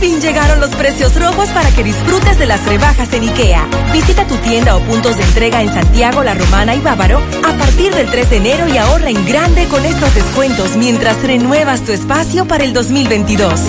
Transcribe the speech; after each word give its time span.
fin 0.00 0.20
llegaron 0.20 0.60
los 0.60 0.70
precios 0.70 1.14
rojos 1.20 1.48
para 1.50 1.70
que 1.70 1.84
disfrutes 1.84 2.38
de 2.38 2.46
las 2.46 2.64
rebajas 2.66 3.12
en 3.12 3.22
IKEA. 3.28 3.66
Visita 3.92 4.26
tu 4.26 4.36
tienda 4.36 4.76
o 4.76 4.80
puntos 4.80 5.16
de 5.16 5.22
entrega 5.24 5.62
en 5.62 5.72
Santiago, 5.72 6.24
La 6.24 6.34
Romana 6.34 6.74
y 6.74 6.80
Bávaro 6.80 7.20
a 7.44 7.52
partir 7.58 7.94
del 7.94 8.10
3 8.10 8.30
de 8.30 8.36
enero 8.36 8.68
y 8.68 8.78
ahorra 8.78 9.10
en 9.10 9.24
grande 9.26 9.66
con 9.68 9.84
estos 9.84 10.14
descuentos 10.14 10.76
mientras 10.76 11.22
renuevas 11.22 11.82
tu 11.82 11.92
espacio 11.92 12.46
para 12.46 12.64
el 12.64 12.72
2022. 12.72 13.60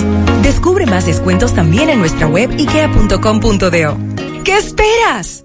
Descubre 0.42 0.86
más 0.86 1.06
descuentos 1.06 1.54
también 1.54 1.90
en 1.90 1.98
nuestra 1.98 2.26
web 2.26 2.50
ikea.com.do. 2.50 4.42
¿Qué 4.44 4.56
esperas? 4.56 5.44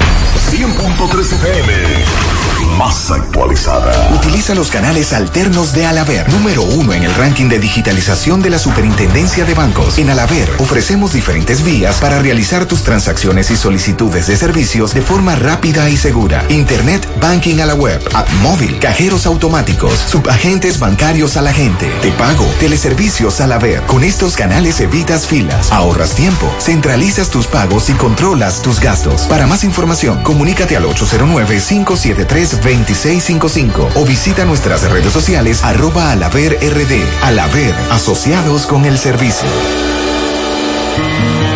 100.3 0.51 1.33
FM 1.33 2.41
más 2.77 3.11
actualizada. 3.11 4.11
Utiliza 4.15 4.55
los 4.55 4.69
canales 4.69 5.13
alternos 5.13 5.73
de 5.73 5.85
Alaver, 5.85 6.29
número 6.31 6.63
uno 6.63 6.93
en 6.93 7.03
el 7.03 7.13
ranking 7.15 7.47
de 7.49 7.59
digitalización 7.59 8.41
de 8.41 8.49
la 8.49 8.59
Superintendencia 8.59 9.45
de 9.45 9.53
Bancos. 9.53 9.97
En 9.97 10.09
Alaver 10.09 10.49
ofrecemos 10.59 11.13
diferentes 11.13 11.63
vías 11.63 11.97
para 11.97 12.19
realizar 12.19 12.65
tus 12.65 12.83
transacciones 12.83 13.51
y 13.51 13.57
solicitudes 13.57 14.27
de 14.27 14.37
servicios 14.37 14.93
de 14.93 15.01
forma 15.01 15.35
rápida 15.35 15.89
y 15.89 15.97
segura. 15.97 16.43
Internet 16.49 17.07
Banking 17.19 17.59
a 17.59 17.65
la 17.65 17.75
web, 17.75 18.01
app 18.13 18.29
móvil, 18.41 18.79
cajeros 18.79 19.25
automáticos, 19.25 19.93
subagentes 19.93 20.79
bancarios 20.79 21.37
a 21.37 21.41
la 21.41 21.53
gente, 21.53 21.91
te 22.01 22.11
pago, 22.11 22.45
teleservicios 22.59 23.41
Alaver. 23.41 23.81
Con 23.83 24.03
estos 24.03 24.35
canales 24.35 24.79
evitas 24.79 25.27
filas, 25.27 25.71
ahorras 25.71 26.15
tiempo, 26.15 26.51
centralizas 26.59 27.29
tus 27.29 27.47
pagos 27.47 27.89
y 27.89 27.93
controlas 27.93 28.61
tus 28.61 28.79
gastos. 28.79 29.21
Para 29.23 29.47
más 29.47 29.63
información, 29.63 30.23
comunícate 30.41 30.75
al 30.75 30.85
809 30.85 31.61
573 31.69 32.51
2655 32.63 33.89
o 33.93 34.05
visita 34.05 34.43
nuestras 34.43 34.81
redes 34.89 35.13
sociales 35.13 35.63
arroba 35.63 36.11
alaver 36.11 36.53
rd. 36.53 36.93
Alaver, 37.21 37.75
asociados 37.91 38.65
con 38.65 38.85
el 38.85 38.97
servicio. 38.97 39.47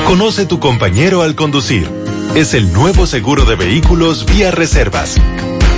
Conoce 0.06 0.46
tu 0.46 0.60
compañero 0.60 1.24
al 1.24 1.34
conducir. 1.34 1.90
Es 2.36 2.54
el 2.54 2.72
nuevo 2.74 3.08
seguro 3.08 3.46
de 3.46 3.56
vehículos 3.56 4.24
vía 4.28 4.52
reservas, 4.52 5.16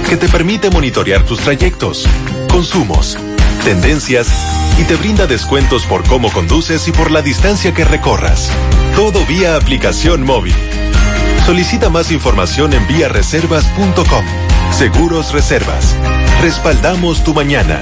que 0.10 0.18
te 0.18 0.28
permite 0.28 0.70
monitorear 0.70 1.24
tus 1.24 1.40
trayectos, 1.40 2.06
consumos, 2.52 3.18
tendencias 3.64 4.28
y 4.82 4.84
te 4.84 4.98
brinda 4.98 5.28
descuentos 5.28 5.86
por 5.86 6.04
cómo 6.04 6.30
conduces 6.34 6.86
y 6.90 6.92
por 6.92 7.12
la 7.12 7.22
distancia 7.22 7.74
que 7.74 7.86
recorras. 7.86 8.52
Todo 8.98 9.26
vía 9.26 9.56
aplicación 9.56 10.26
móvil. 10.26 10.56
Solicita 11.48 11.90
más 11.90 12.12
información 12.12 12.74
en 12.74 12.86
viareservas.com. 12.88 14.26
Seguros 14.70 15.32
Reservas. 15.32 15.96
Respaldamos 16.42 17.24
tu 17.24 17.34
mañana. 17.34 17.82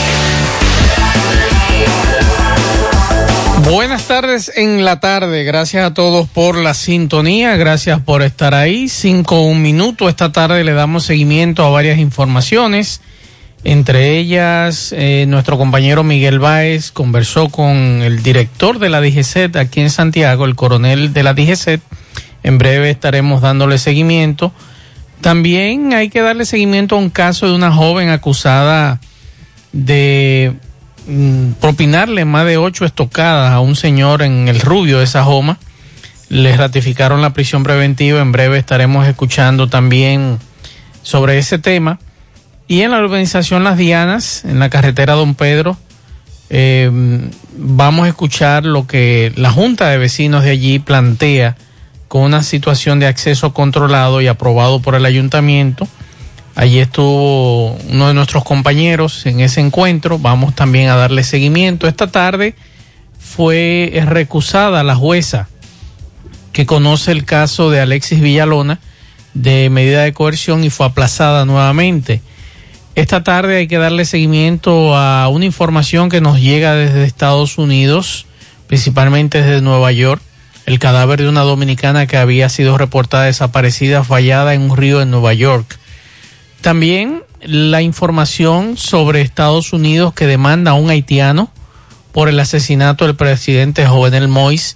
Buenas 3.63 4.07
tardes 4.07 4.51
en 4.55 4.83
la 4.83 4.99
tarde. 4.99 5.43
Gracias 5.43 5.85
a 5.85 5.93
todos 5.93 6.27
por 6.27 6.57
la 6.57 6.73
sintonía. 6.73 7.55
Gracias 7.57 7.99
por 7.99 8.23
estar 8.23 8.53
ahí. 8.53 8.89
Cinco 8.89 9.41
un 9.45 9.61
minuto. 9.61 10.09
Esta 10.09 10.31
tarde 10.31 10.63
le 10.63 10.73
damos 10.73 11.05
seguimiento 11.05 11.63
a 11.63 11.69
varias 11.69 11.99
informaciones. 11.99 13.01
Entre 13.63 14.17
ellas, 14.17 14.93
eh, 14.97 15.25
nuestro 15.27 15.57
compañero 15.57 16.03
Miguel 16.03 16.39
Báez 16.39 16.91
conversó 16.91 17.49
con 17.49 18.01
el 18.01 18.23
director 18.23 18.79
de 18.79 18.89
la 18.89 19.01
DGCET 19.01 19.55
aquí 19.55 19.81
en 19.81 19.91
Santiago, 19.91 20.45
el 20.45 20.55
coronel 20.55 21.13
de 21.13 21.23
la 21.23 21.35
DGCET. 21.35 21.81
En 22.43 22.57
breve 22.57 22.89
estaremos 22.89 23.41
dándole 23.41 23.77
seguimiento. 23.77 24.51
También 25.21 25.93
hay 25.93 26.09
que 26.09 26.21
darle 26.21 26.45
seguimiento 26.45 26.95
a 26.95 26.99
un 26.99 27.11
caso 27.11 27.45
de 27.45 27.53
una 27.53 27.71
joven 27.71 28.09
acusada 28.09 28.99
de 29.71 30.55
propinarle 31.59 32.25
más 32.25 32.45
de 32.45 32.57
ocho 32.57 32.85
estocadas 32.85 33.51
a 33.51 33.59
un 33.59 33.75
señor 33.75 34.21
en 34.21 34.47
el 34.47 34.59
rubio 34.59 34.99
de 34.99 35.07
Sajoma. 35.07 35.57
Les 36.29 36.57
ratificaron 36.57 37.21
la 37.21 37.33
prisión 37.33 37.63
preventiva. 37.63 38.21
En 38.21 38.31
breve 38.31 38.57
estaremos 38.57 39.07
escuchando 39.07 39.67
también 39.67 40.39
sobre 41.03 41.37
ese 41.37 41.59
tema. 41.59 41.99
Y 42.67 42.81
en 42.81 42.91
la 42.91 42.99
organización 42.99 43.63
Las 43.63 43.77
Dianas, 43.77 44.45
en 44.45 44.59
la 44.59 44.69
carretera 44.69 45.13
Don 45.13 45.35
Pedro, 45.35 45.77
eh, 46.49 46.89
vamos 47.57 48.05
a 48.05 48.09
escuchar 48.09 48.65
lo 48.65 48.87
que 48.87 49.33
la 49.35 49.51
Junta 49.51 49.89
de 49.89 49.97
Vecinos 49.97 50.43
de 50.43 50.51
allí 50.51 50.79
plantea 50.79 51.57
con 52.07 52.23
una 52.23 52.43
situación 52.43 52.99
de 52.99 53.07
acceso 53.07 53.53
controlado 53.53 54.21
y 54.21 54.27
aprobado 54.27 54.81
por 54.81 54.95
el 54.95 55.05
ayuntamiento 55.05 55.87
Allí 56.55 56.79
estuvo 56.79 57.71
uno 57.89 58.07
de 58.07 58.13
nuestros 58.13 58.43
compañeros 58.43 59.25
en 59.25 59.39
ese 59.39 59.61
encuentro. 59.61 60.19
Vamos 60.19 60.53
también 60.55 60.89
a 60.89 60.95
darle 60.95 61.23
seguimiento. 61.23 61.87
Esta 61.87 62.07
tarde 62.07 62.55
fue 63.19 64.01
recusada 64.05 64.83
la 64.83 64.95
jueza 64.95 65.47
que 66.51 66.65
conoce 66.65 67.11
el 67.11 67.23
caso 67.23 67.69
de 67.69 67.79
Alexis 67.79 68.19
Villalona 68.19 68.79
de 69.33 69.69
medida 69.69 70.03
de 70.03 70.13
coerción 70.13 70.63
y 70.63 70.69
fue 70.69 70.85
aplazada 70.85 71.45
nuevamente. 71.45 72.21
Esta 72.95 73.23
tarde 73.23 73.57
hay 73.57 73.67
que 73.67 73.77
darle 73.77 74.03
seguimiento 74.03 74.95
a 74.97 75.29
una 75.29 75.45
información 75.45 76.09
que 76.09 76.19
nos 76.19 76.41
llega 76.41 76.75
desde 76.75 77.05
Estados 77.05 77.57
Unidos, 77.57 78.25
principalmente 78.67 79.41
desde 79.41 79.61
Nueva 79.61 79.93
York, 79.93 80.21
el 80.65 80.77
cadáver 80.77 81.21
de 81.21 81.29
una 81.29 81.41
dominicana 81.41 82.05
que 82.05 82.17
había 82.17 82.49
sido 82.49 82.77
reportada 82.77 83.23
desaparecida 83.23 84.03
fallada 84.03 84.53
en 84.53 84.69
un 84.69 84.75
río 84.75 85.01
en 85.01 85.09
Nueva 85.09 85.33
York. 85.33 85.79
También 86.61 87.23
la 87.43 87.81
información 87.81 88.77
sobre 88.77 89.21
Estados 89.21 89.73
Unidos 89.73 90.13
que 90.13 90.27
demanda 90.27 90.71
a 90.71 90.75
un 90.75 90.89
haitiano 90.89 91.51
por 92.11 92.29
el 92.29 92.39
asesinato 92.39 93.05
del 93.05 93.15
presidente 93.15 93.87
Jovenel 93.87 94.27
Mois. 94.27 94.75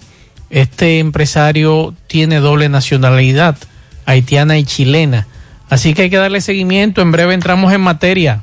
Este 0.50 0.98
empresario 0.98 1.94
tiene 2.08 2.40
doble 2.40 2.68
nacionalidad, 2.68 3.56
haitiana 4.04 4.58
y 4.58 4.64
chilena. 4.64 5.26
Así 5.68 5.94
que 5.94 6.02
hay 6.02 6.10
que 6.10 6.16
darle 6.16 6.40
seguimiento. 6.40 7.02
En 7.02 7.12
breve 7.12 7.34
entramos 7.34 7.72
en 7.72 7.80
materia. 7.80 8.42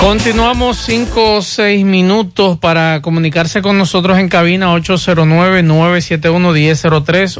Continuamos 0.00 0.78
cinco 0.78 1.36
o 1.36 1.42
seis 1.42 1.84
minutos 1.84 2.58
para 2.58 3.00
comunicarse 3.02 3.62
con 3.62 3.78
nosotros 3.78 4.18
en 4.18 4.28
cabina 4.28 4.74
809-971-1003, 4.74 7.38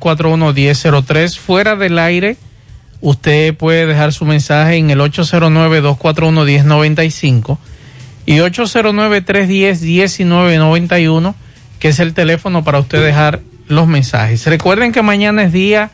809-241-1003. 0.00 1.38
Fuera 1.38 1.76
del 1.76 1.98
aire, 1.98 2.38
usted 3.00 3.54
puede 3.54 3.86
dejar 3.86 4.12
su 4.12 4.24
mensaje 4.24 4.76
en 4.76 4.90
el 4.90 4.98
809-241-1095 5.00 7.58
y 8.26 8.38
809-310-1991, 8.38 11.34
que 11.78 11.88
es 11.88 12.00
el 12.00 12.14
teléfono 12.14 12.64
para 12.64 12.80
usted 12.80 13.04
dejar 13.04 13.40
los 13.68 13.86
mensajes. 13.86 14.46
Recuerden 14.46 14.90
que 14.92 15.02
mañana 15.02 15.44
es 15.44 15.52
día 15.52 15.90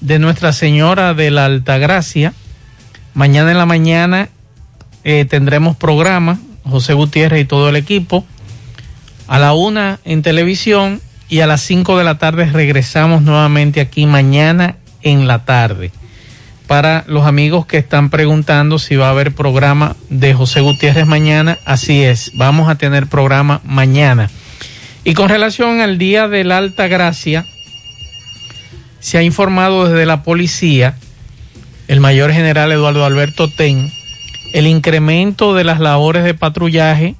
de 0.00 0.18
Nuestra 0.18 0.52
Señora 0.52 1.12
de 1.12 1.30
la 1.30 1.44
Altagracia. 1.44 2.32
Mañana 3.14 3.50
en 3.50 3.58
la 3.58 3.66
mañana 3.66 4.30
eh, 5.08 5.24
tendremos 5.24 5.76
programa, 5.76 6.40
José 6.64 6.92
Gutiérrez 6.92 7.42
y 7.42 7.44
todo 7.44 7.68
el 7.68 7.76
equipo. 7.76 8.26
A 9.28 9.38
la 9.38 9.52
una 9.52 10.00
en 10.04 10.22
televisión 10.22 11.00
y 11.28 11.40
a 11.40 11.46
las 11.46 11.60
cinco 11.60 11.96
de 11.96 12.02
la 12.02 12.18
tarde 12.18 12.46
regresamos 12.46 13.22
nuevamente 13.22 13.80
aquí 13.80 14.04
mañana 14.04 14.78
en 15.02 15.28
la 15.28 15.44
tarde. 15.44 15.92
Para 16.66 17.04
los 17.06 17.24
amigos 17.24 17.66
que 17.66 17.78
están 17.78 18.10
preguntando 18.10 18.80
si 18.80 18.96
va 18.96 19.06
a 19.06 19.10
haber 19.10 19.32
programa 19.32 19.94
de 20.10 20.34
José 20.34 20.60
Gutiérrez 20.60 21.06
mañana, 21.06 21.56
así 21.64 22.02
es, 22.02 22.32
vamos 22.34 22.68
a 22.68 22.74
tener 22.74 23.06
programa 23.06 23.60
mañana. 23.62 24.28
Y 25.04 25.14
con 25.14 25.28
relación 25.28 25.80
al 25.80 25.98
Día 25.98 26.26
de 26.26 26.42
la 26.42 26.58
Alta 26.58 26.88
Gracia, 26.88 27.46
se 28.98 29.18
ha 29.18 29.22
informado 29.22 29.88
desde 29.88 30.04
la 30.04 30.24
policía, 30.24 30.96
el 31.86 32.00
mayor 32.00 32.32
general 32.32 32.72
Eduardo 32.72 33.04
Alberto 33.04 33.48
Ten, 33.48 33.92
el 34.56 34.66
incremento 34.66 35.54
de 35.54 35.64
las 35.64 35.80
labores 35.80 36.24
de 36.24 36.32
patrullaje, 36.32 37.14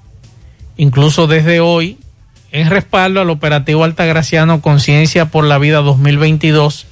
incluso 0.78 1.26
desde 1.26 1.60
hoy, 1.60 1.98
en 2.50 2.70
respaldo 2.70 3.20
al 3.20 3.28
operativo 3.28 3.84
Altagraciano 3.84 4.62
Conciencia 4.62 5.26
por 5.26 5.44
la 5.44 5.58
Vida 5.58 5.82
2022, 5.82 6.86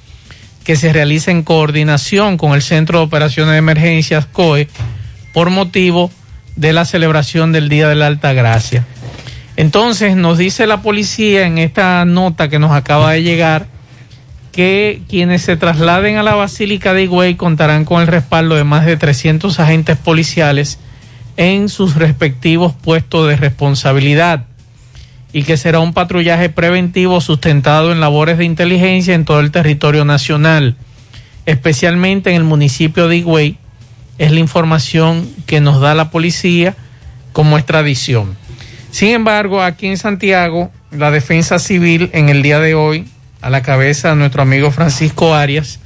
que 0.63 0.75
se 0.75 0.93
realiza 0.93 1.31
en 1.31 1.41
coordinación 1.41 2.37
con 2.37 2.53
el 2.53 2.61
Centro 2.61 2.99
de 2.99 3.05
Operaciones 3.05 3.53
de 3.53 3.57
Emergencias 3.57 4.27
COE 4.27 4.67
por 5.33 5.49
motivo 5.49 6.11
de 6.55 6.73
la 6.73 6.85
celebración 6.85 7.51
del 7.51 7.67
Día 7.67 7.89
de 7.89 7.95
la 7.95 8.05
Alta 8.05 8.33
Gracia. 8.33 8.85
Entonces 9.55 10.15
nos 10.15 10.37
dice 10.37 10.67
la 10.67 10.83
policía 10.83 11.47
en 11.47 11.57
esta 11.57 12.05
nota 12.05 12.49
que 12.49 12.59
nos 12.59 12.71
acaba 12.71 13.13
de 13.13 13.23
llegar 13.23 13.65
que 14.55 15.01
quienes 15.09 15.41
se 15.41 15.57
trasladen 15.57 16.15
a 16.15 16.23
la 16.23 16.33
Basílica 16.33 16.93
de 16.93 17.03
Higüey 17.03 17.35
contarán 17.35 17.83
con 17.83 18.01
el 18.01 18.07
respaldo 18.07 18.55
de 18.55 18.63
más 18.63 18.85
de 18.85 18.95
300 18.95 19.59
agentes 19.59 19.97
policiales 19.97 20.79
en 21.35 21.67
sus 21.67 21.95
respectivos 21.95 22.73
puestos 22.73 23.27
de 23.27 23.35
responsabilidad 23.35 24.45
y 25.33 25.43
que 25.43 25.57
será 25.57 25.81
un 25.81 25.93
patrullaje 25.93 26.47
preventivo 26.47 27.19
sustentado 27.19 27.91
en 27.91 27.99
labores 27.99 28.37
de 28.37 28.45
inteligencia 28.45 29.13
en 29.13 29.25
todo 29.25 29.41
el 29.41 29.51
territorio 29.51 30.05
nacional, 30.05 30.77
especialmente 31.45 32.29
en 32.29 32.37
el 32.37 32.43
municipio 32.45 33.09
de 33.09 33.17
Higüey. 33.17 33.57
Es 34.17 34.31
la 34.31 34.39
información 34.39 35.29
que 35.47 35.59
nos 35.59 35.81
da 35.81 35.95
la 35.95 36.11
policía 36.11 36.77
como 37.33 37.57
es 37.57 37.65
tradición. 37.65 38.37
Sin 38.91 39.09
embargo, 39.09 39.61
aquí 39.61 39.87
en 39.87 39.97
Santiago, 39.97 40.71
la 40.91 41.11
defensa 41.11 41.59
civil 41.59 42.09
en 42.13 42.29
el 42.29 42.41
día 42.41 42.61
de 42.61 42.73
hoy, 42.73 43.05
a 43.45 43.51
la 43.51 43.61
cabeza 43.61 44.09
de 44.09 44.15
nuestro 44.15 44.41
amigo 44.41 44.71
Francisco 44.71 45.35
Arias, 45.35 45.77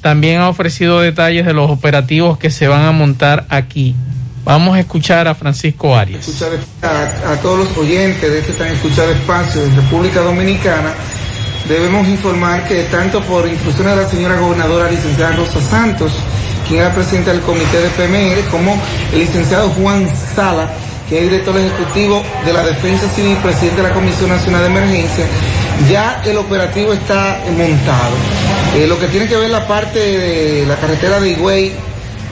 también 0.00 0.40
ha 0.40 0.48
ofrecido 0.48 0.98
detalles 0.98 1.46
de 1.46 1.52
los 1.52 1.70
operativos 1.70 2.38
que 2.38 2.50
se 2.50 2.66
van 2.66 2.84
a 2.84 2.90
montar 2.90 3.46
aquí. 3.50 3.94
Vamos 4.42 4.74
a 4.76 4.80
escuchar 4.80 5.28
a 5.28 5.36
Francisco 5.36 5.96
Arias. 5.96 6.28
A, 6.82 7.36
todos 7.40 7.68
los 7.68 7.78
oyentes 7.78 8.20
de 8.20 8.40
este 8.40 8.52
tan 8.54 8.66
escuchado 8.66 9.12
espacio 9.12 9.62
en 9.62 9.76
República 9.76 10.22
Dominicana, 10.22 10.92
debemos 11.68 12.08
informar 12.08 12.66
que 12.66 12.82
tanto 12.90 13.20
por 13.20 13.46
instrucciones 13.46 13.96
de 13.96 14.02
la 14.02 14.10
señora 14.10 14.40
gobernadora 14.40 14.90
licenciada 14.90 15.36
Rosa 15.36 15.60
Santos, 15.60 16.12
quien 16.66 16.80
era 16.80 16.92
presidenta 16.92 17.30
del 17.30 17.42
comité 17.42 17.78
de 17.80 17.90
PMR, 17.90 18.40
como 18.50 18.76
el 19.12 19.20
licenciado 19.20 19.70
Juan 19.70 20.08
Sala, 20.34 20.68
que 21.08 21.18
es 21.18 21.30
director 21.30 21.56
ejecutivo 21.56 22.24
de 22.44 22.52
la 22.52 22.64
Defensa 22.64 23.08
Civil, 23.10 23.36
presidente 23.36 23.82
de 23.82 23.88
la 23.88 23.94
Comisión 23.94 24.30
Nacional 24.30 24.62
de 24.62 24.66
Emergencia, 24.66 25.26
ya 25.90 26.22
el 26.24 26.36
operativo 26.36 26.92
está 26.92 27.40
montado. 27.56 28.14
Eh, 28.76 28.86
lo 28.86 28.98
que 28.98 29.06
tiene 29.08 29.26
que 29.26 29.36
ver 29.36 29.50
la 29.50 29.66
parte 29.66 29.98
de 29.98 30.66
la 30.66 30.76
carretera 30.76 31.20
de 31.20 31.30
Higüey, 31.30 31.72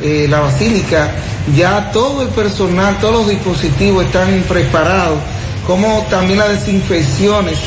eh, 0.03 0.27
la 0.29 0.41
Basílica, 0.41 1.11
ya 1.57 1.91
todo 1.93 2.23
el 2.23 2.29
personal, 2.29 2.99
todos 3.01 3.15
los 3.15 3.29
dispositivos 3.29 4.05
están 4.05 4.45
preparados, 4.49 5.19
como 5.67 6.05
también 6.11 6.39
las 6.39 6.51
desinfecciones 6.51 7.59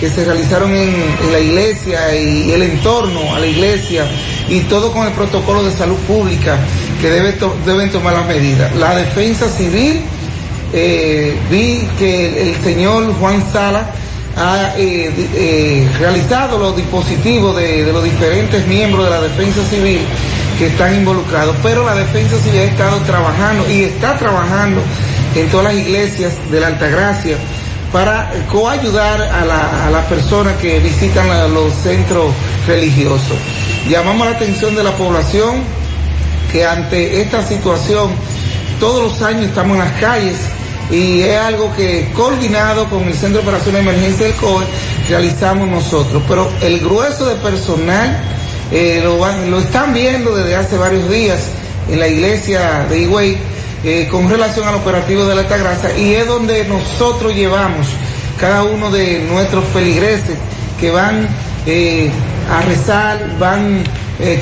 que 0.00 0.10
se 0.10 0.24
realizaron 0.24 0.74
en, 0.74 0.94
la 1.30 1.38
iglesia 1.38 2.14
y 2.16 2.50
el 2.50 2.62
entorno 2.62 3.34
a 3.34 3.38
la 3.38 3.46
iglesia 3.46 4.04
y 4.48 4.60
todo 4.62 4.92
con 4.92 5.06
el 5.06 5.12
protocolo 5.12 5.62
de 5.62 5.70
salud 5.70 5.96
pública 6.08 6.58
que 7.00 7.08
debe 7.08 7.36
deben 7.64 7.90
tomar 7.90 8.14
las 8.14 8.26
medidas. 8.26 8.74
La 8.76 8.96
defensa 8.96 9.48
civil, 9.48 10.02
eh, 10.72 11.36
vi 11.50 11.86
que 11.98 12.50
el, 12.50 12.56
señor 12.64 13.14
Juan 13.20 13.44
Sala 13.52 13.90
ha 14.36 14.74
eh, 14.76 15.12
eh, 15.34 15.88
realizado 15.98 16.58
los 16.58 16.76
dispositivos 16.76 17.56
de, 17.56 17.92
los 17.92 18.02
diferentes 18.02 18.66
miembros 18.66 19.04
de 19.04 19.10
la 19.10 19.20
defensa 19.20 19.62
civil 19.64 20.00
que 20.58 20.66
están 20.68 20.94
involucrados, 20.94 21.56
pero 21.62 21.84
la 21.84 21.94
defensa 21.94 22.38
civil 22.38 22.60
ha 22.60 22.64
estado 22.64 22.98
trabajando 22.98 23.68
y 23.70 23.82
está 23.84 24.16
trabajando 24.16 24.80
en 25.34 25.48
todas 25.48 25.66
las 25.66 25.74
iglesias 25.74 26.32
de 26.50 26.60
la 26.60 26.68
Altagracia 26.68 27.36
para 27.92 28.30
coayudar 28.50 29.20
a, 29.20 29.44
la, 29.44 29.90
las 29.90 30.04
personas 30.06 30.54
que 30.56 30.78
visitan 30.80 31.28
la, 31.28 31.46
los 31.46 31.72
centros 31.74 32.32
religiosos. 32.66 33.36
Llamamos 33.88 34.26
la 34.26 34.36
atención 34.36 34.74
de 34.74 34.82
la 34.82 34.92
población 34.92 35.62
que 36.50 36.64
ante 36.64 37.20
esta 37.20 37.46
situación 37.46 38.10
todos 38.80 39.02
los 39.02 39.22
años 39.22 39.46
estamos 39.46 39.76
en 39.76 39.84
las 39.84 39.92
calles 40.00 40.36
y 40.92 41.22
es 41.22 41.38
algo 41.38 41.74
que 41.74 42.10
coordinado 42.14 42.88
con 42.88 43.02
el 43.04 43.14
Centro 43.14 43.40
de 43.40 43.48
Operaciones 43.48 43.84
de 43.84 43.90
Emergencia 43.90 44.26
del 44.26 44.36
COE 44.36 44.64
realizamos 45.08 45.66
nosotros, 45.66 46.22
pero 46.28 46.48
el 46.60 46.80
grueso 46.80 47.26
de 47.26 47.36
personal 47.36 48.20
eh, 48.70 49.00
lo, 49.02 49.16
lo, 49.48 49.58
están 49.58 49.94
viendo 49.94 50.36
desde 50.36 50.54
hace 50.54 50.76
varios 50.76 51.08
días 51.10 51.40
en 51.90 51.98
la 51.98 52.08
iglesia 52.08 52.86
de 52.90 53.00
Higüey 53.00 53.38
eh, 53.84 54.06
con 54.10 54.28
relación 54.28 54.68
al 54.68 54.74
operativo 54.74 55.24
de 55.24 55.34
la 55.34 55.40
Altagracia 55.40 55.96
y 55.98 56.14
es 56.14 56.26
donde 56.26 56.64
nosotros 56.66 57.34
llevamos 57.34 57.86
cada 58.38 58.62
uno 58.62 58.90
de 58.90 59.20
nuestros 59.30 59.64
feligreses 59.72 60.36
que 60.78 60.90
van 60.90 61.26
eh, 61.66 62.10
a 62.50 62.60
rezar, 62.62 63.38
van 63.38 63.82
eh. 64.18 64.40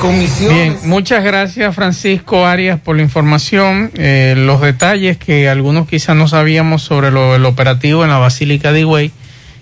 Bien, 0.48 0.76
muchas 0.84 1.24
gracias 1.24 1.74
Francisco 1.74 2.46
Arias 2.46 2.80
por 2.80 2.96
la 2.96 3.02
información, 3.02 3.90
eh, 3.94 4.34
los 4.36 4.60
detalles 4.60 5.16
que 5.16 5.48
algunos 5.48 5.88
quizás 5.88 6.16
no 6.16 6.28
sabíamos 6.28 6.82
sobre 6.82 7.10
lo, 7.10 7.34
el 7.34 7.44
operativo 7.44 8.04
en 8.04 8.10
la 8.10 8.18
Basílica 8.18 8.72
de 8.72 8.80
Higüey. 8.80 9.12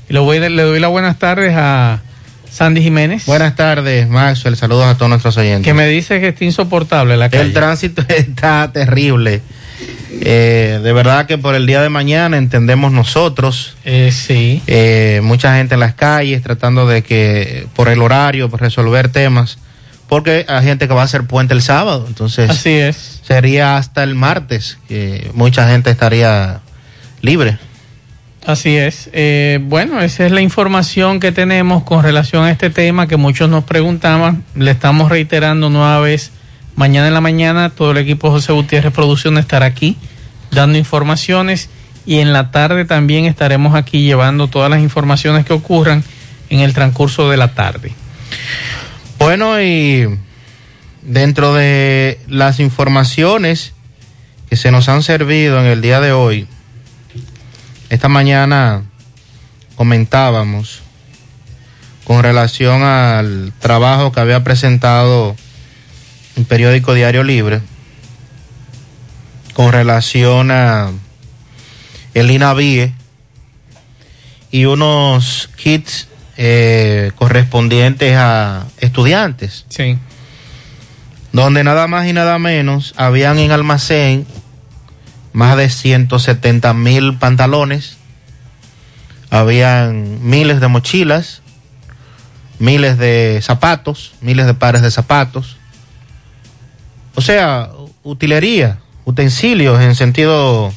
Y 0.09 0.13
le, 0.13 0.21
voy, 0.21 0.39
le 0.39 0.63
doy 0.63 0.81
las 0.81 0.91
buenas 0.91 1.19
tardes 1.19 1.55
a 1.57 2.01
Sandy 2.51 2.83
Jiménez. 2.83 3.27
Buenas 3.27 3.55
tardes, 3.57 4.09
Maxwell. 4.09 4.57
Saludos 4.57 4.87
a 4.87 4.97
todos 4.97 5.11
nuestros 5.11 5.37
oyentes. 5.37 5.65
Que 5.65 5.75
me 5.75 5.87
dice 5.87 6.21
que 6.21 6.29
está 6.29 6.45
insoportable 6.45 7.17
la 7.17 7.29
calle. 7.29 7.45
El 7.45 7.53
tránsito 7.53 8.03
está 8.09 8.73
terrible. 8.73 9.43
Eh, 10.21 10.81
de 10.83 10.93
verdad 10.93 11.27
que 11.27 11.39
por 11.39 11.55
el 11.55 11.67
día 11.67 11.83
de 11.83 11.89
mañana 11.89 12.37
entendemos 12.37 12.91
nosotros. 12.93 13.77
Eh, 13.85 14.11
sí. 14.13 14.63
Eh, 14.67 15.21
mucha 15.23 15.57
gente 15.57 15.75
en 15.75 15.81
las 15.81 15.95
calles 15.95 16.43
tratando 16.43 16.87
de 16.87 17.03
que 17.03 17.67
por 17.75 17.89
el 17.89 18.03
horario 18.03 18.49
por 18.49 18.61
resolver 18.61 19.09
temas. 19.09 19.59
Porque 20.09 20.47
hay 20.49 20.65
gente 20.65 20.89
que 20.89 20.95
va 20.95 21.03
a 21.03 21.05
hacer 21.05 21.25
puente 21.25 21.55
el 21.55 21.63
sábado. 21.63 22.05
Entonces. 22.07 22.51
Así 22.51 22.71
es. 22.71 23.21
Sería 23.23 23.77
hasta 23.77 24.03
el 24.03 24.15
martes 24.15 24.79
que 24.89 25.31
mucha 25.35 25.69
gente 25.69 25.91
estaría 25.91 26.61
libre. 27.21 27.59
Así 28.47 28.77
es. 28.77 29.11
Eh, 29.13 29.59
bueno, 29.63 30.01
esa 30.01 30.25
es 30.25 30.33
la 30.33 30.41
información 30.41 31.21
que 31.21 31.33
tenemos 31.33 31.83
con 31.83 32.03
relación 32.03 32.45
a 32.45 32.51
este 32.51 32.71
tema 32.71 33.07
que 33.07 33.19
muchos 33.19 33.51
nos 33.51 33.65
preguntaban. 33.65 34.45
Le 34.55 34.71
estamos 34.71 35.11
reiterando 35.11 35.69
nueva 35.69 36.01
vez. 36.01 36.31
Mañana 36.75 37.09
en 37.09 37.15
la 37.15 37.21
mañana 37.21 37.71
todo 37.71 37.91
el 37.91 37.99
equipo 37.99 38.31
José 38.31 38.53
Gutiérrez 38.53 38.93
Producción 38.93 39.37
estará 39.37 39.67
aquí 39.67 39.99
dando 40.51 40.79
informaciones 40.79 41.69
y 42.07 42.21
en 42.21 42.33
la 42.33 42.51
tarde 42.51 42.85
también 42.85 43.27
estaremos 43.27 43.75
aquí 43.75 44.03
llevando 44.03 44.49
todas 44.49 44.71
las 44.71 44.81
informaciones 44.81 45.45
que 45.45 45.53
ocurran 45.53 46.03
en 46.49 46.61
el 46.61 46.73
transcurso 46.73 47.29
de 47.29 47.37
la 47.37 47.49
tarde. 47.49 47.93
Bueno, 49.29 49.61
y 49.61 50.09
dentro 51.03 51.53
de 51.53 52.19
las 52.29 52.61
informaciones 52.61 53.75
que 54.49 54.57
se 54.57 54.71
nos 54.71 54.89
han 54.89 55.03
servido 55.03 55.61
en 55.61 55.67
el 55.67 55.83
día 55.83 56.01
de 56.01 56.13
hoy, 56.13 56.49
esta 57.91 58.09
mañana 58.09 58.85
comentábamos 59.77 60.81
con 62.05 62.23
relación 62.23 62.83
al 62.83 63.53
trabajo 63.59 64.13
que 64.13 64.21
había 64.21 64.43
presentado 64.45 65.37
el 66.37 66.47
periódico 66.47 66.95
Diario 66.95 67.23
Libre 67.23 67.61
con 69.53 69.73
relación 69.73 70.51
a 70.51 70.91
el 72.15 72.31
INAVIE 72.31 72.95
y 74.51 74.65
unos 74.65 75.51
kits 75.55 76.09
eh, 76.41 77.11
correspondientes 77.17 78.15
a 78.17 78.65
estudiantes. 78.79 79.67
Sí. 79.69 79.99
Donde 81.33 81.65
nada 81.65 81.89
más 81.89 82.07
y 82.07 82.13
nada 82.13 82.39
menos 82.39 82.95
habían 82.97 83.39
en 83.41 83.51
almacén 83.51 84.25
más 85.33 85.57
de 85.57 85.69
170 85.69 86.73
mil 86.75 87.19
pantalones, 87.19 87.97
habían 89.31 90.29
miles 90.29 90.61
de 90.61 90.69
mochilas, 90.69 91.43
miles 92.61 92.99
de 92.99 93.41
zapatos, 93.43 94.15
miles 94.21 94.47
de 94.47 94.55
pares 94.55 94.83
de 94.83 94.93
zapatos, 94.93 95.57
o 97.17 97.21
sea, 97.21 97.71
utilería, 98.05 98.79
utensilios 99.05 99.81
en 99.81 99.97
sentido, 99.97 100.73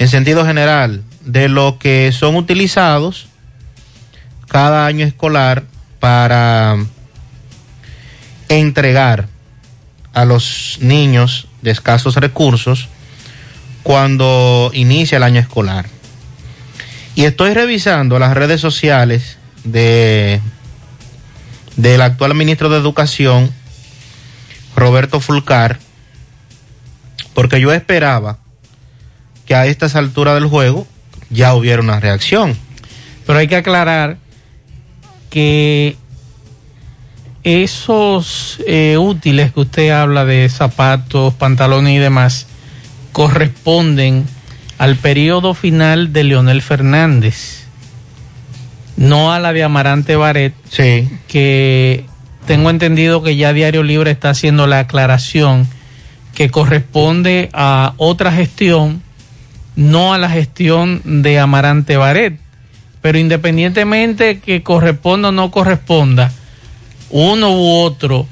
en 0.00 0.08
sentido 0.08 0.44
general, 0.44 1.04
de 1.24 1.48
lo 1.48 1.78
que 1.78 2.10
son 2.10 2.34
utilizados 2.34 3.28
cada 4.48 4.86
año 4.86 5.04
escolar 5.04 5.64
para 6.00 6.76
entregar 8.48 9.28
a 10.12 10.24
los 10.24 10.78
niños 10.80 11.48
de 11.62 11.70
escasos 11.70 12.16
recursos 12.16 12.88
cuando 13.82 14.70
inicia 14.72 15.16
el 15.16 15.22
año 15.22 15.40
escolar. 15.40 15.86
Y 17.14 17.24
estoy 17.24 17.54
revisando 17.54 18.18
las 18.18 18.34
redes 18.34 18.60
sociales 18.60 19.38
de 19.64 20.40
del 21.76 22.00
actual 22.00 22.34
ministro 22.34 22.70
de 22.70 22.78
Educación, 22.78 23.52
Roberto 24.74 25.20
Fulcar, 25.20 25.78
porque 27.34 27.60
yo 27.60 27.72
esperaba 27.72 28.38
que 29.44 29.54
a 29.54 29.66
estas 29.66 29.94
alturas 29.94 30.34
del 30.34 30.46
juego 30.46 30.86
ya 31.30 31.54
hubiera 31.54 31.82
una 31.82 32.00
reacción. 32.00 32.56
Pero 33.26 33.38
hay 33.38 33.48
que 33.48 33.56
aclarar 33.56 34.18
que 35.36 35.98
esos 37.44 38.58
eh, 38.66 38.96
útiles 38.96 39.52
que 39.52 39.60
usted 39.60 39.90
habla 39.90 40.24
de 40.24 40.48
zapatos, 40.48 41.34
pantalones 41.34 41.94
y 41.94 41.98
demás, 41.98 42.46
corresponden 43.12 44.24
al 44.78 44.96
periodo 44.96 45.52
final 45.52 46.14
de 46.14 46.24
Leonel 46.24 46.62
Fernández, 46.62 47.64
no 48.96 49.30
a 49.30 49.38
la 49.38 49.52
de 49.52 49.62
Amarante 49.62 50.16
Baret, 50.16 50.54
sí. 50.70 51.06
que 51.28 52.06
tengo 52.46 52.70
entendido 52.70 53.22
que 53.22 53.36
ya 53.36 53.52
Diario 53.52 53.82
Libre 53.82 54.12
está 54.12 54.30
haciendo 54.30 54.66
la 54.66 54.78
aclaración 54.78 55.68
que 56.34 56.48
corresponde 56.48 57.50
a 57.52 57.92
otra 57.98 58.32
gestión, 58.32 59.02
no 59.74 60.14
a 60.14 60.18
la 60.18 60.30
gestión 60.30 61.02
de 61.04 61.38
Amarante 61.38 61.98
Baret. 61.98 62.45
Pero 63.06 63.18
independientemente 63.18 64.40
que 64.40 64.64
corresponda 64.64 65.28
o 65.28 65.32
no 65.32 65.52
corresponda, 65.52 66.32
uno 67.10 67.52
u 67.52 67.78
otro 67.82 68.26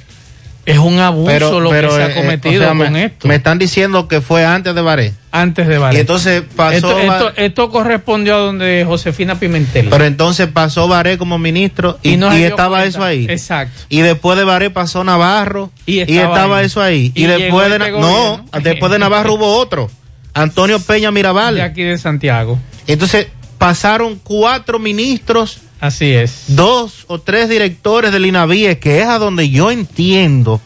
Es 0.67 0.79
un 0.79 0.99
abuso 0.99 1.61
lo 1.61 1.71
que 1.71 1.89
se 1.89 2.03
ha 2.03 2.09
eh, 2.09 2.15
cometido 2.17 2.57
o 2.63 2.65
sea, 2.65 2.69
con 2.87 2.93
me, 2.93 3.05
esto. 3.05 3.29
Me 3.29 3.37
están 3.37 3.61
diciendo 3.61 4.09
que 4.09 4.21
fue 4.21 4.45
antes 4.45 4.75
de 4.75 4.81
Baré. 4.81 5.13
Antes 5.31 5.69
de 5.69 5.79
Baré. 5.79 5.97
Y 5.97 6.01
entonces 6.01 6.43
pasó. 6.57 6.75
Esto, 6.75 6.97
Ba- 6.97 7.03
esto- 7.19 7.33
esto 7.37 7.71
correspondió 7.71 8.35
a 8.35 8.39
donde 8.39 8.85
Josefina 8.85 9.39
Pimentel. 9.39 9.87
pero 9.91 10.07
entonces 10.07 10.49
pasó 10.49 10.89
Baré 10.89 11.19
como 11.19 11.39
ministro 11.39 12.01
y, 12.03 12.17
no 12.17 12.37
y 12.37 12.43
estaba 12.43 12.79
cuenta. 12.79 12.89
eso 12.89 13.05
ahí. 13.05 13.27
Exacto. 13.31 13.81
Y 13.91 14.01
después 14.01 14.37
de 14.37 14.43
Baré 14.43 14.71
pasó 14.71 15.05
Navarro 15.05 15.71
y 15.87 15.99
Y 16.13 16.19
estaba, 16.19 16.63
eso 16.65 16.83
ahí. 16.83 17.13
Y, 17.15 17.27
después 17.27 17.69
de 17.71 17.77
este 17.77 17.93
gobierno. 17.93 18.45
no, 18.53 18.61
después 18.61 18.91
de 18.91 18.99
Navarro 19.05 19.35
hubo 19.35 19.55
otro, 19.57 19.89
Antonio 20.33 20.81
Peña 20.81 21.13
Mirabal. 21.13 21.55
De 21.55 21.63
aquí 21.63 21.85
de 21.85 21.97
Santiago. 21.97 22.59
Entonces 22.89 23.29
pasaron 23.65 24.21
cuatro 24.23 24.79
ministros, 24.79 25.61
Así 25.81 26.13
es. 26.13 26.45
dos 26.49 27.07
o 27.07 27.19
tres 27.23 27.49
directores 27.49 28.13
del 28.13 28.27
INAVIE, 28.27 28.79
que 28.79 29.01
es 29.01 29.07
a 29.07 29.19
donde 29.19 29.49
yo 29.49 29.71
entiendo, 29.71 30.61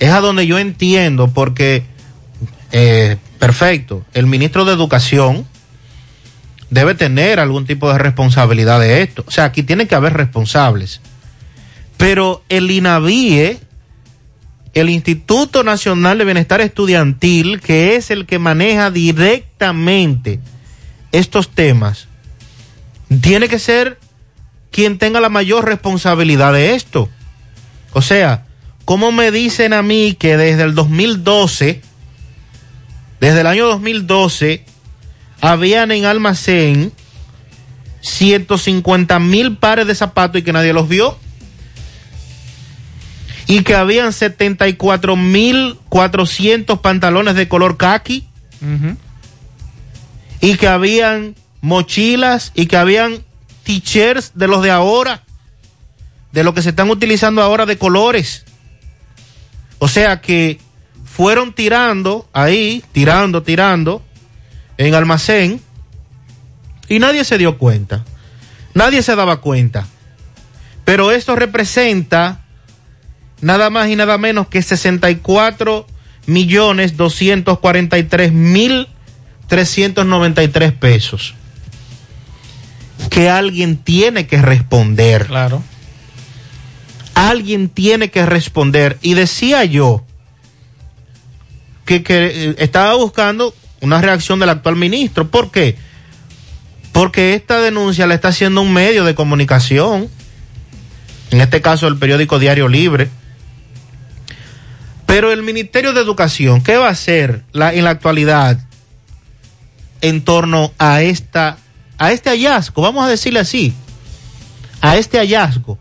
es 0.00 0.10
a 0.10 0.20
donde 0.20 0.48
yo 0.48 0.58
entiendo, 0.58 1.28
porque, 1.28 1.84
eh, 2.72 3.18
perfecto, 3.38 4.04
el 4.14 4.26
ministro 4.26 4.64
de 4.64 4.72
Educación 4.72 5.46
debe 6.70 6.96
tener 6.96 7.38
algún 7.38 7.66
tipo 7.66 7.88
de 7.92 7.98
responsabilidad 7.98 8.80
de 8.80 9.02
esto. 9.02 9.22
O 9.24 9.30
sea, 9.30 9.44
aquí 9.44 9.62
tiene 9.62 9.86
que 9.86 9.94
haber 9.94 10.14
responsables. 10.14 11.00
Pero 11.96 12.42
el 12.48 12.68
INAVIE, 12.68 13.60
el 14.74 14.90
Instituto 14.90 15.62
Nacional 15.62 16.18
de 16.18 16.24
Bienestar 16.24 16.60
Estudiantil, 16.60 17.60
que 17.60 17.94
es 17.94 18.10
el 18.10 18.26
que 18.26 18.40
maneja 18.40 18.90
directamente 18.90 20.40
estos 21.14 21.48
temas, 21.48 22.08
tiene 23.20 23.48
que 23.48 23.58
ser 23.58 23.98
quien 24.70 24.98
tenga 24.98 25.20
la 25.20 25.28
mayor 25.28 25.64
responsabilidad 25.64 26.52
de 26.52 26.74
esto. 26.74 27.08
O 27.92 28.02
sea, 28.02 28.44
¿cómo 28.84 29.12
me 29.12 29.30
dicen 29.30 29.72
a 29.72 29.82
mí 29.82 30.16
que 30.18 30.36
desde 30.36 30.64
el 30.64 30.74
2012, 30.74 31.80
desde 33.20 33.40
el 33.40 33.46
año 33.46 33.66
2012, 33.66 34.64
habían 35.40 35.92
en 35.92 36.04
almacén 36.04 36.92
150 38.00 39.18
mil 39.20 39.56
pares 39.56 39.86
de 39.86 39.94
zapatos 39.94 40.40
y 40.40 40.44
que 40.44 40.52
nadie 40.52 40.72
los 40.72 40.88
vio? 40.88 41.16
Y 43.46 43.62
que 43.62 43.76
habían 43.76 44.12
74 44.12 45.14
mil 45.14 45.78
400 45.90 46.80
pantalones 46.80 47.36
de 47.36 47.46
color 47.46 47.76
khaki. 47.76 48.26
Y 50.40 50.56
que 50.56 50.68
habían 50.68 51.34
mochilas 51.60 52.52
y 52.54 52.66
que 52.66 52.76
habían 52.76 53.24
t-shirts 53.64 54.32
de 54.34 54.48
los 54.48 54.62
de 54.62 54.70
ahora, 54.70 55.22
de 56.32 56.44
lo 56.44 56.54
que 56.54 56.62
se 56.62 56.70
están 56.70 56.90
utilizando 56.90 57.42
ahora 57.42 57.66
de 57.66 57.78
colores. 57.78 58.44
O 59.78 59.88
sea 59.88 60.20
que 60.20 60.60
fueron 61.04 61.52
tirando 61.52 62.28
ahí, 62.32 62.84
tirando, 62.92 63.42
tirando 63.42 64.02
en 64.78 64.94
almacén 64.94 65.60
y 66.88 66.98
nadie 66.98 67.24
se 67.24 67.38
dio 67.38 67.58
cuenta. 67.58 68.04
Nadie 68.74 69.02
se 69.02 69.16
daba 69.16 69.40
cuenta. 69.40 69.86
Pero 70.84 71.12
esto 71.12 71.36
representa 71.36 72.40
nada 73.40 73.70
más 73.70 73.88
y 73.88 73.96
nada 73.96 74.18
menos 74.18 74.48
que 74.48 74.62
64 74.62 75.86
millones 76.26 76.96
243 76.96 78.32
mil 78.32 78.88
393 79.48 80.72
pesos. 80.72 81.34
Que 83.10 83.28
alguien 83.30 83.76
tiene 83.76 84.26
que 84.26 84.40
responder. 84.40 85.26
Claro. 85.26 85.62
Alguien 87.14 87.68
tiene 87.68 88.10
que 88.10 88.26
responder. 88.26 88.98
Y 89.02 89.14
decía 89.14 89.64
yo 89.64 90.04
que, 91.84 92.02
que, 92.02 92.26
eh, 92.50 92.54
estaba 92.58 92.94
buscando 92.94 93.54
una 93.80 94.00
reacción 94.00 94.38
del 94.38 94.48
actual 94.48 94.76
ministro. 94.76 95.28
¿Por 95.28 95.50
qué? 95.50 95.76
Porque 96.92 97.34
esta 97.34 97.60
denuncia 97.60 98.06
la 98.06 98.14
está 98.14 98.28
haciendo 98.28 98.62
un 98.62 98.72
medio 98.72 99.04
de 99.04 99.14
comunicación. 99.14 100.08
En 101.30 101.40
este 101.40 101.60
caso, 101.60 101.86
el 101.88 101.98
periódico 101.98 102.38
Diario 102.38 102.68
Libre. 102.68 103.08
Pero 105.06 105.32
el 105.32 105.42
Ministerio 105.42 105.92
de 105.92 106.00
Educación, 106.00 106.62
¿qué 106.62 106.76
va 106.76 106.86
a 106.88 106.92
hacer 106.92 107.42
la- 107.52 107.74
en 107.74 107.84
la 107.84 107.90
actualidad 107.90 108.58
en 110.04 110.22
torno 110.22 110.72
a 110.78 111.00
esta 111.02 111.56
a 111.98 112.12
este 112.12 112.30
hallazgo? 112.30 112.82
Vamos 112.82 113.04
a 113.04 113.08
decirle 113.08 113.40
así, 113.40 113.72
a 114.80 114.96
este 114.96 115.18
hallazgo. 115.18 115.78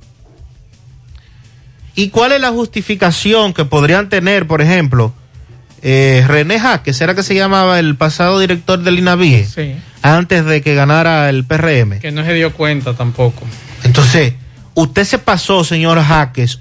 ¿Y 1.95 2.09
cuál 2.09 2.31
es 2.31 2.41
la 2.41 2.49
justificación 2.51 3.53
que 3.53 3.65
podrían 3.65 4.09
tener, 4.09 4.47
por 4.47 4.62
ejemplo, 4.62 5.13
eh, 5.81 6.23
René 6.27 6.59
Jaques, 6.59 6.99
era 7.01 7.13
que 7.13 7.23
se 7.23 7.36
llamaba 7.36 7.77
el 7.79 7.95
pasado 7.95 8.39
director 8.39 8.79
del 8.79 8.99
INAVIE, 8.99 9.45
Sí. 9.45 9.75
antes 10.01 10.45
de 10.45 10.62
que 10.62 10.73
ganara 10.75 11.29
el 11.29 11.43
PRM? 11.45 11.99
Que 11.99 12.12
no 12.12 12.23
se 12.23 12.33
dio 12.33 12.53
cuenta 12.53 12.93
tampoco. 12.95 13.43
Entonces, 13.83 14.33
usted 14.73 15.03
se 15.03 15.19
pasó, 15.19 15.63
señor 15.63 16.01
Jaques, 16.01 16.59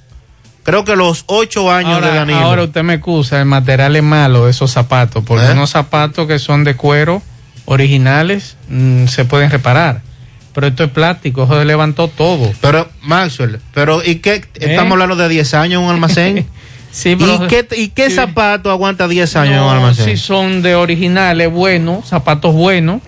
creo 0.65 0.85
que 0.85 0.97
los 0.97 1.25
ocho 1.29 1.71
años 1.71 2.01
de 2.01 2.09
Ahora, 2.09 2.15
Danilo. 2.15 2.39
ahora 2.41 2.65
usted 2.65 2.83
me 2.83 2.95
excusa, 2.95 3.39
el 3.39 3.47
material 3.47 3.97
es 3.97 4.03
malo 4.03 4.45
de 4.47 4.51
esos 4.51 4.71
zapatos, 4.71 5.25
porque 5.25 5.47
¿Eh? 5.47 5.53
unos 5.53 5.71
zapatos 5.71 6.27
que 6.27 6.39
son 6.39 6.65
de 6.65 6.75
cuero 6.77 7.23
originales 7.65 8.57
mm, 8.69 9.07
se 9.07 9.25
pueden 9.25 9.51
reparar. 9.51 10.03
Pero 10.55 10.67
esto 10.67 10.85
es 10.85 10.91
plástico, 10.91 11.45
eso 11.45 11.59
se 11.59 11.65
levantó 11.65 12.09
todo. 12.09 12.53
Pero, 12.61 12.87
Maxwell, 13.03 13.59
pero 13.73 14.03
¿y 14.05 14.17
qué? 14.17 14.45
Estamos 14.61 14.93
hablando 14.93 15.17
de 15.17 15.29
10 15.29 15.55
años 15.55 15.81
en 15.81 15.87
un 15.89 15.95
almacén. 15.95 16.39
¿Eh? 16.39 16.47
Sí, 16.93 17.17
pero- 17.17 17.47
¿Y 17.47 17.49
qué, 17.49 17.67
y 17.79 17.89
qué 17.89 18.11
Sí. 18.11 18.17
zapato 18.17 18.71
aguanta 18.71 19.09
10 19.09 19.35
años 19.37 19.55
en 19.55 19.63
un 19.63 19.71
almacén? 19.71 20.05
si 20.05 20.19
son 20.19 20.61
de 20.61 20.75
originales 20.75 21.51
buenos, 21.51 22.07
zapatos 22.07 22.53
buenos, 22.55 23.01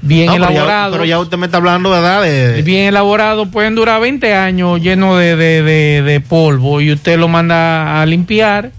bien 0.00 0.26
No, 0.26 0.34
pero 0.34 0.44
ya- 0.44 0.50
elaborados. 0.52 0.92
Pero 0.92 1.04
ya 1.06 1.18
usted 1.18 1.36
me 1.36 1.46
está 1.46 1.56
hablando, 1.56 1.90
¿verdad? 1.90 2.22
De, 2.22 2.62
Bien 2.62 2.84
elaborados, 2.86 3.48
pueden 3.48 3.74
durar 3.74 4.00
20 4.00 4.32
años 4.34 4.80
llenos 4.80 5.18
de, 5.18 5.34
de, 5.34 5.62
de, 5.64 6.02
de 6.02 6.20
polvo 6.20 6.80
y 6.80 6.92
usted 6.92 7.18
lo 7.18 7.26
manda 7.26 8.00
a 8.00 8.06
limpiar, 8.06 8.70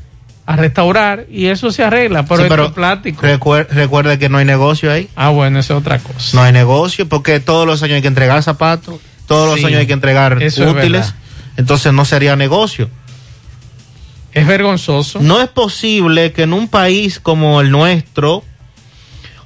a 0.46 0.56
restaurar 0.56 1.26
y 1.30 1.46
eso 1.48 1.72
se 1.72 1.84
arregla, 1.84 2.24
pero 2.24 2.38
Sí, 2.38 2.42
esto 2.44 2.54
pero 2.54 2.66
es 2.68 2.72
plástico. 2.74 3.22
recuer- 3.22 3.68
recuerde 3.70 4.18
que 4.20 4.28
no 4.30 4.38
hay 4.40 4.46
negocio 4.46 4.92
ahí. 4.92 5.08
Ah, 5.16 5.30
bueno, 5.30 5.60
esa 5.60 5.74
es 5.74 5.80
otra 5.80 6.00
cosa. 6.00 6.36
No 6.36 6.44
hay 6.44 6.52
negocio 6.52 7.08
porque 7.08 7.40
todos 7.40 7.66
los 7.68 7.82
años 7.84 7.96
hay 7.98 8.02
que 8.02 8.08
entregar 8.08 8.42
zapatos, 8.44 9.00
todos 9.28 9.48
los 9.56 9.66
años 9.66 9.80
hay 9.80 9.88
que 9.88 9.94
entregar 9.94 10.42
eso 10.42 10.64
es 10.68 10.72
útiles. 10.76 11.14
Entonces 11.58 11.94
no 11.94 12.06
sería 12.06 12.36
negocio. 12.36 12.90
Es 14.34 14.48
vergonzoso. 14.48 15.20
No 15.22 15.42
es 15.42 15.50
posible 15.50 16.32
que 16.32 16.44
en 16.44 16.54
un 16.54 16.68
país 16.70 17.20
como 17.20 17.62
el 17.62 17.70
nuestro, 17.70 18.44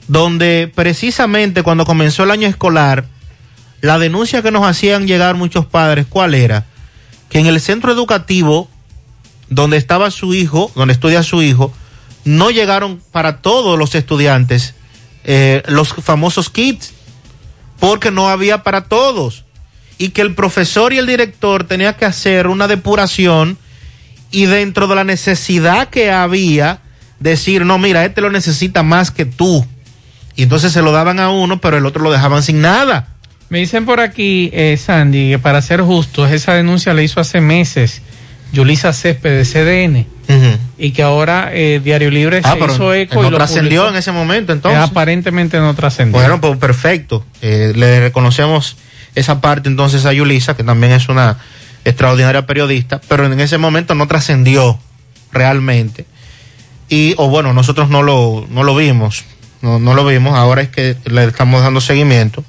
donde 0.08 0.72
precisamente 0.74 1.64
cuando 1.64 1.86
comenzó 1.86 2.24
el 2.24 2.32
año 2.32 2.48
escolar, 2.48 3.06
la 3.82 3.98
denuncia 4.00 4.42
que 4.42 4.52
nos 4.52 4.66
hacían 4.66 5.08
llegar 5.08 5.36
muchos 5.36 5.66
padres, 5.66 6.06
¿cuál 6.08 6.34
era? 6.36 6.66
Que 7.30 7.40
en 7.40 7.48
el 7.48 7.60
centro 7.60 7.92
educativo 7.92 8.70
donde 9.50 9.78
estaba 9.78 10.12
su 10.12 10.34
hijo, 10.34 10.72
donde 10.76 10.94
estudia 10.94 11.24
su 11.24 11.42
hijo, 11.42 11.74
no 12.24 12.50
llegaron 12.50 13.02
para 13.12 13.42
todos 13.42 13.78
los 13.78 13.96
estudiantes 13.96 14.74
eh, 15.24 15.64
los 15.68 15.94
famosos 15.94 16.50
kits, 16.50 16.94
porque 17.80 18.12
no 18.12 18.30
había 18.30 18.64
para 18.64 18.86
todos. 18.86 19.46
Y 19.98 20.10
que 20.10 20.22
el 20.22 20.36
profesor 20.36 20.94
y 20.94 20.98
el 20.98 21.08
director 21.08 21.64
tenían 21.66 21.96
que 21.96 22.06
hacer 22.06 22.48
una 22.48 22.68
depuración 22.68 23.58
y 24.32 24.46
dentro 24.46 24.88
de 24.88 24.96
la 24.96 25.04
necesidad 25.04 25.90
que 25.90 26.12
había, 26.12 26.80
decir, 27.20 27.66
no, 27.66 27.80
mira, 27.80 28.04
este 28.06 28.22
lo 28.22 28.30
necesita 28.30 28.84
más 28.84 29.12
que 29.12 29.26
tú. 29.26 29.66
Y 30.36 30.44
entonces 30.44 30.74
se 30.74 30.82
lo 30.82 30.92
daban 30.92 31.20
a 31.20 31.30
uno, 31.30 31.62
pero 31.62 31.78
el 31.78 31.86
otro 31.86 32.04
lo 32.04 32.12
dejaban 32.12 32.44
sin 32.44 32.62
nada. 32.62 33.08
Me 33.50 33.60
dicen 33.60 33.86
por 33.86 34.00
aquí, 34.00 34.50
eh, 34.54 34.78
Sandy, 34.78 35.30
que 35.32 35.40
para 35.40 35.62
ser 35.62 35.82
justos, 35.82 36.32
esa 36.32 36.54
denuncia 36.54 36.94
la 36.94 37.04
hizo 37.04 37.22
hace 37.22 37.40
meses 37.42 38.02
Yulisa 38.56 38.94
Césped 38.94 39.38
de 39.38 39.46
CDN 39.46 40.08
y 40.78 40.92
que 40.92 41.04
ahora 41.04 41.52
eh, 41.54 41.80
Diario 41.84 42.10
Libre 42.10 42.42
Ah, 42.44 42.56
se 42.58 42.66
hizo 42.74 42.94
eco 42.94 43.22
no 43.22 43.28
y 43.28 43.32
lo 43.32 43.38
trascendió 43.38 43.82
publicó. 43.82 43.94
en 43.94 44.00
ese 44.00 44.12
momento, 44.12 44.54
entonces. 44.54 44.80
Eh, 44.80 44.84
aparentemente 44.84 45.60
no 45.60 45.74
trascendió. 45.76 46.20
Bueno, 46.20 46.42
pues 46.42 46.58
perfecto. 46.58 47.24
Eh, 47.42 47.74
le 47.76 48.00
reconocemos 48.00 48.78
esa 49.14 49.40
parte 49.42 49.70
entonces 49.70 50.06
a 50.06 50.14
Yulisa, 50.14 50.56
que 50.56 50.64
también 50.64 50.94
es 50.94 51.10
una 51.10 51.38
extraordinaria 51.86 52.46
periodista, 52.48 53.00
pero 53.08 53.26
en 53.26 53.40
ese 53.40 53.58
momento 53.58 53.94
no 53.94 54.08
trascendió 54.08 54.80
realmente. 55.32 56.06
Y, 56.90 57.14
o 57.18 57.30
bueno, 57.30 57.54
nosotros 57.54 57.90
no 57.90 58.02
lo, 58.04 58.48
no 58.50 58.64
lo 58.64 58.76
vimos, 58.76 59.24
no, 59.62 59.80
no 59.80 59.94
lo 59.94 60.06
vimos, 60.06 60.36
ahora 60.36 60.62
es 60.62 60.70
que 60.70 60.96
le 61.06 61.26
estamos 61.26 61.62
dando 61.62 61.82
seguimiento. 61.82 62.44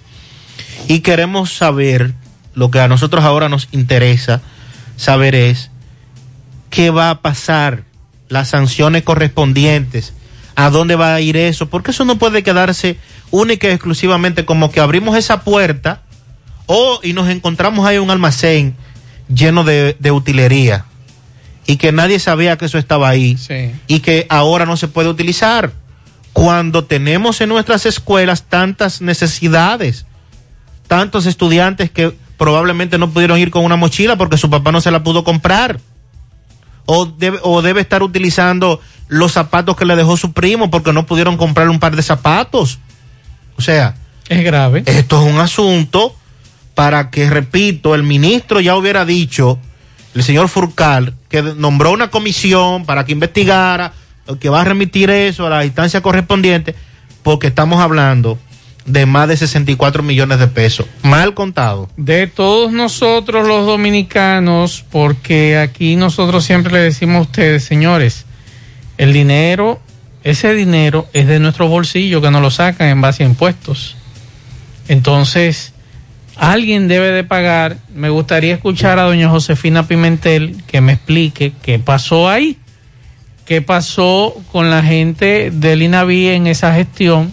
Y 0.89 1.01
queremos 1.01 1.53
saber, 1.53 2.15
lo 2.55 2.71
que 2.71 2.81
a 2.81 2.89
nosotros 2.89 3.25
ahora 3.25 3.49
nos 3.49 3.69
interesa 3.73 4.41
saber 4.97 5.35
es 5.35 5.71
qué 6.71 6.91
va 6.91 7.11
a 7.11 7.21
pasar, 7.23 7.85
las 8.29 8.49
sanciones 8.49 9.03
correspondientes, 9.03 10.13
a 10.55 10.71
dónde 10.71 10.97
va 10.97 11.15
a 11.15 11.21
ir 11.21 11.37
eso, 11.37 11.69
porque 11.69 11.91
eso 11.91 12.05
no 12.05 12.19
puede 12.19 12.43
quedarse 12.43 12.99
única 13.31 13.69
y 13.69 13.73
exclusivamente 13.73 14.45
como 14.45 14.71
que 14.71 14.81
abrimos 14.81 15.17
esa 15.17 15.43
puerta 15.43 16.03
o 16.67 17.01
y 17.03 17.13
nos 17.13 17.29
encontramos 17.29 17.87
ahí 17.87 17.99
un 17.99 18.11
almacén 18.11 18.75
lleno 19.29 19.65
de, 19.65 19.97
de 19.99 20.11
utilería 20.11 20.87
y 21.67 21.77
que 21.77 21.93
nadie 21.93 22.19
sabía 22.19 22.57
que 22.57 22.67
eso 22.67 22.79
estaba 22.79 23.09
ahí 23.09 23.37
y 23.87 24.01
que 24.01 24.27
ahora 24.29 24.67
no 24.67 24.77
se 24.77 24.89
puede 24.89 25.09
utilizar 25.09 25.73
cuando 26.33 26.85
tenemos 26.85 27.41
en 27.41 27.49
nuestras 27.49 27.87
escuelas 27.87 28.45
tantas 28.45 29.01
necesidades, 29.01 30.07
tantos 30.87 31.27
estudiantes 31.27 31.91
que 31.91 32.15
probablemente 32.37 32.99
no 32.99 33.11
pudieron 33.11 33.39
ir 33.39 33.51
con 33.51 33.65
una 33.65 33.77
mochila 33.77 34.17
porque 34.17 34.37
su 34.37 34.51
papá 34.51 34.71
no 34.71 34.81
se 34.81 34.91
la 34.91 35.03
pudo 35.03 35.25
comprar. 35.25 35.81
O 36.87 37.07
debe, 37.07 37.39
o 37.43 37.63
debe 37.63 37.81
estar 37.81 38.03
utilizando 38.03 38.81
los 39.09 39.33
zapatos 39.33 39.77
que 39.77 39.85
le 39.85 39.97
dejó 39.97 40.17
su 40.17 40.33
primo 40.33 40.71
porque 40.71 40.93
no 40.93 41.07
pudieron 41.07 41.37
comprarle 41.37 41.71
un 41.71 41.81
par 41.81 41.97
de 41.97 42.03
zapatos. 42.03 42.79
O 43.57 43.63
sea, 43.63 43.97
es 44.29 44.45
grave. 44.45 44.83
Esto 44.87 45.21
es 45.21 45.33
un 45.33 45.41
asunto 45.41 46.15
para 46.75 47.11
que, 47.11 47.31
repito, 47.31 47.95
el 47.95 48.03
ministro 48.03 48.61
ya 48.61 48.77
hubiera 48.77 49.05
dicho, 49.05 49.59
el 50.15 50.23
señor 50.23 50.49
Furcal, 50.49 51.15
que 51.29 51.43
nombró 51.43 51.93
una 51.93 52.11
comisión 52.11 52.85
para 52.85 53.05
que 53.05 53.13
investigara, 53.13 53.93
que 54.41 54.49
va 54.49 54.61
a 54.61 54.65
remitir 54.65 55.11
eso 55.11 55.47
a 55.47 55.51
la 55.51 55.65
instancia 55.65 56.03
correspondiente, 56.03 56.75
porque 57.23 57.47
estamos 57.47 57.81
hablando 57.81 58.39
de 58.87 59.07
más 59.07 59.29
de 59.29 59.37
64 59.37 60.03
millones 60.03 60.39
de 60.39 60.49
pesos, 60.49 60.87
mal 61.03 61.35
contado. 61.35 61.89
De 61.97 62.27
todos 62.27 62.73
nosotros 62.73 63.47
los 63.47 63.67
dominicanos, 63.67 64.85
porque 64.91 65.59
aquí 65.59 65.97
nosotros 65.97 66.45
siempre 66.45 66.73
le 66.73 66.81
decimos 66.81 67.17
a 67.17 67.21
ustedes, 67.23 67.65
señores, 67.65 68.27
el 68.99 69.13
dinero, 69.13 69.81
ese 70.25 70.55
dinero 70.55 71.07
es 71.13 71.27
de 71.27 71.39
nuestro 71.39 71.69
bolsillo 71.69 72.21
que 72.21 72.31
nos 72.31 72.43
lo 72.43 72.51
sacan 72.51 72.89
en 72.89 73.01
base 73.01 73.25
a 73.25 73.27
impuestos. 73.27 73.97
Entonces, 74.89 75.73
alguien 76.37 76.89
debe 76.89 77.11
de 77.11 77.25
pagar. 77.25 77.79
Me 77.95 78.09
gustaría 78.09 78.55
escuchar 78.55 78.99
a 78.99 79.03
doña 79.03 79.29
Josefina 79.29 79.87
Pimentel 79.87 80.57
que 80.67 80.81
me 80.81 80.93
explique 80.93 81.53
qué 81.63 81.79
pasó 81.79 82.29
ahí 82.29 82.59
qué 83.47 83.63
pasó 83.63 84.35
con 84.51 84.71
la 84.71 84.83
gente 84.83 85.51
del 85.53 85.83
INAVI 85.83 86.29
en 86.29 86.47
esa 86.49 86.75
gestión, 86.75 87.33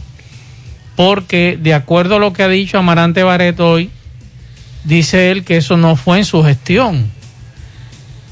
porque 0.96 1.58
de 1.62 1.74
acuerdo 1.74 2.16
a 2.16 2.20
lo 2.20 2.34
que 2.34 2.44
ha 2.44 2.48
dicho 2.48 2.78
Amarante 2.78 3.24
Baret 3.24 3.60
hoy, 3.60 3.90
dice 4.84 5.32
él 5.32 5.44
que 5.44 5.58
eso 5.58 5.78
no 5.78 5.96
fue 5.96 6.20
en 6.20 6.26
su 6.26 6.44
gestión. 6.44 7.12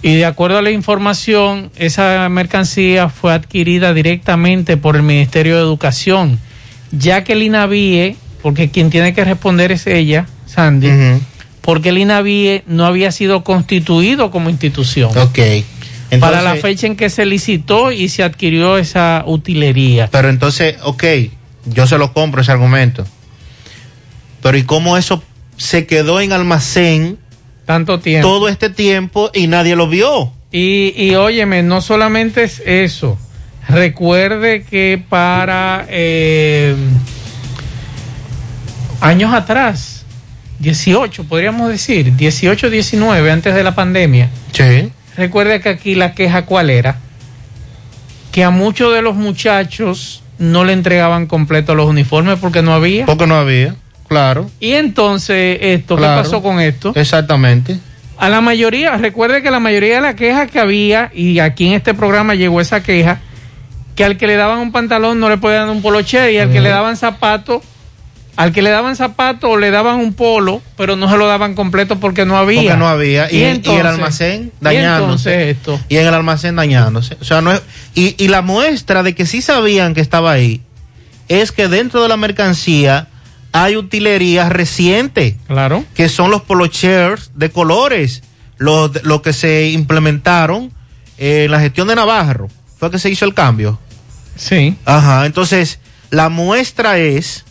Y 0.04 0.15
de 0.15 0.26
acuerdo 0.26 0.58
a 0.58 0.62
la 0.62 0.71
información, 0.71 1.71
esa 1.76 2.28
mercancía 2.30 3.10
fue 3.10 3.34
adquirida 3.34 3.93
directamente 3.93 4.78
por 4.78 4.95
el 4.95 5.04
Ministerio 5.04 5.56
de 5.56 5.62
Educación, 5.62 6.39
ya 6.91 7.24
que 7.24 7.34
el 7.34 7.43
INAVIE, 7.43 8.15
porque 8.41 8.71
quien 8.71 8.89
tiene 8.89 9.13
que 9.13 9.24
responder 9.24 9.71
es 9.71 9.86
ella, 9.86 10.26
Sandy, 10.47 10.89
porque 11.62 11.89
el 11.89 12.00
INAVIE 12.00 12.63
no 12.65 12.86
había 12.86 13.12
sido 13.12 13.43
constituido 13.43 14.32
como 14.32 14.50
institución. 14.50 15.15
Ok 15.17 15.39
para 16.19 16.41
la 16.41 16.56
fecha 16.56 16.88
en 16.88 16.95
que 16.95 17.10
se 17.10 17.26
licitó 17.26 17.91
y 17.91 18.10
se 18.10 18.24
adquirió 18.24 18.78
esa 18.78 19.24
utilería. 19.26 20.10
Pero 20.12 20.30
entonces, 20.30 20.76
ok, 20.84 21.04
yo 21.65 21.88
se 21.88 21.97
lo 21.97 22.13
compro 22.13 22.41
ese 22.41 22.52
argumento. 22.52 23.06
Pero 24.41 24.58
¿y 24.58 24.63
cómo 24.63 24.97
eso 24.97 25.24
se 25.58 25.86
quedó 25.86 26.19
en 26.19 26.34
almacén 26.34 27.17
tanto 27.65 28.00
tiempo? 28.00 28.28
Todo 28.28 28.50
este 28.50 28.69
tiempo 28.69 29.30
y 29.34 29.47
nadie 29.47 29.76
lo 29.76 29.88
vio. 29.88 30.34
Y, 30.52 30.93
y 30.95 31.15
óyeme, 31.15 31.63
no 31.63 31.82
solamente 31.82 32.43
es 32.43 32.62
eso. 32.65 33.17
Recuerde 33.69 34.63
que 34.63 35.02
para 35.08 35.86
eh, 35.89 36.76
años 39.00 39.34
atrás, 39.34 40.06
18, 40.60 41.26
podríamos 41.26 41.69
decir, 41.69 42.15
18, 42.15 42.69
19, 42.69 43.32
antes 43.32 43.56
de 43.56 43.63
la 43.63 43.76
pandemia. 43.76 44.30
Sí 44.52 44.91
Recuerda 45.17 45.60
que 45.60 45.69
aquí 45.69 45.95
la 45.95 46.13
queja 46.13 46.45
cuál 46.45 46.69
era? 46.69 46.97
Que 48.32 48.43
a 48.43 48.50
muchos 48.50 48.93
de 48.93 49.02
los 49.02 49.15
muchachos 49.15 50.20
no 50.41 50.65
le 50.65 50.73
entregaban 50.73 51.27
completo 51.27 51.75
los 51.75 51.88
uniformes 51.88 52.39
porque 52.39 52.63
no 52.63 52.73
había. 52.73 53.06
Porque 53.06 53.27
no 53.27 53.36
había, 53.36 53.75
claro. 54.08 54.49
Y 54.60 54.71
entonces, 54.71 55.60
esto, 55.62 55.95
¿qué 55.95 56.01
pasó 56.01 56.41
con 56.41 56.60
esto? 56.60 56.93
Exactamente. 56.95 57.77
A 58.17 58.27
la 58.27 58.41
mayoría, 58.41 58.97
recuerde 58.97 59.43
que 59.43 59.51
la 59.51 59.60
mayoría 59.60 59.95
de 59.95 60.01
las 60.01 60.15
quejas 60.15 60.49
que 60.49 60.60
había, 60.60 61.12
y 61.13 61.38
aquí 61.38 61.67
en 61.67 61.73
este 61.73 61.93
programa 61.93 62.34
llegó 62.34 62.60
esa 62.60 62.82
queja, 62.82 63.19
que 63.95 64.04
al 64.04 64.17
que 64.17 64.25
le 64.25 64.36
daban 64.36 64.58
un 64.58 64.71
pantalón 64.71 65.19
no 65.19 65.30
le 65.30 65.38
podían 65.38 65.67
dar 65.67 65.75
un 65.75 65.84
poloche 65.84 66.34
y 66.34 66.38
al 66.39 66.51
que 66.51 66.60
le 66.60 66.69
daban 66.69 66.97
zapatos 66.97 67.62
al 68.41 68.54
que 68.54 68.63
le 68.63 68.71
daban 68.71 68.95
zapatos 68.95 69.60
le 69.60 69.69
daban 69.69 69.99
un 69.99 70.13
polo, 70.13 70.63
pero 70.75 70.95
no 70.95 71.08
se 71.08 71.15
lo 71.15 71.27
daban 71.27 71.54
completo 71.54 71.99
porque 71.99 72.25
no 72.25 72.38
había. 72.38 72.62
Porque 72.62 72.75
no 72.75 72.88
había. 72.88 73.32
Y, 73.32 73.43
en 73.43 73.62
el 73.63 73.86
almacén 73.86 74.51
dañándose. 74.60 75.56
Y, 75.89 75.97
en 75.97 76.08
el 76.08 76.13
almacén 76.15 76.56
dañándose. 76.56 77.17
O 77.21 77.23
sea, 77.23 77.41
no 77.41 77.51
es, 77.51 77.62
y, 77.93 78.15
y 78.17 78.30
la 78.30 78.41
muestra 78.41 79.04
de 79.04 79.13
que 79.13 79.27
sí 79.27 79.43
sabían 79.43 79.93
que 79.93 80.01
estaba 80.01 80.32
ahí 80.32 80.63
es 81.27 81.51
que 81.51 81.67
dentro 81.67 82.01
de 82.01 82.10
la 82.10 82.17
mercancía 82.17 83.10
hay 83.51 83.77
utilería 83.77 84.49
reciente. 84.49 85.38
Claro. 85.45 85.86
Que 85.93 86.10
son 86.10 86.32
los 86.32 86.41
polo 86.41 86.65
chairs 86.65 87.30
de 87.36 87.51
colores. 87.51 88.23
Lo, 88.58 88.91
lo 89.04 89.21
que 89.21 89.34
se 89.34 89.69
implementaron 89.69 90.71
en 91.19 91.51
la 91.51 91.60
gestión 91.60 91.88
de 91.88 91.93
Navarro. 91.93 92.47
Fue 92.80 92.89
que 92.89 92.97
se 92.97 93.12
hizo 93.12 93.25
el 93.25 93.36
cambio. 93.36 93.80
Sí. 94.36 94.75
Ajá. 94.86 95.27
Entonces, 95.27 95.77
la 96.10 96.30
muestra 96.30 96.97
es 96.97 97.45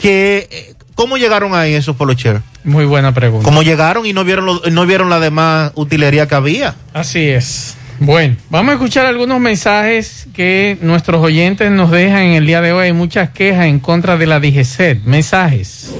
que 0.00 0.48
eh, 0.50 0.74
¿cómo 0.94 1.16
llegaron 1.16 1.54
ahí 1.54 1.74
esos 1.74 1.96
polocher? 1.96 2.40
Muy 2.64 2.84
buena 2.84 3.12
pregunta. 3.12 3.44
¿Cómo 3.44 3.62
llegaron 3.62 4.06
y 4.06 4.12
no 4.12 4.24
vieron 4.24 4.60
no 4.70 4.86
vieron 4.86 5.10
la 5.10 5.20
demás 5.20 5.72
utilería 5.74 6.26
que 6.26 6.34
había? 6.34 6.74
Así 6.92 7.28
es. 7.28 7.76
Bueno, 8.00 8.36
vamos 8.48 8.70
a 8.70 8.74
escuchar 8.74 9.04
algunos 9.04 9.40
mensajes 9.40 10.26
que 10.32 10.78
nuestros 10.80 11.22
oyentes 11.22 11.70
nos 11.70 11.90
dejan 11.90 12.22
en 12.22 12.32
el 12.32 12.46
día 12.46 12.62
de 12.62 12.72
hoy. 12.72 12.86
Hay 12.86 12.92
muchas 12.94 13.28
quejas 13.28 13.66
en 13.66 13.78
contra 13.78 14.16
de 14.16 14.26
la 14.26 14.40
DGC. 14.40 15.04
Mensajes. 15.04 15.90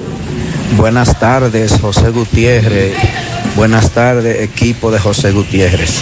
Buenas 0.77 1.19
tardes, 1.19 1.77
José 1.79 2.09
Gutiérrez. 2.09 2.95
Buenas 3.55 3.91
tardes, 3.91 4.41
equipo 4.41 4.89
de 4.89 4.97
José 4.97 5.31
Gutiérrez. 5.31 6.01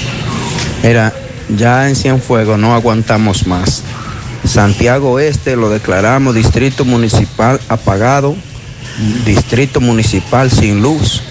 Mira, 0.84 1.12
ya 1.50 1.90
en 1.90 1.96
Cienfuegos 1.96 2.58
no 2.58 2.74
aguantamos 2.74 3.46
más. 3.46 3.84
Santiago 4.45 5.19
Este 5.19 5.56
lo 5.56 5.69
declaramos 5.69 6.36
distrito 6.36 6.86
municipal 6.86 7.60
apagado, 7.69 8.36
distrito 9.25 9.82
municipal 9.82 10.49
sin 10.49 10.82
luz, 10.82 11.21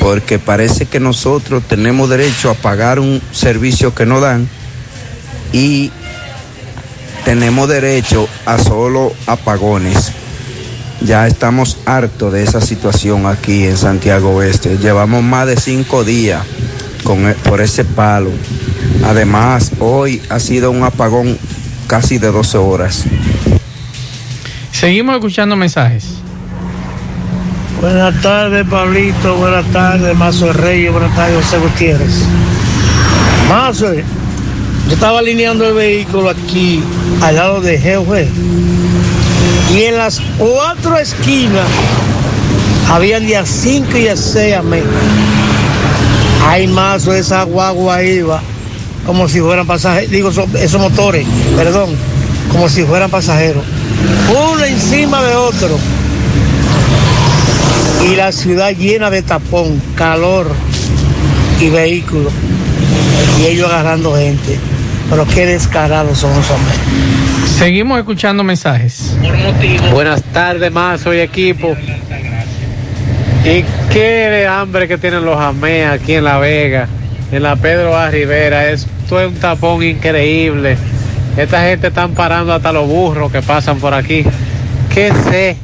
porque 0.00 0.38
parece 0.38 0.86
que 0.86 1.00
nosotros 1.00 1.62
tenemos 1.68 2.08
derecho 2.08 2.50
a 2.50 2.54
pagar 2.54 3.00
un 3.00 3.20
servicio 3.32 3.94
que 3.94 4.06
no 4.06 4.20
dan 4.20 4.48
y 5.52 5.90
tenemos 7.24 7.68
derecho 7.68 8.28
a 8.46 8.58
solo 8.58 9.12
apagones. 9.26 10.12
Ya 11.00 11.26
estamos 11.26 11.78
hartos 11.86 12.32
de 12.32 12.42
esa 12.42 12.60
situación 12.60 13.26
aquí 13.26 13.64
en 13.64 13.76
Santiago 13.76 14.30
Oeste. 14.30 14.78
Llevamos 14.78 15.22
más 15.22 15.46
de 15.46 15.56
cinco 15.56 16.04
días 16.04 16.42
con, 17.04 17.28
e, 17.28 17.34
por 17.34 17.60
ese 17.60 17.84
palo. 17.84 18.30
Además, 19.04 19.72
hoy 19.78 20.20
ha 20.28 20.40
sido 20.40 20.70
un 20.70 20.82
apagón 20.82 21.38
casi 21.88 22.18
de 22.18 22.30
12 22.30 22.58
horas. 22.58 23.04
Seguimos 24.70 25.16
escuchando 25.16 25.56
mensajes. 25.56 26.18
Buenas 27.80 28.20
tardes, 28.20 28.66
Pablito. 28.68 29.36
Buenas 29.36 29.64
tardes, 29.72 30.16
Mazo 30.16 30.52
Reyes. 30.52 30.92
Buenas 30.92 31.16
tardes, 31.16 31.44
José 31.44 31.58
Gutiérrez. 31.58 32.24
Mazo, 33.48 33.94
yo 33.94 34.02
estaba 34.92 35.20
alineando 35.20 35.66
el 35.66 35.74
vehículo 35.74 36.28
aquí, 36.30 36.82
al 37.22 37.36
lado 37.36 37.60
de 37.62 37.78
Jefe. 37.78 38.28
Y 39.72 39.82
en 39.84 39.96
las 39.96 40.20
cuatro 40.36 40.98
esquinas 40.98 41.66
habían 42.90 43.26
día 43.26 43.46
5 43.46 43.96
y 43.96 44.08
a 44.08 44.16
6 44.16 44.56
a 44.56 44.62
metros. 44.62 44.92
Ay, 46.46 46.66
Mazo, 46.66 47.14
esa 47.14 47.44
guagua 47.44 48.02
iba 48.02 48.42
como 49.08 49.26
si 49.26 49.40
fueran 49.40 49.66
pasajeros, 49.66 50.10
digo, 50.10 50.28
esos 50.28 50.78
motores, 50.78 51.26
perdón, 51.56 51.96
como 52.52 52.68
si 52.68 52.84
fueran 52.84 53.08
pasajeros, 53.08 53.64
uno 54.28 54.62
encima 54.62 55.22
de 55.22 55.34
otro. 55.34 55.78
Y 58.06 58.16
la 58.16 58.32
ciudad 58.32 58.70
llena 58.72 59.08
de 59.08 59.22
tapón, 59.22 59.80
calor 59.94 60.46
y 61.58 61.70
vehículos. 61.70 62.34
Y 63.40 63.46
ellos 63.46 63.70
agarrando 63.70 64.14
gente. 64.14 64.58
Pero 65.08 65.26
qué 65.26 65.46
descarados 65.46 66.18
son 66.18 66.30
esos 66.32 66.50
hombres. 66.50 66.76
Seguimos 67.58 67.98
escuchando 67.98 68.44
mensajes. 68.44 69.16
Buenas 69.90 70.22
tardes, 70.34 70.70
más 70.70 71.00
soy 71.00 71.20
equipo. 71.20 71.74
¿Y 73.42 73.64
qué 73.90 74.46
hambre 74.46 74.86
que 74.86 74.98
tienen 74.98 75.24
los 75.24 75.40
AME 75.40 75.86
aquí 75.86 76.12
en 76.12 76.24
La 76.24 76.38
Vega? 76.38 76.88
en 77.32 77.42
la 77.42 77.56
Pedro 77.56 77.96
A. 77.96 78.10
Rivera. 78.10 78.70
Esto 79.08 79.20
es 79.22 79.28
un 79.28 79.36
tapón 79.40 79.82
increíble. 79.82 80.76
Esta 81.34 81.62
gente 81.62 81.86
están 81.86 82.12
parando 82.12 82.52
hasta 82.52 82.70
los 82.72 82.86
burros 82.86 83.32
que 83.32 83.40
pasan 83.40 83.78
por 83.80 83.94
aquí. 83.94 84.22
¿Qué 84.92 85.10
sé 85.30 85.56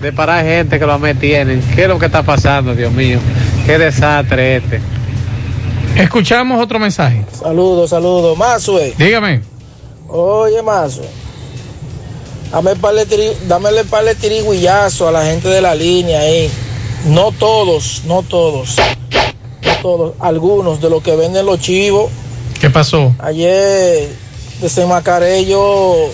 de 0.00 0.12
parar 0.12 0.44
gente 0.44 0.80
que 0.80 0.84
los 0.86 1.00
tienen? 1.20 1.62
¿Qué 1.76 1.82
es 1.82 1.88
lo 1.88 1.96
que 2.00 2.06
está 2.06 2.24
pasando, 2.24 2.74
Dios 2.74 2.90
mío? 2.90 3.20
Qué 3.66 3.78
desastre 3.78 4.56
este. 4.56 4.80
Escuchamos 5.94 6.60
otro 6.60 6.80
mensaje. 6.80 7.24
Saludos, 7.40 7.90
saludos. 7.90 8.36
Mazue. 8.36 8.94
Dígame. 8.98 9.42
Oye, 10.08 10.60
Mazue. 10.60 11.06
Dame 12.50 12.74
parle 12.74 13.06
tiri- 13.06 13.36
dámele 13.46 13.84
par 13.84 14.04
de 14.04 14.16
tiriguillazo 14.16 15.06
a 15.06 15.12
la 15.12 15.24
gente 15.24 15.46
de 15.48 15.60
la 15.60 15.76
línea 15.76 16.18
ahí. 16.18 16.50
No 17.06 17.30
todos, 17.30 18.02
no 18.06 18.24
todos. 18.24 18.74
No 19.64 19.72
todos. 19.82 20.14
Algunos 20.18 20.80
de 20.80 20.90
los 20.90 21.00
que 21.00 21.14
venden 21.14 21.46
los 21.46 21.60
chivos. 21.60 22.10
¿Qué 22.62 22.70
pasó? 22.70 23.12
Ayer 23.18 24.08
desenmascaré 24.60 25.44
yo 25.46 26.10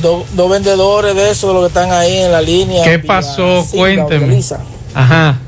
do- 0.00 0.24
dos 0.32 0.50
vendedores 0.50 1.14
de 1.14 1.30
esos 1.30 1.50
de 1.50 1.52
los 1.54 1.62
que 1.64 1.68
están 1.68 1.92
ahí 1.92 2.16
en 2.22 2.32
la 2.32 2.40
línea. 2.40 2.82
¿Qué 2.82 2.98
pasó? 2.98 3.66
Cuénteme. 3.70 4.40
Ajá. 4.94 5.38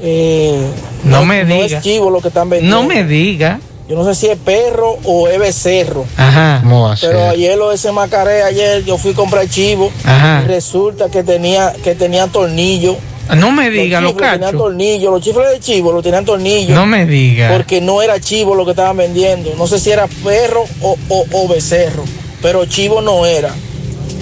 Eh, 0.00 0.64
No 1.02 1.24
me 1.24 1.42
No 1.42 1.54
diga. 1.56 1.78
es 1.78 1.82
chivo 1.82 2.08
lo 2.08 2.20
que 2.20 2.28
están 2.28 2.48
vendiendo. 2.50 2.76
No 2.82 2.86
me 2.86 3.02
diga. 3.02 3.58
Yo 3.88 3.96
no 3.96 4.04
sé 4.04 4.14
si 4.14 4.28
es 4.28 4.38
perro 4.38 4.96
o 5.02 5.26
es 5.26 5.40
becerro. 5.40 6.04
Ajá. 6.16 6.60
¿Cómo 6.62 6.82
va 6.84 6.92
a 6.92 6.96
ser? 6.96 7.10
Pero 7.10 7.30
ayer 7.30 7.58
lo 7.58 7.70
desenmascaré, 7.70 8.44
ayer 8.44 8.84
yo 8.84 8.96
fui 8.96 9.10
a 9.10 9.14
comprar 9.16 9.48
chivo 9.48 9.90
Ajá. 10.04 10.42
y 10.44 10.46
resulta 10.46 11.10
que 11.10 11.24
tenía 11.24 11.72
que 11.82 11.96
tenía 11.96 12.28
tornillo. 12.28 12.96
No 13.36 13.52
me 13.52 13.70
diga, 13.70 14.00
los 14.00 14.12
lo 14.12 14.18
chifles 14.18 14.32
tenían 14.32 15.12
los 15.12 15.22
chifles 15.22 15.50
de 15.50 15.60
chivo 15.60 15.92
lo 15.92 16.02
tenían 16.02 16.24
tornillo. 16.24 16.74
No 16.74 16.86
me 16.86 17.06
diga. 17.06 17.50
Porque 17.52 17.80
no 17.80 18.02
era 18.02 18.20
chivo 18.20 18.54
lo 18.54 18.64
que 18.64 18.72
estaban 18.72 18.96
vendiendo. 18.96 19.52
No 19.56 19.66
sé 19.66 19.78
si 19.78 19.90
era 19.90 20.06
perro 20.24 20.64
o, 20.80 20.96
o, 21.08 21.26
o 21.32 21.48
becerro, 21.48 22.04
pero 22.42 22.64
chivo 22.66 23.00
no 23.00 23.26
era. 23.26 23.54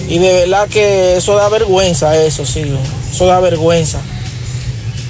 Y 0.07 0.17
de 0.17 0.33
verdad 0.33 0.67
que 0.67 1.17
eso 1.17 1.35
da 1.35 1.49
vergüenza, 1.49 2.15
eso 2.21 2.45
sí, 2.45 2.65
eso 3.11 3.25
da 3.27 3.39
vergüenza. 3.39 3.99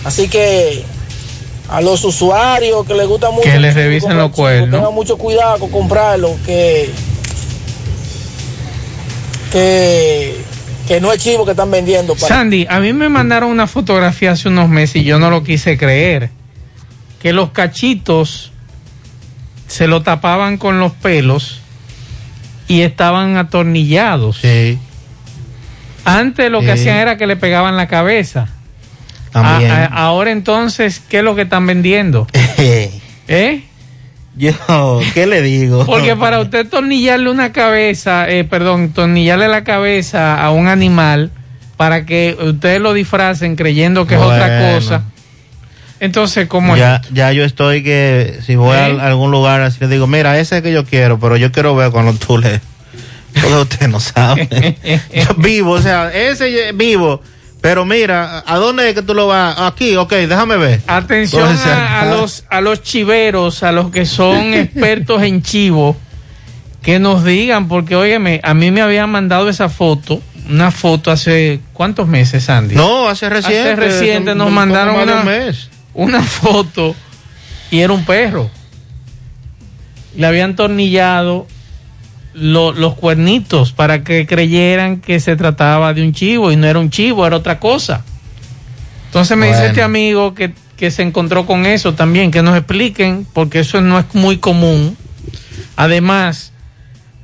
Así 0.04 0.28
que 0.28 0.84
a 1.70 1.82
los 1.82 2.04
usuarios 2.04 2.86
que 2.86 2.96
les 2.96 3.08
gusta 3.08 3.30
mucho 3.30 3.44
Que 3.44 3.60
les 3.60 3.76
revisen 3.76 4.18
los 4.18 4.32
cuernos. 4.32 4.72
Tengan 4.72 4.94
mucho 4.94 5.18
cuidado 5.18 5.60
con 5.60 5.70
comprarlo, 5.70 6.36
que, 6.46 6.90
que, 9.52 10.36
que 10.90 11.00
no 11.00 11.14
es 11.14 11.24
chivo 11.24 11.46
que 11.46 11.52
están 11.52 11.70
vendiendo. 11.72 12.16
para- 12.16 12.28
Sandy, 12.28 12.66
a 12.70 12.80
mí 12.82 12.92
me 12.94 13.08
mandaron 13.10 13.50
una 13.52 13.68
fotografía 13.68 14.32
hace 14.32 14.50
unos 14.50 14.68
meses 14.68 14.98
y 14.98 15.04
yo 15.06 15.20
no 15.20 15.30
lo 15.30 15.44
quise 15.44 15.78
creer. 15.78 16.32
Que 17.22 17.32
los 17.32 17.52
cachitos 17.52 18.52
se 19.68 19.88
lo 19.88 20.02
tapaban 20.02 20.58
con 20.58 20.80
los 20.80 20.92
pelos 20.94 21.62
y 22.68 22.82
estaban 22.82 23.38
atornillados. 23.38 24.40
Sí. 24.42 24.80
Antes 26.06 26.50
lo 26.50 26.62
que 26.62 26.72
hacían 26.72 26.98
era 26.98 27.18
que 27.18 27.28
le 27.28 27.36
pegaban 27.36 27.78
la 27.78 27.88
cabeza. 27.88 28.48
También. 29.32 29.70
A- 29.70 29.86
a- 29.86 30.06
ahora 30.06 30.32
entonces, 30.32 31.00
¿qué 31.08 31.20
es 31.20 31.24
lo 31.24 31.36
que 31.36 31.44
están 31.44 31.68
vendiendo? 31.68 32.26
¿Eh? 32.58 33.64
Yo, 34.40 35.02
¿qué 35.14 35.28
le 35.28 35.42
digo? 35.42 35.86
Porque 35.86 36.16
para 36.16 36.40
usted 36.40 36.66
tornillarle 36.70 37.30
una 37.30 37.52
cabeza, 37.52 38.30
eh, 38.30 38.46
perdón, 38.46 38.94
tornillarle 38.94 39.50
la 39.50 39.66
cabeza 39.66 40.42
a 40.42 40.52
un 40.52 40.70
animal 40.70 41.30
para 41.76 42.06
que 42.06 42.38
ustedes 42.40 42.80
lo 42.80 42.94
disfracen 42.94 43.58
creyendo 43.58 44.08
que 44.08 44.16
es 44.16 44.22
otra 44.22 44.76
cosa. 44.76 45.04
Entonces, 46.00 46.48
¿cómo 46.48 46.78
ya, 46.78 47.02
es? 47.04 47.10
ya 47.12 47.34
yo 47.34 47.44
estoy 47.44 47.84
que 47.84 48.40
si 48.46 48.56
voy 48.56 48.78
¿Eh? 48.78 48.98
a 49.02 49.08
algún 49.08 49.32
lugar 49.32 49.60
así 49.60 49.78
le 49.82 49.90
digo, 49.90 50.08
mira, 50.08 50.40
ese 50.40 50.58
es 50.58 50.64
que 50.64 50.72
yo 50.72 50.86
quiero, 50.86 51.20
pero 51.20 51.36
yo 51.36 51.52
quiero 51.52 51.76
ver 51.76 51.92
cuando 51.92 52.14
tú 52.14 52.38
le... 52.38 52.62
Todo 53.42 53.64
usted 53.64 53.90
no 53.90 54.00
sabe. 54.00 54.48
yo 55.14 55.36
vivo, 55.36 55.72
o 55.72 55.82
sea, 55.82 56.14
ese 56.14 56.72
vivo. 56.72 57.22
Pero 57.62 57.86
mira, 57.86 58.44
¿a 58.46 58.58
dónde 58.58 58.88
es 58.88 58.96
que 58.96 59.02
tú 59.02 59.14
lo 59.14 59.28
vas? 59.28 59.60
Aquí, 59.60 59.96
ok, 59.96 60.12
déjame 60.14 60.56
ver. 60.58 60.82
Atención 60.88 61.58
a, 61.68 62.02
a 62.02 62.06
los, 62.06 62.46
a 62.50 62.62
los 62.62 62.82
chiveros, 62.82 63.64
a 63.64 63.72
los 63.72 63.92
que 63.92 64.06
son 64.06 64.54
expertos 64.54 65.22
en 65.24 65.42
chivo, 65.42 65.98
que 66.82 67.00
nos 67.00 67.26
digan, 67.26 67.68
porque 67.68 67.96
óyeme, 67.96 68.40
a 68.44 68.54
mí 68.54 68.72
me 68.72 68.82
habían 68.82 69.10
mandado 69.10 69.50
esa 69.50 69.68
foto, 69.68 70.22
una 70.50 70.72
foto 70.72 71.12
hace 71.12 71.60
cuántos 71.74 72.08
meses, 72.08 72.50
Andy. 72.50 72.76
No, 72.76 73.10
hace 73.10 73.30
reciente. 73.30 73.72
Hace 73.72 73.76
reciente 73.76 74.36
nos 74.36 74.52
mandaron 74.52 74.96
una, 74.96 75.24
mes. 75.24 75.70
una 75.94 76.24
foto 76.24 76.96
y 77.72 77.80
era 77.80 77.92
un 77.92 78.06
perro. 78.06 78.50
Le 80.16 80.26
habían 80.26 80.56
tornillado 80.56 81.46
lo- 82.40 82.72
los 82.74 82.96
cuernitos 82.96 83.72
para 83.74 84.04
que 84.04 84.26
creyeran 84.26 85.02
que 85.02 85.20
se 85.20 85.36
trataba 85.36 85.94
de 85.94 86.02
un 86.04 86.14
chivo 86.14 86.52
y 86.52 86.56
no 86.56 86.68
era 86.68 86.80
un 86.80 86.90
chivo, 86.90 87.26
era 87.28 87.36
otra 87.36 87.60
cosa. 87.60 88.04
Entonces 89.08 89.36
me 89.38 89.48
dice 89.48 89.58
Bueno. 89.60 89.70
este 89.72 89.82
amigo 89.84 90.34
que, 90.34 90.54
que 90.78 90.92
se 90.92 91.02
encontró 91.02 91.46
con 91.46 91.66
eso 91.66 91.94
también, 91.94 92.32
que 92.32 92.42
nos 92.44 92.56
expliquen, 92.58 93.26
porque 93.34 93.60
eso 93.60 93.82
no 93.82 94.00
es 94.00 94.06
muy 94.14 94.38
común. 94.38 94.96
Además, 95.76 96.52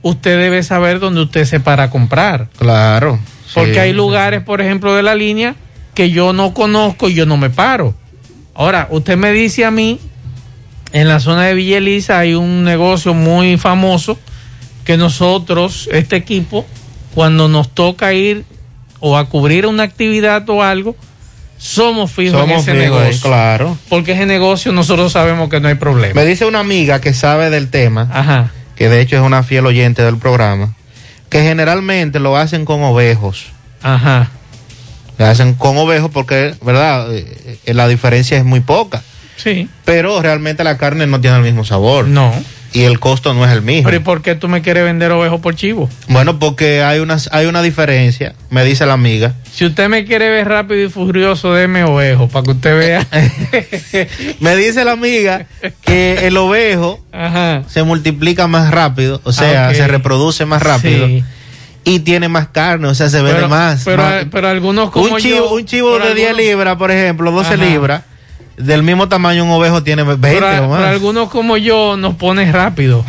usted 0.02 0.40
debe 0.40 0.64
saber 0.64 1.00
dónde 1.00 1.22
usted 1.22 1.46
se 1.46 1.60
para 1.60 1.84
a 1.84 1.90
comprar. 1.90 2.48
Claro. 2.58 3.20
Porque 3.54 3.74
sí. 3.74 3.80
hay 3.80 3.94
lugares, 3.94 4.44
por 4.44 4.62
ejemplo, 4.62 4.96
de 4.96 5.04
la 5.04 5.16
línea 5.16 5.56
que 5.94 6.10
yo 6.12 6.34
no 6.34 6.54
conozco 6.54 7.10
y 7.10 7.14
yo 7.14 7.26
no 7.26 7.38
me 7.38 7.50
paro. 7.50 7.94
Ahora, 8.54 8.88
usted 8.92 9.18
me 9.18 9.32
dice 9.32 9.66
a 9.66 9.72
mí, 9.72 10.00
en 10.92 11.08
la 11.08 11.20
zona 11.20 11.44
de 11.44 11.54
Villa 11.54 11.78
Elisa 11.78 12.20
hay 12.20 12.34
un 12.36 12.64
negocio 12.64 13.14
muy 13.14 13.58
famoso 13.58 14.18
que 14.86 14.96
nosotros, 14.98 15.90
este 15.92 16.16
equipo, 16.16 16.66
cuando 17.14 17.48
nos 17.50 17.70
toca 17.70 18.14
ir 18.14 18.46
o 19.00 19.18
a 19.18 19.28
cubrir 19.28 19.66
una 19.66 19.84
actividad 19.84 20.48
o 20.50 20.64
algo, 20.64 20.96
somos 21.58 22.12
fijos 22.12 22.36
en 22.42 22.48
Somos 22.48 22.62
ese 22.68 22.72
fijos 22.72 22.98
ahí, 22.98 23.04
negocio. 23.08 23.22
claro. 23.30 23.78
Porque 23.90 24.12
ese 24.14 24.26
negocio 24.26 24.72
nosotros 24.72 25.12
sabemos 25.12 25.50
que 25.50 25.60
no 25.60 25.68
hay 25.68 25.76
problema. 25.76 26.14
Me 26.14 26.26
dice 26.26 26.46
una 26.46 26.60
amiga 26.60 27.02
que 27.02 27.14
sabe 27.14 27.50
del 27.50 27.70
tema, 27.70 28.10
Ajá. 28.14 28.52
que 28.76 28.88
de 28.90 29.02
hecho 29.02 29.16
es 29.16 29.22
una 29.22 29.44
fiel 29.44 29.66
oyente 29.66 30.02
del 30.04 30.18
programa, 30.18 30.76
que 31.30 31.42
generalmente 31.42 32.20
lo 32.20 32.38
hacen 32.38 32.66
con 32.66 32.84
ovejos. 32.84 33.48
Ajá. 33.82 34.30
Lo 35.18 35.26
hacen 35.26 35.54
con 35.54 35.78
ovejos 35.78 36.12
porque, 36.12 36.56
¿verdad? 36.62 37.14
Eh, 37.16 37.58
eh, 37.66 37.74
la 37.74 37.88
diferencia 37.88 38.38
es 38.38 38.44
muy 38.44 38.60
poca. 38.60 39.02
Sí. 39.38 39.70
Pero 39.86 40.22
realmente 40.22 40.64
la 40.64 40.78
carne 40.78 41.08
no 41.08 41.22
tiene 41.22 41.38
el 41.38 41.44
mismo 41.44 41.64
sabor. 41.64 42.08
No. 42.08 42.34
Y 42.76 42.84
el 42.84 43.00
costo 43.00 43.34
no 43.34 43.46
es 43.46 43.52
el 43.52 43.62
mismo. 43.62 43.86
Pero 43.86 43.96
¿y 43.98 44.00
por 44.02 44.22
qué 44.22 44.36
tú 44.36 44.48
me 44.50 44.62
quieres 44.62 44.84
vender 44.84 45.12
ovejo 45.14 45.40
por 45.42 45.56
chivo? 45.56 45.90
Bueno, 46.10 46.38
porque 46.40 46.84
hay 46.84 47.00
una, 47.00 47.18
hay 47.32 47.46
una 47.46 47.62
diferencia, 47.62 48.36
me 48.50 48.64
dice 48.66 48.86
la 48.86 48.94
amiga. 48.94 49.34
Si 49.52 49.66
usted 49.66 49.88
me 49.88 50.04
quiere 50.06 50.30
ver 50.30 50.48
rápido 50.50 50.84
y 50.86 50.90
furioso, 50.90 51.54
deme 51.54 51.86
ovejo 51.86 52.28
para 52.28 52.44
que 52.44 52.52
usted 52.52 52.78
vea. 52.78 53.08
Me 54.42 54.56
dice 54.58 54.84
la 54.84 54.92
amiga 54.92 55.46
que 55.82 56.28
el 56.28 56.36
ovejo 56.38 57.00
se 57.68 57.84
multiplica 57.84 58.48
más 58.48 58.72
rápido, 58.72 59.22
o 59.24 59.32
sea, 59.32 59.70
Ah, 59.70 59.74
se 59.74 59.88
reproduce 59.88 60.46
más 60.46 60.62
rápido. 60.62 61.08
Sí. 61.08 61.24
Y 61.86 62.00
tiene 62.00 62.28
más 62.28 62.48
carne, 62.50 62.88
o 62.88 62.96
sea, 62.96 63.10
se 63.10 63.18
vende 63.18 63.36
Pero- 63.36 63.48
más. 63.50 63.84
pero- 63.86 64.04
más. 64.04 64.26
pero 64.32 64.50
algunos 64.50 64.90
como 64.90 65.06
un 65.14 65.22
chivo, 65.22 65.36
yo- 65.38 65.54
un 65.54 65.66
chivo 65.66 65.98
de 66.00 66.14
10 66.16 66.30
algunos- 66.32 66.46
libras, 66.48 66.76
por 66.78 66.92
ejemplo, 66.92 67.32
12 67.32 67.54
Ajá. 67.54 67.64
libras, 67.64 68.02
del 68.58 68.84
mismo 68.84 69.10
tamaño 69.10 69.44
un 69.44 69.52
ovejo 69.52 69.84
tiene 69.84 70.04
20 70.04 70.22
pero, 70.22 70.48
o 70.48 70.70
más. 70.70 70.78
pero 70.80 70.90
algunos 70.90 71.30
como 71.30 71.58
yo 71.58 71.98
nos 71.98 72.16
ponen 72.16 72.52
rápido. 72.54 73.04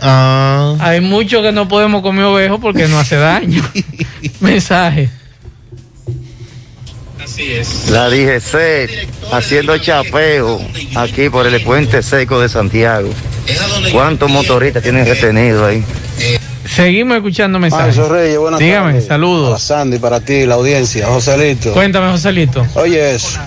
Ah. 0.00 0.74
Hay 0.80 1.00
muchos 1.00 1.42
que 1.42 1.52
no 1.52 1.68
podemos 1.68 2.02
comer 2.02 2.24
ovejo 2.24 2.58
porque 2.58 2.88
no 2.88 2.98
hace 2.98 3.16
daño. 3.16 3.62
Mensaje. 4.40 5.10
La 7.90 8.08
DGC 8.10 9.08
haciendo 9.32 9.78
chapeo 9.78 10.60
aquí 10.96 11.28
por 11.30 11.46
el 11.46 11.60
puente 11.62 12.02
seco 12.02 12.40
de 12.40 12.48
Santiago. 12.48 13.08
¿Cuántos 13.90 14.30
motoristas 14.30 14.82
tienen 14.82 15.06
retenido 15.06 15.64
ahí? 15.66 15.82
Seguimos 16.66 17.16
escuchando 17.16 17.58
mensajes. 17.58 17.96
Reyes, 17.96 18.38
buenas 18.38 18.60
Dígame, 18.60 18.92
tardes. 18.92 19.06
saludos. 19.06 19.48
Para 19.48 19.58
Sandy, 19.58 19.98
para 19.98 20.20
ti, 20.20 20.46
la 20.46 20.54
audiencia. 20.54 21.06
Joselito. 21.06 21.72
Cuéntame, 21.72 22.10
Joselito. 22.10 22.66
Oye, 22.74 23.14
eso. 23.14 23.38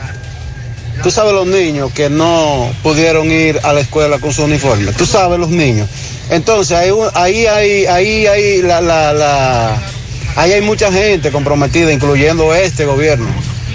Tú 1.05 1.11
sabes 1.11 1.33
los 1.33 1.45
niños 1.45 1.91
que 1.93 2.09
no 2.09 2.67
pudieron 2.81 3.29
ir 3.31 3.59
a 3.61 3.73
la 3.73 3.81
escuela 3.81 4.17
con 4.17 4.33
su 4.33 4.43
uniforme. 4.43 4.91
Tú 4.91 5.05
sabes 5.05 5.37
los 5.37 5.51
niños. 5.51 5.87
Entonces, 6.31 6.75
ahí, 6.75 6.89
ahí 7.13 7.45
hay, 7.45 7.85
ahí 7.85 8.25
hay 8.25 8.61
la, 8.63 9.79
ahí 10.35 10.53
hay 10.53 10.61
mucha 10.61 10.91
gente 10.91 11.29
comprometida, 11.29 11.93
incluyendo 11.93 12.55
este 12.55 12.85
gobierno. 12.85 13.27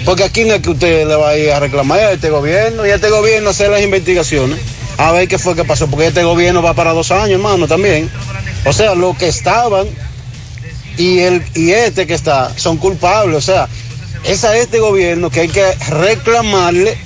Porque 0.03 0.25
aquí 0.25 0.43
no 0.43 0.55
es 0.55 0.61
que 0.61 0.71
usted 0.71 1.07
le 1.07 1.15
va 1.15 1.29
a 1.29 1.59
reclamar 1.61 2.01
a 2.01 2.11
este 2.11 2.29
gobierno 2.29 2.85
y 2.85 2.89
a 2.89 2.95
este 2.95 3.09
gobierno 3.09 3.51
hacer 3.51 3.69
las 3.69 3.81
investigaciones. 3.81 4.59
A 4.97 5.13
ver 5.13 5.29
qué 5.29 5.37
fue 5.37 5.55
que 5.55 5.63
pasó, 5.63 5.87
porque 5.87 6.07
este 6.07 6.25
gobierno 6.25 6.61
va 6.61 6.73
para 6.73 6.91
dos 6.91 7.11
años, 7.11 7.39
hermano, 7.39 7.65
también. 7.65 8.11
O 8.65 8.73
sea, 8.73 8.93
los 8.93 9.17
que 9.17 9.29
estaban 9.29 9.87
y 10.97 11.19
el 11.19 11.41
y 11.55 11.71
este 11.71 12.05
que 12.05 12.13
está 12.13 12.51
son 12.57 12.75
culpables. 12.75 13.37
O 13.37 13.41
sea, 13.41 13.69
es 14.25 14.43
a 14.43 14.57
este 14.57 14.79
gobierno 14.79 15.29
que 15.29 15.39
hay 15.39 15.47
que 15.47 15.63
reclamarle 15.87 16.97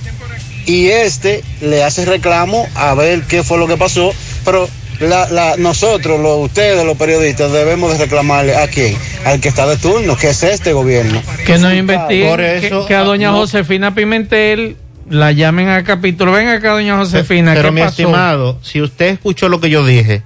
y 0.66 0.88
este 0.88 1.44
le 1.62 1.84
hace 1.84 2.06
reclamo 2.06 2.68
a 2.76 2.94
ver 2.96 3.24
qué 3.24 3.44
fue 3.44 3.58
lo 3.58 3.68
que 3.68 3.78
pasó. 3.78 4.12
Pero 4.44 4.68
la, 5.00 5.30
la, 5.30 5.58
nosotros, 5.58 6.20
los, 6.20 6.38
ustedes, 6.46 6.86
los 6.86 6.98
periodistas, 6.98 7.52
debemos 7.52 7.92
de 7.92 7.98
reclamarle 8.06 8.56
a 8.56 8.68
quién, 8.68 8.96
al 9.26 9.40
que 9.42 9.50
está 9.50 9.68
de 9.68 9.78
turno, 9.78 10.16
que 10.18 10.30
es 10.30 10.44
este 10.44 10.74
gobierno. 10.74 11.22
Que 11.46 11.58
nos 11.58 11.74
investiguen. 11.74 12.30
Por 12.30 12.40
que- 12.40 12.86
que, 12.88 12.96
a 12.96 13.04
doña 13.04 13.32
no- 13.32 13.38
Josefina 13.38 13.94
Pimentel 13.94 14.78
la 15.10 15.32
llamen 15.32 15.70
a 15.70 15.84
capítulo. 15.84 16.32
Ven 16.32 16.48
acá, 16.48 16.72
doña 16.72 16.98
Josefina. 16.98 17.54
Pero 17.54 17.70
¿qué 17.70 17.72
mi 17.76 17.82
pasó? 17.82 17.90
estimado, 18.02 18.60
si 18.64 18.82
usted 18.82 19.08
escuchó 19.08 19.50
lo 19.50 19.60
que 19.60 19.70
yo 19.70 19.86
dije, 19.86 20.24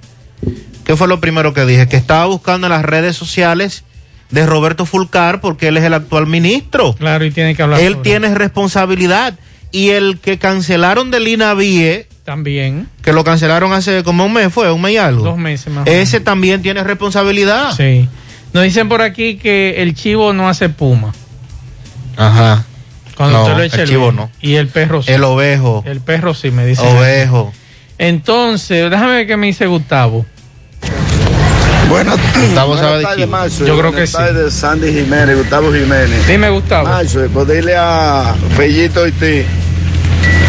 ¿qué 0.84 0.96
fue 0.96 1.08
lo 1.08 1.20
primero 1.20 1.52
que 1.52 1.66
dije? 1.66 1.88
Que 1.88 1.96
estaba 1.96 2.26
buscando 2.26 2.66
en 2.66 2.72
las 2.72 2.84
redes 2.84 3.16
sociales 3.16 3.84
de 4.30 4.46
Roberto 4.46 4.86
Fulcar 4.86 5.40
porque 5.40 5.68
él 5.68 5.76
es 5.76 5.84
el 5.84 5.92
actual 5.94 6.26
ministro. 6.26 6.94
Claro, 6.94 7.24
y 7.24 7.30
tiene 7.30 7.54
que 7.56 7.62
hablar. 7.62 7.80
Él 7.80 7.94
sobre 7.94 8.04
tiene 8.04 8.34
responsabilidad. 8.34 9.34
Y 9.72 9.90
el 9.90 10.18
que 10.20 10.38
cancelaron 10.38 11.10
del 11.10 11.28
INAVIE, 11.28 12.06
También. 12.24 12.88
que 13.02 13.12
lo 13.12 13.22
cancelaron 13.24 13.72
hace 13.72 14.02
como 14.02 14.24
un 14.26 14.32
mes, 14.32 14.52
fue 14.52 14.70
un 14.72 14.82
mes 14.82 14.92
y 14.94 14.96
algo. 14.96 15.24
Dos 15.24 15.38
meses 15.38 15.72
más. 15.72 15.86
Ese 15.86 16.20
también 16.20 16.60
tiene 16.62 16.82
responsabilidad. 16.82 17.72
Sí. 17.76 18.08
Nos 18.52 18.64
dicen 18.64 18.88
por 18.88 19.00
aquí 19.00 19.36
que 19.36 19.80
el 19.82 19.94
chivo 19.94 20.32
no 20.32 20.48
hace 20.48 20.68
puma. 20.70 21.12
Ajá. 22.16 22.64
Cuando 23.16 23.36
No, 23.38 23.42
usted 23.44 23.56
lo 23.58 23.62
echa 23.62 23.76
el 23.76 23.82
el 23.82 23.88
chivo 23.88 24.10
vino. 24.10 24.22
no. 24.22 24.30
Y 24.40 24.54
el 24.56 24.66
perro 24.68 25.02
sí. 25.02 25.12
El 25.12 25.22
ovejo. 25.24 25.84
El 25.86 26.00
perro 26.00 26.34
sí, 26.34 26.50
me 26.50 26.66
dice. 26.66 26.82
Ovejo. 26.82 27.52
Entonces, 27.98 28.90
déjame 28.90 29.12
ver 29.12 29.26
qué 29.26 29.36
me 29.36 29.46
dice 29.46 29.66
Gustavo. 29.66 30.26
Buenas, 31.88 32.16
Gustavo 32.40 32.76
sabe 32.78 32.98
de 32.98 33.02
tardes, 33.02 33.18
chivo. 33.18 33.30
Marzo. 33.32 33.66
Yo 33.66 33.78
creo 33.78 33.90
Buenas 33.90 34.00
que 34.00 34.06
sí. 34.06 34.12
tardes, 34.12 34.54
Sandy 34.54 34.92
Jiménez, 34.92 35.36
Gustavo 35.36 35.72
Jiménez. 35.72 36.26
Dime, 36.26 36.48
Gustavo. 36.50 36.88
Marzo, 36.88 37.20
pues 37.32 37.48
dile 37.48 37.74
a 37.76 38.34
Fellito 38.56 39.06
y 39.08 39.12
ti 39.12 39.42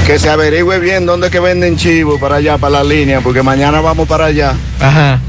que 0.06 0.20
se 0.20 0.30
averigüe 0.30 0.80
bien 0.80 1.06
dónde 1.06 1.28
es 1.28 1.32
que 1.32 1.40
venden 1.40 1.78
chivo 1.78 2.20
para 2.20 2.36
allá, 2.38 2.58
para 2.58 2.80
la 2.80 2.84
línea, 2.84 3.22
porque 3.22 3.42
mañana 3.44 3.82
vamos 3.82 4.08
para 4.08 4.26
allá. 4.26 4.54
Ajá. 4.80 5.20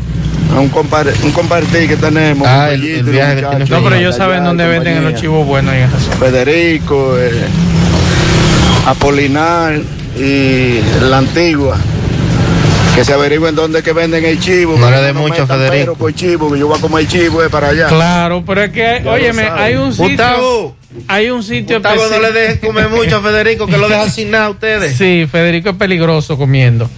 A 0.54 0.60
un, 0.60 0.70
compar- 0.70 1.12
un 1.22 1.32
compartir 1.32 1.88
que 1.88 1.96
tenemos. 1.96 2.46
Ah, 2.46 2.70
el- 2.72 2.82
el 2.84 3.02
viaje 3.04 3.36
que 3.36 3.42
tiene 3.46 3.64
No, 3.66 3.82
pero 3.82 3.96
ellos 3.96 4.16
saben 4.16 4.44
dónde 4.44 4.66
venden 4.66 5.02
los 5.04 5.14
chivos 5.20 5.46
buenos 5.46 5.72
ahí 5.72 5.80
en 5.82 5.88
esa 5.88 5.98
zona. 6.00 6.16
Federico, 6.16 7.14
eh, 7.18 7.30
Apolinar 8.86 9.80
y 10.18 10.80
la 11.08 11.18
antigua. 11.18 11.76
Que 12.94 13.04
se 13.06 13.12
averigüen 13.14 13.54
dónde 13.54 13.78
es 13.78 13.84
que 13.84 13.92
venden 13.94 14.24
el 14.26 14.38
chivo. 14.38 14.76
No 14.76 14.86
que 14.86 14.92
le 14.92 15.00
dé 15.00 15.12
nos 15.14 15.22
mucho, 15.22 15.46
Federico. 15.46 15.94
por 15.94 16.12
chivo, 16.14 16.52
que 16.52 16.58
yo 16.58 16.66
voy 16.68 16.76
a 16.76 16.80
comer 16.80 17.06
chivo 17.08 17.42
eh, 17.42 17.48
para 17.48 17.68
allá. 17.68 17.86
Claro, 17.86 18.42
pero 18.46 18.62
es 18.64 18.70
que, 18.72 19.00
Ya 19.02 19.10
óyeme, 19.10 19.48
hay 19.48 19.76
un 19.76 19.92
sitio. 19.92 20.08
Gustavo. 20.08 20.76
Hay 21.12 21.28
un 21.28 21.42
sitio 21.42 21.76
Gustavo, 21.76 22.08
no 22.10 22.20
le 22.20 22.32
dejes 22.32 22.58
comer 22.58 22.88
mucho 22.88 23.18
a 23.18 23.20
Federico, 23.20 23.66
que 23.66 23.76
lo 23.76 23.86
deja 23.86 24.08
sin 24.10 24.30
nada 24.30 24.46
a 24.46 24.50
ustedes. 24.50 24.96
Sí, 24.96 25.28
Federico 25.30 25.68
es 25.68 25.76
peligroso 25.76 26.38
comiendo. 26.38 26.88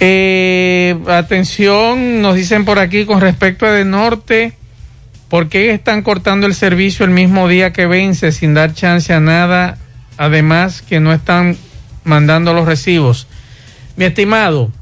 Eh, 0.00 0.96
atención, 1.06 2.20
nos 2.20 2.34
dicen 2.34 2.64
por 2.64 2.80
aquí 2.80 3.04
con 3.04 3.20
respecto 3.20 3.64
a 3.64 3.70
de 3.70 3.84
norte, 3.84 4.54
¿por 5.28 5.48
qué 5.48 5.70
están 5.70 6.02
cortando 6.02 6.48
el 6.48 6.54
servicio 6.56 7.04
el 7.04 7.12
mismo 7.12 7.46
día 7.46 7.72
que 7.72 7.86
vence 7.86 8.32
sin 8.32 8.54
dar 8.54 8.74
chance 8.74 9.12
a 9.12 9.20
nada? 9.20 9.78
Además 10.16 10.82
que 10.82 10.98
no 10.98 11.12
están 11.12 11.56
mandando 12.02 12.54
los 12.54 12.66
recibos. 12.66 13.28
Mi 13.94 14.06
estimado, 14.06 14.72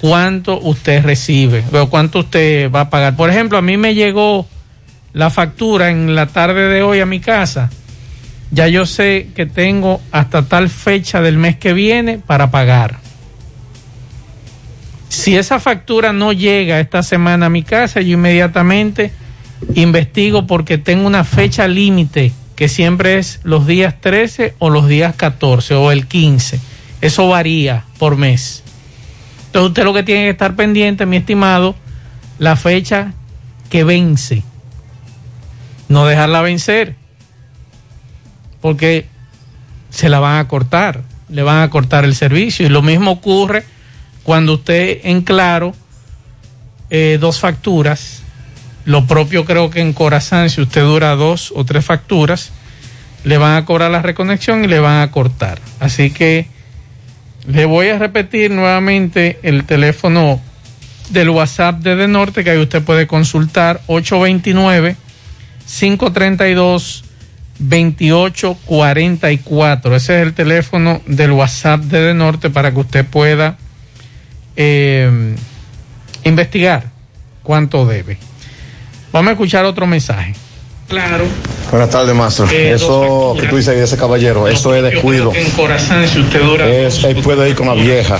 cuánto 0.00 0.60
usted 0.60 1.02
recibe 1.02 1.64
o 1.72 1.88
cuánto 1.88 2.20
usted 2.20 2.70
va 2.70 2.82
a 2.82 2.90
pagar. 2.90 3.16
Por 3.16 3.30
ejemplo, 3.30 3.58
a 3.58 3.62
mí 3.62 3.76
me 3.76 3.94
llegó 3.94 4.46
la 5.12 5.30
factura 5.30 5.90
en 5.90 6.14
la 6.14 6.26
tarde 6.26 6.68
de 6.68 6.82
hoy 6.82 7.00
a 7.00 7.06
mi 7.06 7.20
casa. 7.20 7.70
Ya 8.50 8.68
yo 8.68 8.86
sé 8.86 9.28
que 9.34 9.46
tengo 9.46 10.00
hasta 10.10 10.42
tal 10.42 10.68
fecha 10.70 11.20
del 11.20 11.36
mes 11.36 11.56
que 11.56 11.72
viene 11.72 12.18
para 12.18 12.50
pagar. 12.50 12.98
Si 15.08 15.36
esa 15.36 15.58
factura 15.58 16.12
no 16.12 16.32
llega 16.32 16.80
esta 16.80 17.02
semana 17.02 17.46
a 17.46 17.50
mi 17.50 17.62
casa, 17.62 18.00
yo 18.00 18.14
inmediatamente 18.14 19.12
investigo 19.74 20.46
porque 20.46 20.78
tengo 20.78 21.06
una 21.06 21.24
fecha 21.24 21.66
límite 21.66 22.32
que 22.54 22.68
siempre 22.68 23.18
es 23.18 23.40
los 23.44 23.66
días 23.66 24.00
13 24.00 24.54
o 24.58 24.70
los 24.70 24.88
días 24.88 25.14
14 25.16 25.74
o 25.74 25.92
el 25.92 26.06
15. 26.06 26.60
Eso 27.00 27.28
varía 27.28 27.84
por 27.98 28.16
mes. 28.16 28.62
Entonces 29.48 29.68
usted 29.70 29.84
lo 29.84 29.94
que 29.94 30.02
tiene 30.02 30.24
que 30.24 30.30
estar 30.30 30.54
pendiente, 30.54 31.06
mi 31.06 31.16
estimado, 31.16 31.74
la 32.38 32.54
fecha 32.54 33.14
que 33.70 33.82
vence. 33.82 34.42
No 35.88 36.04
dejarla 36.04 36.42
vencer. 36.42 36.96
Porque 38.60 39.06
se 39.88 40.10
la 40.10 40.20
van 40.20 40.38
a 40.38 40.48
cortar, 40.48 41.02
le 41.30 41.42
van 41.42 41.62
a 41.62 41.70
cortar 41.70 42.04
el 42.04 42.14
servicio. 42.14 42.66
Y 42.66 42.68
lo 42.68 42.82
mismo 42.82 43.10
ocurre 43.12 43.64
cuando 44.22 44.54
usted 44.54 45.00
en 45.04 45.22
claro 45.22 45.74
eh, 46.90 47.16
dos 47.18 47.40
facturas. 47.40 48.22
Lo 48.84 49.06
propio 49.06 49.46
creo 49.46 49.70
que 49.70 49.80
en 49.80 49.94
Corazán, 49.94 50.50
si 50.50 50.60
usted 50.60 50.82
dura 50.82 51.14
dos 51.14 51.54
o 51.56 51.64
tres 51.64 51.86
facturas, 51.86 52.50
le 53.24 53.38
van 53.38 53.56
a 53.56 53.64
cobrar 53.64 53.90
la 53.90 54.02
reconexión 54.02 54.62
y 54.62 54.68
le 54.68 54.78
van 54.78 55.00
a 55.00 55.10
cortar. 55.10 55.58
Así 55.80 56.10
que 56.10 56.48
le 57.48 57.64
voy 57.64 57.88
a 57.88 57.98
repetir 57.98 58.50
nuevamente 58.50 59.38
el 59.42 59.64
teléfono 59.64 60.38
del 61.08 61.30
WhatsApp 61.30 61.80
de 61.80 61.96
De 61.96 62.06
Norte 62.06 62.44
que 62.44 62.50
ahí 62.50 62.58
usted 62.58 62.82
puede 62.82 63.06
consultar 63.06 63.80
829 63.86 64.96
532 65.66 67.04
2844. 67.58 69.96
Ese 69.96 70.20
es 70.20 70.26
el 70.26 70.34
teléfono 70.34 71.00
del 71.06 71.32
WhatsApp 71.32 71.80
de 71.80 72.00
De 72.00 72.12
Norte 72.14 72.50
para 72.50 72.70
que 72.70 72.80
usted 72.80 73.06
pueda 73.06 73.56
eh, 74.54 75.34
investigar 76.24 76.90
cuánto 77.42 77.86
debe. 77.86 78.18
Vamos 79.10 79.30
a 79.30 79.32
escuchar 79.32 79.64
otro 79.64 79.86
mensaje. 79.86 80.34
Claro. 80.88 81.24
Buenas 81.70 81.90
tardes, 81.90 82.14
maestro. 82.14 82.48
Eh, 82.50 82.72
eso 82.72 83.36
que 83.38 83.46
tú 83.46 83.56
dices 83.56 83.76
de 83.76 83.84
ese 83.84 83.96
caballero, 83.96 84.48
eso 84.48 84.74
es 84.74 84.82
descuido. 84.82 85.32
En 85.34 85.50
Corazán, 85.50 86.08
si 86.08 86.20
usted 86.20 86.42
dura, 86.42 86.66
Es, 86.66 87.04
él 87.04 87.16
puede 87.16 87.50
ir 87.50 87.54
con 87.54 87.66
la 87.66 87.74
vieja 87.74 88.18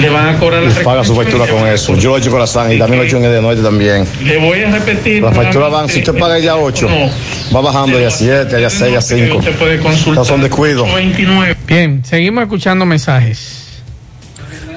le 0.00 0.08
van 0.08 0.34
a 0.34 0.38
cobrar 0.38 0.62
y 0.62 0.68
la 0.68 0.82
paga 0.82 1.04
su 1.04 1.14
factura 1.14 1.46
con 1.46 1.66
eso. 1.66 1.94
Yo 1.96 2.10
lo 2.10 2.16
he 2.16 2.20
hecho 2.20 2.38
la 2.38 2.46
sangre 2.46 2.76
y 2.76 2.78
también 2.78 2.98
lo 2.98 3.04
he 3.04 3.06
hecho 3.06 3.18
en 3.18 3.24
el 3.24 3.32
de 3.32 3.42
norte 3.42 3.62
también. 3.62 4.06
Le 4.24 4.38
voy 4.38 4.62
a 4.62 4.70
repetir. 4.70 5.22
Las 5.22 5.34
facturas 5.34 5.70
van, 5.70 5.88
si 5.88 5.98
usted 6.00 6.18
paga 6.18 6.38
ya 6.38 6.56
8, 6.56 6.88
va 7.54 7.60
bajando 7.60 8.00
ya 8.00 8.10
7, 8.10 8.60
ya 8.60 8.70
6, 8.70 8.92
ya 8.92 9.02
5. 9.02 9.36
Usted 9.38 9.56
puede 9.56 9.78
consultar. 9.78 10.24
Son 10.24 10.40
descuidos. 10.40 10.92
29. 10.94 11.56
Bien, 11.66 12.02
seguimos 12.04 12.42
escuchando 12.42 12.84
mensajes. 12.84 13.82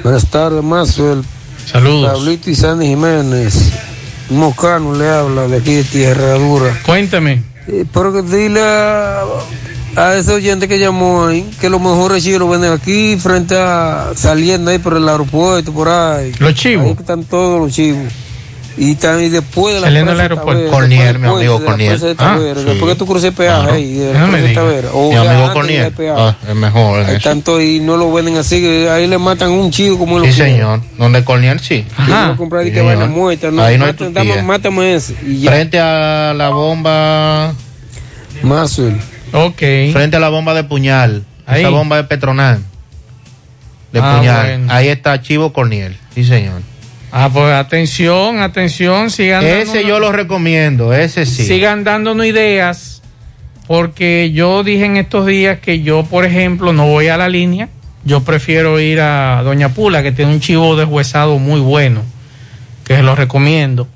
Buenas 0.03 0.28
tardes, 0.28 0.63
Mazuel. 0.63 1.23
Saludos. 1.65 2.13
Pablito 2.13 2.49
y 2.49 2.55
Sandy 2.55 2.88
Jiménez. 2.88 3.71
Un 4.30 4.39
Mocano 4.39 4.95
le 4.95 5.07
habla 5.07 5.47
de 5.47 5.57
aquí 5.57 5.76
de 5.76 5.84
Tierra 5.84 6.34
Dura. 6.34 6.78
Cuéntame. 6.86 7.43
Eh, 7.67 7.86
pero 7.93 8.21
dile 8.21 8.61
a, 8.61 9.23
a 9.95 10.15
ese 10.15 10.34
oyente 10.34 10.67
que 10.67 10.80
llamó 10.80 11.28
ahí 11.28 11.49
que 11.59 11.69
los 11.69 11.82
mejores 11.82 12.23
chivos 12.23 12.39
los 12.39 12.49
venden 12.49 12.71
aquí, 12.71 13.17
frente 13.17 13.55
a 13.57 14.11
saliendo 14.15 14.71
ahí 14.71 14.80
por 14.80 14.95
el 14.97 15.07
aeropuerto, 15.07 15.71
por 15.73 15.89
ahí. 15.89 16.34
Los 16.39 16.53
chivos. 16.55 16.86
Ahí 16.86 16.95
están 16.99 17.23
todos 17.23 17.59
los 17.59 17.71
chivos. 17.71 18.11
Y, 18.78 18.91
y 18.91 19.30
después 19.30 19.76
de 19.76 19.80
la 19.82 19.88
Saliendo 19.88 20.11
del 20.11 20.19
aeropuerto. 20.19 20.61
Después 20.63 20.89
mi 20.89 20.97
amigo 21.01 21.59
presa 21.59 22.07
de 22.07 22.15
Ah, 22.17 22.38
sí. 22.55 22.63
Después 22.65 22.91
que 22.93 22.95
tú 22.99 23.05
cruces 23.05 23.34
peaje 23.34 23.57
Claro. 23.61 23.73
ahí, 23.73 23.93
de 23.93 24.13
la 24.13 24.19
No 24.19 24.28
me 24.28 24.41
de. 24.41 24.53
Tavera. 24.53 24.89
O 24.93 25.09
Mi 25.11 25.15
amigo 25.15 25.53
peaje. 25.95 26.13
Ah, 26.17 26.36
es 26.49 26.55
mejor 26.55 26.99
en 27.01 27.05
Hay 27.07 27.15
eso. 27.15 27.30
tanto 27.30 27.61
y 27.61 27.80
no 27.80 27.95
lo 27.97 28.11
venden 28.11 28.38
así, 28.38 28.59
que 28.59 28.89
ahí 28.89 29.07
le 29.07 29.17
matan 29.17 29.51
un 29.51 29.71
chivo 29.71 29.97
como 29.97 30.19
Sí, 30.19 30.28
lo 30.28 30.34
señor. 30.34 30.82
Donde 30.97 31.23
Corniel 31.23 31.59
sí. 31.61 31.86
Y 32.05 32.11
no 32.11 32.36
comprar 32.38 32.67
y 32.67 32.71
que 32.71 32.80
Sí, 32.82 32.86
vaina 32.86 33.05
muerta. 33.05 33.49
No, 33.51 33.63
Ahí 33.63 33.78
no 33.78 33.86
hay 33.86 33.93
dame- 33.93 34.41
mátame 34.43 34.95
ese. 34.95 35.15
Y 35.26 35.39
ya. 35.41 35.51
Frente 35.51 35.80
a 35.80 36.34
la 36.36 36.49
bomba. 36.49 37.53
Maxwell. 38.43 38.97
Ok. 39.32 39.57
Frente 39.93 40.17
a 40.17 40.19
la 40.19 40.30
bomba 40.30 40.53
de 40.53 40.63
puñal. 40.65 41.23
Ahí. 41.45 41.61
Esa 41.61 41.69
bomba 41.69 41.95
de 41.97 42.03
Petronal. 42.03 42.59
De 43.93 43.99
Ah, 44.03 44.17
puñal. 44.17 44.45
bueno. 44.45 44.73
Ahí 44.73 44.89
está 44.89 45.21
Chivo 45.21 45.53
Corniel. 45.53 45.95
Sí, 46.13 46.26
señor. 46.26 46.61
Ah, 47.18 47.30
pues 47.32 47.53
atención, 47.53 48.39
atención, 48.39 49.09
sigan 49.09 49.41
Ese 49.45 49.57
dándonos- 49.68 49.86
yo 49.88 49.99
lo 49.99 50.11
recomiendo. 50.11 50.93
Ese 50.93 51.26
sí. 51.26 51.45
sigan 51.45 51.86
dándonos 51.86 52.26
ideas, 52.26 53.01
porque 53.68 54.32
yo 54.34 54.63
dije 54.66 54.84
en 54.84 54.97
estos 54.97 55.26
días 55.26 55.59
que 55.59 55.82
yo, 55.82 56.03
por 56.03 56.26
ejemplo, 56.26 56.74
no 56.74 56.88
voy 56.88 57.07
a 57.07 57.16
la 57.16 57.30
línea, 57.30 57.70
yo 58.03 58.20
prefiero 58.26 58.82
ir 58.82 58.99
a 58.99 59.41
Doña 59.43 59.70
Pula, 59.70 60.03
que 60.03 60.11
tiene 60.11 60.34
un 60.34 60.41
chivo 60.41 60.76
deshuesado 60.76 61.39
muy 61.39 61.61
bueno, 61.61 62.01
que 62.84 62.97
se 62.97 63.01
lo 63.01 63.16
recomiendo. 63.16 63.88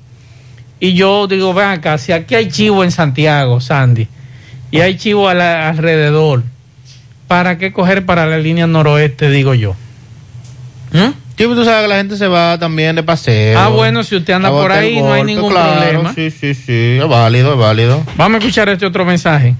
Y 0.80 0.94
yo 0.94 1.26
digo, 1.26 1.52
ven 1.52 1.66
acá, 1.66 1.98
si 1.98 2.12
aquí 2.12 2.34
hay 2.34 2.48
chivo 2.48 2.84
en 2.84 2.90
Santiago, 2.90 3.60
Sandy, 3.60 4.08
y 4.70 4.80
hay 4.80 4.96
chivo 4.96 5.28
a 5.28 5.34
la- 5.34 5.68
alrededor, 5.68 6.42
¿para 7.28 7.58
qué 7.58 7.70
coger 7.70 8.06
para 8.06 8.24
la 8.24 8.38
línea 8.38 8.66
noroeste, 8.66 9.28
digo 9.30 9.52
yo? 9.52 9.76
¿Mm? 10.92 11.12
Sí, 11.40 11.46
pues 11.46 11.56
tú 11.58 11.64
sabes 11.64 11.84
que 11.84 11.88
la 11.88 11.96
gente 11.96 12.18
se 12.18 12.28
va 12.28 12.58
también 12.58 12.96
de 12.96 13.02
paseo. 13.02 13.58
Ah, 13.58 13.68
bueno, 13.68 14.04
si 14.04 14.14
usted 14.14 14.34
anda 14.34 14.50
por 14.50 14.70
ahí, 14.70 15.00
no 15.00 15.10
hay 15.10 15.24
ningún 15.24 15.50
claro, 15.50 15.80
problema. 15.80 16.14
Sí, 16.14 16.30
sí, 16.30 16.52
sí. 16.52 16.98
Es 17.00 17.08
válido, 17.08 17.54
es 17.54 17.58
válido. 17.58 18.04
Vamos 18.14 18.34
a 18.34 18.38
escuchar 18.40 18.68
este 18.68 18.84
otro 18.84 19.06
mensaje. 19.06 19.54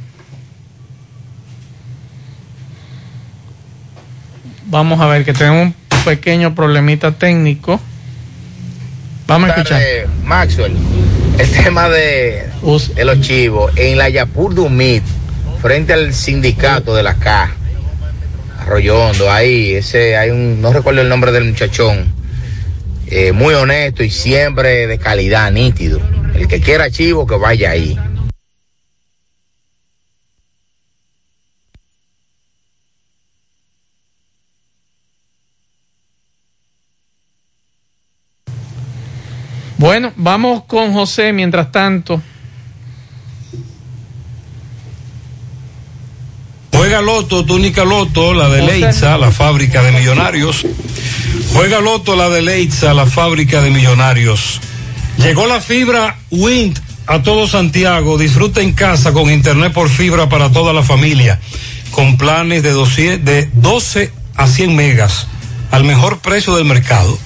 Vamos 4.66 5.00
a 5.00 5.06
ver 5.06 5.24
que 5.24 5.32
tenemos 5.32 5.68
un 5.68 5.74
pequeño 6.04 6.54
problemita 6.54 7.12
técnico. 7.12 7.80
Vamos 9.26 9.48
a 9.48 9.54
escuchar. 9.54 9.80
Maxwell, 10.22 10.76
el 11.38 11.50
tema 11.50 11.88
de, 11.88 12.46
de 12.94 13.04
los 13.06 13.20
chivos 13.22 13.72
en 13.76 13.96
la 13.96 14.10
Yapur 14.10 14.54
Dumit, 14.54 15.02
frente 15.62 15.94
al 15.94 16.12
sindicato 16.12 16.94
de 16.94 17.04
la 17.04 17.14
K, 17.14 17.54
Arroyo 18.60 18.98
Hondo, 18.98 19.30
ahí, 19.30 19.72
ese, 19.72 20.16
hay 20.16 20.30
un, 20.30 20.60
no 20.60 20.72
recuerdo 20.72 21.00
el 21.00 21.08
nombre 21.08 21.32
del 21.32 21.44
muchachón, 21.44 22.12
eh, 23.06 23.32
muy 23.32 23.54
honesto 23.54 24.04
y 24.04 24.10
siempre 24.10 24.86
de 24.86 24.98
calidad, 24.98 25.50
nítido. 25.50 26.00
El 26.34 26.46
que 26.46 26.60
quiera 26.60 26.90
chivo, 26.90 27.26
que 27.26 27.36
vaya 27.36 27.70
ahí. 27.70 27.98
Bueno, 39.78 40.12
vamos 40.16 40.64
con 40.64 40.92
José 40.92 41.32
mientras 41.32 41.72
tanto. 41.72 42.20
Juega 46.80 47.02
Loto, 47.02 47.44
túnica 47.44 47.84
Loto, 47.84 48.32
la 48.32 48.48
de 48.48 48.62
Leitza, 48.62 49.18
la 49.18 49.30
fábrica 49.30 49.82
de 49.82 49.92
millonarios. 49.92 50.64
Juega 51.52 51.78
Loto, 51.78 52.16
la 52.16 52.30
de 52.30 52.40
Leitza, 52.40 52.94
la 52.94 53.04
fábrica 53.04 53.60
de 53.60 53.68
millonarios. 53.68 54.62
Llegó 55.18 55.46
la 55.46 55.60
fibra 55.60 56.16
Wind 56.30 56.80
a 57.06 57.22
todo 57.22 57.46
Santiago. 57.46 58.16
Disfruta 58.16 58.62
en 58.62 58.72
casa 58.72 59.12
con 59.12 59.30
internet 59.30 59.74
por 59.74 59.90
fibra 59.90 60.30
para 60.30 60.50
toda 60.50 60.72
la 60.72 60.82
familia. 60.82 61.38
Con 61.90 62.16
planes 62.16 62.62
de 62.62 62.70
12, 62.70 63.18
de 63.18 63.50
12 63.52 64.10
a 64.36 64.46
100 64.46 64.74
megas 64.74 65.26
al 65.70 65.84
mejor 65.84 66.20
precio 66.20 66.56
del 66.56 66.64
mercado. 66.64 67.18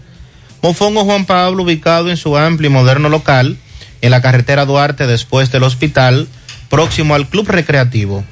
Mofongo 0.62 1.06
Juan 1.06 1.24
Pablo, 1.24 1.64
ubicado 1.64 2.10
en 2.10 2.18
su 2.18 2.36
amplio 2.36 2.70
y 2.70 2.74
moderno 2.74 3.08
local, 3.08 3.58
en 4.02 4.12
la 4.12 4.22
carretera 4.22 4.66
Duarte 4.66 5.08
después 5.08 5.54
del 5.54 5.64
hospital, 5.64 6.28
próximo 6.72 7.14
al 7.14 7.28
Club 7.28 7.48
Recreativo. 7.50 8.24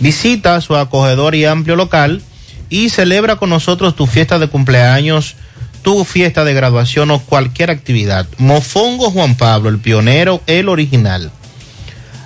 Visita 0.00 0.58
su 0.62 0.76
acogedor 0.76 1.34
y 1.34 1.44
amplio 1.44 1.76
local 1.76 2.22
y 2.70 2.88
celebra 2.88 3.36
con 3.36 3.50
nosotros 3.50 3.94
tu 3.94 4.06
fiesta 4.06 4.38
de 4.38 4.48
cumpleaños, 4.48 5.36
tu 5.82 6.04
fiesta 6.04 6.44
de 6.44 6.54
graduación 6.54 7.10
o 7.10 7.18
cualquier 7.20 7.70
actividad. 7.70 8.26
Mofongo 8.38 9.10
Juan 9.10 9.36
Pablo, 9.36 9.68
el 9.68 9.78
pionero, 9.78 10.40
el 10.46 10.70
original. 10.70 11.30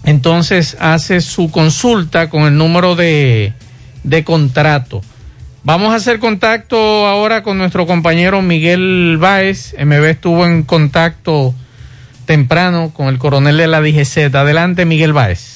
entonces 0.05 0.75
hace 0.79 1.21
su 1.21 1.49
consulta 1.49 2.29
con 2.29 2.43
el 2.43 2.57
número 2.57 2.95
de, 2.95 3.53
de 4.03 4.23
contrato. 4.23 5.01
Vamos 5.63 5.93
a 5.93 5.95
hacer 5.95 6.19
contacto 6.19 7.07
ahora 7.07 7.41
con 7.41 7.57
nuestro 7.57 7.87
compañero 7.87 8.41
Miguel 8.41 9.17
Báez. 9.17 9.73
MB 9.79 10.03
estuvo 10.05 10.45
en 10.45 10.63
contacto 10.63 11.55
temprano 12.25 12.91
con 12.93 13.07
el 13.07 13.17
coronel 13.17 13.57
de 13.57 13.67
la 13.67 13.79
DGZ. 13.79 14.35
Adelante, 14.35 14.83
Miguel 14.85 15.13
Báez. 15.13 15.52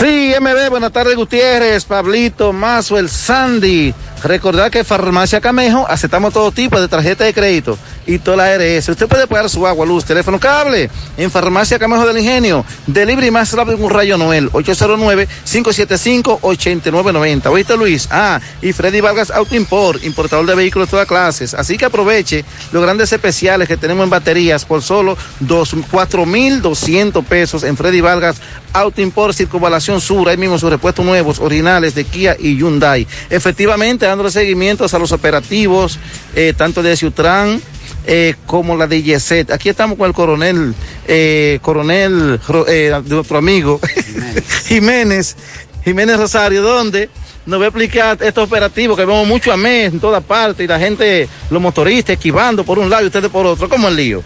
Sí, 0.00 0.34
MB, 0.38 0.68
buenas 0.68 0.92
tardes 0.92 1.16
Gutiérrez, 1.16 1.86
Pablito, 1.86 2.52
Mazo, 2.52 2.98
el 2.98 3.08
Sandy. 3.08 3.94
Recordar 4.22 4.70
que 4.70 4.82
Farmacia 4.82 5.40
Camejo 5.40 5.86
aceptamos 5.88 6.32
todo 6.32 6.50
tipo 6.50 6.80
de 6.80 6.88
tarjeta 6.88 7.24
de 7.24 7.34
crédito 7.34 7.78
y 8.06 8.18
toda 8.18 8.38
la 8.38 8.46
ARS. 8.54 8.88
Usted 8.88 9.06
puede 9.06 9.26
pagar 9.26 9.48
su 9.50 9.66
agua, 9.66 9.84
luz, 9.86 10.04
teléfono, 10.04 10.40
cable 10.40 10.90
en 11.16 11.30
Farmacia 11.30 11.78
Camejo 11.78 12.06
del 12.06 12.18
Ingenio. 12.18 12.64
Delivery 12.86 13.30
más 13.30 13.52
rápido 13.52 13.76
que 13.76 13.82
un 13.84 13.90
rayo 13.90 14.16
Noel. 14.18 14.50
809-575-8990. 14.52 17.46
¿Oíste, 17.50 17.76
Luis? 17.76 18.08
Ah, 18.10 18.40
y 18.62 18.72
Freddy 18.72 19.00
Vargas 19.00 19.30
Auto 19.30 19.54
Import, 19.54 20.02
importador 20.04 20.46
de 20.46 20.54
vehículos 20.54 20.88
de 20.88 20.92
todas 20.92 21.06
clases. 21.06 21.54
Así 21.54 21.76
que 21.76 21.84
aproveche 21.84 22.44
los 22.72 22.82
grandes 22.82 23.12
especiales 23.12 23.68
que 23.68 23.76
tenemos 23.76 24.04
en 24.04 24.10
baterías 24.10 24.64
por 24.64 24.82
solo 24.82 25.16
dos- 25.40 25.74
4,200 25.90 27.24
pesos 27.24 27.62
en 27.64 27.76
Freddy 27.76 28.00
Vargas 28.00 28.36
Auto 28.72 29.00
Import 29.00 29.34
Circunvalación 29.36 30.00
Sur. 30.00 30.28
Ahí 30.28 30.36
mismo 30.36 30.58
sus 30.58 30.70
repuestos 30.70 31.04
nuevos, 31.04 31.38
originales 31.38 31.94
de 31.94 32.04
Kia 32.04 32.36
y 32.38 32.56
Hyundai. 32.56 33.06
Efectivamente, 33.30 34.05
dándole 34.08 34.30
seguimientos 34.30 34.94
a 34.94 34.98
los 34.98 35.12
operativos, 35.12 35.98
eh, 36.34 36.52
tanto 36.56 36.82
de 36.82 36.96
Ciutran 36.96 37.60
eh, 38.06 38.34
como 38.46 38.76
la 38.76 38.86
de 38.86 39.02
Yeset. 39.02 39.50
Aquí 39.50 39.68
estamos 39.68 39.98
con 39.98 40.06
el 40.08 40.14
coronel, 40.14 40.74
eh, 41.08 41.58
coronel 41.62 42.40
Ro- 42.46 42.64
de 42.64 43.02
nuestro 43.06 43.38
amigo 43.38 43.80
Jiménez, 44.66 45.36
Jiménez 45.84 46.16
Rosario, 46.16 46.62
donde 46.62 47.08
nos 47.46 47.60
va 47.60 47.64
a 47.64 47.68
explicar 47.68 48.18
estos 48.22 48.44
operativos 48.44 48.96
que 48.96 49.04
vemos 49.04 49.26
mucho 49.26 49.52
a 49.52 49.56
mes 49.56 49.92
en 49.92 50.00
toda 50.00 50.20
parte 50.20 50.64
y 50.64 50.66
la 50.66 50.78
gente, 50.78 51.28
los 51.50 51.60
motoristas 51.62 52.14
esquivando 52.14 52.64
por 52.64 52.78
un 52.78 52.90
lado 52.90 53.04
y 53.04 53.06
ustedes 53.06 53.30
por 53.30 53.46
otro. 53.46 53.68
¿Cómo 53.68 53.88
el 53.88 53.96
lío? 53.96 54.22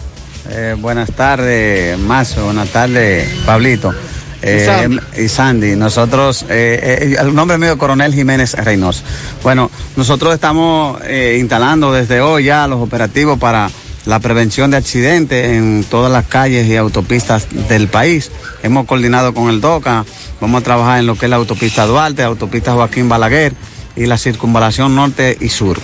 Buenas 0.78 1.12
tardes, 1.12 1.99
Mazo. 1.99 2.45
Buenas 2.47 2.70
tardes, 2.70 3.28
Pablito. 3.45 3.95
Eh, 4.43 4.88
Y 5.18 5.28
Sandy. 5.28 5.76
Nosotros, 5.76 6.45
eh, 6.49 7.12
eh, 7.12 7.16
el 7.18 7.34
nombre 7.34 7.59
mío 7.59 7.72
es 7.72 7.78
Coronel 7.78 8.14
Jiménez 8.14 8.55
Reynoso. 8.55 9.03
Bueno, 9.43 9.70
nosotros 9.97 10.34
estamos 10.34 11.01
eh, 11.05 11.36
instalando 11.41 11.93
desde 11.93 12.20
hoy 12.20 12.45
ya 12.45 12.66
los 12.66 12.80
operativos 12.80 13.38
para 13.38 13.70
la 14.07 14.18
prevención 14.18 14.70
de 14.70 14.78
accidentes 14.78 15.51
en 15.51 15.84
todas 15.88 16.11
las 16.11 16.26
calles 16.26 16.66
y 16.66 16.76
autopistas 16.76 17.49
del 17.68 17.88
país. 17.88 18.30
Hemos 18.62 18.86
coordinado 18.86 19.34
con 19.34 19.51
el 19.51 19.61
DOCA, 19.61 20.05
vamos 20.41 20.61
a 20.61 20.64
trabajar 20.64 21.01
en 21.01 21.07
lo 21.07 21.16
que 21.16 21.26
es 21.26 21.30
la 21.30 21.36
autopista 21.36 21.84
Duarte, 21.86 22.22
autopista 22.22 22.72
Joaquín 22.72 23.09
Balaguer 23.09 23.53
y 23.97 24.07
la 24.07 24.16
circunvalación 24.16 24.95
norte 24.95 25.36
y 25.41 25.49
sur 25.51 25.78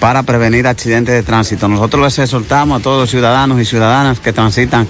para 0.00 0.22
prevenir 0.22 0.66
accidentes 0.66 1.14
de 1.14 1.22
tránsito. 1.22 1.68
Nosotros 1.68 2.02
les 2.02 2.18
exhortamos 2.18 2.80
a 2.80 2.82
todos 2.82 3.00
los 3.02 3.10
ciudadanos 3.10 3.60
y 3.60 3.64
ciudadanas 3.64 4.20
que 4.20 4.32
transitan 4.32 4.86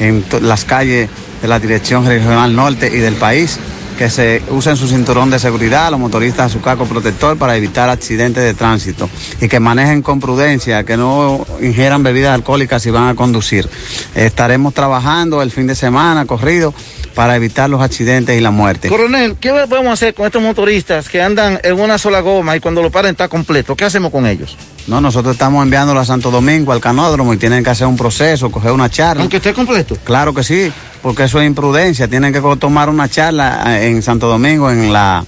en 0.00 0.24
las 0.42 0.64
calles 0.64 1.08
de 1.40 1.48
la 1.48 1.60
Dirección 1.60 2.04
Regional 2.04 2.56
Norte 2.56 2.90
y 2.92 2.98
del 2.98 3.14
país 3.14 3.60
que 4.00 4.08
se 4.08 4.42
usen 4.48 4.78
su 4.78 4.88
cinturón 4.88 5.28
de 5.28 5.38
seguridad, 5.38 5.90
los 5.90 6.00
motoristas 6.00 6.50
su 6.50 6.62
casco 6.62 6.86
protector 6.86 7.36
para 7.36 7.54
evitar 7.54 7.90
accidentes 7.90 8.42
de 8.42 8.54
tránsito 8.54 9.10
y 9.42 9.46
que 9.46 9.60
manejen 9.60 10.00
con 10.00 10.20
prudencia, 10.20 10.84
que 10.84 10.96
no 10.96 11.46
ingieran 11.60 12.02
bebidas 12.02 12.32
alcohólicas 12.32 12.82
si 12.82 12.88
van 12.88 13.08
a 13.08 13.14
conducir. 13.14 13.68
Estaremos 14.14 14.72
trabajando 14.72 15.42
el 15.42 15.50
fin 15.50 15.66
de 15.66 15.74
semana 15.74 16.24
corrido 16.24 16.72
para 17.14 17.36
evitar 17.36 17.68
los 17.68 17.82
accidentes 17.82 18.38
y 18.38 18.40
la 18.40 18.50
muerte. 18.50 18.88
Coronel, 18.88 19.36
¿qué 19.38 19.52
podemos 19.68 19.92
hacer 19.92 20.14
con 20.14 20.24
estos 20.24 20.40
motoristas 20.40 21.10
que 21.10 21.20
andan 21.20 21.60
en 21.62 21.78
una 21.78 21.98
sola 21.98 22.20
goma 22.20 22.56
y 22.56 22.60
cuando 22.60 22.80
lo 22.80 22.90
paren 22.90 23.10
está 23.10 23.28
completo? 23.28 23.76
¿Qué 23.76 23.84
hacemos 23.84 24.10
con 24.10 24.26
ellos? 24.26 24.56
No, 24.90 25.00
nosotros 25.00 25.36
estamos 25.36 25.62
enviándolo 25.62 26.00
a 26.00 26.04
Santo 26.04 26.32
Domingo, 26.32 26.72
al 26.72 26.80
canódromo, 26.80 27.32
y 27.32 27.36
tienen 27.36 27.62
que 27.62 27.70
hacer 27.70 27.86
un 27.86 27.96
proceso, 27.96 28.50
coger 28.50 28.72
una 28.72 28.90
charla. 28.90 29.22
Aunque 29.22 29.36
esté 29.36 29.54
completo. 29.54 29.96
Claro 30.02 30.34
que 30.34 30.42
sí, 30.42 30.72
porque 31.00 31.22
eso 31.22 31.40
es 31.40 31.46
imprudencia. 31.46 32.08
Tienen 32.08 32.32
que 32.32 32.40
tomar 32.58 32.88
una 32.88 33.08
charla 33.08 33.78
eh, 33.78 33.86
en 33.86 34.02
Santo 34.02 34.26
Domingo, 34.26 34.68
en 34.68 34.92
la, 34.92 35.24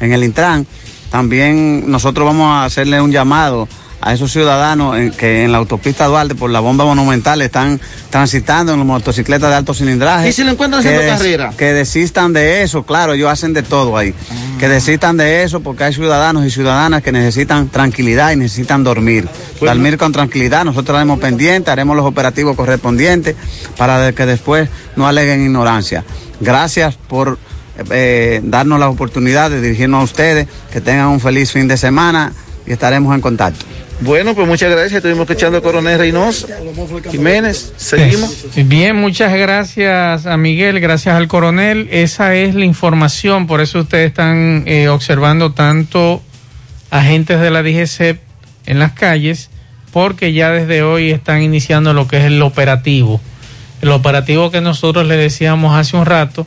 en 0.00 0.12
el 0.12 0.22
Intran. 0.22 0.66
También 1.10 1.90
nosotros 1.90 2.26
vamos 2.26 2.50
a 2.50 2.66
hacerle 2.66 3.00
un 3.00 3.10
llamado 3.10 3.66
a 4.06 4.12
esos 4.14 4.30
ciudadanos 4.30 4.96
en- 4.96 5.10
que 5.10 5.42
en 5.42 5.50
la 5.50 5.58
autopista 5.58 6.06
Duarte 6.06 6.36
por 6.36 6.48
la 6.50 6.60
bomba 6.60 6.84
monumental 6.84 7.42
están 7.42 7.80
transitando 8.08 8.72
en 8.74 8.86
motocicletas 8.86 9.50
de 9.50 9.56
alto 9.56 9.74
cilindraje. 9.74 10.28
¿Y 10.28 10.32
si 10.32 10.44
lo 10.44 10.52
encuentran 10.52 10.78
haciendo 10.78 11.02
des- 11.02 11.10
carrera? 11.10 11.52
Que 11.56 11.72
desistan 11.72 12.32
de 12.32 12.62
eso, 12.62 12.84
claro, 12.84 13.14
ellos 13.14 13.28
hacen 13.30 13.52
de 13.52 13.64
todo 13.64 13.96
ahí. 13.96 14.14
Ah. 14.30 14.34
Que 14.60 14.68
desistan 14.68 15.16
de 15.16 15.42
eso 15.42 15.58
porque 15.60 15.82
hay 15.84 15.92
ciudadanos 15.92 16.46
y 16.46 16.50
ciudadanas 16.50 17.02
que 17.02 17.10
necesitan 17.10 17.68
tranquilidad 17.68 18.30
y 18.30 18.36
necesitan 18.36 18.84
dormir. 18.84 19.28
Dormir 19.60 19.98
con 19.98 20.12
tranquilidad, 20.12 20.64
nosotros 20.64 20.96
haremos 20.96 21.18
pendiente, 21.18 21.70
haremos 21.72 21.96
los 21.96 22.06
operativos 22.06 22.54
correspondientes 22.56 23.34
para 23.76 24.12
que 24.12 24.24
después 24.24 24.68
no 24.94 25.08
aleguen 25.08 25.42
ignorancia. 25.42 26.04
Gracias 26.40 26.94
por 26.94 27.38
eh, 27.90 28.40
darnos 28.44 28.78
la 28.80 28.88
oportunidad 28.88 29.50
de 29.50 29.60
dirigirnos 29.60 30.00
a 30.00 30.04
ustedes, 30.04 30.46
que 30.72 30.80
tengan 30.80 31.08
un 31.08 31.20
feliz 31.20 31.50
fin 31.52 31.66
de 31.68 31.76
semana 31.76 32.32
y 32.66 32.72
estaremos 32.72 33.14
en 33.14 33.20
contacto. 33.20 33.64
Bueno, 34.00 34.34
pues 34.34 34.46
muchas 34.46 34.70
gracias. 34.70 34.94
Estuvimos 34.94 35.28
escuchando 35.28 35.56
al 35.56 35.62
coronel 35.62 35.98
Reynoso. 35.98 36.48
Jiménez, 37.10 37.72
seguimos. 37.76 38.44
Bien, 38.54 38.94
muchas 38.94 39.32
gracias 39.32 40.26
a 40.26 40.36
Miguel, 40.36 40.80
gracias 40.80 41.14
al 41.14 41.28
coronel. 41.28 41.88
Esa 41.90 42.34
es 42.34 42.54
la 42.54 42.64
información, 42.64 43.46
por 43.46 43.60
eso 43.60 43.80
ustedes 43.80 44.08
están 44.08 44.64
eh, 44.66 44.88
observando 44.88 45.52
tanto 45.52 46.22
agentes 46.90 47.40
de 47.40 47.50
la 47.50 47.62
DGC 47.62 48.20
en 48.66 48.78
las 48.78 48.92
calles, 48.92 49.50
porque 49.92 50.32
ya 50.32 50.50
desde 50.50 50.82
hoy 50.82 51.10
están 51.10 51.42
iniciando 51.42 51.94
lo 51.94 52.06
que 52.06 52.18
es 52.18 52.24
el 52.24 52.42
operativo. 52.42 53.20
El 53.80 53.90
operativo 53.90 54.50
que 54.50 54.60
nosotros 54.60 55.06
le 55.06 55.16
decíamos 55.16 55.74
hace 55.74 55.96
un 55.96 56.04
rato, 56.04 56.46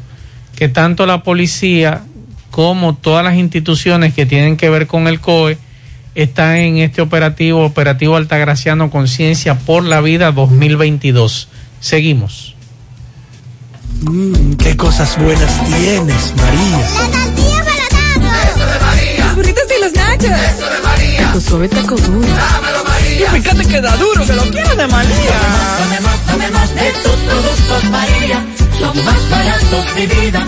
que 0.56 0.70
tanto 0.70 1.06
la 1.06 1.24
policía 1.24 2.04
como 2.52 2.96
todas 2.96 3.24
las 3.24 3.36
instituciones 3.36 4.14
que 4.14 4.26
tienen 4.26 4.56
que 4.56 4.70
ver 4.70 4.88
con 4.88 5.08
el 5.08 5.20
COE 5.20 5.58
están 6.24 6.56
en 6.58 6.78
este 6.80 7.02
operativo, 7.02 7.64
operativo 7.66 8.18
Altagraciano 8.18 8.92
Conciencia 8.92 9.56
por 9.58 9.84
la 9.84 10.02
Vida 10.02 10.32
2022. 10.32 11.48
Seguimos. 11.80 12.56
Mmm, 14.02 14.54
qué 14.54 14.76
cosas 14.76 15.18
buenas 15.18 15.66
tienes, 15.66 16.34
María. 16.36 16.78
La 16.78 17.12
tortilla 17.12 17.64
para 18.26 18.44
Eso 18.44 18.66
de 18.66 18.80
María. 18.80 19.26
Los 19.26 19.36
burritos 19.36 19.64
y 19.78 19.82
los 19.82 19.94
nachos. 19.94 20.26
Eso 20.26 20.70
de 20.70 20.82
María. 20.84 21.32
Tu 21.32 21.42
suave 21.42 21.70
taco 21.70 21.96
duro. 21.96 22.28
Dámelo, 22.28 22.84
María. 22.84 23.38
Y 23.38 23.42
fíjate 23.42 23.66
que 23.66 23.82
da 23.82 23.96
duro, 23.98 24.26
que 24.26 24.34
lo 24.34 24.44
quiero 24.44 24.76
de 24.76 24.88
María. 24.88 25.40
Tomemos, 25.80 26.26
tomemos 26.28 26.76
de 26.76 26.92
tus 27.04 27.16
productos, 27.16 27.84
María. 27.92 28.46
Son 28.80 29.06
más 29.06 29.30
baratos 29.30 29.96
de 29.96 30.08
vida 30.08 30.48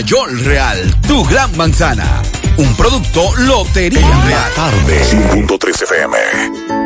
York 0.03 0.31
Real, 0.43 0.95
tu 1.07 1.23
gran 1.25 1.55
manzana. 1.57 2.21
Un 2.57 2.75
producto 2.75 3.33
Lotería 3.37 4.21
Real. 4.25 4.51
Tarde 4.55 5.01
100.3 5.03 5.83
FM. 5.83 6.80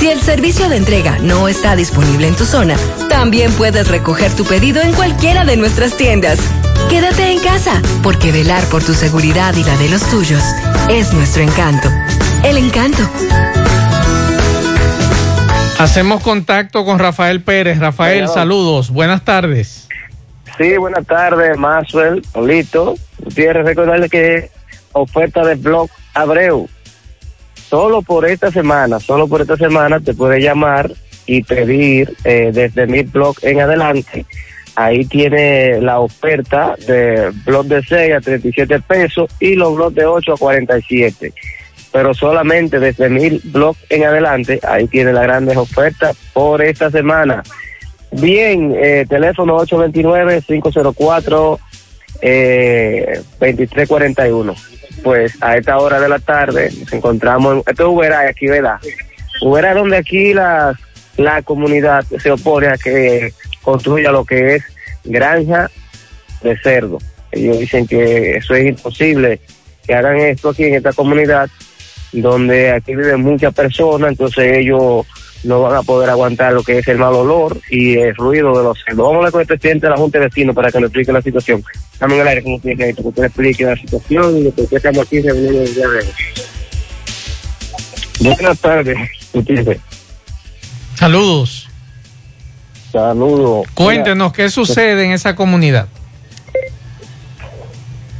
Si 0.00 0.08
el 0.08 0.18
servicio 0.22 0.70
de 0.70 0.78
entrega 0.78 1.18
no 1.18 1.46
está 1.46 1.76
disponible 1.76 2.26
en 2.26 2.34
tu 2.34 2.46
zona, 2.46 2.74
también 3.10 3.52
puedes 3.52 3.86
recoger 3.86 4.34
tu 4.34 4.46
pedido 4.46 4.80
en 4.80 4.94
cualquiera 4.94 5.44
de 5.44 5.58
nuestras 5.58 5.94
tiendas. 5.94 6.38
Quédate 6.88 7.30
en 7.30 7.38
casa, 7.40 7.82
porque 8.02 8.32
velar 8.32 8.64
por 8.70 8.82
tu 8.82 8.94
seguridad 8.94 9.54
y 9.56 9.62
la 9.62 9.76
de 9.76 9.90
los 9.90 10.02
tuyos 10.08 10.42
es 10.88 11.12
nuestro 11.12 11.42
encanto. 11.42 11.90
El 12.42 12.56
encanto. 12.56 13.02
Hacemos 15.78 16.22
contacto 16.22 16.86
con 16.86 16.98
Rafael 16.98 17.42
Pérez. 17.42 17.78
Rafael, 17.78 18.26
saludos. 18.26 18.88
Buenas 18.88 19.22
tardes. 19.22 19.86
Sí, 20.56 20.78
buenas 20.78 21.06
tardes, 21.06 21.58
Maxwell, 21.58 22.22
Olito. 22.32 22.94
Gutiérrez, 23.18 23.66
recordarle 23.66 24.08
que 24.08 24.50
oferta 24.92 25.44
de 25.44 25.56
blog 25.56 25.90
Abreu. 26.14 26.70
Solo 27.70 28.02
por 28.02 28.26
esta 28.26 28.50
semana, 28.50 28.98
solo 28.98 29.28
por 29.28 29.42
esta 29.42 29.56
semana 29.56 30.00
te 30.00 30.12
puede 30.12 30.40
llamar 30.40 30.90
y 31.24 31.44
pedir 31.44 32.16
eh, 32.24 32.50
desde 32.52 32.88
mi 32.88 33.02
blog 33.02 33.36
en 33.42 33.60
adelante. 33.60 34.26
Ahí 34.74 35.04
tiene 35.04 35.80
la 35.80 36.00
oferta 36.00 36.74
de 36.84 37.30
blog 37.44 37.66
de 37.66 37.80
6 37.80 38.14
a 38.14 38.20
37 38.20 38.80
pesos 38.80 39.30
y 39.38 39.54
los 39.54 39.76
blogs 39.76 39.94
de 39.94 40.04
8 40.04 40.32
a 40.32 40.36
47. 40.36 41.32
Pero 41.92 42.12
solamente 42.12 42.80
desde 42.80 43.08
mil 43.08 43.40
blog 43.44 43.76
en 43.88 44.02
adelante, 44.02 44.58
ahí 44.66 44.88
tiene 44.88 45.12
las 45.12 45.22
grandes 45.22 45.56
ofertas 45.56 46.16
por 46.32 46.62
esta 46.62 46.90
semana. 46.90 47.44
Bien, 48.10 48.74
eh, 48.76 49.06
teléfono 49.08 49.56
829-504 49.58 51.58
eh, 52.22 53.22
2341. 53.38 54.54
Pues 55.02 55.42
a 55.42 55.56
esta 55.56 55.78
hora 55.78 56.00
de 56.00 56.08
la 56.08 56.18
tarde 56.18 56.70
nos 56.78 56.92
encontramos, 56.92 57.54
en, 57.54 57.58
esto 57.60 57.84
es 57.84 57.88
Uberá, 57.88 58.28
aquí, 58.28 58.46
¿verdad? 58.46 58.76
Uberá 59.40 59.74
donde 59.74 59.96
aquí 59.96 60.34
la, 60.34 60.78
la 61.16 61.42
comunidad 61.42 62.04
se 62.04 62.30
opone 62.30 62.68
a 62.68 62.76
que 62.76 63.32
construya 63.62 64.10
lo 64.12 64.24
que 64.24 64.56
es 64.56 64.64
granja 65.04 65.70
de 66.42 66.58
cerdo. 66.58 66.98
Ellos 67.32 67.58
dicen 67.58 67.86
que 67.86 68.36
eso 68.36 68.54
es 68.54 68.66
imposible, 68.66 69.40
que 69.86 69.94
hagan 69.94 70.18
esto 70.18 70.50
aquí 70.50 70.64
en 70.64 70.74
esta 70.74 70.92
comunidad, 70.92 71.48
donde 72.12 72.72
aquí 72.72 72.94
viven 72.94 73.22
muchas 73.22 73.54
personas, 73.54 74.10
entonces 74.10 74.58
ellos 74.58 75.06
no 75.42 75.62
van 75.62 75.76
a 75.76 75.82
poder 75.82 76.10
aguantar 76.10 76.52
lo 76.52 76.62
que 76.62 76.78
es 76.78 76.88
el 76.88 76.98
mal 76.98 77.14
olor 77.14 77.60
y 77.70 77.96
el 77.96 78.14
ruido 78.14 78.56
de 78.56 78.64
los 78.64 78.78
cerdos. 78.84 78.98
Vamos 78.98 79.14
a 79.14 79.16
hablar 79.16 79.32
con 79.32 79.40
el 79.40 79.46
presidente 79.46 79.86
de 79.86 79.90
la 79.90 79.96
Junta 79.96 80.18
de 80.18 80.26
Vecinos 80.26 80.54
para 80.54 80.70
que 80.70 80.80
nos 80.80 80.88
explique 80.88 81.12
la 81.12 81.22
situación. 81.22 81.64
Dame 81.98 82.14
en 82.16 82.20
el 82.20 82.28
aire 82.28 82.42
como 82.42 82.60
tiene 82.60 82.76
que 82.76 82.94
que 82.94 83.08
usted 83.08 83.22
le 83.22 83.26
explique 83.28 83.64
la 83.64 83.76
situación 83.76 84.36
y 84.36 84.42
lo 84.44 84.54
que 84.54 84.76
estamos 84.76 85.06
aquí 85.06 85.20
reunidos 85.20 85.68
el 85.68 85.74
día 85.74 85.88
de 85.88 85.98
hoy. 85.98 86.04
Buenas 88.20 88.58
tardes, 88.58 88.98
Gutiérrez. 89.32 89.80
Saludos. 90.94 91.68
Saludos. 92.92 93.66
Cuéntenos 93.72 94.32
qué 94.32 94.50
sucede 94.50 95.04
en 95.04 95.12
esa 95.12 95.34
comunidad. 95.34 95.88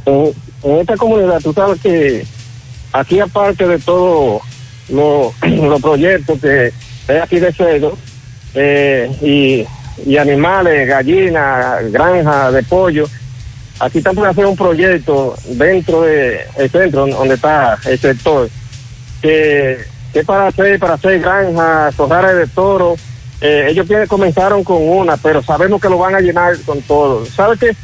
en, 0.05 0.33
en 0.63 0.77
esta 0.77 0.97
comunidad, 0.97 1.39
tú 1.41 1.53
sabes 1.53 1.79
que 1.81 2.25
aquí 2.93 3.19
aparte 3.19 3.67
de 3.67 3.77
todos 3.79 4.41
los 4.89 5.33
los 5.41 5.81
proyectos 5.81 6.39
que 6.39 6.71
hay 7.07 7.17
aquí 7.17 7.39
de 7.39 7.51
cerdo 7.53 7.97
eh, 8.53 9.09
y, 9.21 10.17
animales, 10.17 10.87
gallinas, 10.87 11.91
granjas 11.91 12.53
de 12.53 12.63
pollo, 12.63 13.05
aquí 13.79 13.99
están 13.99 14.15
por 14.15 14.27
hacer 14.27 14.45
un 14.45 14.55
proyecto 14.55 15.35
dentro 15.45 16.01
del 16.01 16.69
centro 16.71 17.07
donde 17.07 17.35
está 17.35 17.77
el 17.85 17.99
sector 17.99 18.49
que, 19.21 19.77
que 20.11 20.19
es 20.19 20.25
para 20.25 20.47
hacer, 20.47 20.79
para 20.79 20.95
hacer 20.95 21.19
granjas, 21.19 21.95
corrales 21.95 22.35
de 22.35 22.47
toro. 22.47 22.95
Eh, 23.41 23.67
ellos 23.69 23.87
comenzaron 24.07 24.63
con 24.63 24.77
una, 24.87 25.17
pero 25.17 25.41
sabemos 25.41 25.81
que 25.81 25.89
lo 25.89 25.97
van 25.97 26.15
a 26.15 26.19
llenar 26.19 26.57
con 26.65 26.81
todo. 26.81 27.25
¿Sabes 27.25 27.59
qué? 27.59 27.75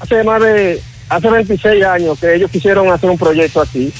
Hace 0.00 0.24
más 0.24 0.40
de, 0.42 0.80
hace 1.08 1.30
26 1.30 1.84
años 1.84 2.18
que 2.18 2.34
ellos 2.34 2.50
quisieron 2.50 2.90
hacer 2.90 3.10
un 3.10 3.18
proyecto 3.18 3.60
así 3.60 3.92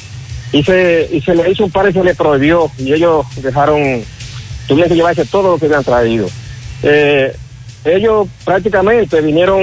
y 0.53 0.63
se, 0.63 1.09
y 1.13 1.21
se 1.21 1.35
le 1.35 1.51
hizo 1.51 1.65
un 1.65 1.71
par 1.71 1.89
y 1.89 1.93
se 1.93 2.03
le 2.03 2.15
prohibió 2.15 2.71
y 2.79 2.93
ellos 2.93 3.27
dejaron, 3.37 4.03
tuvieron 4.67 4.89
que 4.89 4.97
llevarse 4.97 5.25
todo 5.25 5.53
lo 5.53 5.59
que 5.59 5.67
habían 5.67 5.85
traído. 5.85 6.27
Eh, 6.83 7.35
ellos 7.85 8.29
prácticamente 8.45 9.21
vinieron 9.21 9.61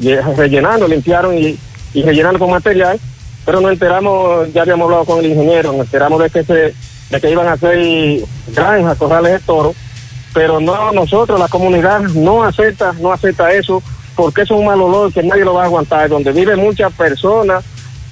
lle- 0.00 0.36
rellenando, 0.36 0.86
limpiaron 0.88 1.36
y, 1.38 1.58
y 1.94 2.02
rellenando 2.02 2.38
con 2.38 2.50
material, 2.50 2.98
pero 3.44 3.60
nos 3.60 3.72
enteramos, 3.72 4.52
ya 4.52 4.62
habíamos 4.62 4.84
hablado 4.86 5.04
con 5.04 5.18
el 5.20 5.26
ingeniero, 5.26 5.72
nos 5.72 5.86
enteramos 5.86 6.22
de 6.22 6.30
que 6.30 6.44
se, 6.44 6.54
de 7.10 7.20
que 7.20 7.30
iban 7.30 7.46
a 7.48 7.52
hacer 7.52 7.78
granjas, 8.48 8.98
corrales 8.98 9.32
de 9.32 9.38
toro, 9.40 9.74
pero 10.34 10.60
no 10.60 10.92
nosotros, 10.92 11.38
la 11.40 11.48
comunidad 11.48 12.00
no 12.00 12.44
acepta, 12.44 12.92
no 13.00 13.12
acepta 13.12 13.52
eso, 13.52 13.82
porque 14.14 14.42
eso 14.42 14.54
es 14.54 14.60
un 14.60 14.66
mal 14.66 14.80
olor 14.80 15.12
que 15.12 15.22
nadie 15.22 15.44
lo 15.44 15.54
va 15.54 15.62
a 15.62 15.66
aguantar, 15.66 16.08
donde 16.08 16.32
viven 16.32 16.58
muchas 16.60 16.92
personas, 16.92 17.64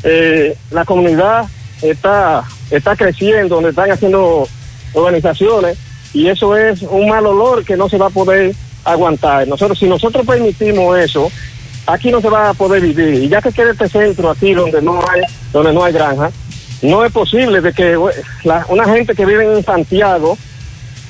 eh, 0.03 0.57
la 0.71 0.85
comunidad 0.85 1.45
está, 1.83 2.43
está 2.71 2.97
creciendo, 2.97 3.57
donde 3.57 3.71
están 3.71 3.91
haciendo 3.91 4.49
organizaciones, 4.95 5.79
y 6.13 6.29
eso 6.29 6.57
es 6.57 6.83
un 6.83 7.09
mal 7.09 7.27
olor 7.27 7.65
que 7.65 7.77
no 7.77 7.89
se 7.89 7.99
va 7.99 8.07
a 8.07 8.11
poder 8.11 8.55
aguantar. 8.85 9.47
Nosotros, 9.47 9.79
si 9.79 9.87
nosotros 9.87 10.27
permitimos 10.27 10.99
eso, 10.99 11.31
aquí 11.87 12.11
no 12.11 12.21
se 12.21 12.29
va 12.29 12.51
a 12.51 12.55
poder 12.55 12.83
vivir. 12.83 13.15
Y 13.25 13.29
ya 13.29 13.41
que 13.41 13.53
queda 13.53 13.73
este 13.73 13.89
centro 13.89 14.31
aquí 14.31 14.55
donde 14.55 14.81
no 14.83 15.01
hay, 15.11 15.23
donde 15.53 15.73
no 15.73 15.85
hay 15.85 15.93
granja, 15.93 16.31
no 16.83 17.05
es 17.05 17.13
posible 17.13 17.61
de 17.61 17.73
que 17.73 17.97
la- 18.45 18.65
una 18.69 18.85
gente 18.87 19.15
que 19.15 19.27
vive 19.27 19.45
en 19.57 19.65
Santiago, 19.65 20.37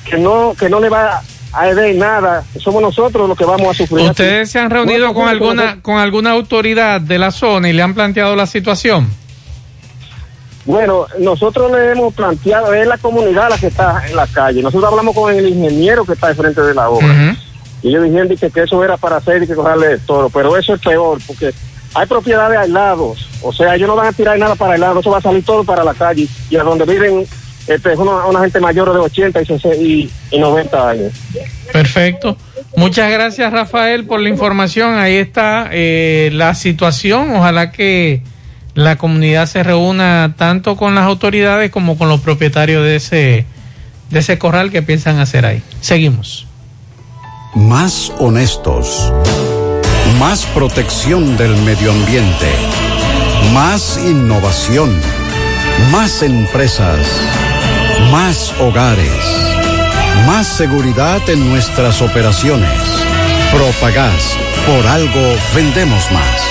que 0.09 0.17
no, 0.17 0.53
que 0.59 0.69
no 0.69 0.79
le 0.79 0.89
va 0.89 1.21
a 1.53 1.67
heredar 1.67 1.95
nada, 1.95 2.43
somos 2.59 2.81
nosotros 2.81 3.27
los 3.27 3.37
que 3.37 3.45
vamos 3.45 3.67
a 3.69 3.73
sufrir. 3.73 4.01
aquí. 4.01 4.11
¿Ustedes 4.11 4.51
se 4.51 4.59
han 4.59 4.69
reunido 4.69 5.07
No, 5.07 5.13
con 5.13 5.23
no, 5.23 5.29
alguna 5.29 5.81
con 5.81 5.97
alguna 5.97 6.31
autoridad 6.31 7.01
de 7.01 7.17
la 7.19 7.31
zona 7.31 7.69
y 7.69 7.73
le 7.73 7.81
han 7.81 7.93
planteado 7.93 8.35
la 8.35 8.45
situación? 8.47 9.09
Bueno, 10.65 11.07
nosotros 11.19 11.71
le 11.71 11.91
hemos 11.91 12.13
planteado, 12.13 12.73
es 12.73 12.87
la 12.87 12.97
comunidad 12.97 13.49
la 13.49 13.57
que 13.57 13.67
está 13.67 14.03
en 14.07 14.15
la 14.15 14.27
calle. 14.27 14.61
Nosotros 14.61 14.89
hablamos 14.91 15.15
con 15.15 15.33
el 15.33 15.47
ingeniero 15.47 16.05
que 16.05 16.13
está 16.13 16.27
al 16.27 16.35
frente 16.35 16.61
de 16.61 16.73
la 16.73 16.89
obra. 16.89 17.35
Y 17.81 17.89
ellos 17.89 18.03
dijeron 18.03 18.27
que, 18.29 18.49
que 18.51 18.61
eso 18.61 18.83
era 18.83 18.95
para 18.97 19.17
hacer 19.17 19.41
y 19.41 19.47
que 19.47 19.55
cogerle 19.55 19.87
de 19.87 19.97
toro. 19.99 20.29
Pero 20.29 20.55
eso 20.55 20.75
es 20.75 20.81
peor, 20.81 21.17
porque 21.25 21.51
hay 21.95 22.05
propiedades 22.05 22.59
aislados. 22.59 23.27
O 23.41 23.51
sea, 23.51 23.75
ellos 23.75 23.87
no 23.87 23.95
van 23.95 24.07
a 24.07 24.13
tirar 24.13 24.37
nada 24.37 24.55
para 24.55 24.75
el 24.75 24.81
lado, 24.81 24.99
eso 24.99 25.09
va 25.09 25.17
a 25.17 25.21
salir 25.21 25.43
todo 25.43 25.63
para 25.63 25.83
la 25.83 25.95
calle. 25.95 26.27
Y 26.49 26.55
a 26.55 26.63
donde 26.63 26.85
viven 26.85 27.25
este, 27.67 27.93
es 27.93 27.99
una, 27.99 28.25
una 28.25 28.41
gente 28.41 28.59
mayor 28.59 28.91
de 28.91 28.99
80 28.99 29.41
y, 29.41 29.45
60 29.45 29.75
y, 29.77 30.09
y 30.31 30.39
90 30.39 30.89
años. 30.89 31.13
Perfecto. 31.71 32.37
Muchas 32.75 33.11
gracias, 33.11 33.51
Rafael, 33.51 34.05
por 34.05 34.19
la 34.19 34.29
información. 34.29 34.95
Ahí 34.95 35.15
está 35.15 35.69
eh, 35.71 36.29
la 36.33 36.55
situación. 36.55 37.35
Ojalá 37.35 37.71
que 37.71 38.23
la 38.73 38.97
comunidad 38.97 39.47
se 39.47 39.63
reúna 39.63 40.35
tanto 40.37 40.77
con 40.77 40.95
las 40.95 41.05
autoridades 41.05 41.71
como 41.71 41.97
con 41.97 42.09
los 42.09 42.21
propietarios 42.21 42.83
de 42.83 42.95
ese, 42.95 43.45
de 44.09 44.19
ese 44.19 44.37
corral 44.37 44.71
que 44.71 44.81
piensan 44.81 45.19
hacer 45.19 45.45
ahí. 45.45 45.61
Seguimos. 45.81 46.47
Más 47.53 48.11
honestos. 48.19 49.11
Más 50.19 50.45
protección 50.47 51.37
del 51.37 51.55
medio 51.57 51.91
ambiente. 51.91 52.49
Más 53.53 53.97
innovación. 53.97 54.89
Más 55.91 56.21
empresas. 56.23 56.99
más 58.09 58.53
hogares, 58.59 59.23
más 60.25 60.47
seguridad 60.47 61.21
en 61.29 61.49
nuestras 61.49 62.01
operaciones. 62.01 62.69
Propagás, 63.51 64.35
por 64.65 64.87
algo 64.87 65.35
vendemos 65.53 66.11
más. 66.11 66.50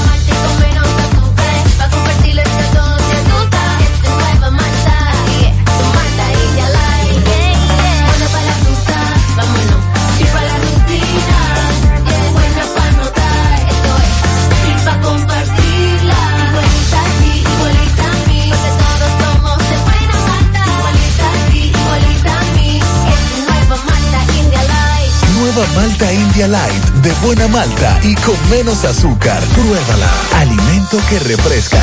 Light 26.37 26.83
de 27.03 27.11
buena 27.25 27.47
malta 27.49 27.99
y 28.03 28.15
con 28.15 28.35
menos 28.49 28.83
azúcar. 28.85 29.43
Pruébala. 29.53 30.09
Alimento 30.37 30.97
que 31.09 31.19
refresca. 31.19 31.77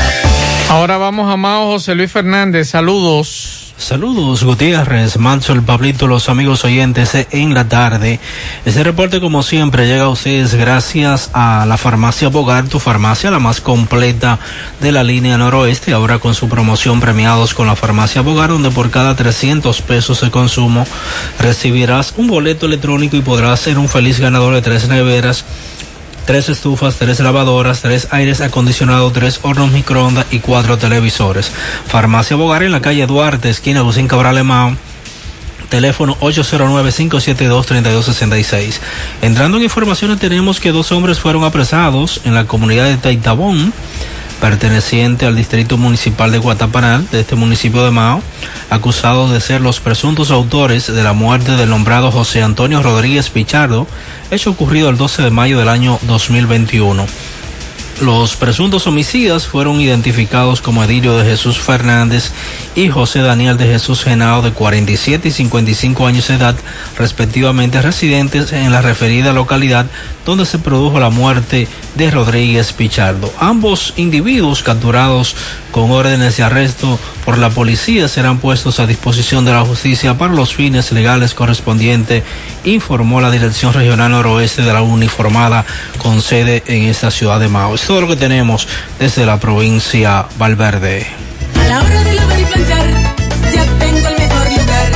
Ahora 0.71 0.97
vamos 0.97 1.31
a 1.31 1.37
Mao 1.37 1.73
José 1.73 1.95
Luis 1.95 2.11
Fernández. 2.11 2.71
Saludos. 2.71 3.58
Saludos 3.79 4.43
Gutiérrez, 4.43 5.19
Manso, 5.19 5.53
el 5.53 5.63
Pablito, 5.63 6.09
los 6.09 6.29
amigos 6.29 6.65
oyentes 6.65 7.15
en 7.31 7.55
la 7.55 7.69
tarde. 7.69 8.19
Este 8.65 8.83
reporte 8.83 9.21
como 9.21 9.45
siempre 9.45 9.87
llega 9.87 10.05
a 10.05 10.09
ustedes 10.09 10.57
gracias 10.57 11.31
a 11.33 11.65
la 11.65 11.77
farmacia 11.77 12.29
Bogar, 12.29 12.67
tu 12.67 12.81
farmacia 12.81 13.31
la 13.31 13.39
más 13.39 13.61
completa 13.61 14.41
de 14.81 14.91
la 14.91 15.05
línea 15.05 15.39
noroeste, 15.39 15.93
ahora 15.93 16.19
con 16.19 16.35
su 16.35 16.49
promoción 16.49 16.99
premiados 16.99 17.55
con 17.55 17.69
la 17.69 17.77
farmacia 17.77 18.21
Bogar, 18.21 18.51
donde 18.51 18.73
por 18.73 18.91
cada 18.91 19.15
300 19.15 19.81
pesos 19.83 20.21
de 20.23 20.33
consumo 20.33 20.85
recibirás 21.39 22.15
un 22.17 22.27
boleto 22.27 22.67
electrónico 22.67 23.17
y 23.17 23.23
podrás 23.23 23.61
ser 23.61 23.79
un 23.79 23.89
feliz 23.89 24.19
ganador 24.19 24.55
de 24.55 24.63
tres 24.63 24.89
neveras 24.89 25.45
tres 26.29 26.49
estufas, 26.51 26.97
tres 26.97 27.21
lavadoras, 27.21 27.81
tres 27.81 28.09
aires 28.11 28.43
acondicionados, 28.43 29.15
tres 29.15 29.41
hornos 29.41 29.73
microondas 29.73 30.27
y 30.31 30.41
cuatro 30.41 30.77
televisores. 30.77 31.51
Farmacia 31.87 32.37
Bogar 32.37 32.63
en 32.63 32.71
la 32.71 32.83
calle 32.83 33.07
Duarte, 33.07 33.49
esquina 33.49 33.81
Lucín 33.81 34.09
Cabral 34.09 34.37
Emao. 34.37 34.77
Teléfono 35.71 36.19
809-572-3266. 36.21 38.75
Entrando 39.23 39.57
en 39.57 39.63
informaciones, 39.63 40.19
tenemos 40.19 40.61
que 40.61 40.71
dos 40.71 40.93
hombres 40.93 41.19
fueron 41.19 41.45
apresados 41.45 42.21
en 42.27 42.35
la 42.35 42.45
comunidad 42.45 42.85
de 42.85 42.99
Taitabón, 42.99 43.73
perteneciente 44.41 45.27
al 45.27 45.37
distrito 45.37 45.77
municipal 45.77 46.31
de 46.33 46.39
Guataparal, 46.39 47.09
de 47.11 47.21
este 47.21 47.35
municipio 47.35 47.85
de 47.85 47.91
Mao, 47.91 48.23
acusados 48.71 49.33
de 49.33 49.41
ser 49.41 49.61
los 49.61 49.81
presuntos 49.81 50.31
autores 50.31 50.93
de 50.93 51.03
la 51.03 51.13
muerte 51.13 51.53
del 51.57 51.71
nombrado 51.71 52.11
José 52.11 52.43
Antonio 52.43 52.83
Rodríguez 52.83 53.31
Pichardo, 53.31 53.87
hecho 54.31 54.51
ocurrido 54.51 54.91
el 54.91 54.97
12 54.97 55.23
de 55.23 55.31
mayo 55.31 55.59
del 55.59 55.69
año 55.69 55.99
2021. 56.03 57.07
Los 58.01 58.37
presuntos 58.37 58.87
homicidas 58.87 59.49
fueron 59.49 59.81
identificados 59.81 60.61
como 60.61 60.85
Edilio 60.85 61.17
de 61.17 61.25
Jesús 61.25 61.59
Fernández 61.59 62.31
y 62.77 62.89
José 62.89 63.23
Daniel 63.23 63.57
de 63.57 63.67
Jesús 63.67 64.05
Genao 64.05 64.41
de 64.41 64.53
47 64.53 65.27
y 65.27 65.31
55 65.33 66.07
años 66.07 66.29
de 66.29 66.35
edad, 66.35 66.55
respectivamente 66.97 67.83
residentes 67.83 68.53
en 68.53 68.71
la 68.71 68.83
referida 68.83 69.33
localidad 69.33 69.87
donde 70.29 70.45
se 70.45 70.59
produjo 70.59 71.01
la 71.01 71.09
muerte 71.09 71.67
de 71.97 72.11
Rodríguez 72.11 72.75
Pichardo. 72.75 73.33
Ambos 73.41 73.95
individuos 73.97 74.63
capturados 74.63 75.35
con 75.73 75.91
órdenes 75.91 76.37
de 76.37 76.43
arresto 76.43 76.99
por 77.25 77.39
la 77.39 77.49
policía 77.49 78.09
serán 78.09 78.39
puestos 78.39 78.79
a 78.79 78.87
disposición 78.87 79.47
de 79.47 79.53
la 79.53 79.65
justicia 79.65 80.19
para 80.19 80.35
los 80.35 80.55
fines 80.55 80.93
legales 80.93 81.33
correspondientes, 81.33 82.25
informó 82.65 83.23
la 83.23 83.31
Dirección 83.31 83.73
Regional 83.73 84.11
Noroeste 84.11 84.63
de 84.63 84.73
la 84.73 84.83
Uniformada 84.83 85.65
con 85.97 86.21
sede 86.21 86.63
en 86.67 86.85
esta 86.85 87.11
ciudad 87.11 87.41
de 87.41 87.49
Mao. 87.49 87.79
Todo 87.89 88.03
lo 88.03 88.07
que 88.09 88.17
tenemos 88.17 88.69
desde 88.99 89.25
la 89.25 89.41
provincia 89.41 90.27
Valverde. 90.37 91.07
A 91.59 91.69
la 91.69 91.81
hora 91.81 92.05
de 92.05 92.15
lavar 92.17 92.39
y 92.39 92.45
planchar, 92.45 92.87
ya 93.55 93.65
tengo 93.79 94.09
el 94.09 94.19
mejor 94.19 94.47
lugar. 94.51 94.93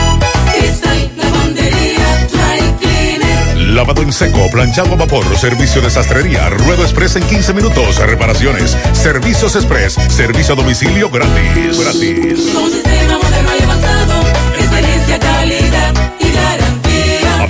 Cristal 0.55 1.11
Lavandería 1.17 2.29
Dry 2.31 2.75
Cleaner. 2.83 3.57
Lavado 3.71 4.03
en 4.03 4.13
seco, 4.13 4.47
planchado 4.53 4.93
a 4.93 4.97
vapor, 4.97 5.25
servicio 5.39 5.81
de 5.81 5.89
sastrería, 5.89 6.51
ruedo 6.51 6.83
express 6.83 7.17
en 7.17 7.23
15 7.23 7.55
minutos, 7.55 7.97
reparaciones, 7.97 8.77
servicios 8.93 9.57
express, 9.57 9.95
servicio 10.11 10.53
a 10.53 10.57
domicilio 10.59 11.09
gratis. 11.09 11.81
Gratis. 11.81 12.51
Con 12.53 12.71
sistema 12.71 13.17
moderno 13.17 13.51
y 13.59 13.63
avanzado, 13.63 14.32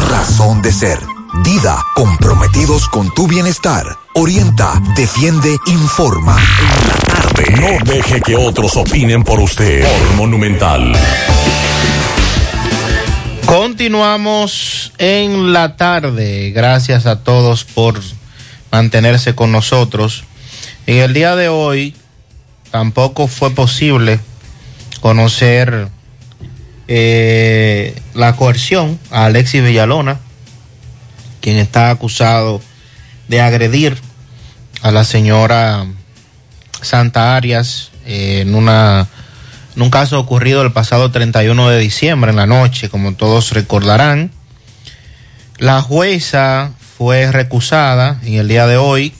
razón 0.00 0.62
de 0.62 0.72
ser. 0.72 0.98
Dida, 1.44 1.84
comprometidos 1.94 2.88
con 2.88 3.12
tu 3.14 3.26
bienestar. 3.26 3.84
Orienta, 4.14 4.80
defiende, 4.96 5.56
informa. 5.66 6.36
En 6.38 6.88
la 6.88 6.94
tarde. 6.94 7.44
No 7.60 7.92
deje 7.92 8.20
que 8.20 8.36
otros 8.36 8.76
opinen 8.76 9.22
por 9.22 9.40
usted. 9.40 9.86
Monumental. 10.16 10.92
Continuamos 13.46 14.92
en 14.98 15.52
la 15.52 15.76
tarde. 15.76 16.50
Gracias 16.50 17.06
a 17.06 17.22
todos 17.22 17.64
por 17.64 18.00
mantenerse 18.72 19.34
con 19.34 19.52
nosotros. 19.52 20.24
En 20.86 20.98
el 20.98 21.12
día 21.12 21.36
de 21.36 21.48
hoy 21.48 21.94
tampoco 22.70 23.28
fue 23.28 23.50
posible 23.50 24.20
conocer 25.00 25.88
eh, 26.88 28.00
la 28.14 28.36
coerción 28.36 28.98
a 29.10 29.26
Alexis 29.26 29.62
Villalona, 29.62 30.18
quien 31.40 31.56
está 31.56 31.90
acusado 31.90 32.60
de 33.28 33.40
agredir 33.40 33.96
a 34.82 34.90
la 34.90 35.04
señora 35.04 35.86
Santa 36.80 37.36
Arias 37.36 37.90
eh, 38.06 38.40
en 38.42 38.54
una 38.54 39.08
en 39.74 39.82
un 39.82 39.90
caso 39.90 40.18
ocurrido 40.18 40.62
el 40.62 40.72
pasado 40.72 41.10
31 41.10 41.68
de 41.68 41.78
diciembre 41.78 42.30
en 42.30 42.36
la 42.36 42.46
noche, 42.46 42.88
como 42.88 43.14
todos 43.14 43.52
recordarán. 43.52 44.30
La 45.58 45.82
jueza 45.82 46.72
fue 46.96 47.30
recusada 47.30 48.18
en 48.24 48.34
el 48.34 48.48
día 48.48 48.66
de 48.66 48.78
hoy 48.78 49.12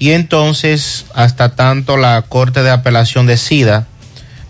y 0.00 0.10
entonces 0.10 1.06
hasta 1.14 1.54
tanto 1.54 1.96
la 1.96 2.20
Corte 2.22 2.64
de 2.64 2.70
Apelación 2.70 3.26
decida 3.26 3.86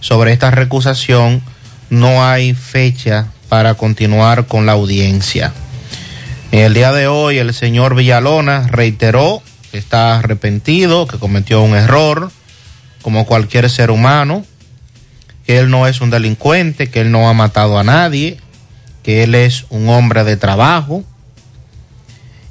sobre 0.01 0.33
esta 0.33 0.51
recusación 0.51 1.43
no 1.91 2.25
hay 2.25 2.55
fecha 2.55 3.29
para 3.49 3.75
continuar 3.75 4.47
con 4.47 4.67
la 4.67 4.73
audiencia. 4.73 5.53
En 6.53 6.61
el 6.61 6.75
día 6.75 6.93
de 6.93 7.07
hoy 7.07 7.39
el 7.39 7.55
señor 7.55 7.95
Villalona 7.95 8.67
reiteró 8.69 9.43
que 9.71 9.79
está 9.79 10.19
arrepentido, 10.19 11.07
que 11.07 11.19
cometió 11.19 11.63
un 11.63 11.75
error, 11.75 12.31
como 13.03 13.27
cualquier 13.27 13.71
ser 13.71 13.91
humano, 13.91 14.45
que 15.47 15.59
él 15.59 15.71
no 15.71 15.87
es 15.87 16.01
un 16.01 16.11
delincuente, 16.11 16.91
que 16.91 17.03
él 17.03 17.13
no 17.13 17.29
ha 17.29 17.35
matado 17.35 17.79
a 17.79 17.85
nadie, 17.85 18.39
que 19.03 19.23
él 19.23 19.37
es 19.37 19.67
un 19.71 19.89
hombre 19.89 20.25
de 20.25 20.37
trabajo 20.37 21.05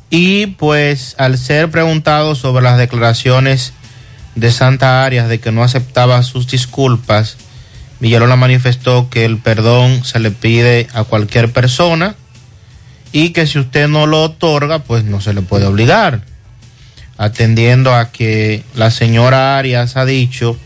Y 0.09 0.47
pues 0.47 1.15
al 1.17 1.37
ser 1.37 1.69
preguntado 1.69 2.35
sobre 2.35 2.63
las 2.63 2.77
declaraciones 2.77 3.73
de 4.35 4.51
Santa 4.51 5.03
Arias 5.03 5.27
de 5.27 5.39
que 5.39 5.51
no 5.51 5.63
aceptaba 5.63 6.23
sus 6.23 6.47
disculpas, 6.47 7.37
Villalona 7.99 8.35
manifestó 8.35 9.09
que 9.09 9.25
el 9.25 9.37
perdón 9.37 10.03
se 10.03 10.19
le 10.19 10.31
pide 10.31 10.87
a 10.93 11.03
cualquier 11.03 11.51
persona 11.51 12.15
y 13.11 13.29
que 13.29 13.47
si 13.47 13.59
usted 13.59 13.87
no 13.87 14.07
lo 14.07 14.23
otorga, 14.23 14.79
pues 14.79 15.03
no 15.05 15.21
se 15.21 15.33
le 15.33 15.41
puede 15.41 15.65
obligar. 15.65 16.21
Atendiendo 17.17 17.95
a 17.95 18.11
que 18.11 18.63
la 18.75 18.91
señora 18.91 19.57
Arias 19.57 19.95
ha 19.95 20.05
dicho 20.05 20.57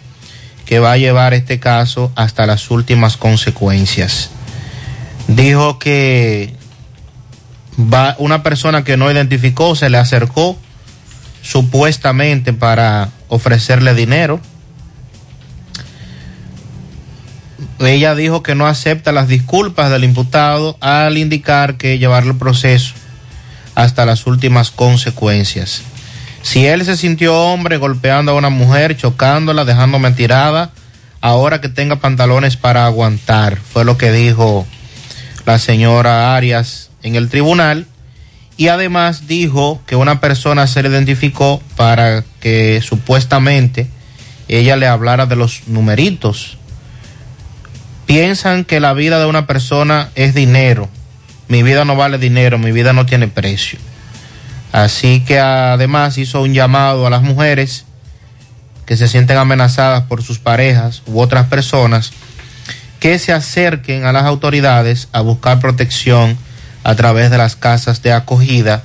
que 0.66 0.80
va 0.80 0.94
a 0.94 0.98
llevar 0.98 1.34
este 1.34 1.60
caso 1.60 2.12
hasta 2.16 2.46
las 2.46 2.72
últimas 2.72 3.18
consecuencias. 3.18 4.32
Dijo 5.28 5.78
que 5.78 6.56
va 7.80 8.16
una 8.18 8.44
persona 8.44 8.84
que 8.84 8.98
no 8.98 9.12
identificó 9.12 9.76
se 9.76 9.90
le 9.90 9.98
acercó 9.98 10.58
supuestamente 11.42 12.54
para 12.54 13.10
ofrecerle 13.28 13.94
dinero. 13.94 14.40
Ella 17.80 18.14
dijo 18.14 18.44
que 18.44 18.56
no 18.56 18.68
acepta 18.68 19.12
las 19.12 19.28
disculpas 19.28 19.90
del 19.90 20.04
imputado 20.04 20.78
al 20.82 21.18
indicar 21.18 21.78
que 21.78 21.98
llevarle 21.98 22.32
el 22.32 22.38
proceso 22.38 22.94
hasta 23.74 24.06
las 24.06 24.28
últimas 24.28 24.72
consecuencias. 24.72 25.84
Si 26.42 26.66
él 26.66 26.84
se 26.84 26.98
sintió 26.98 27.38
hombre 27.38 27.78
golpeando 27.78 28.32
a 28.32 28.36
una 28.36 28.50
mujer, 28.50 28.98
chocándola, 28.98 29.66
dejándome 29.66 30.12
tirada, 30.12 30.72
ahora 31.22 31.62
que 31.62 31.70
tenga 31.70 31.98
pantalones 31.98 32.58
para 32.58 32.86
aguantar, 32.86 33.58
fue 33.58 33.86
lo 33.86 33.98
que 33.98 34.12
dijo 34.12 34.68
la 35.46 35.60
señora 35.60 36.36
Arias 36.36 36.90
en 37.04 37.16
el 37.16 37.30
tribunal. 37.30 37.88
Y 38.58 38.68
además 38.68 39.28
dijo 39.28 39.82
que 39.86 39.96
una 39.96 40.20
persona 40.20 40.68
se 40.68 40.84
le 40.84 40.90
identificó 40.90 41.64
para 41.78 42.26
que 42.42 42.82
supuestamente 42.84 43.88
ella 44.50 44.76
le 44.76 44.88
hablara 44.88 45.26
de 45.26 45.38
los 45.38 45.68
numeritos. 45.68 46.59
Piensan 48.10 48.66
que 48.66 48.80
la 48.80 48.93
vida 48.93 49.20
de 49.20 49.28
una 49.28 49.45
persona 49.45 50.10
es 50.16 50.34
dinero. 50.34 50.89
Mi 51.47 51.62
vida 51.62 51.86
no 51.86 51.95
vale 51.95 52.18
dinero, 52.18 52.57
mi 52.57 52.72
vida 52.72 52.91
no 52.91 53.05
tiene 53.05 53.28
precio. 53.28 53.78
Así 54.72 55.24
que 55.24 55.38
además 55.38 56.18
hizo 56.18 56.41
un 56.41 56.55
llamado 56.55 57.05
a 57.05 57.12
las 57.12 57.22
mujeres 57.22 57.86
que 58.88 58.97
se 58.97 59.07
sienten 59.07 59.38
amenazadas 59.38 60.05
por 60.05 60.24
sus 60.24 60.39
parejas 60.39 61.03
u 61.05 61.20
otras 61.20 61.49
personas 61.49 62.12
que 62.99 63.20
se 63.20 63.32
acerquen 63.32 64.05
a 64.05 64.12
las 64.12 64.24
autoridades 64.24 65.07
a 65.12 65.22
buscar 65.22 65.60
protección 65.60 66.36
a 66.84 66.95
través 66.95 67.30
de 67.30 67.38
las 67.38 67.55
casas 67.55 68.01
de 68.01 68.12
acogida, 68.12 68.82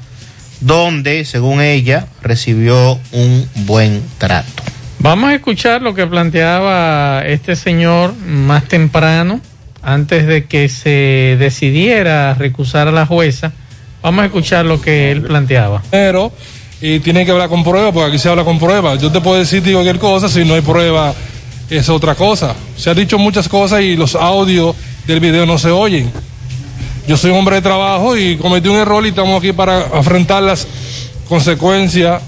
donde, 0.61 1.25
según 1.25 1.63
ella, 1.63 2.09
recibió 2.21 3.01
un 3.13 3.49
buen 3.65 4.03
trato. 4.19 4.63
Vamos 5.05 5.29
a 5.29 5.35
escuchar 5.35 5.83
lo 5.83 5.95
que 5.95 6.07
planteaba 6.07 7.21
este 7.27 7.57
señor 7.57 8.17
más 8.17 8.65
temprano, 8.65 9.39
antes 9.83 10.27
de 10.27 10.47
que 10.47 10.71
se 10.71 11.37
decidiera 11.39 12.33
recusar 12.33 12.89
a 12.89 12.91
la 12.91 13.05
jueza. 13.05 13.53
Vamos 14.01 14.23
a 14.23 14.25
escuchar 14.25 14.65
lo 14.65 14.81
que 14.81 15.13
él 15.13 15.21
planteaba. 15.21 15.83
Pero, 15.91 16.33
y 16.81 17.01
tiene 17.01 17.27
que 17.27 17.33
hablar 17.33 17.51
con 17.51 17.63
prueba, 17.63 17.93
porque 17.93 18.13
aquí 18.13 18.19
se 18.19 18.31
habla 18.31 18.45
con 18.45 18.59
prueba. 18.59 18.95
Yo 18.95 19.13
te 19.13 19.21
puedo 19.21 19.37
decir 19.37 19.63
digo, 19.63 19.81
cualquier 19.81 19.99
cosa, 19.99 20.27
si 20.31 20.43
no 20.43 20.55
hay 20.55 20.63
prueba, 20.63 21.13
es 21.69 21.87
otra 21.91 22.15
cosa. 22.15 22.55
Se 22.75 22.89
han 22.89 22.97
dicho 22.97 23.19
muchas 23.19 23.47
cosas 23.47 23.83
y 23.83 23.97
los 23.97 24.15
audios 24.15 24.75
del 25.07 25.21
video 25.21 25.45
no 25.45 25.59
se 25.59 25.71
oyen. 25.71 26.11
Yo 27.07 27.19
soy 27.19 27.31
un 27.31 27.41
hombre 27.41 27.57
de 27.57 27.61
trabajo 27.61 28.17
y 28.17 28.39
cometí 28.39 28.71
un 28.71 28.77
error 28.77 29.05
y 29.05 29.11
estamos 29.11 29.39
aquí 29.39 29.53
para 29.53 29.81
afrontar 29.81 30.43
las 30.43 30.67
consecuencias 31.29 32.23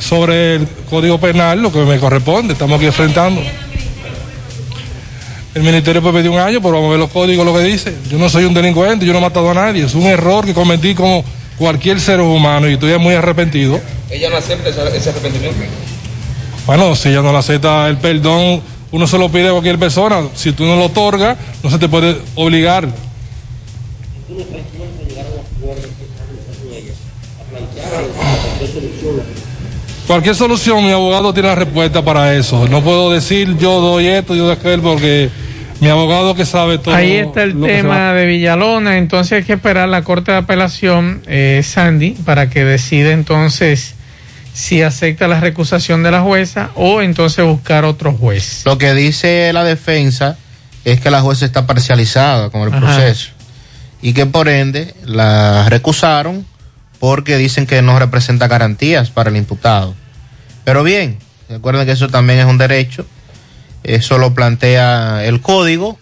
sobre 0.00 0.56
el 0.56 0.68
Código 0.88 1.18
Penal, 1.18 1.60
lo 1.60 1.72
que 1.72 1.80
me 1.80 1.98
corresponde. 1.98 2.52
Estamos 2.52 2.76
aquí 2.76 2.86
enfrentando. 2.86 3.42
El 5.54 5.62
ministerio 5.62 6.02
puede 6.02 6.18
pedir 6.18 6.30
un 6.30 6.38
año, 6.38 6.60
pero 6.60 6.74
vamos 6.74 6.88
a 6.88 6.90
ver 6.90 6.98
los 6.98 7.10
códigos, 7.10 7.46
lo 7.46 7.54
que 7.54 7.60
dice. 7.60 7.94
Yo 8.10 8.18
no 8.18 8.28
soy 8.28 8.44
un 8.44 8.52
delincuente, 8.52 9.06
yo 9.06 9.12
no 9.12 9.18
he 9.18 9.22
matado 9.22 9.50
a 9.50 9.54
nadie. 9.54 9.84
Es 9.84 9.94
un 9.94 10.02
error 10.02 10.44
que 10.44 10.52
cometí 10.52 10.94
como 10.94 11.24
cualquier 11.56 11.98
ser 11.98 12.20
humano 12.20 12.68
y 12.68 12.74
estoy 12.74 12.98
muy 12.98 13.14
arrepentido. 13.14 13.80
¿Ella 14.10 14.28
no 14.28 14.36
acepta 14.36 14.68
ese, 14.68 14.96
ese 14.96 15.10
arrepentimiento? 15.10 15.56
Bueno, 16.66 16.94
si 16.94 17.08
ella 17.08 17.22
no 17.22 17.32
le 17.32 17.38
acepta 17.38 17.88
el 17.88 17.96
perdón, 17.96 18.60
uno 18.92 19.06
se 19.06 19.18
lo 19.18 19.30
pide 19.30 19.48
a 19.48 19.52
cualquier 19.52 19.78
persona. 19.78 20.28
Si 20.34 20.52
tú 20.52 20.64
no 20.64 20.76
lo 20.76 20.86
otorgas, 20.86 21.38
no 21.62 21.70
se 21.70 21.78
te 21.78 21.88
puede 21.88 22.18
obligar. 22.34 22.88
Cualquier 30.06 30.36
solución, 30.36 30.84
mi 30.84 30.92
abogado 30.92 31.34
tiene 31.34 31.48
la 31.48 31.56
respuesta 31.56 32.04
para 32.04 32.34
eso. 32.34 32.68
No 32.68 32.80
puedo 32.82 33.10
decir 33.10 33.56
yo 33.58 33.80
doy 33.80 34.06
esto, 34.06 34.36
yo 34.36 34.46
doy 34.46 34.54
aquel, 34.54 34.80
porque 34.80 35.30
mi 35.80 35.88
abogado 35.88 36.36
que 36.36 36.46
sabe 36.46 36.78
todo. 36.78 36.94
Ahí 36.94 37.16
está 37.16 37.42
el 37.42 37.60
tema 37.60 38.12
de 38.12 38.24
Villalona, 38.26 38.98
entonces 38.98 39.32
hay 39.32 39.42
que 39.42 39.54
esperar 39.54 39.88
la 39.88 40.02
Corte 40.02 40.30
de 40.30 40.38
Apelación, 40.38 41.22
eh, 41.26 41.60
Sandy, 41.64 42.12
para 42.24 42.48
que 42.48 42.64
decida 42.64 43.10
entonces 43.10 43.94
si 44.54 44.80
acepta 44.80 45.26
la 45.26 45.40
recusación 45.40 46.04
de 46.04 46.12
la 46.12 46.20
jueza 46.20 46.70
o 46.76 47.02
entonces 47.02 47.44
buscar 47.44 47.84
otro 47.84 48.12
juez. 48.12 48.62
Lo 48.64 48.78
que 48.78 48.94
dice 48.94 49.52
la 49.52 49.64
defensa 49.64 50.38
es 50.84 51.00
que 51.00 51.10
la 51.10 51.20
jueza 51.20 51.44
está 51.44 51.66
parcializada 51.66 52.50
con 52.50 52.62
el 52.62 52.68
Ajá. 52.68 52.78
proceso 52.78 53.30
y 54.00 54.12
que 54.12 54.24
por 54.24 54.48
ende 54.48 54.94
la 55.04 55.68
recusaron 55.68 56.46
porque 56.98 57.36
dicen 57.36 57.66
que 57.66 57.82
no 57.82 57.98
representa 57.98 58.48
garantías 58.48 59.10
para 59.10 59.30
el 59.30 59.36
imputado. 59.36 59.94
Pero 60.64 60.82
bien, 60.82 61.18
recuerden 61.48 61.86
que 61.86 61.92
eso 61.92 62.08
también 62.08 62.38
es 62.40 62.46
un 62.46 62.58
derecho, 62.58 63.06
eso 63.84 64.18
lo 64.18 64.34
plantea 64.34 65.24
el 65.24 65.40
código 65.40 65.96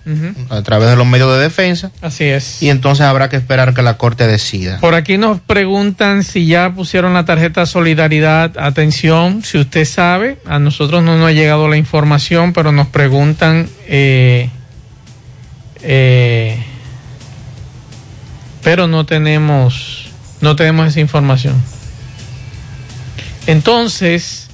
a 0.48 0.62
través 0.62 0.88
de 0.88 0.96
los 0.96 1.06
medios 1.06 1.30
de 1.36 1.42
defensa 1.42 1.90
Así 2.00 2.24
es. 2.24 2.62
y 2.62 2.70
entonces 2.70 3.04
habrá 3.04 3.28
que 3.28 3.36
esperar 3.36 3.74
que 3.74 3.82
la 3.82 3.98
corte 3.98 4.26
decida. 4.26 4.78
Por 4.80 4.94
aquí 4.94 5.18
nos 5.18 5.38
preguntan 5.40 6.22
si 6.22 6.46
ya 6.46 6.72
pusieron 6.74 7.12
la 7.12 7.26
tarjeta 7.26 7.66
Solidaridad. 7.66 8.56
Atención, 8.56 9.42
si 9.44 9.58
usted 9.58 9.84
sabe, 9.84 10.38
a 10.46 10.58
nosotros 10.58 11.02
no 11.02 11.18
nos 11.18 11.28
ha 11.28 11.32
llegado 11.32 11.68
la 11.68 11.76
información, 11.76 12.54
pero 12.54 12.72
nos 12.72 12.86
preguntan, 12.86 13.68
eh, 13.86 14.48
eh, 15.82 16.58
pero 18.62 18.86
no 18.86 19.04
tenemos, 19.04 20.03
no 20.44 20.54
tenemos 20.56 20.86
esa 20.86 21.00
información. 21.00 21.54
Entonces, 23.46 24.48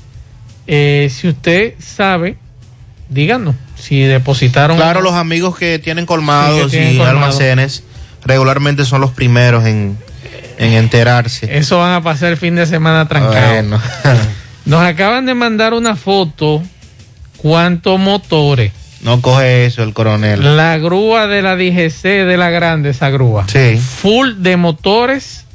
eh, 0.67 1.11
si 1.15 1.29
usted 1.29 1.75
sabe, 1.79 2.37
díganos 3.09 3.55
si 3.79 4.01
depositaron. 4.03 4.77
Claro, 4.77 5.01
los 5.01 5.15
amigos 5.15 5.57
que 5.57 5.79
tienen 5.79 6.07
colmados 6.07 6.57
Sí, 6.57 6.65
que 6.65 6.71
tienen 6.71 6.95
y 6.95 6.99
colmado. 6.99 7.19
almacenes 7.19 7.83
regularmente 8.25 8.85
son 8.85 9.01
los 9.01 9.11
primeros 9.13 9.65
en, 9.67 9.97
en 10.59 10.73
enterarse. 10.73 11.57
Eso 11.57 11.79
van 11.79 11.95
a 11.95 12.03
pasar 12.03 12.31
el 12.31 12.37
fin 12.37 12.55
de 12.57 12.67
semana 12.67 13.09
trancado. 13.09 13.49
Bueno. 13.53 13.81
Nos 14.67 14.83
acaban 14.83 15.25
de 15.27 15.35
mandar 15.35 15.73
una 15.73 15.97
foto. 15.97 16.63
¿Cuántos 17.39 17.99
motores? 17.99 18.73
No 19.01 19.23
coge 19.23 19.65
eso 19.65 19.83
el 19.83 19.95
coronel. 19.95 20.59
La 20.59 20.77
grúa 20.77 21.27
de 21.27 21.41
la 21.41 21.57
DGC 21.57 22.03
de 22.27 22.37
la 22.37 22.51
grande, 22.51 22.91
esa 22.91 23.09
grúa. 23.09 23.47
Sí. 23.49 23.79
Full 23.79 24.43
de 24.43 24.59
motores. 24.59 25.47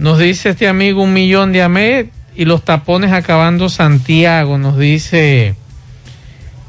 Nos 0.00 0.18
dice 0.18 0.48
este 0.48 0.66
amigo 0.66 1.02
un 1.02 1.12
millón 1.12 1.52
de 1.52 1.62
AMED 1.62 2.06
y 2.34 2.46
los 2.46 2.64
tapones 2.64 3.12
acabando 3.12 3.68
Santiago. 3.68 4.56
Nos 4.56 4.78
dice 4.78 5.56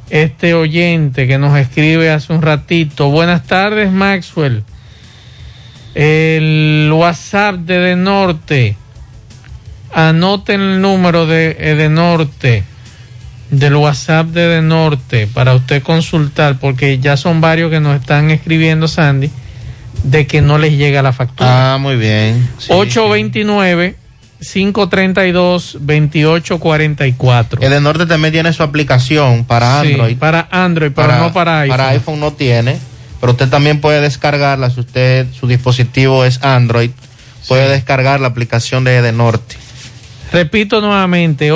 este 0.09 0.53
oyente 0.53 1.27
que 1.27 1.37
nos 1.37 1.57
escribe 1.57 2.11
hace 2.11 2.33
un 2.33 2.41
ratito. 2.41 3.09
Buenas 3.09 3.47
tardes, 3.47 3.89
Maxwell. 3.89 4.65
El 5.95 6.91
WhatsApp 6.93 7.55
de 7.55 7.79
De 7.79 7.95
Norte. 7.95 8.75
Anoten 9.93 10.59
el 10.59 10.81
número 10.81 11.25
de 11.25 11.53
De 11.53 11.87
Norte. 11.87 12.65
Del 13.49 13.75
WhatsApp 13.77 14.27
de 14.27 14.47
De 14.47 14.61
Norte 14.61 15.27
para 15.33 15.55
usted 15.55 15.81
consultar, 15.83 16.59
porque 16.59 16.99
ya 16.99 17.15
son 17.15 17.39
varios 17.39 17.71
que 17.71 17.79
nos 17.79 17.97
están 17.97 18.29
escribiendo, 18.29 18.89
Sandy, 18.89 19.31
de 20.03 20.27
que 20.27 20.41
no 20.41 20.57
les 20.57 20.73
llega 20.77 21.01
la 21.01 21.13
factura. 21.13 21.73
Ah, 21.73 21.77
muy 21.77 21.95
bien. 21.95 22.47
Sí, 22.57 22.67
829 22.71 23.95
532 24.39 25.77
2844. 25.79 27.61
El 27.61 27.69
de 27.69 27.81
Norte 27.81 28.05
también 28.07 28.33
tiene 28.33 28.51
su 28.53 28.63
aplicación 28.63 29.45
para 29.45 29.81
Sí, 29.83 29.91
Android. 29.93 30.17
para 30.17 30.47
Android, 30.51 30.91
pero 30.95 31.15
no 31.17 31.31
para 31.33 31.59
iPhone. 31.61 31.77
Para 31.77 31.89
iPhone 31.89 32.19
no 32.19 32.33
tiene, 32.33 32.77
pero 33.19 33.33
usted 33.33 33.49
también 33.49 33.79
puede 33.81 34.01
descargarla 34.01 34.69
si 34.71 34.79
usted 34.79 35.27
su 35.31 35.47
dispositivo 35.47 36.25
es 36.25 36.43
Android. 36.43 36.89
Puede 37.47 37.69
descargar 37.69 38.19
la 38.19 38.27
aplicación 38.29 38.83
de 38.83 39.01
De 39.01 39.11
Norte. 39.11 39.55
Repito 40.31 40.79
nuevamente, 40.81 41.51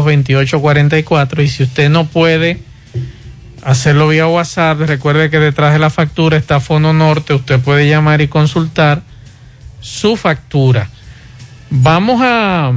829-532-2844. 0.00 1.42
Y 1.44 1.48
si 1.48 1.62
usted 1.64 1.90
no 1.90 2.06
puede 2.06 2.58
hacerlo 3.62 4.08
vía 4.08 4.26
WhatsApp, 4.26 4.80
recuerde 4.80 5.30
que 5.30 5.38
detrás 5.38 5.72
de 5.72 5.78
la 5.78 5.90
factura 5.90 6.36
está 6.36 6.60
Fono 6.60 6.92
Norte. 6.92 7.34
Usted 7.34 7.60
puede 7.60 7.88
llamar 7.88 8.20
y 8.20 8.28
consultar 8.28 9.02
su 9.80 10.16
factura. 10.16 10.88
Vamos 11.70 12.20
a, 12.22 12.72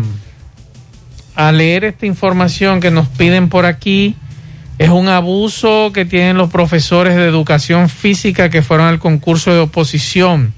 a 1.36 1.51
leer 1.51 1.84
esta 1.84 2.05
información 2.05 2.79
que 2.79 2.91
nos 2.91 3.07
piden 3.07 3.49
por 3.49 3.65
aquí. 3.65 4.15
Es 4.77 4.89
un 4.89 5.07
abuso 5.07 5.91
que 5.93 6.05
tienen 6.05 6.38
los 6.38 6.49
profesores 6.49 7.15
de 7.15 7.25
educación 7.25 7.89
física 7.89 8.49
que 8.49 8.61
fueron 8.61 8.88
al 8.88 8.99
concurso 8.99 9.53
de 9.53 9.59
oposición. 9.59 10.53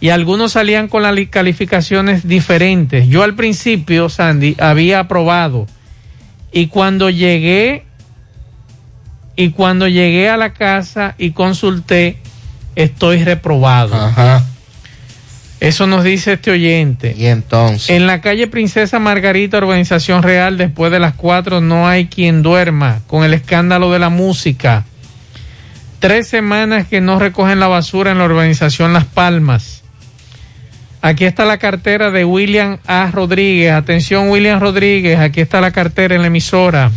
Y 0.00 0.08
algunos 0.08 0.52
salían 0.52 0.88
con 0.88 1.02
las 1.02 1.14
li- 1.14 1.26
calificaciones 1.26 2.26
diferentes. 2.26 3.08
Yo 3.08 3.22
al 3.22 3.34
principio, 3.34 4.08
Sandy, 4.08 4.56
había 4.58 5.00
aprobado. 5.00 5.66
Y 6.52 6.68
cuando 6.68 7.10
llegué, 7.10 7.84
y 9.40 9.52
cuando 9.52 9.88
llegué 9.88 10.28
a 10.28 10.36
la 10.36 10.52
casa 10.52 11.14
y 11.16 11.30
consulté, 11.30 12.18
estoy 12.76 13.24
reprobado. 13.24 13.96
Eso 15.60 15.86
nos 15.86 16.04
dice 16.04 16.34
este 16.34 16.50
oyente. 16.50 17.14
Y 17.16 17.24
entonces. 17.24 17.88
En 17.88 18.06
la 18.06 18.20
calle 18.20 18.48
Princesa 18.48 18.98
Margarita, 18.98 19.56
Urbanización 19.56 20.22
Real, 20.22 20.58
después 20.58 20.92
de 20.92 20.98
las 20.98 21.14
cuatro 21.14 21.62
no 21.62 21.88
hay 21.88 22.08
quien 22.08 22.42
duerma 22.42 23.00
con 23.06 23.24
el 23.24 23.32
escándalo 23.32 23.90
de 23.90 23.98
la 23.98 24.10
música. 24.10 24.84
Tres 26.00 26.28
semanas 26.28 26.86
que 26.86 27.00
no 27.00 27.18
recogen 27.18 27.60
la 27.60 27.68
basura 27.68 28.10
en 28.10 28.18
la 28.18 28.26
urbanización 28.26 28.92
Las 28.92 29.06
Palmas. 29.06 29.82
Aquí 31.00 31.24
está 31.24 31.46
la 31.46 31.56
cartera 31.56 32.10
de 32.10 32.26
William 32.26 32.76
A. 32.86 33.10
Rodríguez. 33.10 33.72
Atención, 33.72 34.28
William 34.28 34.60
Rodríguez. 34.60 35.18
Aquí 35.18 35.40
está 35.40 35.62
la 35.62 35.70
cartera 35.70 36.14
en 36.14 36.20
la 36.20 36.26
emisora. 36.26 36.90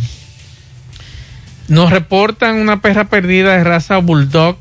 Nos 1.68 1.90
reportan 1.90 2.56
una 2.56 2.80
perra 2.82 3.04
perdida 3.04 3.56
de 3.56 3.64
raza 3.64 3.96
Bulldog. 3.98 4.58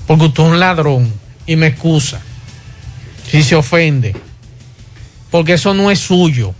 Porque 0.06 0.24
usted 0.26 0.42
es 0.42 0.50
un 0.50 0.60
ladrón 0.60 1.12
y 1.46 1.56
me 1.56 1.68
excusa. 1.68 2.20
Si 3.26 3.42
se 3.42 3.54
ofende. 3.54 4.14
Porque 5.30 5.54
eso 5.54 5.74
no 5.74 5.90
es 5.90 6.00
suyo. 6.00 6.54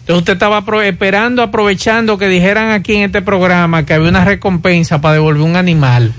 Entonces 0.00 0.18
usted 0.18 0.32
estaba 0.32 0.64
esperando, 0.84 1.42
aprovechando 1.42 2.18
que 2.18 2.28
dijeran 2.28 2.72
aquí 2.72 2.96
en 2.96 3.04
este 3.04 3.22
programa 3.22 3.86
que 3.86 3.94
había 3.94 4.08
una 4.08 4.24
recompensa 4.24 5.00
para 5.00 5.14
devolver 5.14 5.42
un 5.42 5.56
animal. 5.56 6.12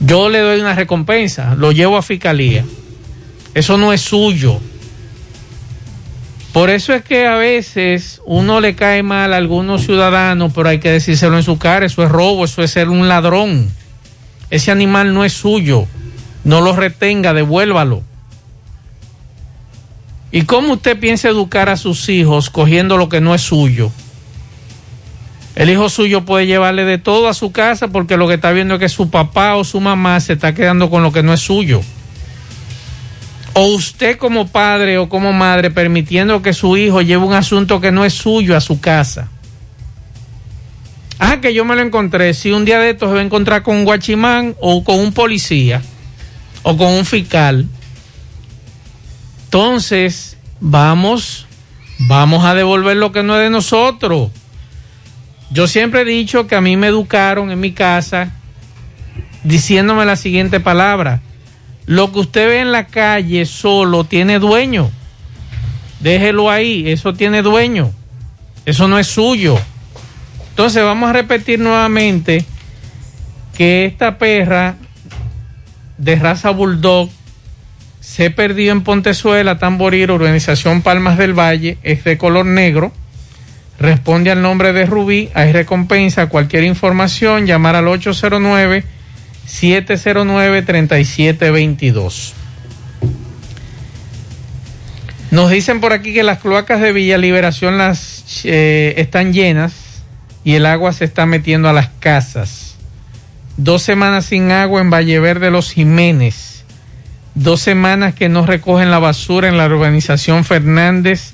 Yo 0.00 0.28
le 0.28 0.40
doy 0.40 0.60
una 0.60 0.74
recompensa, 0.74 1.54
lo 1.54 1.72
llevo 1.72 1.96
a 1.96 2.02
fiscalía. 2.02 2.64
Eso 3.54 3.78
no 3.78 3.92
es 3.92 4.00
suyo. 4.00 4.60
Por 6.52 6.70
eso 6.70 6.94
es 6.94 7.02
que 7.02 7.26
a 7.26 7.36
veces 7.36 8.22
uno 8.24 8.60
le 8.60 8.74
cae 8.74 9.02
mal 9.02 9.32
a 9.32 9.36
algunos 9.36 9.84
ciudadanos, 9.84 10.52
pero 10.54 10.68
hay 10.68 10.80
que 10.80 10.90
decírselo 10.90 11.36
en 11.36 11.42
su 11.42 11.58
cara, 11.58 11.86
eso 11.86 12.02
es 12.02 12.10
robo, 12.10 12.46
eso 12.46 12.62
es 12.62 12.70
ser 12.70 12.88
un 12.88 13.06
ladrón. 13.06 13.70
Ese 14.50 14.70
animal 14.70 15.12
no 15.12 15.24
es 15.24 15.32
suyo. 15.34 15.86
No 16.44 16.60
lo 16.60 16.74
retenga, 16.74 17.34
devuélvalo. 17.34 18.02
¿Y 20.30 20.42
cómo 20.42 20.74
usted 20.74 20.98
piensa 20.98 21.28
educar 21.28 21.68
a 21.68 21.76
sus 21.76 22.08
hijos 22.08 22.50
cogiendo 22.50 22.96
lo 22.96 23.08
que 23.08 23.20
no 23.20 23.34
es 23.34 23.42
suyo? 23.42 23.90
El 25.54 25.70
hijo 25.70 25.88
suyo 25.88 26.24
puede 26.24 26.46
llevarle 26.46 26.84
de 26.84 26.98
todo 26.98 27.28
a 27.28 27.34
su 27.34 27.50
casa 27.50 27.88
porque 27.88 28.16
lo 28.16 28.28
que 28.28 28.34
está 28.34 28.52
viendo 28.52 28.74
es 28.74 28.80
que 28.80 28.88
su 28.88 29.10
papá 29.10 29.56
o 29.56 29.64
su 29.64 29.80
mamá 29.80 30.20
se 30.20 30.34
está 30.34 30.54
quedando 30.54 30.88
con 30.88 31.02
lo 31.02 31.12
que 31.12 31.22
no 31.22 31.32
es 31.32 31.40
suyo. 31.40 31.80
O 33.54 33.66
usted 33.74 34.18
como 34.18 34.48
padre 34.48 34.98
o 34.98 35.08
como 35.08 35.32
madre 35.32 35.70
permitiendo 35.70 36.42
que 36.42 36.52
su 36.52 36.76
hijo 36.76 37.02
lleve 37.02 37.24
un 37.24 37.32
asunto 37.32 37.80
que 37.80 37.90
no 37.90 38.04
es 38.04 38.14
suyo 38.14 38.56
a 38.56 38.60
su 38.60 38.80
casa. 38.80 39.28
Ah, 41.18 41.40
que 41.40 41.52
yo 41.52 41.64
me 41.64 41.74
lo 41.74 41.82
encontré. 41.82 42.32
Si 42.34 42.52
un 42.52 42.64
día 42.64 42.78
de 42.78 42.90
estos 42.90 43.08
se 43.08 43.14
va 43.14 43.20
a 43.20 43.24
encontrar 43.24 43.62
con 43.62 43.76
un 43.76 43.84
guachimán 43.84 44.54
o 44.60 44.84
con 44.84 45.00
un 45.00 45.12
policía 45.12 45.82
o 46.62 46.76
con 46.76 46.92
un 46.92 47.04
fiscal. 47.04 47.66
Entonces, 49.44 50.36
vamos, 50.60 51.46
vamos 52.00 52.44
a 52.44 52.54
devolver 52.54 52.96
lo 52.96 53.12
que 53.12 53.22
no 53.22 53.36
es 53.36 53.42
de 53.42 53.50
nosotros. 53.50 54.30
Yo 55.50 55.66
siempre 55.66 56.02
he 56.02 56.04
dicho 56.04 56.46
que 56.46 56.54
a 56.54 56.60
mí 56.60 56.76
me 56.76 56.88
educaron 56.88 57.50
en 57.50 57.58
mi 57.58 57.72
casa 57.72 58.32
diciéndome 59.42 60.04
la 60.04 60.16
siguiente 60.16 60.60
palabra. 60.60 61.22
Lo 61.88 62.12
que 62.12 62.18
usted 62.18 62.48
ve 62.48 62.60
en 62.60 62.70
la 62.70 62.86
calle 62.86 63.46
solo 63.46 64.04
tiene 64.04 64.38
dueño. 64.38 64.90
Déjelo 66.00 66.50
ahí, 66.50 66.86
eso 66.86 67.14
tiene 67.14 67.40
dueño. 67.40 67.90
Eso 68.66 68.88
no 68.88 68.98
es 68.98 69.06
suyo. 69.06 69.58
Entonces 70.50 70.82
vamos 70.82 71.08
a 71.08 71.14
repetir 71.14 71.58
nuevamente 71.58 72.44
que 73.56 73.86
esta 73.86 74.18
perra 74.18 74.76
de 75.96 76.16
raza 76.16 76.50
bulldog 76.50 77.08
se 78.00 78.30
perdió 78.30 78.72
en 78.72 78.82
Pontezuela, 78.82 79.58
Tamboril, 79.58 80.10
organización 80.10 80.82
Palmas 80.82 81.16
del 81.16 81.32
Valle, 81.32 81.78
es 81.82 82.04
de 82.04 82.18
color 82.18 82.44
negro. 82.44 82.92
Responde 83.80 84.30
al 84.30 84.42
nombre 84.42 84.74
de 84.74 84.84
Rubí, 84.84 85.30
hay 85.32 85.52
recompensa, 85.52 86.28
cualquier 86.28 86.64
información, 86.64 87.46
llamar 87.46 87.76
al 87.76 87.88
809 87.88 88.97
709-3722. 89.48 92.32
Nos 95.30 95.50
dicen 95.50 95.80
por 95.80 95.92
aquí 95.92 96.14
que 96.14 96.22
las 96.22 96.38
cloacas 96.38 96.80
de 96.80 96.92
Villa 96.92 97.18
Liberación 97.18 97.76
las, 97.76 98.44
eh, 98.44 98.94
están 98.96 99.32
llenas 99.32 100.02
y 100.44 100.54
el 100.54 100.66
agua 100.66 100.92
se 100.92 101.04
está 101.04 101.26
metiendo 101.26 101.68
a 101.68 101.72
las 101.72 101.88
casas. 102.00 102.76
Dos 103.56 103.82
semanas 103.82 104.26
sin 104.26 104.52
agua 104.52 104.80
en 104.80 104.90
Valle 104.90 105.18
Verde 105.18 105.50
Los 105.50 105.72
Jiménez. 105.72 106.64
Dos 107.34 107.60
semanas 107.60 108.14
que 108.14 108.28
no 108.28 108.46
recogen 108.46 108.90
la 108.90 108.98
basura 108.98 109.48
en 109.48 109.58
la 109.58 109.66
urbanización 109.66 110.44
Fernández 110.44 111.32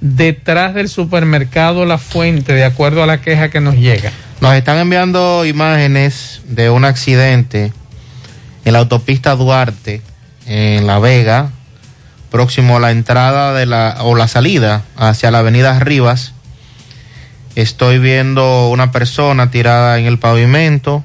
detrás 0.00 0.74
del 0.74 0.88
supermercado 0.88 1.84
La 1.84 1.98
Fuente, 1.98 2.52
de 2.52 2.64
acuerdo 2.64 3.02
a 3.02 3.06
la 3.06 3.20
queja 3.20 3.50
que 3.50 3.60
nos 3.60 3.76
llega. 3.76 4.12
Nos 4.40 4.54
están 4.54 4.76
enviando 4.78 5.46
imágenes 5.46 6.42
de 6.46 6.68
un 6.68 6.84
accidente 6.84 7.72
en 8.66 8.72
la 8.74 8.80
autopista 8.80 9.34
Duarte, 9.34 10.02
en 10.46 10.86
La 10.86 10.98
Vega, 10.98 11.50
próximo 12.30 12.76
a 12.76 12.80
la 12.80 12.90
entrada 12.90 13.54
de 13.54 13.64
la 13.64 13.96
o 14.00 14.14
la 14.14 14.28
salida 14.28 14.82
hacia 14.96 15.30
la 15.30 15.38
avenida 15.38 15.78
Rivas. 15.80 16.34
Estoy 17.54 17.98
viendo 17.98 18.68
una 18.68 18.92
persona 18.92 19.50
tirada 19.50 19.98
en 19.98 20.04
el 20.04 20.18
pavimento, 20.18 21.02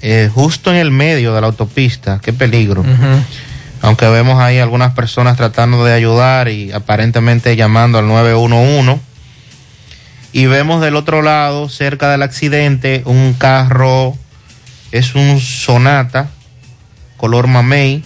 eh, 0.00 0.30
justo 0.32 0.70
en 0.70 0.78
el 0.78 0.90
medio 0.90 1.34
de 1.34 1.42
la 1.42 1.48
autopista. 1.48 2.18
Qué 2.22 2.32
peligro. 2.32 2.82
Aunque 3.82 4.08
vemos 4.08 4.40
ahí 4.40 4.58
algunas 4.58 4.94
personas 4.94 5.36
tratando 5.36 5.84
de 5.84 5.92
ayudar 5.92 6.48
y 6.48 6.72
aparentemente 6.72 7.54
llamando 7.56 7.98
al 7.98 8.08
911 8.08 9.05
y 10.36 10.44
vemos 10.44 10.82
del 10.82 10.96
otro 10.96 11.22
lado, 11.22 11.70
cerca 11.70 12.10
del 12.10 12.20
accidente, 12.20 13.00
un 13.06 13.32
carro, 13.32 14.14
es 14.92 15.14
un 15.14 15.40
Sonata, 15.40 16.28
color 17.16 17.46
mamey, 17.46 18.04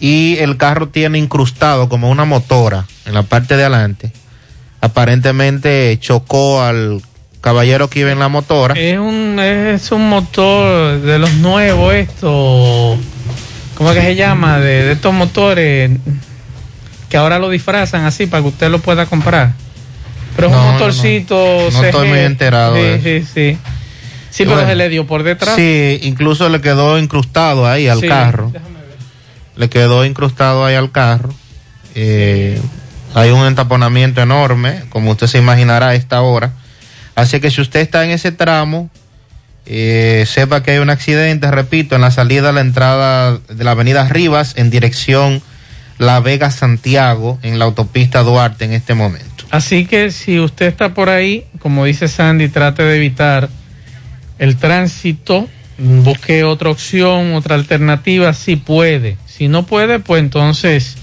y 0.00 0.38
el 0.38 0.56
carro 0.56 0.88
tiene 0.88 1.18
incrustado 1.18 1.90
como 1.90 2.08
una 2.08 2.24
motora 2.24 2.86
en 3.04 3.12
la 3.12 3.22
parte 3.22 3.54
de 3.54 3.64
adelante. 3.64 4.12
Aparentemente 4.80 5.94
chocó 6.00 6.62
al, 6.62 7.02
caballero 7.42 7.90
que 7.90 8.00
iba 8.00 8.10
en 8.10 8.18
la 8.18 8.28
motora. 8.28 8.72
Es 8.72 8.98
un, 8.98 9.38
es 9.38 9.92
un 9.92 10.08
motor 10.08 11.02
de 11.02 11.18
los 11.18 11.34
nuevos, 11.34 11.92
esto. 11.92 12.96
¿Cómo 13.74 13.90
es 13.90 13.98
que 13.98 14.02
se 14.02 14.14
llama? 14.14 14.58
De, 14.58 14.84
de 14.84 14.92
estos 14.92 15.12
motores 15.12 15.90
que 17.10 17.18
ahora 17.18 17.38
lo 17.38 17.50
disfrazan 17.50 18.06
así 18.06 18.24
para 18.24 18.42
que 18.42 18.48
usted 18.48 18.70
lo 18.70 18.78
pueda 18.78 19.04
comprar. 19.04 19.63
Pero 20.36 20.48
es 20.48 20.52
No, 20.54 20.60
un 20.60 20.66
no, 20.66 20.72
motorcito. 20.72 21.68
no 21.72 21.84
estoy 21.84 22.08
muy 22.08 22.18
enterado 22.20 22.74
Sí, 22.76 22.82
de 22.82 23.00
sí, 23.22 23.26
sí. 23.34 23.58
Sí, 24.30 24.42
pero 24.44 24.56
Bueno. 24.56 24.68
se 24.68 24.74
le 24.76 24.88
dio 24.88 25.06
por 25.06 25.22
detrás. 25.22 25.54
Sí, 25.54 26.00
incluso 26.02 26.48
le 26.48 26.60
quedó 26.60 26.98
incrustado 26.98 27.68
ahí 27.68 27.86
al 27.88 28.00
Sí, 28.00 28.08
carro. 28.08 28.52
Le 29.56 29.68
quedó 29.68 30.04
incrustado 30.04 30.64
ahí 30.64 30.74
al 30.74 30.90
carro. 30.90 31.32
Eh, 31.94 32.60
hay 33.14 33.30
un 33.30 33.46
entaponamiento 33.46 34.20
enorme, 34.20 34.82
como 34.88 35.12
usted 35.12 35.28
se 35.28 35.38
imaginará 35.38 35.90
a 35.90 35.94
esta 35.94 36.20
hora. 36.22 36.50
Así 37.14 37.38
que 37.38 37.52
si 37.52 37.60
usted 37.60 37.78
está 37.78 38.04
en 38.04 38.10
ese 38.10 38.32
tramo, 38.32 38.90
eh, 39.66 40.24
sepa 40.26 40.64
que 40.64 40.72
hay 40.72 40.78
un 40.78 40.90
accidente, 40.90 41.48
repito, 41.52 41.94
en 41.94 42.00
la 42.00 42.10
salida 42.10 42.48
a 42.48 42.52
la 42.52 42.60
entrada 42.60 43.38
de 43.48 43.62
la 43.64 43.70
avenida 43.70 44.08
Rivas 44.08 44.54
en 44.56 44.68
dirección 44.70 45.40
La 45.98 46.18
Vega 46.18 46.50
Santiago 46.50 47.38
en 47.42 47.60
la 47.60 47.66
autopista 47.66 48.24
Duarte 48.24 48.64
en 48.64 48.72
este 48.72 48.94
momento. 48.94 49.30
Así 49.54 49.86
que 49.86 50.10
si 50.10 50.40
usted 50.40 50.66
está 50.66 50.94
por 50.94 51.08
ahí, 51.08 51.44
como 51.60 51.84
dice 51.84 52.08
Sandy, 52.08 52.48
trate 52.48 52.82
de 52.82 52.96
evitar 52.96 53.48
el 54.40 54.56
tránsito, 54.56 55.48
busque 55.78 56.42
otra 56.42 56.70
opción, 56.70 57.34
otra 57.34 57.54
alternativa, 57.54 58.32
si 58.32 58.56
puede. 58.56 59.16
Si 59.26 59.46
no 59.46 59.64
puede, 59.64 60.00
pues 60.00 60.24
entonces 60.24 60.96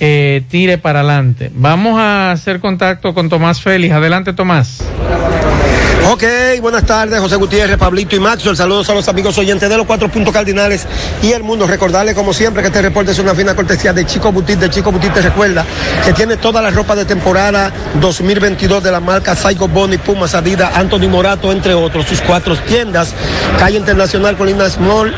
eh, 0.00 0.42
tire 0.48 0.78
para 0.78 1.02
adelante. 1.02 1.52
Vamos 1.54 2.00
a 2.00 2.32
hacer 2.32 2.58
contacto 2.58 3.14
con 3.14 3.28
Tomás 3.28 3.60
Félix. 3.60 3.94
Adelante, 3.94 4.32
Tomás. 4.32 4.82
Ok, 6.12 6.24
buenas 6.60 6.84
tardes, 6.84 7.20
José 7.20 7.36
Gutiérrez, 7.36 7.78
Pablito 7.78 8.16
y 8.16 8.18
Maxwell. 8.18 8.56
Saludos 8.56 8.90
a 8.90 8.94
los 8.94 9.06
amigos 9.06 9.38
oyentes 9.38 9.70
de 9.70 9.76
los 9.76 9.86
cuatro 9.86 10.08
puntos 10.08 10.34
cardinales 10.34 10.84
y 11.22 11.30
el 11.30 11.44
mundo. 11.44 11.68
Recordarle, 11.68 12.16
como 12.16 12.32
siempre, 12.32 12.62
que 12.62 12.66
este 12.66 12.82
reporte 12.82 13.12
es 13.12 13.18
una 13.20 13.32
fina 13.32 13.54
cortesía 13.54 13.92
de 13.92 14.04
Chico 14.04 14.32
Butit. 14.32 14.58
De 14.58 14.68
Chico 14.68 14.90
Butit 14.90 15.14
te 15.14 15.22
recuerda 15.22 15.64
que 16.04 16.12
tiene 16.12 16.36
toda 16.36 16.60
la 16.62 16.70
ropa 16.70 16.96
de 16.96 17.04
temporada 17.04 17.72
2022 18.00 18.82
de 18.82 18.90
la 18.90 18.98
marca 18.98 19.36
Saigo 19.36 19.68
Boni, 19.68 19.98
Pumas, 19.98 20.34
Adidas, 20.34 20.76
Anthony 20.76 21.08
Morato, 21.08 21.52
entre 21.52 21.74
otros. 21.74 22.06
Sus 22.06 22.20
cuatro 22.22 22.56
tiendas, 22.56 23.14
calle 23.60 23.78
Internacional 23.78 24.36
Colina 24.36 24.68
Small. 24.68 25.14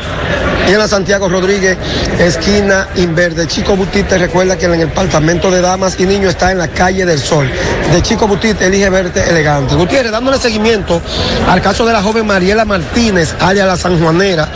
En 0.67 0.77
la 0.77 0.87
Santiago 0.87 1.27
Rodríguez, 1.27 1.77
esquina 2.19 2.87
Inverde. 2.95 3.47
Chico 3.47 3.75
Butit 3.75 4.07
te 4.07 4.17
recuerda 4.17 4.57
que 4.57 4.65
en 4.65 4.73
el 4.73 4.79
departamento 4.79 5.51
de 5.51 5.61
damas 5.61 5.99
y 5.99 6.05
niños 6.05 6.31
está 6.31 6.51
en 6.51 6.57
la 6.57 6.69
calle 6.69 7.05
del 7.05 7.19
Sol. 7.19 7.49
De 7.91 8.01
Chico 8.01 8.27
Butit 8.27 8.61
elige 8.61 8.89
verte 8.89 9.29
elegante. 9.29 9.75
Gutiérrez, 9.75 10.11
dándole 10.11 10.37
seguimiento 10.37 11.01
al 11.49 11.61
caso 11.61 11.85
de 11.85 11.91
la 11.91 12.01
joven 12.01 12.25
Mariela 12.25 12.63
Martínez, 12.63 13.35
allá 13.41 13.65
la 13.65 13.75
Sanjuanera, 13.75 14.47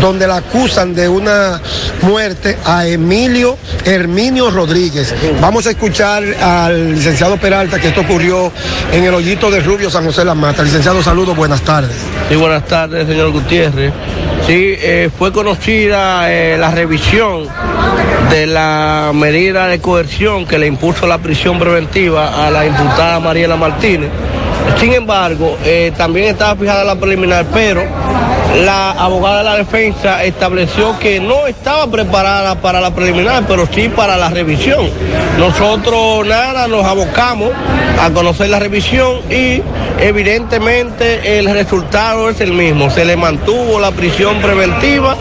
donde 0.00 0.26
la 0.26 0.36
acusan 0.36 0.94
de 0.94 1.08
una 1.08 1.60
muerte 2.02 2.58
a 2.64 2.86
Emilio 2.86 3.56
Herminio 3.84 4.50
Rodríguez. 4.50 5.14
Vamos 5.40 5.66
a 5.66 5.70
escuchar 5.70 6.22
al 6.42 6.94
licenciado 6.94 7.38
Peralta 7.38 7.80
que 7.80 7.88
esto 7.88 8.02
ocurrió 8.02 8.52
en 8.92 9.04
el 9.04 9.14
hoyito 9.14 9.50
de 9.50 9.60
Rubio 9.60 9.90
San 9.90 10.04
José 10.04 10.24
La 10.24 10.34
Mata. 10.34 10.62
Licenciado, 10.62 11.02
saludos, 11.02 11.34
buenas 11.34 11.62
tardes. 11.62 11.96
Sí, 12.28 12.36
buenas 12.36 12.66
tardes, 12.66 13.06
señor 13.06 13.30
Gutiérrez. 13.30 13.92
Sí, 14.46 14.76
eh, 14.78 15.10
fue 15.18 15.32
conocida 15.32 16.32
eh, 16.32 16.56
la 16.56 16.70
revisión 16.70 17.48
de 18.30 18.46
la 18.46 19.10
medida 19.12 19.66
de 19.66 19.80
coerción 19.80 20.46
que 20.46 20.56
le 20.56 20.68
impuso 20.68 21.04
la 21.08 21.18
prisión 21.18 21.58
preventiva 21.58 22.46
a 22.46 22.48
la 22.52 22.64
imputada 22.64 23.18
Mariela 23.18 23.56
Martínez. 23.56 24.08
Sin 24.78 24.92
embargo, 24.92 25.58
eh, 25.64 25.92
también 25.96 26.28
estaba 26.28 26.54
fijada 26.54 26.84
la 26.84 26.94
preliminar, 26.94 27.44
pero 27.52 27.82
la 28.64 28.92
abogada 28.92 29.38
de 29.38 29.44
la 29.44 29.56
defensa 29.56 30.24
estableció 30.24 30.98
que 30.98 31.20
no 31.20 31.46
estaba 31.46 31.86
preparada 31.90 32.54
para 32.56 32.80
la 32.80 32.94
preliminar, 32.94 33.44
pero 33.46 33.66
sí 33.66 33.88
para 33.88 34.16
la 34.16 34.30
revisión. 34.30 34.88
Nosotros 35.38 36.26
nada, 36.26 36.66
nos 36.68 36.84
abocamos 36.84 37.50
a 38.00 38.10
conocer 38.10 38.48
la 38.48 38.58
revisión 38.58 39.20
y 39.30 39.62
evidentemente 40.00 41.38
el 41.38 41.52
resultado 41.52 42.30
es 42.30 42.40
el 42.40 42.52
mismo. 42.52 42.90
Se 42.90 43.04
le 43.04 43.16
mantuvo 43.16 43.78
la 43.78 43.90
prisión 43.90 44.40
preventiva 44.40 45.16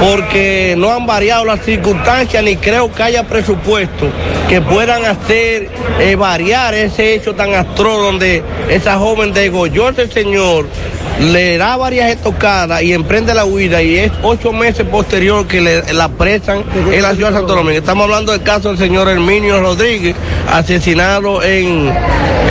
porque 0.00 0.74
no 0.78 0.92
han 0.92 1.06
variado 1.06 1.44
las 1.44 1.60
circunstancias 1.60 2.42
ni 2.42 2.56
creo 2.56 2.90
que 2.92 3.02
haya 3.02 3.24
presupuesto 3.24 4.08
que 4.48 4.60
puedan 4.60 5.04
hacer 5.04 5.68
eh, 6.00 6.16
variar 6.16 6.74
ese 6.74 7.14
hecho 7.14 7.34
tan 7.34 7.54
atroz 7.54 8.02
donde 8.02 8.42
esa 8.68 8.98
joven 8.98 9.32
degolló 9.32 9.88
a 9.88 9.90
ese 9.90 10.08
señor, 10.08 10.66
le 11.20 11.58
da 11.58 11.76
varias 11.76 12.10
estocadas 12.10 12.82
y 12.82 12.92
emprende 12.92 13.34
la 13.34 13.44
huida 13.44 13.82
y 13.82 13.96
es 13.96 14.12
ocho 14.22 14.52
meses 14.52 14.86
posterior 14.86 15.46
que 15.46 15.60
le, 15.60 15.92
la 15.92 16.08
presan 16.08 16.64
en 16.90 17.02
la 17.02 17.14
ciudad 17.14 17.30
de 17.30 17.36
Santo 17.36 17.54
Domingo. 17.54 17.78
Estamos 17.78 18.04
hablando 18.04 18.32
del 18.32 18.42
caso 18.42 18.70
del 18.70 18.78
señor 18.78 19.08
Herminio 19.08 19.60
Rodríguez, 19.60 20.16
asesinado 20.50 21.42
en, 21.42 21.92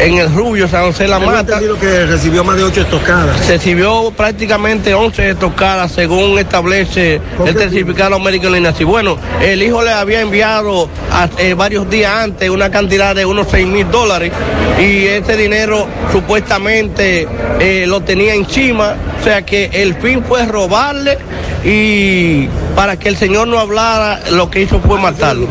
en 0.02 0.18
el 0.18 0.34
Rubio, 0.34 0.68
San 0.68 0.86
José 0.86 1.08
La 1.08 1.20
Mata. 1.20 1.60
que 1.82 2.06
recibió 2.06 2.43
más 2.43 2.58
de 2.58 2.64
ocho 2.64 2.82
estocadas. 2.82 3.47
Recibió 3.47 4.12
prácticamente 4.12 4.93
11 4.93 5.32
estocadas 5.32 5.91
según 5.91 6.38
establece 6.38 7.20
el 7.48 7.58
certificado 7.58 8.20
médico 8.20 8.48
en 8.48 8.54
línea. 8.54 8.74
Bueno, 8.86 9.18
el 9.42 9.62
hijo 9.64 9.82
le 9.84 9.92
había 9.92 10.22
enviado 10.22 10.90
a- 11.12 11.28
eh, 11.38 11.54
varios 11.54 11.90
días 11.90 12.12
antes 12.14 12.50
una 12.50 12.70
cantidad 12.70 13.16
de 13.16 13.26
unos 13.26 13.48
6 13.52 13.68
mil 13.68 13.90
dólares 13.92 14.32
y 14.80 15.06
ese 15.08 15.36
dinero 15.38 15.88
supuestamente 16.12 17.28
eh, 17.60 17.86
lo 17.88 18.02
tenía 18.02 18.34
encima. 18.34 18.96
O 19.20 19.24
sea 19.24 19.46
que 19.46 19.70
el 19.74 19.96
fin 19.96 20.24
fue 20.24 20.46
robarle 20.46 21.18
y 21.66 22.48
para 22.74 22.96
que 22.98 23.10
el 23.10 23.18
señor 23.18 23.50
no 23.50 23.60
hablara, 23.60 24.22
lo 24.32 24.50
que 24.50 24.62
hizo 24.62 24.80
fue 24.80 24.98
matarlo. 24.98 25.48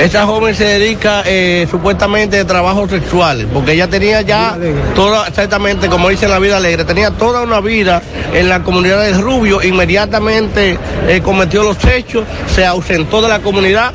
Esa 0.00 0.26
joven 0.26 0.56
se 0.56 0.64
dedica 0.64 1.22
eh, 1.24 1.68
supuestamente 1.70 2.40
a 2.40 2.44
trabajos 2.46 2.90
sexuales, 2.90 3.46
porque 3.54 3.72
ella 3.74 3.86
tenía 3.86 4.22
ya 4.22 4.56
toda, 4.96 5.28
exactamente 5.28 5.88
como 5.88 6.08
dice 6.08 6.24
en 6.24 6.32
la 6.32 6.40
vida 6.40 6.56
alegre, 6.56 6.84
tenía 6.84 7.12
toda 7.12 7.42
una 7.42 7.60
vida 7.60 8.02
en 8.34 8.48
la 8.48 8.64
comunidad 8.64 9.04
del 9.04 9.20
Rubio, 9.22 9.62
inmediatamente 9.62 10.76
cometió 11.22 11.62
los 11.62 11.82
hechos, 11.84 12.24
se 12.54 12.66
ausentó 12.66 13.22
de 13.22 13.28
la 13.28 13.40
comunidad, 13.40 13.92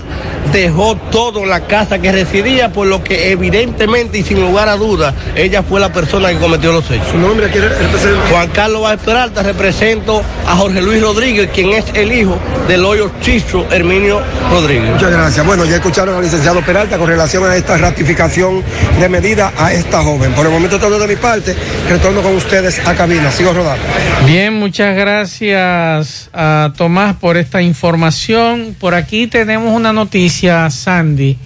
dejó 0.60 0.96
todo 1.12 1.46
la 1.46 1.62
casa 1.62 2.00
que 2.00 2.12
residía, 2.12 2.72
por 2.72 2.88
lo 2.88 3.04
que 3.04 3.32
evidentemente 3.32 4.20
y 4.20 4.24
sin 4.24 4.40
lugar 4.40 4.70
a 4.70 4.78
dudas, 4.78 5.14
ella 5.36 5.64
fue 5.64 5.80
la 5.80 5.92
persona 5.92 6.30
que 6.30 6.38
cometió 6.38 6.72
los 6.72 6.90
hechos. 6.90 7.08
¿Su 7.12 7.18
nombre 7.18 7.48
aquí 7.48 7.60
representa? 7.60 8.28
Juan 8.30 8.50
Carlos 8.50 8.82
Vázquez 8.84 9.06
Peralta, 9.06 9.44
represento 9.44 10.22
a 10.48 10.56
Jorge 10.56 10.82
Luis 10.82 11.02
Rodríguez, 11.02 11.50
quien 11.54 11.74
es 11.74 11.86
el 11.94 12.12
hijo 12.12 12.38
del 12.68 12.86
hoyo 12.86 13.12
chicho 13.22 13.66
Herminio 13.72 14.22
Rodríguez. 14.52 14.92
Muchas 14.92 15.12
gracias. 15.12 15.46
Bueno, 15.46 15.66
ya 15.66 15.76
escucharon 15.76 16.16
al 16.16 16.24
licenciado 16.24 16.62
Peralta 16.62 16.98
con 16.98 17.08
relación 17.08 17.44
a 17.46 17.56
esta 17.56 17.78
ratificación 17.78 18.64
de 19.00 19.10
medida 19.10 19.52
a 19.58 19.74
esta 19.74 20.02
joven. 20.02 20.32
Por 20.34 20.46
el 20.46 20.52
momento 20.52 20.80
todo 20.80 21.00
de 21.00 21.08
mi 21.08 21.16
parte. 21.16 21.56
Retorno 21.90 22.22
con 22.22 22.36
ustedes 22.36 22.80
a 22.86 22.94
cabina. 22.94 23.32
Sigo 23.32 23.54
rodando. 23.54 23.84
Bien, 24.26 24.54
muchas 24.54 24.96
gracias 24.96 26.30
a 26.34 26.72
Tomás 26.78 27.16
por 27.16 27.38
esta 27.38 27.62
información. 27.62 28.76
Por 28.80 28.96
aquí 28.96 29.28
tenemos 29.28 29.74
una 29.74 29.94
noticia, 29.94 30.43
Sandy. 30.44 31.38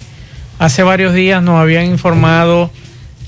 Hace 0.58 0.82
varios 0.82 1.14
días 1.14 1.40
nos 1.40 1.60
habían 1.60 1.86
informado 1.86 2.68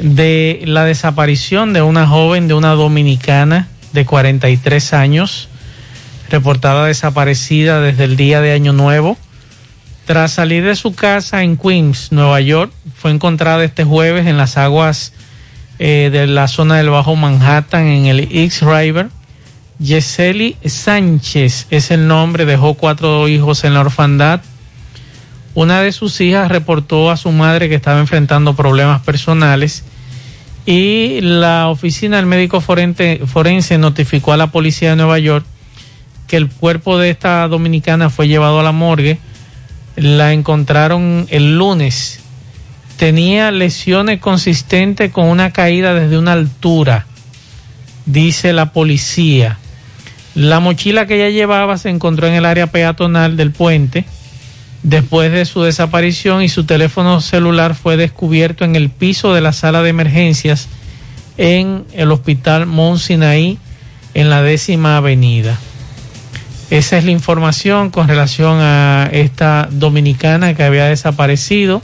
de 0.01 0.63
la 0.65 0.85
desaparición 0.85 1.73
de 1.73 1.81
una 1.81 2.09
joven, 2.09 2.49
de 2.49 2.55
una 2.55 2.71
dominicana 2.71 3.69
de 3.93 4.05
43 4.05 4.93
años, 4.95 5.49
reportada 6.29 6.87
desaparecida 6.87 7.81
desde 7.81 8.05
el 8.05 8.17
día 8.17 8.41
de 8.41 8.53
Año 8.53 8.73
Nuevo. 8.73 9.17
Tras 10.07 10.33
salir 10.33 10.65
de 10.65 10.75
su 10.75 10.93
casa 10.93 11.45
en 11.45 11.57
Queens, 11.57 12.11
Nueva 12.11 12.41
York, 12.41 12.73
fue 12.97 13.13
encontrada 13.13 13.63
este 13.63 13.85
jueves 13.85 14.27
en 14.27 14.39
las 14.39 14.57
aguas 14.57 15.13
eh, 15.79 16.11
de 16.11 16.27
la 16.27 16.49
zona 16.49 16.79
del 16.79 16.91
Bajo 16.91 17.15
Manhattan, 17.15 17.87
en 17.87 18.07
el 18.07 18.29
East 18.33 18.63
River. 18.63 19.09
Yeseli 19.79 20.57
Sánchez 20.65 21.69
es 21.71 21.93
el 21.93 22.09
nombre, 22.09 22.45
dejó 22.45 22.75
cuatro 22.75 23.29
hijos 23.29 23.63
en 23.63 23.75
la 23.75 23.81
orfandad. 23.81 24.41
Una 25.55 25.81
de 25.81 25.91
sus 25.91 26.21
hijas 26.21 26.49
reportó 26.49 27.11
a 27.11 27.17
su 27.17 27.33
madre 27.33 27.69
que 27.69 27.75
estaba 27.75 27.99
enfrentando 27.99 28.55
problemas 28.55 29.03
personales 29.03 29.85
y 30.65 31.21
la 31.23 31.69
oficina 31.69 32.19
del 32.19 32.27
médico 32.27 32.61
forense, 32.61 33.79
notificó 33.79 34.33
a 34.33 34.37
la 34.37 34.49
policía 34.49 34.91
de 34.91 34.97
Nueva 34.97 35.19
York 35.19 35.45
que 36.29 36.37
el 36.37 36.49
cuerpo 36.49 36.99
de 36.99 37.11
esta 37.11 37.49
dominicana 37.49 38.11
fue 38.11 38.29
llevado 38.29 38.61
a 38.61 38.63
la 38.63 38.71
morgue. 38.71 39.19
La 39.97 40.33
encontraron 40.33 41.27
el 41.31 41.59
lunes. 41.59 42.21
Tenía 42.97 43.51
lesiones 43.51 44.21
consistentes 44.21 45.11
con 45.11 45.27
una 45.27 45.53
caída 45.53 45.95
desde 45.95 46.19
una 46.19 46.33
altura, 46.33 47.07
dice 48.07 48.53
la 48.53 48.73
policía. 48.73 49.59
La 50.37 50.61
mochila 50.61 51.07
que 51.07 51.17
ella 51.17 51.31
llevaba 51.31 51.79
se 51.79 51.89
encontró 51.89 52.29
en 52.29 52.35
el 52.35 52.45
área 52.45 52.69
peatonal 52.69 53.37
del 53.37 53.51
puente 53.51 54.05
después 54.83 55.31
de 55.33 55.45
su 55.45 55.63
desaparición 55.63 56.43
y 56.43 56.49
su 56.49 56.65
teléfono 56.65 57.21
celular 57.21 57.75
fue 57.75 57.97
descubierto 57.97 58.65
en 58.65 58.77
el 58.77 58.91
piso 58.91 59.35
de 59.35 59.41
la 59.41 59.53
sala 59.53 59.83
de 59.83 59.91
emergencias 59.91 60.69
en 61.37 61.85
el 61.93 62.11
Hospital 62.13 62.67
Mount 62.67 63.01
Sinaí 63.01 63.59
en 64.15 64.31
la 64.31 64.43
décima 64.43 64.97
avenida. 64.97 65.59
Esa 66.71 66.99
es 66.99 67.05
la 67.05 67.11
información 67.11 67.91
con 67.91 68.09
relación 68.09 68.59
a 68.61 69.09
esta 69.13 69.69
dominicana 69.71 70.55
que 70.55 70.63
había 70.63 70.87
desaparecido. 70.87 71.83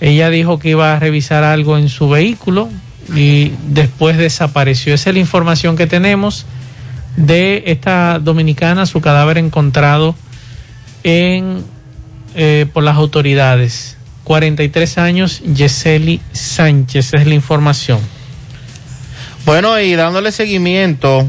Ella 0.00 0.30
dijo 0.30 0.58
que 0.58 0.70
iba 0.70 0.94
a 0.94 0.98
revisar 0.98 1.42
algo 1.42 1.76
en 1.76 1.88
su 1.88 2.08
vehículo 2.08 2.68
y 3.14 3.52
después 3.68 4.18
desapareció. 4.18 4.94
Esa 4.94 5.10
es 5.10 5.14
la 5.14 5.20
información 5.20 5.76
que 5.76 5.86
tenemos 5.86 6.46
de 7.16 7.64
esta 7.66 8.18
dominicana, 8.18 8.86
su 8.86 9.00
cadáver 9.00 9.38
encontrado 9.38 10.14
en, 11.06 11.64
eh, 12.34 12.66
por 12.72 12.82
las 12.82 12.96
autoridades. 12.96 13.96
43 14.24 14.98
años, 14.98 15.40
Yeseli 15.40 16.20
Sánchez, 16.32 17.14
es 17.14 17.26
la 17.26 17.34
información. 17.34 18.00
Bueno, 19.44 19.78
y 19.78 19.94
dándole 19.94 20.32
seguimiento 20.32 21.24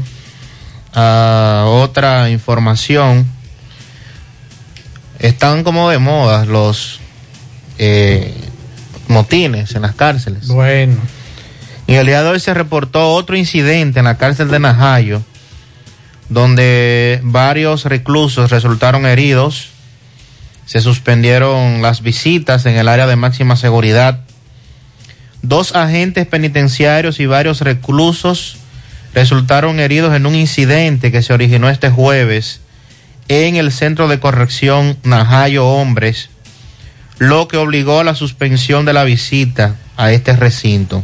a 0.92 1.64
otra 1.68 2.28
información, 2.28 3.24
están 5.20 5.62
como 5.62 5.88
de 5.90 5.98
moda 5.98 6.44
los 6.44 6.98
eh, 7.78 8.34
motines 9.06 9.76
en 9.76 9.82
las 9.82 9.94
cárceles. 9.94 10.48
Bueno. 10.48 10.96
Y 11.86 11.94
el 11.94 12.06
día 12.06 12.24
de 12.24 12.30
hoy 12.30 12.40
se 12.40 12.52
reportó 12.52 13.12
otro 13.12 13.36
incidente 13.36 14.00
en 14.00 14.06
la 14.06 14.18
cárcel 14.18 14.48
de 14.48 14.58
Najayo, 14.58 15.22
donde 16.28 17.20
varios 17.22 17.84
reclusos 17.84 18.50
resultaron 18.50 19.06
heridos. 19.06 19.70
Se 20.66 20.80
suspendieron 20.80 21.80
las 21.82 22.02
visitas 22.02 22.66
en 22.66 22.76
el 22.76 22.88
área 22.88 23.06
de 23.06 23.16
máxima 23.16 23.56
seguridad. 23.56 24.20
Dos 25.42 25.74
agentes 25.74 26.26
penitenciarios 26.26 27.20
y 27.20 27.26
varios 27.26 27.60
reclusos 27.60 28.56
resultaron 29.14 29.80
heridos 29.80 30.14
en 30.14 30.26
un 30.26 30.34
incidente 30.34 31.10
que 31.10 31.22
se 31.22 31.32
originó 31.32 31.70
este 31.70 31.90
jueves 31.90 32.60
en 33.28 33.56
el 33.56 33.72
centro 33.72 34.08
de 34.08 34.20
corrección 34.20 34.98
Najayo 35.04 35.66
Hombres, 35.66 36.30
lo 37.18 37.48
que 37.48 37.56
obligó 37.56 38.00
a 38.00 38.04
la 38.04 38.14
suspensión 38.14 38.84
de 38.84 38.92
la 38.92 39.04
visita 39.04 39.76
a 39.96 40.12
este 40.12 40.34
recinto. 40.34 41.02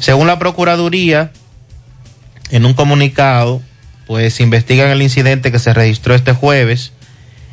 Según 0.00 0.26
la 0.26 0.38
Procuraduría, 0.38 1.32
en 2.50 2.66
un 2.66 2.74
comunicado, 2.74 3.62
pues 4.06 4.40
investigan 4.40 4.88
el 4.88 5.02
incidente 5.02 5.50
que 5.52 5.58
se 5.58 5.74
registró 5.74 6.14
este 6.14 6.32
jueves 6.32 6.92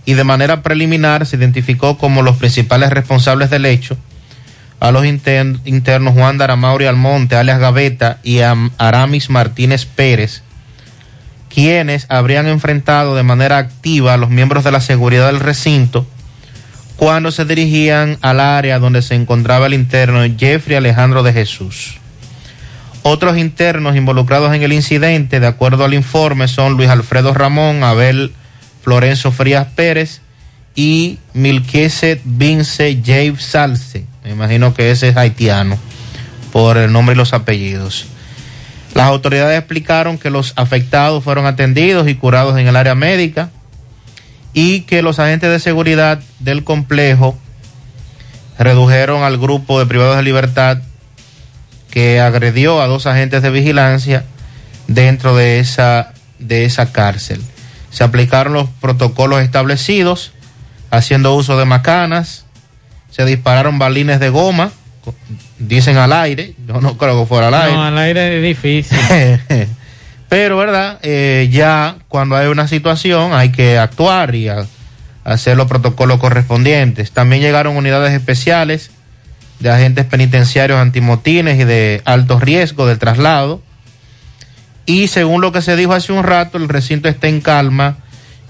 y 0.06 0.14
de 0.14 0.24
manera 0.24 0.62
preliminar 0.62 1.26
se 1.26 1.38
identificó 1.38 1.98
como 1.98 2.22
los 2.22 2.38
principales 2.38 2.90
responsables 2.92 3.50
del 3.50 3.66
hecho 3.66 3.98
a 4.80 4.92
los 4.92 5.06
inter- 5.06 5.58
internos 5.64 6.14
Juan 6.14 6.38
Daramauri 6.38 6.86
Almonte, 6.86 7.38
alias 7.38 7.60
Gaveta, 7.60 8.20
y 8.22 8.40
a 8.42 8.54
Aramis 8.78 9.30
Martínez 9.30 9.86
Pérez, 9.86 10.44
quienes 11.48 12.06
habrían 12.10 12.48
enfrentado 12.48 13.16
de 13.16 13.24
manera 13.24 13.58
activa 13.60 14.14
a 14.14 14.18
los 14.18 14.30
miembros 14.30 14.66
de 14.66 14.72
la 14.72 14.82
seguridad 14.82 15.28
del 15.28 15.40
recinto 15.40 16.06
cuando 16.98 17.32
se 17.32 17.46
dirigían 17.46 18.18
al 18.22 18.40
área 18.40 18.78
donde 18.80 19.02
se 19.02 19.16
encontraba 19.16 19.68
el 19.68 19.74
interno 19.74 20.22
Jeffrey 20.38 20.76
Alejandro 20.78 21.24
de 21.24 21.34
Jesús. 21.34 22.00
Otros 23.06 23.38
internos 23.38 23.98
involucrados 23.98 24.56
en 24.56 24.64
el 24.64 24.72
incidente, 24.72 25.42
de 25.42 25.48
acuerdo 25.48 25.84
al 25.84 25.94
informe, 25.94 26.48
son 26.48 26.78
Luis 26.78 26.90
Alfredo 26.90 27.34
Ramón, 27.34 27.84
Abel 27.84 28.34
Florenzo 28.82 29.34
Frías 29.34 29.68
Pérez 29.76 30.22
y 30.74 31.20
Milqueset 31.34 32.22
Vince 32.24 33.02
James 33.06 33.44
Salce. 33.44 34.06
Me 34.24 34.32
imagino 34.32 34.74
que 34.74 34.90
ese 34.90 35.10
es 35.10 35.18
haitiano 35.18 35.78
por 36.54 36.78
el 36.78 36.94
nombre 36.94 37.14
y 37.14 37.18
los 37.18 37.34
apellidos. 37.34 38.06
Las 38.94 39.08
autoridades 39.08 39.60
explicaron 39.60 40.18
que 40.18 40.30
los 40.30 40.54
afectados 40.56 41.26
fueron 41.26 41.46
atendidos 41.46 42.08
y 42.08 42.16
curados 42.16 42.58
en 42.58 42.70
el 42.70 42.76
área 42.78 42.96
médica 42.96 43.50
y 44.54 44.82
que 44.82 45.02
los 45.02 45.20
agentes 45.20 45.50
de 45.50 45.60
seguridad 45.60 46.22
del 46.40 46.64
complejo 46.64 47.38
redujeron 48.58 49.24
al 49.24 49.38
grupo 49.38 49.80
de 49.80 49.88
privados 49.88 50.16
de 50.16 50.24
libertad 50.24 50.78
que 51.94 52.20
agredió 52.20 52.82
a 52.82 52.88
dos 52.88 53.06
agentes 53.06 53.44
de 53.44 53.52
vigilancia 53.52 54.24
dentro 54.88 55.36
de 55.36 55.60
esa, 55.60 56.12
de 56.40 56.66
esa 56.66 56.92
cárcel. 56.92 57.40
Se 57.92 58.04
aplicaron 58.04 58.54
los 58.54 58.68
protocolos 58.82 59.44
establecidos, 59.44 60.34
haciendo 60.90 61.36
uso 61.36 61.56
de 61.56 61.66
macanas, 61.66 62.46
se 63.12 63.26
dispararon 63.26 63.78
balines 63.78 64.20
de 64.20 64.30
goma, 64.30 64.72
dicen 65.60 65.98
al 65.98 66.14
aire, 66.14 66.56
yo 66.68 66.82
no 66.82 66.98
creo 66.98 67.22
que 67.22 67.28
fuera 67.28 67.50
al 67.50 67.54
aire. 67.54 67.74
No, 67.74 67.84
al 67.84 67.98
aire 68.00 68.38
es 68.38 68.44
difícil. 68.44 68.98
Pero, 70.30 70.58
¿verdad? 70.58 70.98
Eh, 71.04 71.48
ya 71.52 71.98
cuando 72.08 72.36
hay 72.36 72.48
una 72.48 72.68
situación 72.68 73.34
hay 73.36 73.52
que 73.52 73.78
actuar 73.78 74.34
y 74.34 74.50
a- 74.50 74.66
hacer 75.24 75.58
los 75.58 75.68
protocolos 75.68 76.20
correspondientes. 76.20 77.12
También 77.12 77.44
llegaron 77.44 77.78
unidades 77.78 78.14
especiales 78.14 78.90
de 79.60 79.70
agentes 79.70 80.06
penitenciarios 80.06 80.80
antimotines 80.80 81.60
y 81.60 81.64
de 81.64 82.02
alto 82.06 82.40
riesgo 82.40 82.86
del 82.86 83.00
traslado. 83.00 83.62
Y 84.86 85.08
según 85.08 85.42
lo 85.42 85.52
que 85.52 85.62
se 85.62 85.76
dijo 85.76 85.94
hace 85.94 86.12
un 86.12 86.24
rato, 86.24 86.58
el 86.58 86.68
recinto 86.68 87.08
está 87.08 87.28
en 87.28 87.42
calma 87.42 87.98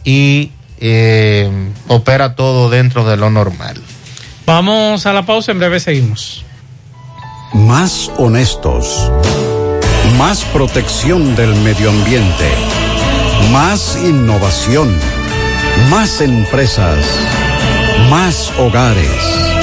y 0.04 0.52
eh, 0.80 1.50
opera 1.88 2.36
todo 2.36 2.70
dentro 2.70 3.06
de 3.06 3.18
lo 3.18 3.30
normal. 3.30 3.82
Vamos 4.46 5.06
a 5.06 5.14
la 5.14 5.26
pausa, 5.26 5.52
en 5.52 5.60
breve 5.60 5.80
seguimos. 5.80 6.44
Más 7.54 8.12
honestos. 8.18 9.12
Más 10.18 10.44
protección 10.46 11.36
del 11.36 11.56
medio 11.56 11.90
ambiente. 11.90 12.50
Más 13.52 13.98
innovación. 14.04 14.94
Más 15.90 16.20
empresas. 16.20 16.98
Más 18.10 18.52
hogares. 18.58 19.63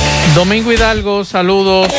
Domingo 0.35 0.71
Hidalgo, 0.71 1.25
saludos. 1.25 1.91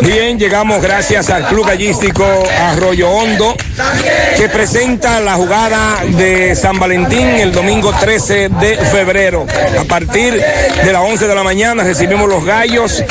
Bien, 0.00 0.38
llegamos 0.38 0.80
gracias 0.82 1.28
al 1.30 1.46
Club 1.46 1.66
Gallístico 1.66 2.24
Arroyo 2.60 3.10
Hondo, 3.10 3.56
que 4.36 4.48
presenta 4.48 5.20
la 5.20 5.34
jugada 5.34 6.02
de 6.08 6.56
San 6.56 6.78
Valentín 6.78 7.28
el 7.28 7.52
domingo 7.52 7.92
13 7.92 8.48
de 8.48 8.76
febrero. 8.76 9.46
A 9.78 9.84
partir 9.84 10.34
de 10.34 10.92
las 10.92 11.02
11 11.02 11.26
de 11.26 11.34
la 11.34 11.42
mañana 11.42 11.84
recibimos 11.84 12.28
los 12.28 12.44
gallos 12.44 13.04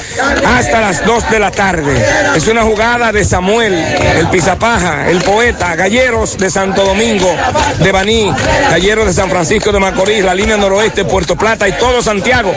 hasta 0.46 0.82
las 0.82 1.06
2 1.06 1.30
de 1.30 1.40
la 1.40 1.52
tarde. 1.52 2.06
Es 2.36 2.48
una 2.48 2.64
jugada 2.64 3.12
de 3.12 3.24
Samuel, 3.24 3.74
el 3.74 4.28
Pizapaja, 4.30 5.10
el 5.10 5.22
poeta, 5.22 5.76
Galleros 5.76 6.38
de 6.38 6.50
Santo 6.50 6.84
Domingo, 6.84 7.34
de 7.80 7.92
Baní, 7.92 8.34
Galleros 8.72 9.06
de 9.06 9.14
San 9.14 9.30
Francisco 9.30 9.72
de 9.72 9.83
Macorís, 9.84 10.24
la 10.24 10.34
línea 10.34 10.56
noroeste, 10.56 11.04
Puerto 11.04 11.36
Plata 11.36 11.68
y 11.68 11.74
todo 11.74 12.02
Santiago. 12.02 12.54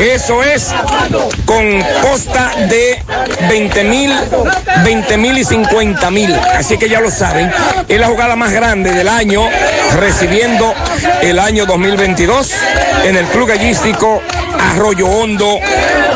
Eso 0.00 0.44
es 0.44 0.72
con 1.44 1.82
costa 2.00 2.52
de 2.68 3.02
20 3.48 3.82
mil, 3.82 4.14
20 4.84 5.16
mil 5.16 5.36
y 5.36 5.44
50 5.44 6.10
mil. 6.12 6.32
Así 6.32 6.78
que 6.78 6.88
ya 6.88 7.00
lo 7.00 7.10
saben. 7.10 7.50
Es 7.88 7.98
la 7.98 8.06
jugada 8.06 8.36
más 8.36 8.52
grande 8.52 8.92
del 8.92 9.08
año, 9.08 9.48
recibiendo 9.98 10.72
el 11.22 11.40
año 11.40 11.66
2022 11.66 12.52
en 13.04 13.16
el 13.16 13.26
Club 13.26 13.48
Gallístico 13.48 14.22
Arroyo 14.72 15.08
Hondo. 15.08 15.58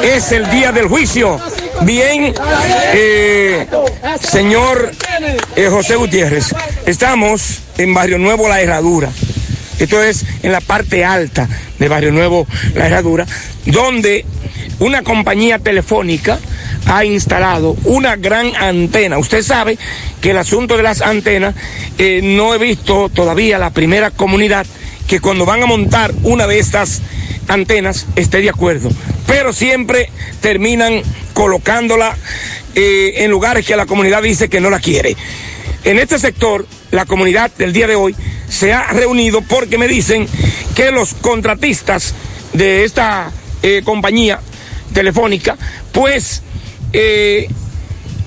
Es 0.04 0.30
el 0.30 0.48
día 0.50 0.70
del 0.70 0.86
juicio. 0.86 1.40
Bien, 1.80 2.32
eh, 2.92 3.66
señor 4.20 4.92
eh, 5.56 5.68
José 5.68 5.96
Gutiérrez, 5.96 6.54
estamos 6.86 7.58
en 7.76 7.92
Barrio 7.92 8.18
Nuevo 8.18 8.48
La 8.48 8.60
Herradura. 8.60 9.10
Esto 9.78 10.02
es 10.02 10.24
en 10.42 10.52
la 10.52 10.60
parte 10.60 11.04
alta 11.04 11.48
de 11.78 11.88
Barrio 11.88 12.12
Nuevo 12.12 12.46
La 12.74 12.86
Herradura, 12.86 13.26
donde 13.66 14.24
una 14.78 15.02
compañía 15.02 15.58
telefónica 15.58 16.38
ha 16.86 17.04
instalado 17.04 17.76
una 17.84 18.16
gran 18.16 18.54
antena. 18.56 19.18
Usted 19.18 19.42
sabe 19.42 19.78
que 20.20 20.30
el 20.30 20.38
asunto 20.38 20.76
de 20.76 20.82
las 20.82 21.00
antenas, 21.00 21.54
eh, 21.98 22.20
no 22.22 22.54
he 22.54 22.58
visto 22.58 23.08
todavía 23.08 23.58
la 23.58 23.70
primera 23.70 24.10
comunidad 24.10 24.66
que 25.06 25.20
cuando 25.20 25.44
van 25.44 25.62
a 25.62 25.66
montar 25.66 26.12
una 26.22 26.46
de 26.46 26.58
estas 26.58 27.02
antenas 27.48 28.06
esté 28.16 28.40
de 28.40 28.50
acuerdo. 28.50 28.90
Pero 29.26 29.52
siempre 29.52 30.10
terminan 30.40 31.02
colocándola 31.32 32.16
eh, 32.74 33.14
en 33.18 33.30
lugares 33.30 33.66
que 33.66 33.76
la 33.76 33.86
comunidad 33.86 34.22
dice 34.22 34.48
que 34.48 34.60
no 34.60 34.70
la 34.70 34.80
quiere. 34.80 35.16
En 35.84 35.98
este 35.98 36.18
sector, 36.18 36.66
la 36.90 37.04
comunidad 37.04 37.50
del 37.58 37.72
día 37.72 37.86
de 37.86 37.96
hoy 37.96 38.14
se 38.48 38.72
ha 38.72 38.88
reunido 38.92 39.42
porque 39.42 39.78
me 39.78 39.88
dicen 39.88 40.26
que 40.74 40.90
los 40.90 41.14
contratistas 41.14 42.14
de 42.52 42.84
esta 42.84 43.30
eh, 43.62 43.82
compañía 43.84 44.40
telefónica, 44.92 45.56
pues 45.92 46.42
eh, 46.92 47.48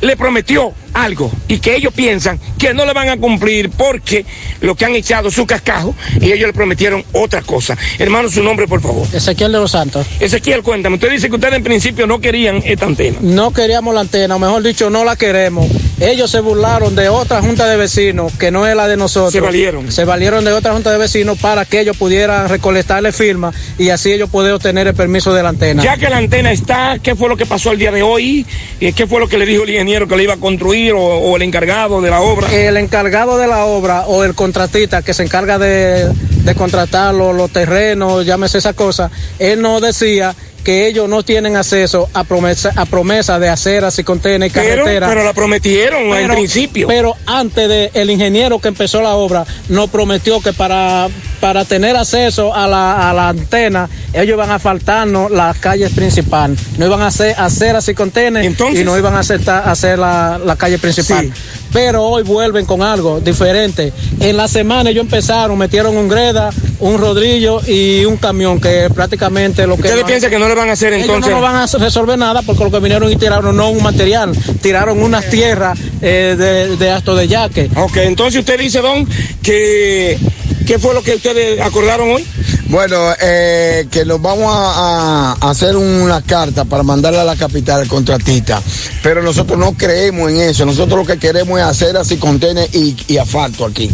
le 0.01 0.17
prometió 0.17 0.73
algo 0.97 1.31
y 1.47 1.59
que 1.59 1.75
ellos 1.75 1.93
piensan 1.93 2.39
que 2.57 2.73
no 2.73 2.85
le 2.85 2.93
van 2.93 3.09
a 3.09 3.17
cumplir 3.17 3.69
porque 3.69 4.25
lo 4.61 4.75
que 4.75 4.85
han 4.85 4.95
echado 4.95 5.29
su 5.29 5.45
cascajo 5.45 5.95
y 6.19 6.31
ellos 6.31 6.47
le 6.47 6.53
prometieron 6.53 7.03
otra 7.13 7.41
cosa. 7.41 7.77
Hermano, 7.99 8.29
su 8.29 8.41
nombre, 8.43 8.67
por 8.67 8.81
favor. 8.81 9.07
Ezequiel 9.13 9.51
de 9.51 9.59
los 9.59 9.71
Santos. 9.71 10.07
Ezequiel, 10.19 10.63
cuéntame. 10.63 10.95
Usted 10.95 11.11
dice 11.11 11.29
que 11.29 11.35
ustedes 11.35 11.55
en 11.55 11.63
principio 11.63 12.07
no 12.07 12.19
querían 12.19 12.61
esta 12.65 12.85
antena. 12.85 13.17
No 13.21 13.51
queríamos 13.51 13.93
la 13.93 14.01
antena, 14.01 14.35
o 14.35 14.39
mejor 14.39 14.63
dicho, 14.63 14.89
no 14.89 15.03
la 15.03 15.15
queremos. 15.15 15.67
Ellos 15.99 16.29
se 16.29 16.39
burlaron 16.39 16.95
de 16.95 17.09
otra 17.09 17.41
junta 17.41 17.67
de 17.67 17.77
vecinos, 17.77 18.33
que 18.33 18.51
no 18.51 18.67
es 18.67 18.75
la 18.75 18.87
de 18.87 18.97
nosotros. 18.97 19.33
Se 19.33 19.39
valieron. 19.39 19.91
Se 19.91 20.05
valieron 20.05 20.45
de 20.45 20.51
otra 20.51 20.73
junta 20.73 20.91
de 20.91 20.97
vecinos 20.97 21.37
para 21.37 21.65
que 21.65 21.79
ellos 21.79 21.97
pudieran 21.97 22.49
recolectarle 22.49 23.11
firmas 23.11 23.55
y 23.77 23.89
así 23.89 24.11
ellos 24.11 24.29
poder 24.29 24.53
obtener 24.53 24.87
el 24.87 24.93
permiso 24.95 25.33
de 25.33 25.43
la 25.43 25.49
antena. 25.49 25.83
Ya 25.83 25.97
que 25.97 26.09
la 26.09 26.17
antena 26.17 26.51
está, 26.51 26.97
¿qué 27.01 27.15
fue 27.15 27.29
lo 27.29 27.37
que 27.37 27.45
pasó 27.45 27.71
el 27.71 27.79
día 27.79 27.91
de 27.91 28.01
hoy? 28.01 28.45
¿Y 28.79 28.93
¿Qué 28.93 29.05
fue 29.05 29.19
lo 29.19 29.27
que 29.27 29.37
le 29.37 29.45
dijo 29.45 29.63
el 29.63 29.69
ingeniero 29.69 30.07
que 30.07 30.17
le 30.17 30.23
iba 30.23 30.33
a 30.33 30.37
construir 30.37 30.86
o, 30.95 31.35
el 31.35 31.41
encargado 31.41 32.01
de 32.01 32.09
la 32.09 32.21
obra? 32.21 32.51
El 32.53 32.77
encargado 32.77 33.37
de 33.37 33.47
la 33.47 33.65
obra 33.65 34.05
o 34.07 34.23
el 34.23 34.35
contratista 34.35 35.01
que 35.01 35.13
se 35.13 35.23
encarga 35.23 35.57
de, 35.57 36.11
de 36.13 36.55
contratar 36.55 37.13
los, 37.13 37.35
los 37.35 37.51
terrenos, 37.51 38.25
llámese 38.25 38.59
esa 38.59 38.73
cosa, 38.73 39.11
él 39.39 39.61
nos 39.61 39.81
decía 39.81 40.35
que 40.63 40.87
ellos 40.87 41.07
no 41.07 41.23
tienen 41.23 41.55
acceso 41.55 42.09
a 42.13 42.23
promesa, 42.23 42.73
a 42.75 42.85
promesa 42.85 43.39
de 43.39 43.47
aceras 43.49 43.97
y 43.99 44.03
contener 44.03 44.51
Pero, 44.51 44.83
carreteras. 44.83 45.09
pero 45.09 45.23
la 45.23 45.33
prometieron 45.33 46.11
al 46.13 46.27
principio. 46.29 46.87
Pero 46.87 47.15
antes 47.25 47.69
de 47.69 47.91
el 47.93 48.09
ingeniero 48.09 48.59
que 48.59 48.67
empezó 48.67 49.01
la 49.01 49.15
obra 49.15 49.45
nos 49.69 49.89
prometió 49.89 50.41
que 50.41 50.51
para, 50.53 51.07
para 51.39 51.63
tener 51.65 51.95
acceso 51.95 52.53
a 52.53 52.67
la, 52.67 53.09
a 53.09 53.13
la 53.13 53.29
antena, 53.29 53.89
ellos 54.13 54.33
iban 54.35 54.51
a 54.51 54.59
faltarnos 54.59 55.31
las 55.31 55.57
calles 55.57 55.91
principales. 55.93 56.59
No 56.77 56.85
iban 56.85 57.01
a 57.01 57.07
hacer 57.07 57.35
aceras 57.37 57.87
y 57.87 57.93
contener 57.93 58.43
y 58.45 58.83
no 58.83 58.97
iban 58.97 59.15
a 59.15 59.19
aceptar 59.19 59.67
hacer 59.69 59.97
la, 59.99 60.37
la 60.43 60.55
calle 60.57 60.77
principal. 60.79 61.31
Pero 61.73 62.03
hoy 62.03 62.23
vuelven 62.23 62.65
con 62.65 62.81
algo 62.81 63.19
diferente. 63.19 63.91
En 64.19 64.37
la 64.37 64.47
semana 64.47 64.89
ellos 64.89 65.03
empezaron, 65.03 65.57
metieron 65.57 65.95
un 65.97 66.07
greda, 66.07 66.49
un 66.79 66.97
rodrillo 66.97 67.61
y 67.67 68.05
un 68.05 68.17
camión, 68.17 68.59
que 68.61 68.89
prácticamente 68.93 69.67
lo 69.67 69.75
que... 69.75 69.81
¿Ustedes 69.83 70.01
no- 70.01 70.07
piensan 70.07 70.29
que 70.29 70.39
no 70.39 70.47
le 70.47 70.55
van 70.55 70.69
a 70.69 70.73
hacer 70.73 70.93
ellos 70.93 71.05
entonces? 71.07 71.29
no 71.31 71.37
lo 71.37 71.41
van 71.41 71.55
a 71.55 71.65
resolver 71.65 72.17
nada 72.17 72.41
porque 72.41 72.63
lo 72.63 72.71
que 72.71 72.79
vinieron 72.79 73.11
y 73.11 73.15
tiraron 73.15 73.55
no 73.55 73.69
un 73.69 73.83
material, 73.83 74.31
tiraron 74.61 75.01
unas 75.01 75.29
tierras 75.29 75.77
eh, 76.01 76.35
de, 76.37 76.77
de 76.77 76.91
acto 76.91 77.15
de 77.15 77.27
yaque. 77.27 77.69
Ok, 77.75 77.97
entonces 77.97 78.39
usted 78.39 78.59
dice, 78.59 78.79
don, 78.81 79.07
que 79.43 80.17
¿qué 80.65 80.79
fue 80.79 80.93
lo 80.93 81.01
que 81.01 81.15
ustedes 81.15 81.59
acordaron 81.61 82.09
hoy? 82.11 82.25
Bueno, 82.69 83.13
eh, 83.21 83.87
que 83.89 84.03
nos 84.03 84.21
vamos 84.21 84.53
a, 84.53 85.37
a 85.39 85.49
hacer 85.49 85.75
una 85.77 86.21
carta 86.21 86.65
para 86.65 86.83
mandarla 86.83 87.21
a 87.21 87.25
la 87.25 87.35
capital 87.37 87.81
al 87.81 87.87
contratista, 87.87 88.61
pero 89.01 89.21
nosotros 89.21 89.57
no 89.57 89.73
creemos 89.73 90.29
en 90.31 90.41
eso, 90.41 90.65
nosotros 90.65 90.99
lo 90.99 91.05
que 91.05 91.17
queremos 91.17 91.59
es 91.59 91.65
hacer 91.65 91.95
así 91.95 92.17
contener 92.17 92.67
y, 92.73 92.95
y 93.07 93.17
asfalto 93.17 93.65
aquí. 93.65 93.89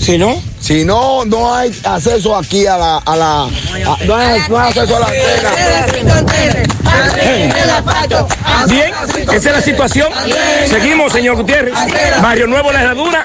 Si 0.00 0.18
no, 0.18 0.42
si 0.60 0.84
no, 0.84 1.24
no 1.24 1.54
hay 1.54 1.72
acceso 1.84 2.34
aquí 2.36 2.66
a 2.66 2.76
la, 2.76 2.96
a 2.98 3.16
la, 3.16 3.42
a- 3.44 3.48
no, 4.04 4.16
hay, 4.16 4.40
no 4.48 4.58
hay 4.58 4.68
acceso 4.70 4.96
a 4.96 5.00
la 5.00 5.06
Bien, 8.68 8.92
esa 9.32 9.36
es 9.36 9.44
la 9.56 9.62
situación. 9.62 10.08
Seguimos, 10.68 11.12
señor 11.12 11.36
Gutiérrez. 11.36 11.74
Barrio 12.20 12.48
Nuevo, 12.48 12.72
La 12.72 12.82
Herradura. 12.82 13.24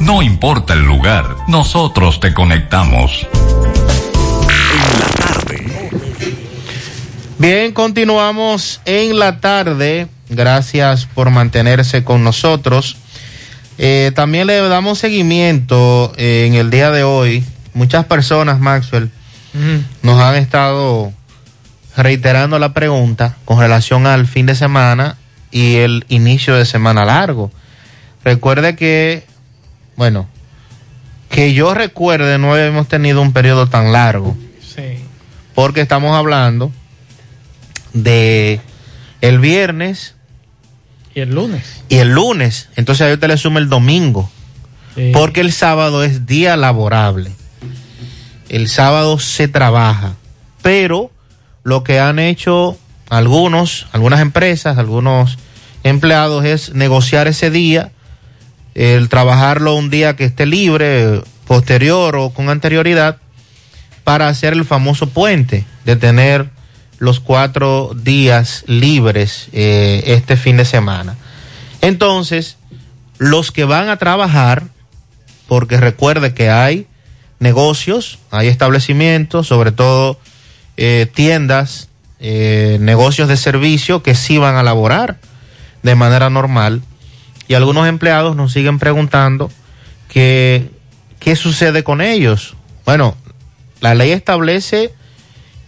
No 0.00 0.20
importa 0.20 0.72
el 0.72 0.82
lugar, 0.82 1.36
nosotros 1.46 2.18
te 2.18 2.34
conectamos. 2.34 3.24
Bien, 7.38 7.72
continuamos 7.72 8.80
en 8.84 9.20
la 9.20 9.38
tarde. 9.38 10.08
Gracias 10.28 11.06
por 11.06 11.30
mantenerse 11.30 12.02
con 12.02 12.24
nosotros. 12.24 12.96
Eh, 13.78 14.10
también 14.12 14.48
le 14.48 14.56
damos 14.56 14.98
seguimiento 14.98 16.12
eh, 16.16 16.46
en 16.48 16.54
el 16.54 16.70
día 16.70 16.90
de 16.90 17.04
hoy. 17.04 17.44
Muchas 17.74 18.06
personas, 18.06 18.58
Maxwell, 18.58 19.08
nos 20.02 20.20
han 20.20 20.34
estado 20.34 21.12
reiterando 21.96 22.58
la 22.58 22.74
pregunta 22.74 23.36
con 23.44 23.60
relación 23.60 24.08
al 24.08 24.26
fin 24.26 24.46
de 24.46 24.56
semana 24.56 25.16
y 25.52 25.76
el 25.76 26.06
inicio 26.08 26.56
de 26.56 26.66
semana 26.66 27.04
largo. 27.04 27.52
Recuerde 28.24 28.76
que, 28.76 29.24
bueno, 29.96 30.28
que 31.28 31.54
yo 31.54 31.74
recuerde 31.74 32.38
no 32.38 32.56
hemos 32.56 32.88
tenido 32.88 33.20
un 33.22 33.32
periodo 33.32 33.66
tan 33.68 33.92
largo. 33.92 34.36
Sí. 34.62 34.98
porque 35.54 35.80
estamos 35.82 36.16
hablando 36.16 36.72
de 37.92 38.60
el 39.20 39.38
viernes 39.38 40.14
Y 41.14 41.20
el 41.20 41.34
lunes. 41.34 41.82
y 41.88 41.96
el 41.96 42.08
lunes. 42.10 42.68
Entonces 42.76 43.06
ahí 43.06 43.12
usted 43.12 43.28
le 43.28 43.36
suma 43.36 43.60
el 43.60 43.68
domingo. 43.68 44.30
Porque 45.14 45.40
el 45.40 45.52
sábado 45.52 46.04
es 46.04 46.26
día 46.26 46.56
laborable. 46.56 47.32
El 48.50 48.68
sábado 48.68 49.18
se 49.18 49.48
trabaja. 49.48 50.14
Pero 50.62 51.10
lo 51.64 51.82
que 51.82 51.98
han 51.98 52.18
hecho 52.18 52.76
algunos, 53.08 53.86
algunas 53.92 54.20
empresas, 54.20 54.76
algunos 54.78 55.38
empleados 55.82 56.44
es 56.44 56.74
negociar 56.74 57.26
ese 57.28 57.50
día, 57.50 57.90
el 58.74 59.08
trabajarlo 59.08 59.74
un 59.74 59.90
día 59.90 60.16
que 60.16 60.24
esté 60.24 60.46
libre, 60.46 61.22
posterior 61.46 62.16
o 62.16 62.30
con 62.30 62.48
anterioridad, 62.48 63.18
para 64.04 64.28
hacer 64.28 64.52
el 64.52 64.64
famoso 64.64 65.08
puente, 65.08 65.64
de 65.84 65.96
tener 65.96 66.50
los 66.98 67.20
cuatro 67.20 67.92
días 67.94 68.64
libres 68.66 69.48
eh, 69.52 70.02
este 70.06 70.36
fin 70.36 70.56
de 70.56 70.64
semana. 70.64 71.16
Entonces, 71.80 72.56
los 73.18 73.50
que 73.50 73.64
van 73.64 73.88
a 73.88 73.96
trabajar, 73.96 74.64
porque 75.48 75.78
recuerde 75.78 76.34
que 76.34 76.50
hay 76.50 76.86
negocios, 77.40 78.20
hay 78.30 78.48
establecimientos, 78.48 79.48
sobre 79.48 79.72
todo 79.72 80.18
eh, 80.76 81.10
tiendas, 81.12 81.88
eh, 82.20 82.78
negocios 82.80 83.28
de 83.28 83.36
servicio 83.36 84.02
que 84.02 84.14
sí 84.14 84.38
van 84.38 84.54
a 84.54 84.62
laborar 84.62 85.18
de 85.82 85.96
manera 85.96 86.30
normal. 86.30 86.82
Y 87.48 87.54
algunos 87.54 87.88
empleados 87.88 88.36
nos 88.36 88.52
siguen 88.52 88.78
preguntando 88.78 89.50
qué 90.08 90.70
sucede 91.36 91.84
con 91.84 92.00
ellos. 92.00 92.56
Bueno, 92.84 93.16
la 93.80 93.94
ley 93.94 94.12
establece 94.12 94.92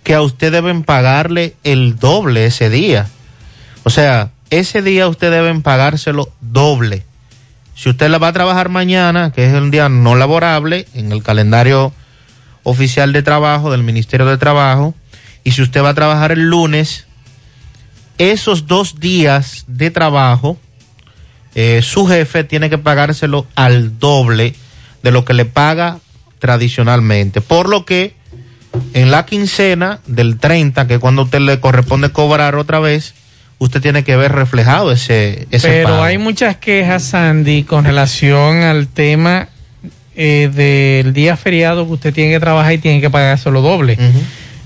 que 0.02 0.14
a 0.14 0.22
usted 0.22 0.52
deben 0.52 0.84
pagarle 0.84 1.56
el 1.64 1.98
doble 1.98 2.46
ese 2.46 2.70
día. 2.70 3.08
O 3.84 3.90
sea, 3.90 4.30
ese 4.50 4.82
día 4.82 5.08
usted 5.08 5.30
deben 5.30 5.62
pagárselo 5.62 6.30
doble. 6.40 7.04
Si 7.74 7.88
usted 7.88 8.08
la 8.08 8.18
va 8.18 8.28
a 8.28 8.32
trabajar 8.32 8.68
mañana, 8.68 9.32
que 9.32 9.46
es 9.46 9.54
un 9.54 9.70
día 9.70 9.88
no 9.88 10.14
laborable 10.14 10.86
en 10.94 11.10
el 11.10 11.22
calendario 11.22 11.92
oficial 12.62 13.12
de 13.12 13.22
trabajo 13.22 13.70
del 13.70 13.82
Ministerio 13.82 14.26
de 14.26 14.38
Trabajo, 14.38 14.94
y 15.42 15.52
si 15.52 15.62
usted 15.62 15.82
va 15.82 15.90
a 15.90 15.94
trabajar 15.94 16.32
el 16.32 16.48
lunes, 16.48 17.06
esos 18.18 18.66
dos 18.66 19.00
días 19.00 19.64
de 19.66 19.90
trabajo, 19.90 20.58
eh, 21.54 21.80
su 21.82 22.06
jefe 22.06 22.44
tiene 22.44 22.70
que 22.70 22.78
pagárselo 22.78 23.46
al 23.54 23.98
doble 23.98 24.54
de 25.02 25.10
lo 25.10 25.24
que 25.24 25.34
le 25.34 25.44
paga 25.44 25.98
tradicionalmente. 26.38 27.40
Por 27.40 27.68
lo 27.68 27.84
que 27.84 28.14
en 28.92 29.10
la 29.10 29.24
quincena 29.24 30.00
del 30.06 30.38
30, 30.38 30.86
que 30.86 30.94
es 30.94 31.00
cuando 31.00 31.22
a 31.22 31.24
usted 31.26 31.40
le 31.40 31.60
corresponde 31.60 32.10
cobrar 32.10 32.56
otra 32.56 32.80
vez, 32.80 33.14
usted 33.58 33.80
tiene 33.80 34.04
que 34.04 34.16
ver 34.16 34.32
reflejado 34.32 34.92
ese, 34.92 35.46
ese 35.50 35.68
Pero 35.68 35.88
pago. 35.90 36.02
hay 36.02 36.18
muchas 36.18 36.56
quejas, 36.56 37.04
Sandy, 37.04 37.62
con 37.62 37.84
relación 37.84 38.62
al 38.62 38.88
tema 38.88 39.48
eh, 40.16 40.50
del 40.52 41.12
día 41.12 41.36
feriado 41.36 41.86
que 41.86 41.92
usted 41.92 42.14
tiene 42.14 42.32
que 42.32 42.40
trabajar 42.40 42.72
y 42.72 42.78
tiene 42.78 43.00
que 43.00 43.10
pagárselo 43.10 43.62
doble. 43.62 43.98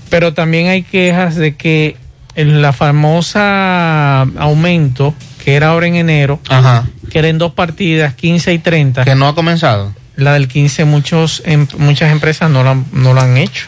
Pero 0.09 0.33
también 0.33 0.67
hay 0.67 0.83
quejas 0.83 1.35
de 1.35 1.55
que 1.55 1.95
en 2.35 2.61
la 2.61 2.73
famosa 2.73 4.21
aumento, 4.21 5.13
que 5.43 5.55
era 5.55 5.69
ahora 5.69 5.87
en 5.87 5.95
enero, 5.95 6.39
Ajá. 6.49 6.85
que 7.09 7.19
era 7.19 7.27
en 7.29 7.37
dos 7.37 7.53
partidas, 7.53 8.13
15 8.13 8.53
y 8.53 8.59
30. 8.59 9.03
Que 9.05 9.15
no 9.15 9.27
ha 9.27 9.33
comenzado. 9.35 9.93
La 10.15 10.33
del 10.33 10.47
15 10.47 10.85
muchos, 10.85 11.41
em- 11.45 11.65
muchas 11.77 12.11
empresas 12.11 12.49
no 12.51 12.63
lo, 12.63 12.71
han- 12.71 12.85
no 12.91 13.13
lo 13.13 13.21
han 13.21 13.37
hecho. 13.37 13.67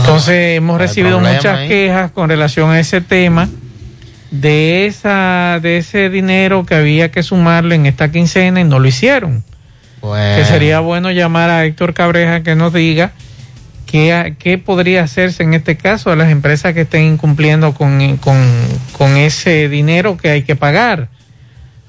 Entonces 0.00 0.56
hemos 0.56 0.78
recibido 0.78 1.18
muchas 1.20 1.58
ahí. 1.60 1.68
quejas 1.68 2.10
con 2.12 2.28
relación 2.28 2.70
a 2.70 2.78
ese 2.80 3.00
tema 3.00 3.48
de 4.30 4.86
esa 4.86 5.58
de 5.60 5.76
ese 5.78 6.08
dinero 6.08 6.64
que 6.64 6.74
había 6.74 7.10
que 7.10 7.22
sumarle 7.22 7.74
en 7.74 7.86
esta 7.86 8.10
quincena 8.10 8.60
y 8.60 8.64
no 8.64 8.78
lo 8.78 8.88
hicieron. 8.88 9.42
Que 10.00 10.44
sería 10.46 10.80
bueno 10.80 11.10
llamar 11.12 11.48
a 11.50 11.64
Héctor 11.64 11.94
Cabreja 11.94 12.42
que 12.42 12.54
nos 12.56 12.72
diga 12.72 13.12
qué, 13.92 14.34
qué 14.38 14.56
podría 14.56 15.04
hacerse 15.04 15.42
en 15.42 15.52
este 15.52 15.76
caso 15.76 16.10
a 16.10 16.16
las 16.16 16.30
empresas 16.30 16.72
que 16.72 16.80
estén 16.80 17.04
incumpliendo 17.04 17.74
con, 17.74 18.16
con, 18.16 18.38
con 18.96 19.18
ese 19.18 19.68
dinero 19.68 20.16
que 20.16 20.30
hay 20.30 20.42
que 20.44 20.56
pagar. 20.56 21.08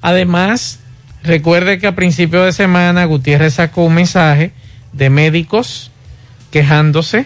Además, 0.01 0.79
recuerde 1.23 1.79
que 1.79 1.87
a 1.87 1.95
principio 1.95 2.43
de 2.43 2.51
semana 2.51 3.05
Gutiérrez 3.05 3.53
sacó 3.53 3.85
un 3.85 3.95
mensaje 3.95 4.51
de 4.91 5.09
médicos 5.09 5.91
quejándose 6.51 7.25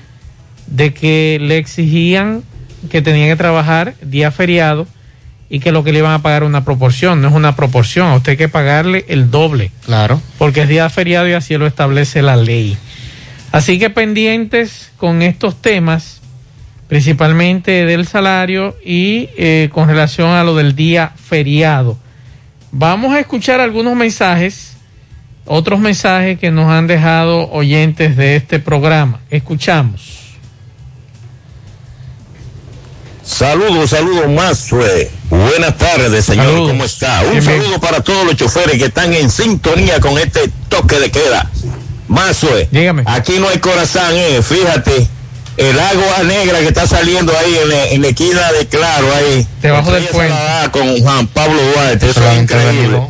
de 0.68 0.94
que 0.94 1.40
le 1.42 1.58
exigían 1.58 2.44
que 2.92 3.02
tenía 3.02 3.26
que 3.26 3.36
trabajar 3.36 3.96
día 4.04 4.30
feriado 4.30 4.88
y 5.50 5.60
que 5.60 5.72
lo 5.72 5.84
que 5.84 5.92
le 5.92 6.00
iban 6.00 6.12
a 6.12 6.22
pagar 6.22 6.44
una 6.44 6.64
proporción, 6.64 7.22
no 7.22 7.30
es 7.30 7.34
una 7.34 7.56
proporción, 7.56 8.08
a 8.08 8.16
usted 8.16 8.34
hay 8.34 8.38
que 8.38 8.50
pagarle 8.50 9.06
el 9.08 9.32
doble. 9.32 9.72
Claro. 9.86 10.22
Porque 10.38 10.62
es 10.62 10.70
día 10.70 10.88
feriado 10.90 11.28
y 11.28 11.34
así 11.34 11.58
lo 11.58 11.66
establece 11.66 12.22
la 12.22 12.36
ley. 12.36 12.78
Así 13.58 13.80
que 13.80 13.90
pendientes 13.90 14.92
con 14.98 15.24
estos 15.24 15.60
temas, 15.60 16.22
principalmente 16.88 17.86
del 17.86 18.06
salario 18.06 18.78
y 18.86 19.30
eh, 19.36 19.70
con 19.74 19.88
relación 19.88 20.30
a 20.30 20.44
lo 20.44 20.56
del 20.56 20.76
día 20.76 21.14
feriado. 21.28 21.98
Vamos 22.72 23.16
a 23.16 23.20
escuchar 23.20 23.60
algunos 23.60 23.96
mensajes, 23.96 24.74
otros 25.44 25.80
mensajes 25.80 26.38
que 26.38 26.52
nos 26.52 26.70
han 26.70 26.86
dejado 26.86 27.50
oyentes 27.50 28.16
de 28.16 28.36
este 28.36 28.60
programa. 28.60 29.22
Escuchamos. 29.32 30.36
Saludos, 33.24 33.90
saludos, 33.90 34.30
Mazue. 34.30 35.10
Buenas 35.32 35.76
tardes, 35.80 36.26
señor. 36.26 36.70
¿Cómo 36.70 36.84
está? 36.84 37.24
Un 37.24 37.42
saludo 37.42 37.80
para 37.80 38.02
todos 38.02 38.24
los 38.24 38.36
choferes 38.36 38.78
que 38.78 38.86
están 38.86 39.16
en 39.16 39.32
sintonía 39.32 40.00
con 40.00 40.16
este 40.20 40.42
toque 40.70 41.00
de 41.00 41.10
queda. 41.10 41.50
Mazue. 42.08 42.68
Dígame. 42.72 43.04
Aquí 43.06 43.34
no 43.40 43.50
hay 43.50 43.60
corazón, 43.60 44.12
eh. 44.14 44.42
Fíjate. 44.42 45.08
El 45.58 45.80
agua 45.80 46.22
negra 46.24 46.60
que 46.60 46.68
está 46.68 46.86
saliendo 46.86 47.36
ahí 47.36 47.58
en 47.64 47.70
la, 47.70 47.86
en 47.88 48.02
la 48.04 48.08
esquina 48.10 48.52
de 48.52 48.68
Claro, 48.68 49.08
ahí. 49.16 49.48
Debajo 49.62 49.92
del 49.92 50.04
puente. 50.06 50.36
Con 50.72 51.02
Juan 51.02 51.26
Pablo 51.28 51.60
Duarte. 51.74 52.10
Eso 52.12 52.30
es 52.32 52.38
increíble. 52.44 53.02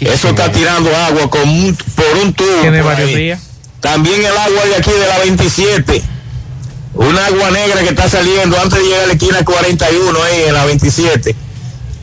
Eso 0.00 0.30
está 0.30 0.50
tirando 0.50 0.94
agua 0.96 1.28
con 1.28 1.46
un- 1.46 1.76
por 1.94 2.16
un 2.22 2.32
tubo. 2.32 2.60
Tiene 2.62 2.80
varios 2.80 3.08
ahí. 3.10 3.14
días. 3.16 3.40
También 3.80 4.18
el 4.20 4.34
agua 4.36 4.64
de 4.66 4.76
aquí 4.76 4.90
de 4.90 5.06
la 5.06 5.18
27. 5.18 6.02
Un 6.94 7.18
agua 7.18 7.50
negra 7.50 7.82
que 7.82 7.90
está 7.90 8.08
saliendo 8.08 8.58
antes 8.58 8.78
de 8.78 8.84
llegar 8.86 9.02
a 9.02 9.06
la 9.06 9.12
esquina 9.12 9.44
41 9.44 10.22
ahí 10.22 10.42
en 10.48 10.54
la 10.54 10.64
27. 10.64 11.36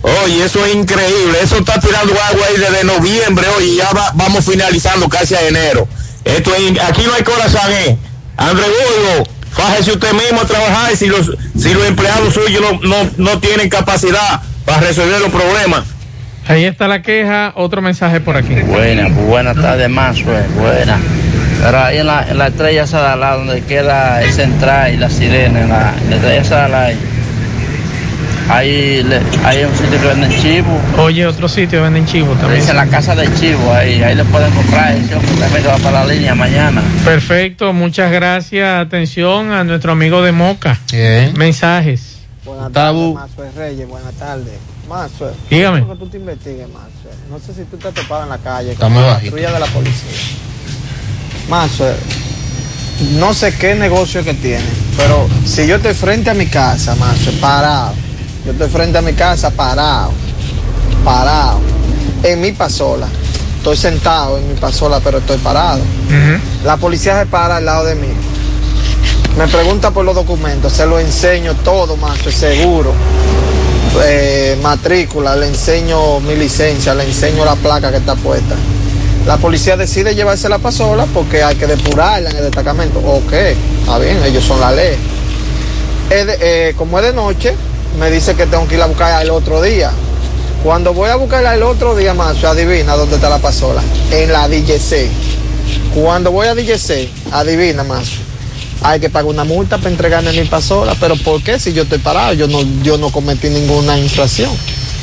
Oye, 0.04 0.46
eso 0.46 0.64
es 0.64 0.76
increíble. 0.76 1.40
Eso 1.42 1.58
está 1.58 1.80
tirando 1.80 2.14
agua 2.14 2.46
ahí 2.48 2.58
desde 2.58 2.84
noviembre. 2.84 3.48
Oye, 3.58 3.76
ya 3.78 3.92
va- 3.94 4.12
vamos 4.14 4.46
finalizando 4.46 5.10
casi 5.10 5.34
a 5.34 5.42
enero. 5.48 5.88
Esto 6.28 6.54
es 6.56 6.80
aquí 6.82 7.04
no 7.06 7.14
hay 7.14 7.24
corazón, 7.24 7.72
eh. 7.72 7.98
André 8.36 8.66
Burgo, 8.66 9.28
fájese 9.52 9.94
usted 9.94 10.14
mismo 10.14 10.42
a 10.42 10.46
trabajar 10.46 10.96
si 10.96 11.08
los, 11.08 11.32
si 11.58 11.74
los 11.74 11.86
empleados 11.86 12.34
suyos 12.34 12.62
no, 12.62 12.80
no, 12.88 13.10
no 13.18 13.40
tienen 13.40 13.70
capacidad 13.70 14.42
para 14.66 14.82
resolver 14.82 15.20
los 15.22 15.32
problemas. 15.32 15.84
Ahí 16.48 16.66
está 16.66 16.88
la 16.88 17.02
queja, 17.02 17.52
otro 17.56 17.82
mensaje 17.82 18.22
por 18.22 18.38
aquí. 18.38 18.54
Buenas, 18.54 19.14
buenas 19.16 19.56
tardes, 19.56 19.90
Mazue, 19.90 20.44
buenas. 20.60 21.00
Pero 21.62 21.84
ahí 21.84 21.98
en 21.98 22.08
la, 22.08 22.26
en 22.30 22.38
la 22.38 22.48
estrella 22.48 22.86
Sadalá, 22.86 23.36
donde 23.36 23.62
queda 23.64 24.22
el 24.22 24.32
central 24.32 24.94
y 24.94 24.98
la 24.98 25.10
sirena, 25.10 25.62
en 25.62 25.70
la, 25.70 25.94
en 26.02 26.10
la 26.10 26.16
estrella 26.18 26.44
Sadalá, 26.44 26.92
ahí, 28.50 28.70
ahí 28.70 29.04
le- 29.04 29.22
hay 29.44 29.64
un 29.64 29.76
sitio 29.76 30.00
que 30.02 30.08
venden 30.08 30.32
chivo. 30.42 30.82
Oye, 30.98 31.26
otro 31.26 31.48
sitio 31.48 31.82
venden 31.84 32.06
chivo 32.06 32.34
también. 32.36 32.62
Dice 32.62 32.74
la 32.74 32.86
casa 32.88 33.16
de 33.16 33.32
chivo, 33.40 33.74
ahí, 33.74 34.02
ahí 34.04 34.16
le 34.16 34.24
pueden 34.26 34.52
comprar. 34.54 34.96
Ese 34.96 35.16
hombre 35.16 35.32
también 35.40 35.64
que 35.64 35.68
va 35.70 35.78
para 35.78 36.06
la 36.06 36.14
línea 36.14 36.36
mañana. 36.36 36.82
Perfecto, 37.06 37.74
muchas 37.74 38.12
gracias. 38.12 38.86
Atención 38.86 39.52
a 39.52 39.64
nuestro 39.64 39.92
amigo 39.94 40.22
de 40.22 40.32
Moca. 40.32 40.80
Mensajes. 41.36 42.14
Buenas 42.46 42.72
tardes, 42.72 43.14
Mazue 43.14 43.52
Reyes, 43.58 43.88
buenas 43.88 44.14
tardes. 44.14 44.54
Mazue, 44.88 45.32
Dígame. 45.50 45.86
que 45.86 45.96
tú 45.96 46.08
te 46.08 46.18
investigues. 46.18 46.66
No 47.30 47.40
sé 47.40 47.54
si 47.54 47.64
tú 47.70 47.76
te 47.76 47.90
has 47.90 47.94
topado 47.94 48.24
en 48.24 48.30
la 48.30 48.38
calle 48.38 48.72
Está 48.72 48.86
con 48.86 48.94
muy 48.94 49.02
la 49.04 49.16
patrulla 49.16 49.52
de 49.52 49.60
la 49.60 49.66
policía. 49.66 50.12
Mazue, 51.50 51.94
no 53.20 53.34
sé 53.34 53.54
qué 53.58 53.76
negocio 53.76 54.24
que 54.24 54.34
tiene, 54.34 54.64
pero 54.96 55.28
si 55.46 55.68
yo 55.68 55.76
estoy 55.76 55.94
frente 55.94 56.30
a 56.30 56.34
mi 56.34 56.46
casa, 56.48 56.96
Mazue, 56.96 57.34
parado. 57.34 57.94
Yo 58.48 58.54
estoy 58.54 58.70
frente 58.70 58.98
a 58.98 59.02
mi 59.02 59.12
casa 59.12 59.50
parado, 59.52 60.12
parado, 61.04 61.60
en 62.24 62.40
mi 62.40 62.54
pasola. 62.54 63.06
Estoy 63.58 63.76
sentado 63.76 64.38
en 64.38 64.48
mi 64.48 64.54
pasola, 64.56 65.02
pero 65.04 65.18
estoy 65.18 65.38
parado. 65.40 65.82
La 66.64 66.78
policía 66.78 67.20
se 67.20 67.26
para 67.26 67.58
al 67.58 67.66
lado 67.66 67.84
de 67.84 67.96
mí. 67.96 68.08
Me 69.38 69.50
pregunta 69.50 69.92
por 69.92 70.06
los 70.06 70.16
documentos, 70.16 70.72
se 70.72 70.86
los 70.86 71.02
enseño 71.02 71.56
todo, 71.56 71.98
macho, 71.98 72.32
seguro. 72.32 72.94
Eh, 74.06 74.58
matrícula, 74.62 75.36
le 75.36 75.48
enseño 75.48 76.22
mi 76.22 76.36
licencia, 76.38 76.96
le 76.96 77.04
enseño 77.04 77.44
la 77.44 77.56
placa 77.56 77.92
que 77.92 77.98
está 77.98 78.16
puesta. 78.16 78.56
La 79.26 79.36
policía 79.36 79.76
decide 79.76 80.16
llevarse 80.16 80.48
la 80.48 80.60
pasola 80.60 81.06
porque 81.14 81.44
hay 81.44 81.58
que 81.58 81.68
depurarla 81.68 82.30
en 82.30 82.38
el 82.38 82.44
destacamento. 82.44 83.00
Ok, 83.00 83.34
está 83.82 83.98
bien, 84.00 84.24
ellos 84.24 84.46
son 84.46 84.62
la 84.62 84.72
ley. 84.72 84.96
Es 86.10 86.26
de- 86.26 86.38
eh, 86.70 86.74
como 86.78 86.98
es 87.00 87.04
de 87.06 87.12
noche, 87.14 87.54
me 87.98 88.12
dice 88.12 88.36
que 88.36 88.46
tengo 88.46 88.68
que 88.68 88.76
ir 88.76 88.82
a 88.82 88.86
buscarla 88.86 89.22
el 89.22 89.32
otro 89.32 89.62
día. 89.62 89.92
Cuando 90.64 90.94
voy 90.94 91.10
a 91.10 91.16
buscarla 91.16 91.56
el 91.56 91.64
otro 91.64 91.96
día 91.96 92.14
más, 92.14 92.44
adivina 92.44 92.96
dónde 92.96 93.16
está 93.16 93.30
la 93.30 93.40
pasola. 93.40 93.82
En 94.12 94.32
la 94.32 94.48
DJC. 94.48 95.10
Cuando 95.94 96.32
voy 96.32 96.48
a 96.48 96.56
DJC, 96.56 97.10
adivina 97.32 97.84
más. 97.84 98.10
Hay 98.82 99.00
que 99.00 99.10
pagar 99.10 99.26
una 99.26 99.44
multa 99.44 99.78
para 99.78 99.90
entregarme 99.90 100.32
mi 100.32 100.48
pasola. 100.48 100.96
Pero 101.00 101.16
¿por 101.16 101.42
qué? 101.42 101.60
Si 101.60 101.74
yo 101.74 101.84
estoy 101.84 102.00
parado, 102.00 102.34
yo 102.34 102.48
no, 102.48 102.62
yo 102.84 102.98
no 102.98 103.12
cometí 103.12 103.50
ninguna 103.50 103.98
infracción. 103.98 104.52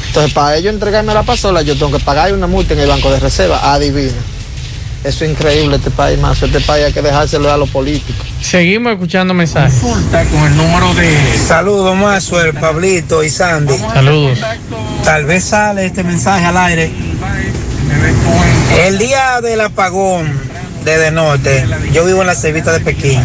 Entonces, 0.09 0.33
para 0.33 0.57
ellos 0.57 0.73
entregarme 0.73 1.13
la 1.13 1.25
pasola, 1.25 1.63
yo 1.63 1.75
tengo 1.77 1.99
que 1.99 2.05
pagar 2.05 2.33
una 2.33 2.47
multa 2.47 2.75
en 2.75 2.81
el 2.81 2.89
banco 2.89 3.11
de 3.11 3.19
reserva. 3.19 3.73
Adivina. 3.73 4.13
Eso 5.05 5.27
es 5.27 5.31
increíble, 5.31 5.77
este 5.77 5.91
país, 5.91 6.19
más. 6.19 6.43
Este 6.43 6.61
país 6.61 6.87
hay 6.87 6.93
que 6.93 7.03
dejárselo 7.03 7.53
a 7.53 7.59
los 7.59 7.69
políticos. 7.69 8.27
Seguimos 8.41 8.95
escuchando 8.95 9.35
mensajes. 9.35 9.81
con 9.81 10.45
el 10.45 10.57
número 10.57 10.95
de. 10.95 11.15
Saludos, 11.47 11.95
Maxwell, 11.95 12.55
Pablito 12.55 13.23
y 13.23 13.29
Sandy. 13.29 13.77
Saludos. 13.77 14.39
Tal 15.05 15.27
vez 15.27 15.45
sale 15.45 15.85
este 15.85 16.03
mensaje 16.03 16.47
al 16.47 16.57
aire. 16.57 16.91
El 18.79 18.97
día 18.97 19.43
del 19.43 19.61
apagón 19.61 20.27
de 20.85 20.99
De 20.99 21.11
Norte, 21.11 21.67
yo 21.93 22.07
vivo 22.07 22.23
en 22.23 22.27
la 22.27 22.35
Cevita 22.35 22.73
de 22.73 22.81
Pekín. 22.81 23.21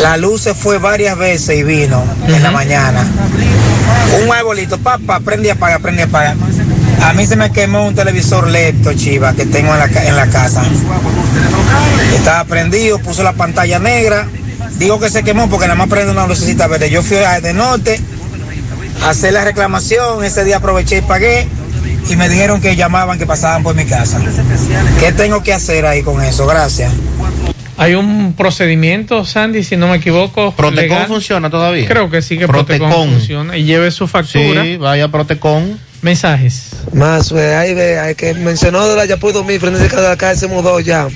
La 0.00 0.16
luz 0.16 0.40
se 0.40 0.54
fue 0.54 0.78
varias 0.78 1.16
veces 1.16 1.58
y 1.58 1.62
vino 1.62 2.02
en 2.26 2.42
la 2.42 2.50
mañana. 2.50 3.06
Un 4.22 4.32
arbolito, 4.32 4.78
papá, 4.78 5.20
prende 5.20 5.48
y 5.48 5.50
apaga, 5.50 5.78
prende 5.78 6.02
y 6.02 6.04
apaga. 6.04 6.34
A 7.02 7.12
mí 7.12 7.26
se 7.26 7.36
me 7.36 7.52
quemó 7.52 7.86
un 7.86 7.94
televisor 7.94 8.48
lecto, 8.48 8.92
chiva, 8.94 9.34
que 9.34 9.46
tengo 9.46 9.72
en 9.72 9.78
la, 9.78 9.86
en 9.86 10.16
la 10.16 10.26
casa. 10.26 10.62
Estaba 12.14 12.44
prendido, 12.44 12.98
puso 12.98 13.22
la 13.22 13.32
pantalla 13.32 13.78
negra. 13.78 14.26
Digo 14.78 14.98
que 14.98 15.10
se 15.10 15.22
quemó 15.22 15.48
porque 15.48 15.66
nada 15.66 15.76
más 15.76 15.88
prende 15.88 16.12
una 16.12 16.26
lucecita 16.26 16.66
verde. 16.66 16.90
Yo 16.90 17.02
fui 17.02 17.18
a 17.18 17.40
de 17.40 17.52
norte 17.52 18.00
a 19.02 19.10
hacer 19.10 19.32
la 19.32 19.44
reclamación. 19.44 20.24
Ese 20.24 20.44
día 20.44 20.56
aproveché 20.56 20.98
y 20.98 21.02
pagué. 21.02 21.46
Y 22.08 22.16
me 22.16 22.28
dijeron 22.28 22.60
que 22.60 22.76
llamaban, 22.76 23.18
que 23.18 23.26
pasaban 23.26 23.62
por 23.62 23.74
mi 23.74 23.84
casa. 23.84 24.20
¿Qué 25.00 25.12
tengo 25.12 25.42
que 25.42 25.52
hacer 25.52 25.86
ahí 25.86 26.02
con 26.02 26.22
eso? 26.22 26.46
Gracias. 26.46 26.92
Hay 27.76 27.94
un 27.94 28.34
procedimiento, 28.34 29.24
Sandy, 29.24 29.64
si 29.64 29.76
no 29.76 29.88
me 29.88 29.96
equivoco. 29.96 30.52
Protecon 30.52 30.88
legal. 30.88 31.06
funciona 31.08 31.50
todavía. 31.50 31.88
Creo 31.88 32.08
que 32.08 32.22
sí 32.22 32.38
que 32.38 32.46
Protecon, 32.46 32.88
Protecon. 32.88 33.10
funciona. 33.14 33.56
Y 33.56 33.64
lleve 33.64 33.90
su 33.90 34.06
factura. 34.06 34.62
Sí, 34.62 34.76
vaya 34.76 35.08
Protecon. 35.08 35.78
Mensajes. 36.02 36.73
Más, 36.92 37.32
güey, 37.32 37.44
ahí 37.54 37.74
ve, 37.74 37.98
hay 37.98 38.14
que 38.14 38.34
mencionó 38.34 38.86
de 38.88 38.96
la 38.96 39.04
Yapur 39.06 39.32
2000, 39.32 39.60
frente 39.60 39.96
a 39.96 40.00
la 40.00 40.16
calle 40.16 40.38
se 40.38 40.46
mudó 40.46 40.78
ya. 40.80 41.08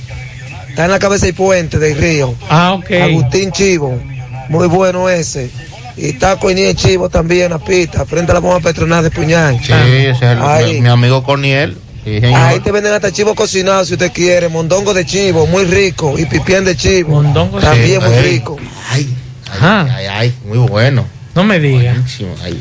Está 0.69 0.85
en 0.85 0.91
la 0.91 0.99
cabeza 0.99 1.27
y 1.29 1.33
puente 1.33 1.79
del 1.79 1.97
río. 1.99 2.35
Ah, 2.49 2.73
ok. 2.75 2.91
Agustín 3.03 3.53
Chivo, 3.53 4.01
muy 4.49 4.67
bueno 4.69 5.09
ese. 5.09 5.51
Y 5.97 6.11
está 6.11 6.37
Coinier 6.37 6.75
Chivo 6.77 7.09
también, 7.09 7.51
la 7.51 7.59
pista, 7.59 8.05
frente 8.07 8.31
a 8.31 8.35
la 8.35 8.41
bomba 8.41 8.61
Petronal 8.61 9.03
de 9.03 9.11
Puñal. 9.11 9.59
Sí, 9.63 9.73
ese 9.73 10.11
es 10.11 10.23
el- 10.23 10.39
Ahí. 10.43 10.81
mi 10.81 10.89
amigo 10.89 11.23
Corniel. 11.25 11.77
Sí. 12.05 12.21
Ahí 12.35 12.61
te 12.61 12.73
venden 12.73 12.93
hasta 12.95 13.13
chivo 13.13 13.35
cocinado 13.35 13.85
si 13.85 13.93
usted 13.95 14.11
quiere, 14.13 14.49
mondongo 14.49 14.95
de 14.95 15.05
chivo, 15.05 15.47
muy 15.47 15.65
rico, 15.65 16.19
y 16.19 16.25
pipián 16.25 16.65
de 16.65 16.75
chivo. 16.75 17.11
Mondongo 17.23 17.59
también 17.61 18.01
Sí, 18.01 18.07
muy 18.09 18.17
ahí. 18.17 18.23
rico. 18.31 18.57
Ay, 18.91 19.15
ay, 19.61 19.89
ay, 19.95 20.07
ay, 20.07 20.35
muy 20.47 20.59
bueno. 20.59 21.05
No 21.35 21.45
me 21.45 21.59
diga. 21.61 21.93
Buenísimo, 21.93 22.35
ay. 22.43 22.59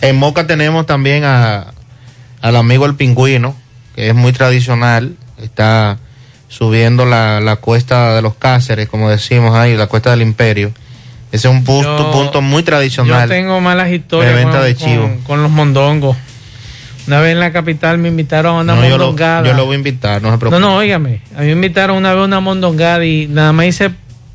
En 0.00 0.16
Moca 0.16 0.46
tenemos 0.46 0.86
también 0.86 1.24
a, 1.24 1.73
al 2.44 2.56
amigo 2.56 2.84
el 2.86 2.94
pingüino, 2.94 3.56
que 3.96 4.08
es 4.08 4.14
muy 4.14 4.32
tradicional. 4.32 5.14
Está 5.42 5.98
subiendo 6.48 7.06
la, 7.06 7.40
la 7.40 7.56
cuesta 7.56 8.14
de 8.14 8.22
los 8.22 8.34
Cáceres, 8.34 8.88
como 8.88 9.08
decimos 9.10 9.56
ahí, 9.56 9.76
la 9.76 9.86
cuesta 9.86 10.10
del 10.10 10.22
Imperio. 10.22 10.70
Ese 11.32 11.48
es 11.48 11.52
un 11.54 11.64
punto, 11.64 11.96
Yo- 11.98 12.10
punto 12.12 12.42
muy 12.42 12.62
tradicional. 12.62 13.28
Yo 13.28 13.34
tengo 13.34 13.60
malas 13.60 13.90
historias 13.90 14.32
de 14.32 14.36
venta 14.44 14.58
con, 14.58 14.66
de 14.66 14.76
chivo. 14.76 15.02
con- 15.02 15.18
con 15.22 15.42
los 15.42 15.50
mondongos. 15.50 16.16
Una 17.06 17.20
vez 17.20 17.32
en 17.32 17.40
la 17.40 17.50
capital 17.52 17.98
me 17.98 18.08
invitaron 18.08 18.56
a 18.56 18.60
una 18.60 18.74
No, 18.76 18.82
yo, 18.82 18.96
lo, 18.98 19.06
mondongada. 19.06 19.46
yo 19.46 19.54
lo 19.54 19.64
voy 19.66 19.74
a 19.74 19.78
invitar, 19.78 20.22
no 20.22 20.28
se 20.28 20.32
No, 20.32 20.38
preocupe. 20.38 20.60
no, 20.60 20.76
óigame. 20.76 21.20
A 21.36 21.40
mí 21.40 21.46
me 21.46 21.52
invitaron 21.52 21.96
una 21.96 22.12
vez 22.12 22.20
a 22.22 22.24
una 22.24 22.40
mondongada 22.40 23.04
y 23.04 23.26
nada 23.26 23.52
más 23.52 23.66
hice 23.66 23.90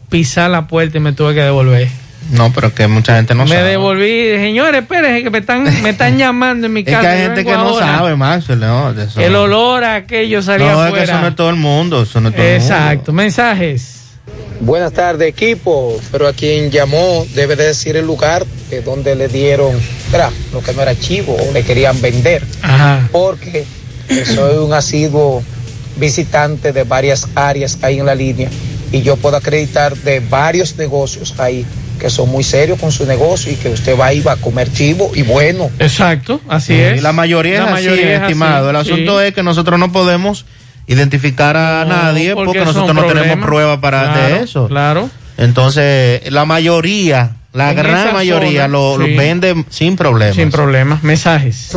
pisar 0.10 0.50
la 0.52 0.68
puerta 0.68 0.98
y 0.98 1.02
me 1.02 1.14
tuve 1.14 1.34
que 1.36 1.42
devolver. 1.42 1.88
No, 2.32 2.54
pero 2.54 2.74
que 2.74 2.88
mucha 2.88 3.16
gente 3.16 3.34
no 3.34 3.44
me 3.46 3.56
sabe. 3.56 3.70
devolví 3.70 4.06
y 4.08 4.24
dije, 4.32 4.40
señores, 4.40 4.82
espérense 4.82 5.24
que 5.24 5.30
me 5.30 5.40
están, 5.40 5.64
me 5.84 5.90
están 5.90 6.18
llamando 6.18 6.68
en 6.68 6.74
mi 6.74 6.82
Es 6.82 6.86
casa. 6.86 7.02
que 7.02 7.08
hay 7.08 7.22
gente 7.24 7.44
que 7.46 7.52
no 7.52 7.60
ahora". 7.70 7.86
sabe, 7.86 8.16
Max. 8.16 8.50
No, 8.50 8.94
de 8.94 9.06
eso 9.06 9.20
El 9.20 9.36
olor 9.36 9.84
a 9.84 9.96
aquello 9.96 10.42
salía 10.42 10.72
No, 10.72 10.86
es 10.88 10.94
que 10.94 11.04
eso 11.04 11.20
no 11.20 11.28
es 11.28 11.36
todo 11.36 11.50
el 11.50 11.56
mundo. 11.56 12.04
Eso 12.04 12.22
no 12.22 12.30
es 12.30 12.36
todo 12.36 12.46
el 12.46 12.60
mundo. 12.60 12.66
Exacto. 12.74 13.14
Mensajes. 13.14 13.96
Buenas 14.62 14.94
tardes, 14.94 15.28
equipo. 15.30 16.00
Pero 16.12 16.28
a 16.28 16.34
quien 16.34 16.70
llamó 16.70 17.26
debe 17.34 17.56
de 17.56 17.66
decir 17.68 17.96
el 17.98 18.06
lugar 18.06 18.46
de 18.70 18.82
donde 18.82 19.16
le 19.16 19.28
dieron, 19.28 19.74
era 20.14 20.30
lo 20.54 20.62
que 20.62 20.74
no 20.74 20.82
era 20.84 20.94
chivo 21.00 21.36
o 21.36 21.52
le 21.54 21.64
querían 21.64 22.00
vender. 22.02 22.44
Ajá. 22.62 23.08
Porque 23.12 23.66
soy 24.26 24.58
un 24.58 24.74
asiduo 24.74 25.42
visitante 25.98 26.72
de 26.74 26.84
varias 26.84 27.28
áreas 27.36 27.80
ahí 27.82 28.00
en 28.00 28.06
la 28.06 28.16
línea 28.16 28.50
y 28.92 29.02
yo 29.02 29.18
puedo 29.18 29.36
acreditar 29.38 29.96
de 29.98 30.20
varios 30.20 30.78
negocios 30.78 31.36
ahí 31.40 31.66
que 32.00 32.10
son 32.10 32.30
muy 32.30 32.44
serios 32.44 32.80
con 32.80 32.92
su 32.92 33.06
negocio 33.06 33.52
y 33.52 33.56
que 33.56 33.70
usted 33.70 33.98
va 34.00 34.14
y 34.14 34.22
va 34.22 34.32
a 34.34 34.38
comer 34.38 34.72
chivo 34.72 35.12
y 35.14 35.22
bueno. 35.22 35.70
Exacto, 35.80 36.42
así 36.48 36.74
Sí, 36.74 36.80
es. 36.80 37.04
La 37.04 37.12
mayoría 37.14 37.60
La 37.60 37.66
es 37.66 37.72
mayoría 37.72 38.02
así, 38.04 38.12
es 38.12 38.16
así, 38.18 38.24
estimado. 38.32 38.70
El 38.70 38.76
asunto 38.78 39.20
sí. 39.20 39.28
es 39.28 39.34
que 39.34 39.44
nosotros 39.44 39.78
no 39.80 39.92
podemos 39.92 40.46
identificar 40.88 41.56
a 41.56 41.86
nadie 41.86 42.34
porque, 42.34 42.60
nosotros 42.66 42.96
no 42.96 43.06
tenemos 43.06 43.46
prueba 43.46 43.80
para 43.80 44.14
Claro, 44.14 44.36
de 44.36 44.44
eso. 44.44 44.68
Claro. 44.68 45.10
Entonces, 45.38 46.32
la 46.32 46.46
mayoría, 46.46 47.36
la 47.60 47.72
En 47.72 47.78
gran 47.78 48.14
mayoría 48.14 48.64
zona, 48.64 48.68
lo, 48.70 48.98
lo 48.98 49.06
sí. 49.06 49.16
vende 49.16 49.66
sin 49.70 49.96
problemas. 49.96 50.36
Sin 50.36 50.50
problemas. 50.52 51.04
Mensajes. 51.04 51.70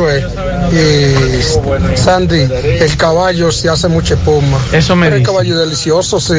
Y 0.71 1.97
Sandy, 1.97 2.47
el 2.79 2.97
caballo 2.97 3.51
se 3.51 3.69
hace 3.69 3.87
mucha 3.87 4.15
espuma. 4.15 4.57
Eso 4.71 4.95
me 4.95 5.05
Pero 5.07 5.15
el 5.17 5.21
dice. 5.21 5.31
caballo 5.31 5.57
delicioso 5.59 6.19
si, 6.19 6.33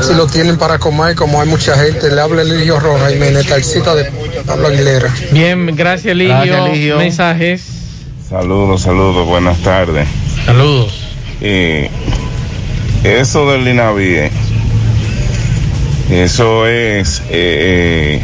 si 0.00 0.14
lo 0.14 0.26
tienen 0.26 0.56
para 0.56 0.78
comer, 0.78 1.14
como 1.14 1.40
hay 1.40 1.48
mucha 1.48 1.76
gente. 1.76 2.10
Le 2.10 2.20
habla 2.20 2.42
Eligio 2.42 2.80
Roja 2.80 3.12
y 3.12 3.18
Menetalcita 3.18 3.94
de 3.94 4.04
Pablo 4.46 4.68
Aguilera. 4.68 5.12
Bien, 5.30 5.66
gracias, 5.76 6.16
Ligio. 6.16 6.34
Gracias, 6.34 6.66
Eligio. 6.68 6.98
Mensajes. 6.98 7.62
Saludos, 8.28 8.82
saludos, 8.82 9.26
buenas 9.26 9.58
tardes. 9.58 10.08
Saludos. 10.46 11.00
Y 11.40 11.86
eso 13.06 13.50
del 13.50 13.68
Inavie, 13.68 14.30
eso 16.10 16.66
es 16.66 17.20
eh, 17.30 18.20
eh, 18.20 18.22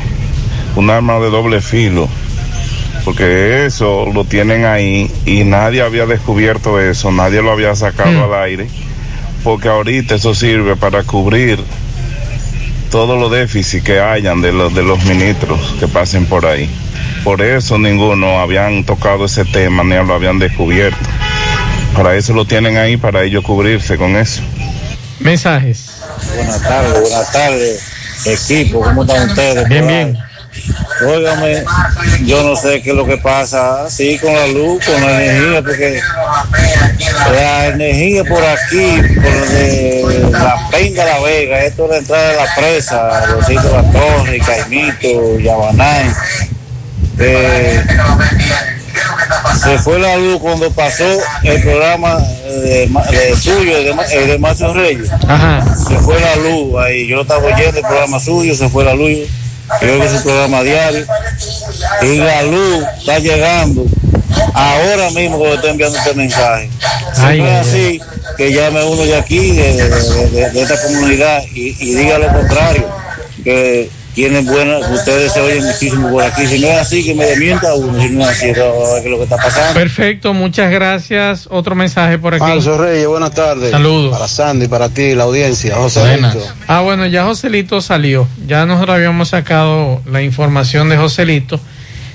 un 0.77 0.91
arma 0.91 1.19
de 1.19 1.31
doble 1.31 1.61
filo, 1.61 2.09
porque 3.05 3.67
eso 3.67 4.07
lo 4.13 4.25
tienen 4.25 4.65
ahí 4.65 5.11
y 5.27 5.45
nadie 5.45 5.83
había 5.83 6.07
descubierto 6.07 6.81
eso, 6.81 7.11
nadie 7.11 7.43
lo 7.43 7.53
había 7.53 7.75
sacado 7.75 8.25
al 8.25 8.43
aire, 8.43 8.69
porque 9.43 9.69
ahorita 9.69 10.17
eso 10.17 10.35
sirve 10.35 10.77
para 10.77 11.03
cubrir 11.03 11.59
todos 12.91 13.19
los 13.19 13.31
déficits 13.31 13.85
que 13.85 14.01
hayan 14.01 14.41
de 14.43 14.53
los, 14.53 14.75
de 14.75 14.83
los 14.83 15.05
ministros 15.05 15.77
que 15.79 15.87
pasen 15.87 16.27
por 16.27 16.45
ahí. 16.45 16.69
Por 17.25 17.41
eso 17.43 17.79
ninguno 17.79 18.41
habían 18.41 18.85
tocado 18.85 19.27
ese 19.27 19.45
tema 19.45 19.85
ni 19.85 19.95
lo 19.95 20.15
habían 20.15 20.39
descubierto. 20.39 20.99
Para 21.95 22.17
eso 22.17 22.33
lo 22.33 22.45
tienen 22.45 22.77
ahí, 22.77 22.97
para 22.97 23.23
ellos 23.23 23.45
cubrirse 23.45 23.97
con 23.97 24.17
eso. 24.17 24.43
Mensajes. 25.21 26.03
Buenas 26.35 26.63
tardes, 26.63 27.01
buenas 27.01 27.33
tardes, 27.33 27.83
equipo, 28.25 28.81
¿cómo 28.81 29.03
están 29.03 29.29
ustedes? 29.29 29.69
Bien, 29.69 29.87
bien. 29.87 30.30
Óigame, 31.07 31.65
yo 32.27 32.43
no 32.43 32.57
sé 32.57 32.83
qué 32.83 32.91
es 32.91 32.97
lo 32.97 33.07
que 33.07 33.17
pasa 33.17 33.85
así 33.85 34.19
con 34.19 34.35
la 34.35 34.47
luz, 34.49 34.85
con 34.85 35.01
la 35.01 35.25
energía, 35.25 35.63
porque 35.63 36.01
la 37.33 37.67
energía 37.69 38.25
por 38.25 38.45
aquí, 38.45 38.97
por 39.15 39.49
de 39.49 40.29
la 40.33 40.69
Penga 40.71 41.05
La 41.05 41.21
Vega, 41.21 41.65
esto 41.65 41.85
es 41.85 41.91
la 41.91 41.97
entrada 41.99 42.29
de 42.31 42.37
la 42.37 42.55
presa, 42.57 43.27
los 43.29 43.47
sitios 43.47 43.65
de 43.65 43.71
la 43.73 43.83
Torre, 43.93 44.39
Caimito, 44.41 45.39
Yabanay. 45.39 46.13
Eh, 47.19 47.83
se 49.63 49.79
fue 49.79 49.99
la 49.99 50.17
luz 50.17 50.41
cuando 50.41 50.71
pasó 50.71 51.05
el 51.43 51.61
programa 51.63 52.17
de, 52.63 52.89
de 53.11 53.37
suyo, 53.37 53.77
el 53.77 53.85
de, 53.85 53.95
Ma- 53.95 54.05
el 54.05 54.27
de 54.29 54.39
Macho 54.39 54.73
Reyes. 54.75 55.09
Se 55.89 55.99
fue 55.99 56.19
la 56.21 56.37
luz 56.37 56.75
ahí. 56.83 57.07
Yo 57.07 57.23
estaba 57.23 57.43
oyendo 57.43 57.79
el 57.79 57.87
programa 57.87 58.19
suyo, 58.21 58.55
se 58.55 58.69
fue 58.69 58.85
la 58.85 58.95
luz. 58.95 59.29
Yo 59.83 59.93
oigo 59.93 60.09
su 60.09 60.23
programa 60.23 60.63
diario. 60.63 61.07
Y 62.03 62.17
la 62.17 62.43
luz 62.43 62.85
está 62.99 63.19
llegando 63.19 63.85
ahora 64.55 65.11
mismo 65.11 65.39
que 65.43 65.55
estoy 65.55 65.71
enviando 65.71 65.99
este 65.99 66.15
mensaje. 66.15 66.71
Si 67.15 67.21
no 67.39 67.47
es 67.47 67.67
así, 67.69 68.01
que 68.37 68.53
llame 68.53 68.85
uno 68.85 69.03
de 69.03 69.17
aquí, 69.17 69.53
de, 69.53 69.73
de- 69.75 70.31
de- 70.31 70.51
de 70.51 70.63
esta 70.63 70.81
comunidad, 70.83 71.43
y, 71.55 71.77
y 71.79 71.95
diga 71.95 72.19
lo 72.19 72.29
contrario. 72.33 72.89
Que 73.45 73.91
tienen 74.21 74.45
buenas, 74.45 74.87
ustedes 74.91 75.33
se 75.33 75.41
oyen 75.41 75.65
muchísimo 75.65 76.11
por 76.11 76.23
aquí. 76.23 76.47
Si 76.47 76.59
no 76.59 76.69
es 76.69 76.77
así, 76.77 77.03
que 77.03 77.15
me 77.15 77.25
desmienta 77.25 77.73
uno, 77.75 77.99
si 77.99 78.11
no 78.11 78.21
es 78.21 78.29
así, 78.29 78.51
eso, 78.51 78.65
a 78.65 78.95
ver 78.95 79.03
qué 79.03 79.09
es 79.09 79.11
lo 79.13 79.17
que 79.17 79.23
está 79.23 79.39
pasando. 79.39 79.73
Perfecto, 79.73 80.35
muchas 80.35 80.71
gracias. 80.71 81.49
Otro 81.51 81.75
mensaje 81.75 82.19
por 82.19 82.35
aquí. 82.35 82.45
Marzo 82.45 82.77
Reyes, 82.77 83.07
buenas 83.07 83.31
tardes. 83.31 83.71
Saludos. 83.71 84.13
Para 84.13 84.29
Sandy, 84.29 84.69
para 84.69 84.91
ti, 84.91 85.15
la 85.15 85.25
audiencia. 85.25 85.75
José 85.75 86.01
Buenas. 86.01 86.35
Lito. 86.35 86.47
Ah, 86.67 86.83
bueno, 86.83 87.07
ya 87.07 87.25
Joselito 87.25 87.81
salió. 87.81 88.29
Ya 88.47 88.67
nosotros 88.67 88.97
habíamos 88.97 89.31
sacado 89.31 90.03
la 90.05 90.21
información 90.21 90.91
de 90.91 90.99
Joselito. 90.99 91.59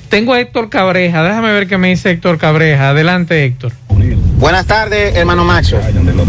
Tengo 0.09 0.33
a 0.33 0.39
Héctor 0.39 0.69
Cabreja. 0.69 1.23
Déjame 1.23 1.53
ver 1.53 1.65
qué 1.65 1.79
me 1.79 1.87
dice 1.87 2.11
Héctor 2.11 2.37
Cabreja. 2.37 2.91
Adelante, 2.91 3.43
Héctor. 3.43 3.71
Buenas 4.37 4.65
tardes, 4.67 5.15
hermano 5.15 5.45
Maxo. 5.45 5.79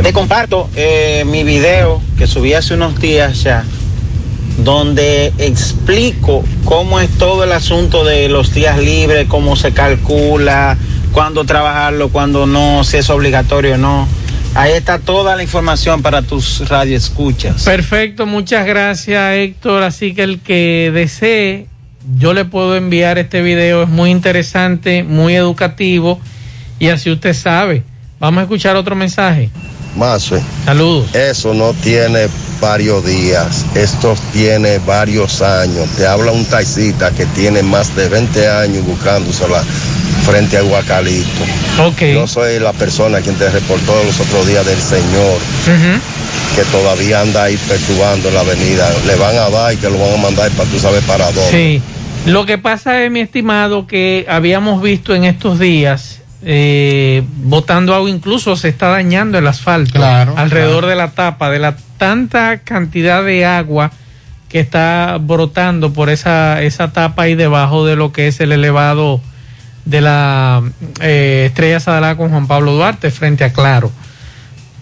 Te 0.02 0.12
comparto 0.12 0.70
eh, 0.76 1.24
mi 1.26 1.44
video 1.44 2.00
que 2.16 2.26
subí 2.26 2.54
hace 2.54 2.74
unos 2.74 2.98
días 3.00 3.42
ya, 3.42 3.64
donde 4.58 5.32
explico 5.38 6.44
cómo 6.64 7.00
es 7.00 7.10
todo 7.18 7.44
el 7.44 7.52
asunto 7.52 8.04
de 8.04 8.28
los 8.28 8.52
días 8.52 8.78
libres, 8.78 9.26
cómo 9.28 9.56
se 9.56 9.72
calcula, 9.72 10.76
cuándo 11.12 11.44
trabajarlo, 11.44 12.08
cuándo 12.08 12.46
no, 12.46 12.84
si 12.84 12.96
es 12.98 13.10
obligatorio 13.10 13.74
o 13.74 13.78
no. 13.78 14.08
Ahí 14.54 14.72
está 14.72 14.98
toda 14.98 15.36
la 15.36 15.42
información 15.42 16.00
para 16.00 16.22
tus 16.22 16.66
radioescuchas. 16.68 17.64
Perfecto, 17.64 18.24
muchas 18.24 18.66
gracias, 18.66 19.34
Héctor. 19.34 19.82
Así 19.82 20.14
que 20.14 20.22
el 20.22 20.40
que 20.40 20.90
desee, 20.94 21.66
yo 22.16 22.32
le 22.32 22.46
puedo 22.46 22.74
enviar 22.74 23.18
este 23.18 23.42
video. 23.42 23.82
Es 23.82 23.88
muy 23.90 24.10
interesante, 24.10 25.04
muy 25.04 25.34
educativo. 25.34 26.18
Y 26.78 26.88
así 26.88 27.10
usted 27.10 27.34
sabe. 27.34 27.82
Vamos 28.18 28.40
a 28.40 28.42
escuchar 28.44 28.76
otro 28.76 28.96
mensaje. 28.96 29.50
Mazo, 29.96 30.38
Saludos. 30.64 31.14
eso 31.14 31.54
no 31.54 31.72
tiene 31.74 32.28
varios 32.60 33.04
días, 33.04 33.64
esto 33.74 34.14
tiene 34.32 34.78
varios 34.78 35.42
años. 35.42 35.88
Te 35.96 36.06
habla 36.06 36.32
un 36.32 36.44
taxista 36.44 37.10
que 37.10 37.26
tiene 37.26 37.62
más 37.62 37.94
de 37.96 38.08
20 38.08 38.48
años 38.48 38.84
buscándosela 38.84 39.62
frente 40.24 40.56
a 40.56 40.62
Guacalito. 40.62 41.42
Ok. 41.84 42.02
Yo 42.14 42.26
soy 42.26 42.58
la 42.58 42.72
persona 42.72 43.20
quien 43.20 43.36
te 43.36 43.50
reportó 43.50 44.02
los 44.04 44.18
otros 44.20 44.46
días 44.46 44.64
del 44.66 44.80
señor 44.80 45.38
que 46.54 46.62
todavía 46.72 47.20
anda 47.20 47.44
ahí 47.44 47.56
perturbando 47.68 48.30
la 48.30 48.40
avenida. 48.40 48.88
Le 49.06 49.14
van 49.16 49.36
a 49.36 49.50
dar 49.50 49.74
y 49.74 49.76
que 49.76 49.90
lo 49.90 49.98
van 49.98 50.14
a 50.14 50.16
mandar 50.16 50.50
para 50.52 50.68
tú 50.70 50.78
sabes 50.78 51.02
para 51.04 51.26
dónde. 51.26 51.50
Sí. 51.50 51.82
Lo 52.26 52.44
que 52.44 52.58
pasa 52.58 53.04
es, 53.04 53.10
mi 53.10 53.20
estimado, 53.20 53.86
que 53.86 54.26
habíamos 54.28 54.82
visto 54.82 55.14
en 55.14 55.24
estos 55.24 55.60
días, 55.60 56.15
eh, 56.48 57.24
botando 57.42 57.92
agua, 57.92 58.08
incluso 58.08 58.54
se 58.54 58.68
está 58.68 58.88
dañando 58.88 59.36
el 59.36 59.46
asfalto 59.48 59.94
Claro, 59.94 60.34
alrededor 60.36 60.84
claro. 60.84 60.86
de 60.86 60.94
la 60.94 61.10
tapa, 61.10 61.50
de 61.50 61.58
la 61.58 61.76
tanta 61.98 62.58
cantidad 62.58 63.24
de 63.24 63.44
agua 63.44 63.90
que 64.48 64.60
está 64.60 65.18
brotando 65.20 65.92
por 65.92 66.08
esa, 66.08 66.62
esa 66.62 66.92
tapa 66.92 67.24
ahí 67.24 67.34
debajo 67.34 67.84
de 67.84 67.96
lo 67.96 68.12
que 68.12 68.28
es 68.28 68.38
el 68.38 68.52
elevado 68.52 69.20
de 69.86 70.00
la 70.00 70.62
eh, 71.00 71.46
Estrella 71.48 71.80
Sadalá 71.80 72.16
con 72.16 72.30
Juan 72.30 72.46
Pablo 72.46 72.74
Duarte 72.74 73.10
frente 73.10 73.42
a 73.42 73.52
Claro. 73.52 73.90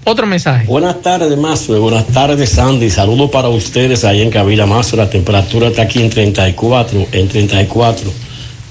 Otro 0.06 0.26
mensaje. 0.26 0.66
Buenas 0.66 1.00
tardes, 1.00 1.34
Mazo. 1.38 1.80
Buenas 1.80 2.06
tardes, 2.08 2.50
Sandy. 2.50 2.90
Saludos 2.90 3.30
para 3.30 3.48
ustedes 3.48 4.04
ahí 4.04 4.20
en 4.20 4.30
Cabila 4.30 4.66
Mazo. 4.66 4.96
La 4.96 5.08
temperatura 5.08 5.68
está 5.68 5.80
aquí 5.82 6.02
en 6.02 6.10
34, 6.10 7.06
en 7.10 7.26
34. 7.28 8.12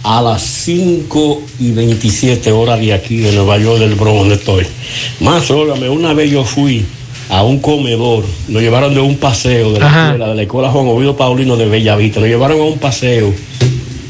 A 0.04 0.22
las 0.22 0.42
5 0.42 1.42
y 1.60 1.72
27 1.72 2.52
horas 2.52 2.80
de 2.80 2.94
aquí, 2.94 3.18
de 3.18 3.32
Nueva 3.32 3.58
York, 3.58 3.80
del 3.80 3.96
Bronx, 3.96 4.20
donde 4.20 4.36
estoy. 4.36 4.66
Mazo, 5.22 5.60
óigame, 5.60 5.88
una 5.90 6.14
vez 6.14 6.30
yo 6.30 6.44
fui 6.44 6.86
a 7.30 7.42
un 7.44 7.60
comedor, 7.60 8.26
nos 8.50 8.62
llevaron 8.62 8.94
de 8.94 9.00
un 9.00 9.16
paseo 9.16 9.72
de 9.72 9.80
la 9.80 9.88
Ajá. 9.88 10.06
escuela, 10.08 10.28
de 10.28 10.36
la 10.36 10.42
escuela 10.42 10.70
Juan 10.72 10.88
Ovido 10.88 11.16
Paulino 11.16 11.56
de 11.56 11.68
Bellavista, 11.68 12.20
nos 12.20 12.28
llevaron 12.28 12.60
a 12.60 12.64
un 12.66 12.80
paseo 12.80 13.34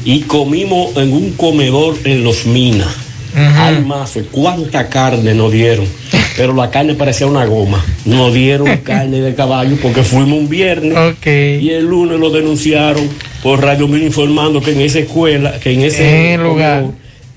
y 0.04 0.20
comimos 0.22 0.96
en 0.96 1.12
un 1.12 1.30
comedor 1.32 1.96
en 2.04 2.24
Los 2.24 2.44
Minas. 2.44 2.88
Ay, 3.36 3.82
Mazo, 3.84 4.20
cuánta 4.30 4.88
carne 4.88 5.34
nos 5.34 5.52
dieron. 5.52 5.86
Pero 6.36 6.54
la 6.54 6.70
carne 6.70 6.94
parecía 6.94 7.26
una 7.28 7.44
goma. 7.46 7.84
Nos 8.04 8.34
dieron 8.34 8.66
carne 8.82 9.20
de 9.20 9.34
caballo 9.34 9.76
porque 9.80 10.02
fuimos 10.02 10.38
un 10.38 10.48
viernes. 10.48 10.92
Y 11.24 11.70
el 11.70 11.84
lunes 11.86 12.18
lo 12.18 12.30
denunciaron 12.30 13.08
por 13.44 13.62
Radio 13.62 13.86
Mil 13.86 14.02
informando 14.02 14.60
que 14.60 14.72
en 14.72 14.80
esa 14.80 14.98
escuela, 14.98 15.52
que 15.60 15.70
en 15.72 15.82
ese 15.82 16.32
En 16.32 16.40
el 16.40 16.46
lugar. 16.46 16.84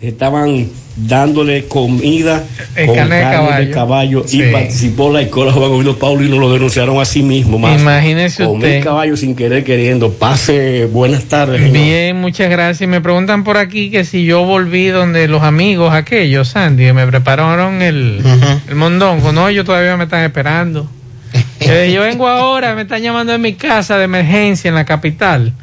estaban 0.02 0.68
dándole 0.96 1.66
comida 1.66 2.44
Eh, 2.76 2.86
con 2.88 2.96
carne 2.96 3.20
carne, 3.22 3.60
de 3.60 3.66
de 3.68 3.72
caballo. 3.72 3.74
caballo 3.74 4.24
Sí. 4.26 4.42
y 4.42 4.52
participó 4.52 5.12
la 5.14 5.22
escuela 5.22 5.52
Juan 5.52 5.70
Ovidio 5.72 6.00
Paulo 6.00 6.24
y 6.24 6.30
nos 6.30 6.40
lo 6.40 6.52
denunciaron 6.52 7.00
a 7.00 7.06
sí 7.06 7.22
mismo. 7.22 7.60
Mazo. 7.60 7.80
Imagínese 7.82 8.46
usted. 8.48 8.84
caballo 8.84 9.16
sin 9.16 9.36
querer 9.36 9.64
queriendo. 9.64 10.12
Pase 10.14 10.86
buenas 10.86 11.26
tardes. 11.26 11.60
señor. 11.62 11.74
Bien, 11.74 12.16
muchas 12.20 12.50
gracias. 12.50 12.90
Me 12.90 13.00
preguntan 13.02 13.44
por 13.44 13.58
aquí 13.58 13.92
que 13.92 14.06
si 14.06 14.26
yo 14.26 14.44
volví 14.46 14.88
donde 14.88 15.28
los 15.28 15.44
amigos 15.44 15.94
aquellos, 15.94 16.48
Sandy, 16.48 16.86
que 16.86 16.94
me 16.94 17.06
prepararon 17.06 17.82
el, 17.84 18.22
el 18.70 18.76
mondongo. 18.76 19.32
No, 19.34 19.50
ellos 19.50 19.66
todavía 19.66 19.98
me 19.98 20.06
están 20.06 20.24
esperando. 20.24 20.90
Yo 21.60 21.86
yo 21.86 22.02
vengo 22.02 22.28
ahora, 22.28 22.74
me 22.76 22.84
están 22.84 23.02
llamando 23.02 23.34
en 23.34 23.42
mi 23.42 23.54
casa 23.54 23.98
de 23.98 24.06
emergencia 24.06 24.70
en 24.70 24.76
la 24.76 24.86
capital. 24.86 25.54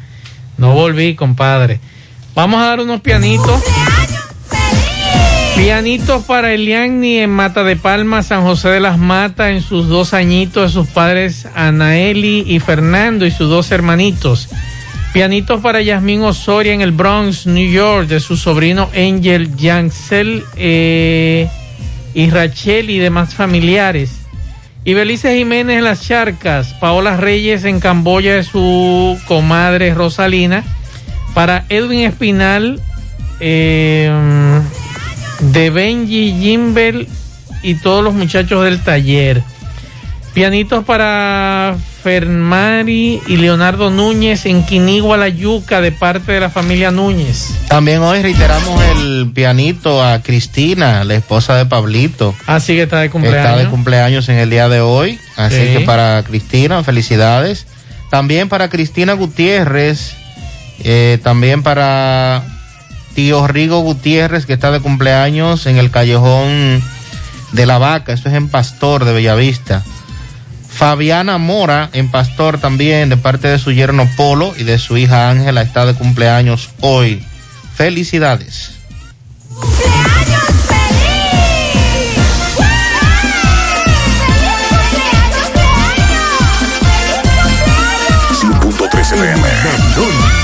No 0.56 0.72
volví, 0.72 1.14
compadre. 1.14 1.80
Vamos 2.34 2.60
a 2.60 2.66
dar 2.66 2.80
unos 2.80 3.00
pianitos. 3.00 3.62
Pianitos 5.56 6.24
para 6.24 6.52
Eliani 6.52 7.18
en 7.18 7.30
Mata 7.30 7.62
de 7.62 7.76
Palma, 7.76 8.24
San 8.24 8.42
José 8.42 8.70
de 8.70 8.80
las 8.80 8.98
Matas, 8.98 9.50
en 9.50 9.62
sus 9.62 9.88
dos 9.88 10.12
añitos 10.12 10.64
de 10.64 10.68
sus 10.68 10.88
padres 10.88 11.46
Anaeli 11.54 12.44
y 12.46 12.58
Fernando 12.58 13.24
y 13.24 13.30
sus 13.30 13.48
dos 13.48 13.70
hermanitos. 13.70 14.48
Pianitos 15.12 15.60
para 15.60 15.80
Yasmín 15.80 16.22
Osoria 16.22 16.72
en 16.72 16.80
el 16.80 16.90
Bronx, 16.90 17.46
New 17.46 17.70
York, 17.70 18.08
de 18.08 18.18
su 18.18 18.36
sobrino 18.36 18.90
Angel 18.96 19.54
Yancel 19.56 20.42
eh, 20.56 21.48
y 22.14 22.30
Rachel 22.30 22.90
y 22.90 22.98
demás 22.98 23.32
familiares. 23.32 24.23
Y 24.86 24.92
Belice 24.92 25.34
Jiménez 25.34 25.78
en 25.78 25.84
Las 25.84 26.02
Charcas, 26.06 26.74
Paola 26.74 27.16
Reyes 27.16 27.64
en 27.64 27.80
Camboya 27.80 28.34
de 28.34 28.42
su 28.42 29.18
comadre 29.26 29.94
Rosalina. 29.94 30.62
Para 31.32 31.64
Edwin 31.70 32.00
Espinal, 32.00 32.80
eh, 33.40 34.12
de 35.40 35.70
Benji, 35.70 36.34
Jimbel 36.38 37.08
y 37.62 37.74
todos 37.76 38.04
los 38.04 38.12
muchachos 38.12 38.62
del 38.62 38.82
taller. 38.82 39.42
Pianitos 40.34 40.84
para 40.84 41.76
Fermari 42.04 43.20
y 43.26 43.38
Leonardo 43.38 43.90
Núñez 43.90 44.44
en 44.44 44.64
Quinigua 44.66 45.16
La 45.16 45.28
Yuca 45.30 45.80
de 45.80 45.90
parte 45.90 46.32
de 46.32 46.40
la 46.40 46.50
familia 46.50 46.90
Núñez. 46.90 47.48
También 47.68 48.02
hoy 48.02 48.20
reiteramos 48.20 48.78
el 48.96 49.30
pianito 49.34 50.04
a 50.04 50.20
Cristina, 50.22 51.02
la 51.04 51.14
esposa 51.14 51.56
de 51.56 51.64
Pablito. 51.64 52.34
Así 52.46 52.74
que 52.74 52.82
está 52.82 53.00
de 53.00 53.08
cumpleaños. 53.10 53.44
Está 53.46 53.56
de 53.56 53.66
cumpleaños 53.68 54.28
en 54.28 54.36
el 54.36 54.50
día 54.50 54.68
de 54.68 54.80
hoy. 54.80 55.18
Así 55.36 55.56
Sí. 55.56 55.72
que 55.78 55.80
para 55.80 56.22
Cristina, 56.24 56.84
felicidades. 56.84 57.66
También 58.10 58.48
para 58.48 58.68
Cristina 58.68 59.14
Gutiérrez. 59.14 60.14
eh, 60.84 61.18
también 61.22 61.62
para 61.62 62.42
tío 63.14 63.46
Rigo 63.46 63.80
Gutiérrez, 63.80 64.44
que 64.44 64.52
está 64.52 64.70
de 64.72 64.80
cumpleaños 64.80 65.66
en 65.66 65.78
el 65.78 65.90
callejón 65.90 66.82
de 67.52 67.64
la 67.66 67.78
vaca. 67.78 68.12
Esto 68.12 68.28
es 68.28 68.34
en 68.34 68.48
Pastor 68.48 69.04
de 69.04 69.12
Bellavista. 69.12 69.82
Fabiana 70.74 71.38
Mora 71.38 71.88
en 71.92 72.10
Pastor 72.10 72.58
también, 72.58 73.08
de 73.08 73.16
parte 73.16 73.48
de 73.48 73.58
su 73.58 73.70
yerno 73.70 74.08
Polo 74.16 74.54
y 74.58 74.64
de 74.64 74.78
su 74.78 74.96
hija 74.96 75.30
Ángela, 75.30 75.62
está 75.62 75.86
de 75.86 75.94
cumpleaños 75.94 76.70
hoy. 76.80 77.24
Felicidades. 77.76 78.72
100.3 88.40 89.12
FM. 89.12 90.43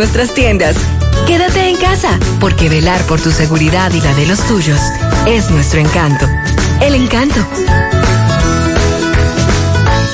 nuestras 0.01 0.33
tiendas. 0.33 0.75
Quédate 1.27 1.69
en 1.69 1.77
casa, 1.77 2.17
porque 2.39 2.69
velar 2.69 2.99
por 3.03 3.21
tu 3.21 3.29
seguridad 3.29 3.91
y 3.93 4.01
la 4.01 4.15
de 4.15 4.25
los 4.25 4.39
tuyos 4.47 4.79
es 5.27 5.51
nuestro 5.51 5.79
encanto. 5.79 6.25
El 6.81 6.95
encanto. 6.95 7.39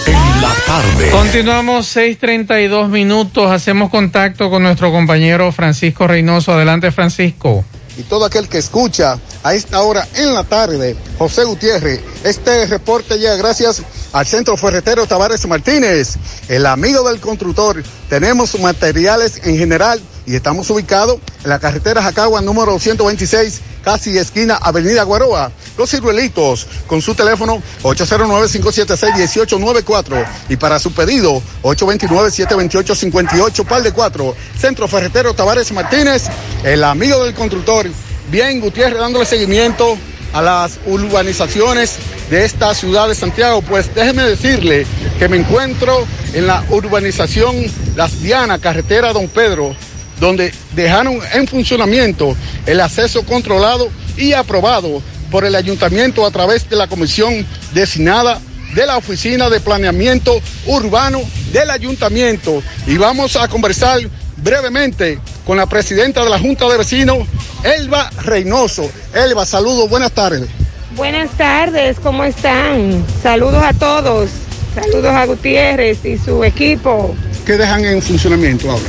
En 0.05 0.41
la 0.41 0.53
tarde. 0.65 1.09
Continuamos 1.09 1.88
6:32 1.95 2.89
minutos. 2.89 3.49
Hacemos 3.49 3.89
contacto 3.89 4.49
con 4.49 4.64
nuestro 4.64 4.91
compañero 4.91 5.53
Francisco 5.53 6.05
Reynoso. 6.05 6.51
Adelante, 6.51 6.91
Francisco. 6.91 7.64
y 7.97 8.03
todo 8.03 8.26
aquel 8.26 8.49
que 8.49 8.57
escucha 8.57 9.18
a 9.41 9.53
esta 9.53 9.81
hora 9.81 10.05
en 10.15 10.34
la 10.34 10.43
tarde, 10.43 10.97
José 11.18 11.45
Gutiérrez. 11.45 12.01
Este 12.26 12.65
reporte 12.68 13.18
llega 13.18 13.35
gracias 13.38 13.81
al 14.14 14.26
Centro 14.26 14.56
Ferretero 14.58 15.06
Tavares 15.06 15.46
Martínez, 15.48 16.16
el 16.48 16.66
amigo 16.66 17.08
del 17.08 17.20
constructor. 17.20 17.84
Tenemos 18.10 18.60
materiales 18.60 19.42
en 19.44 19.56
general 19.58 20.02
y 20.26 20.36
estamos 20.36 20.68
ubicados 20.70 21.20
en 21.44 21.50
la 21.50 21.60
carretera 21.60 22.02
Jacagua 22.02 22.42
número 22.42 22.80
126, 22.80 23.62
casi 23.84 24.18
esquina 24.18 24.56
Avenida 24.56 25.04
Guaroa. 25.04 25.52
Los 25.78 25.92
ciruelitos 25.92 26.68
con 26.88 27.02
su 27.02 27.14
teléfono 27.16 27.62
809-576-1894 27.84 30.26
y 30.50 30.56
para 30.58 30.80
su 30.80 30.94
pedido 30.94 31.42
829-728-58, 31.64 33.66
par 33.66 33.84
de 33.84 33.92
4. 33.92 34.36
Centro 34.60 34.88
Ferretero 34.88 35.34
Tavares 35.34 35.72
Martínez, 35.72 36.24
el 36.64 36.84
amigo 36.84 37.24
del 37.24 37.34
constructor. 37.34 37.88
Bien, 38.30 38.60
Gutiérrez, 38.60 39.00
dándole 39.00 39.26
seguimiento 39.26 39.98
a 40.34 40.41
las 40.41 40.80
urbanizaciones 40.86 41.98
de 42.30 42.45
esta 42.45 42.74
ciudad 42.74 43.08
de 43.08 43.16
Santiago, 43.16 43.62
pues 43.62 43.94
déjeme 43.94 44.24
decirle 44.24 44.86
que 45.18 45.30
me 45.30 45.38
encuentro 45.38 46.06
en 46.34 46.48
la 46.48 46.64
urbanización 46.70 47.56
Las 47.95 48.22
Dianas, 48.22 48.60
carretera 48.60 49.14
Don 49.14 49.28
Pedro, 49.28 49.76
donde 50.20 50.54
dejaron 50.76 51.20
en 51.34 51.48
funcionamiento 51.48 52.36
el 52.66 52.82
acceso 52.82 53.24
controlado 53.24 53.90
y 54.18 54.34
aprobado 54.34 55.02
por 55.32 55.45
el 55.45 55.56
ayuntamiento 55.56 56.26
a 56.26 56.32
través 56.32 56.70
de 56.70 56.76
la 56.76 56.88
comisión 56.88 57.45
designada 57.74 58.40
de 58.74 58.86
la 58.86 58.98
Oficina 58.98 59.49
de 59.49 59.60
Planeamiento 59.60 60.40
Urbano 60.66 61.22
del 61.52 61.70
Ayuntamiento. 61.70 62.62
Y 62.86 62.98
vamos 62.98 63.36
a 63.36 63.48
conversar 63.48 63.99
brevemente 64.38 65.20
con 65.48 65.56
la 65.56 65.65
presidenta 65.65 66.26
de 66.26 66.30
la 66.30 66.38
Junta 66.38 66.68
de 66.68 66.78
Vecinos, 66.78 67.19
Elba 67.64 68.10
Reynoso. 68.22 68.91
Elba, 69.15 69.45
saludos, 69.45 69.90
buenas 69.90 70.11
tardes. 70.11 70.49
Buenas 70.98 71.32
tardes, 71.38 71.98
¿cómo 72.02 72.26
están? 72.26 73.02
Saludos 73.24 73.64
a 73.64 73.72
todos. 73.72 74.30
Saludos 74.76 75.11
a 75.11 75.26
Gutiérrez 75.26 76.03
y 76.03 76.18
su 76.18 76.44
equipo. 76.44 77.15
¿Qué 77.45 77.53
dejan 77.53 77.86
en 77.86 78.02
funcionamiento 78.02 78.69
ahora? 78.69 78.84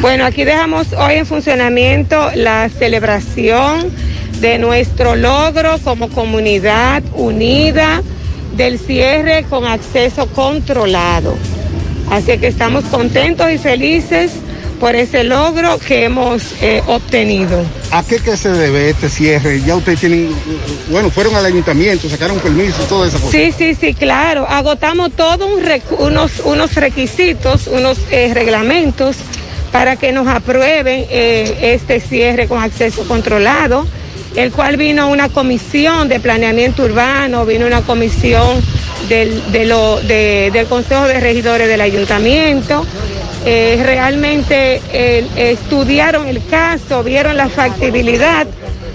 Bueno, 0.00 0.24
aquí 0.24 0.44
dejamos 0.44 0.92
hoy 0.92 1.14
en 1.14 1.26
funcionamiento 1.26 2.30
la 2.36 2.68
celebración 2.68 3.90
de 4.40 4.58
nuestro 4.58 5.16
logro 5.16 5.76
como 5.82 6.08
comunidad 6.08 7.02
unida 7.14 8.00
del 8.56 8.78
cierre 8.78 9.44
con 9.50 9.66
acceso 9.66 10.28
controlado. 10.28 11.34
Así 12.12 12.38
que 12.38 12.46
estamos 12.46 12.84
contentos 12.84 13.50
y 13.50 13.58
felices 13.58 14.30
por 14.76 14.94
ese 14.94 15.24
logro 15.24 15.78
que 15.78 16.04
hemos 16.04 16.42
eh, 16.60 16.82
obtenido. 16.86 17.64
¿A 17.90 18.02
qué 18.02 18.18
se 18.36 18.50
debe 18.50 18.90
este 18.90 19.08
cierre? 19.08 19.62
Ya 19.62 19.76
ustedes 19.76 20.00
tienen, 20.00 20.30
bueno, 20.90 21.10
fueron 21.10 21.34
al 21.36 21.44
ayuntamiento, 21.44 22.08
sacaron 22.08 22.38
permiso, 22.38 22.82
toda 22.84 23.08
esa 23.08 23.18
cosa. 23.18 23.32
Sí, 23.32 23.52
sí, 23.56 23.74
sí, 23.74 23.94
claro. 23.94 24.46
Agotamos 24.48 25.12
todos 25.12 25.48
un 25.50 25.66
unos, 25.98 26.40
unos 26.44 26.74
requisitos, 26.74 27.66
unos 27.66 27.98
eh, 28.10 28.32
reglamentos 28.32 29.16
para 29.72 29.96
que 29.96 30.12
nos 30.12 30.26
aprueben 30.26 31.06
eh, 31.10 31.74
este 31.74 32.00
cierre 32.00 32.48
con 32.48 32.62
acceso 32.62 33.06
controlado, 33.06 33.86
el 34.34 34.52
cual 34.52 34.76
vino 34.76 35.08
una 35.08 35.28
comisión 35.28 36.08
de 36.08 36.20
planeamiento 36.20 36.84
urbano, 36.84 37.44
vino 37.44 37.66
una 37.66 37.82
comisión 37.82 38.62
del, 39.08 39.52
de 39.52 39.66
lo- 39.66 40.00
de- 40.00 40.50
del 40.52 40.66
Consejo 40.66 41.04
de 41.06 41.20
Regidores 41.20 41.68
del 41.68 41.80
Ayuntamiento. 41.80 42.84
Eh, 43.44 43.80
realmente 43.84 44.80
eh, 44.92 45.24
estudiaron 45.36 46.26
el 46.26 46.44
caso, 46.46 47.02
vieron 47.04 47.36
la 47.36 47.48
factibilidad 47.48 48.46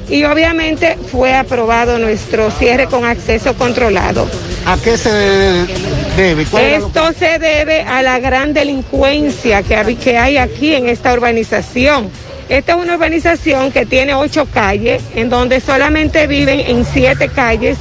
y 0.09 0.25
obviamente 0.25 0.97
fue 1.09 1.33
aprobado 1.33 1.97
nuestro 1.97 2.51
cierre 2.51 2.87
con 2.87 3.05
acceso 3.05 3.53
controlado. 3.55 4.27
¿A 4.65 4.77
qué 4.77 4.97
se 4.97 5.09
debe? 5.09 6.45
¿Cuál 6.51 6.63
era 6.63 6.79
lo- 6.79 6.87
Esto 6.87 7.13
se 7.17 7.39
debe 7.39 7.81
a 7.83 8.01
la 8.01 8.19
gran 8.19 8.53
delincuencia 8.53 9.63
que, 9.63 9.95
que 9.95 10.17
hay 10.17 10.35
aquí 10.37 10.73
en 10.75 10.89
esta 10.89 11.13
urbanización. 11.13 12.09
Esta 12.49 12.73
es 12.73 12.77
una 12.79 12.95
urbanización 12.95 13.71
que 13.71 13.85
tiene 13.85 14.13
ocho 14.13 14.45
calles, 14.53 15.01
en 15.15 15.29
donde 15.29 15.61
solamente 15.61 16.27
viven 16.27 16.59
en 16.59 16.83
siete 16.85 17.29
calles, 17.29 17.77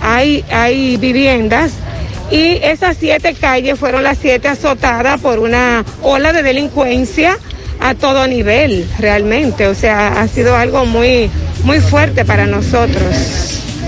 hay, 0.00 0.44
hay 0.50 0.96
viviendas. 0.96 1.72
Y 2.30 2.58
esas 2.62 2.96
siete 2.96 3.34
calles 3.34 3.78
fueron 3.78 4.02
las 4.02 4.18
siete 4.18 4.48
azotadas 4.48 5.20
por 5.20 5.38
una 5.38 5.84
ola 6.02 6.32
de 6.32 6.42
delincuencia 6.42 7.38
a 7.80 7.94
todo 7.94 8.26
nivel, 8.26 8.88
realmente. 8.98 9.68
O 9.68 9.74
sea, 9.74 10.20
ha 10.20 10.28
sido 10.28 10.56
algo 10.56 10.86
muy, 10.86 11.30
muy 11.62 11.80
fuerte 11.80 12.24
para 12.24 12.46
nosotros. 12.46 13.04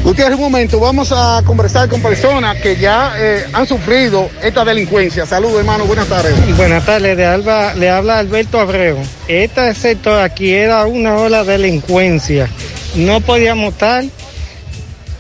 Gutiérrez, 0.05 0.37
un 0.37 0.45
momento, 0.45 0.79
vamos 0.79 1.13
a 1.13 1.43
conversar 1.45 1.89
con 1.89 2.01
personas 2.01 2.57
que 2.59 2.77
ya 2.77 3.13
eh, 3.19 3.45
han 3.53 3.67
sufrido 3.67 4.31
esta 4.43 4.65
delincuencia. 4.65 5.27
Saludos, 5.27 5.59
hermano, 5.59 5.87
buenas 5.87 6.07
tardes. 6.07 6.35
Buenas 6.57 6.87
tardes, 6.87 7.17
le 7.17 7.27
habla, 7.27 7.75
le 7.75 7.91
habla 7.91 8.19
Alberto 8.19 8.61
Abreu. 8.61 8.97
Este 9.27 9.75
sector 9.75 10.21
aquí 10.21 10.55
era 10.55 10.87
una 10.87 11.17
ola 11.17 11.43
de 11.43 11.59
delincuencia. 11.59 12.49
No 12.95 13.21
podíamos 13.21 13.73
estar 13.73 14.05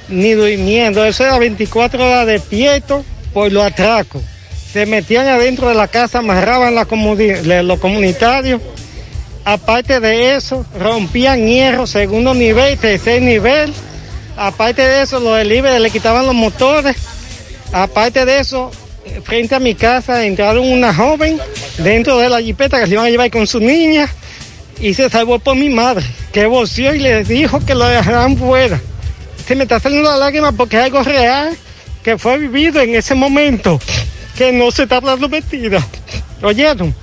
ni 0.09 0.33
durmiendo. 0.33 1.05
Eso 1.05 1.25
era 1.25 1.39
24 1.39 2.05
horas 2.05 2.27
despierto 2.27 3.05
por 3.33 3.53
los 3.53 3.65
atracos. 3.65 4.23
Se 4.73 4.87
metían 4.87 5.27
adentro 5.27 5.69
de 5.69 5.75
la 5.75 5.89
casa, 5.89 6.19
amarraban 6.19 6.75
la 6.75 6.87
los 7.63 7.79
comunitarios. 7.81 8.61
Aparte 9.45 9.99
de 10.01 10.35
eso, 10.35 10.67
rompían 10.79 11.47
hierro, 11.47 11.87
segundo 11.87 12.35
nivel, 12.35 12.77
tercer 12.79 13.23
nivel. 13.23 13.73
Aparte 14.37 14.83
de 14.83 15.03
eso, 15.03 15.21
los 15.21 15.37
delivery 15.39 15.83
le 15.83 15.91
quitaban 15.91 16.27
los 16.27 16.35
motores. 16.35 16.97
Aparte 17.73 18.25
de 18.25 18.41
eso, 18.41 18.71
frente 19.25 19.55
a 19.55 19.59
mi 19.59 19.75
casa 19.75 20.25
entraron 20.25 20.71
una 20.71 20.95
joven 20.95 21.41
dentro 21.79 22.19
de 22.19 22.29
la 22.29 22.41
jipeta 22.41 22.79
que 22.79 22.87
se 22.87 22.93
iban 22.93 23.07
a 23.07 23.11
llevar 23.11 23.31
con 23.31 23.47
su 23.47 23.61
niña 23.61 24.09
y 24.81 24.95
se 24.95 25.09
salvó 25.09 25.39
por 25.39 25.57
mi 25.57 25.71
madre, 25.71 26.05
que 26.33 26.47
voció 26.47 26.95
y 26.95 26.99
le 26.99 27.25
dijo 27.25 27.65
que 27.65 27.75
lo 27.75 27.87
dejaran 27.87 28.37
fuera. 28.37 28.81
Se 29.49 29.55
me 29.57 29.63
está 29.63 29.81
saliendo 29.81 30.11
la 30.11 30.19
lágrima 30.19 30.53
porque 30.53 30.77
es 30.77 30.85
algo 30.85 31.03
real 31.03 31.57
que 32.05 32.19
fue 32.19 32.37
vivido 32.37 32.83
en 32.83 32.95
ese 32.95 33.15
momento, 33.15 33.81
que 34.37 34.53
no 34.53 34.71
se 34.71 34.83
está 34.83 34.97
hablando 34.97 35.27
mentira. 35.27 35.83
¿Oyeron? 36.43 36.95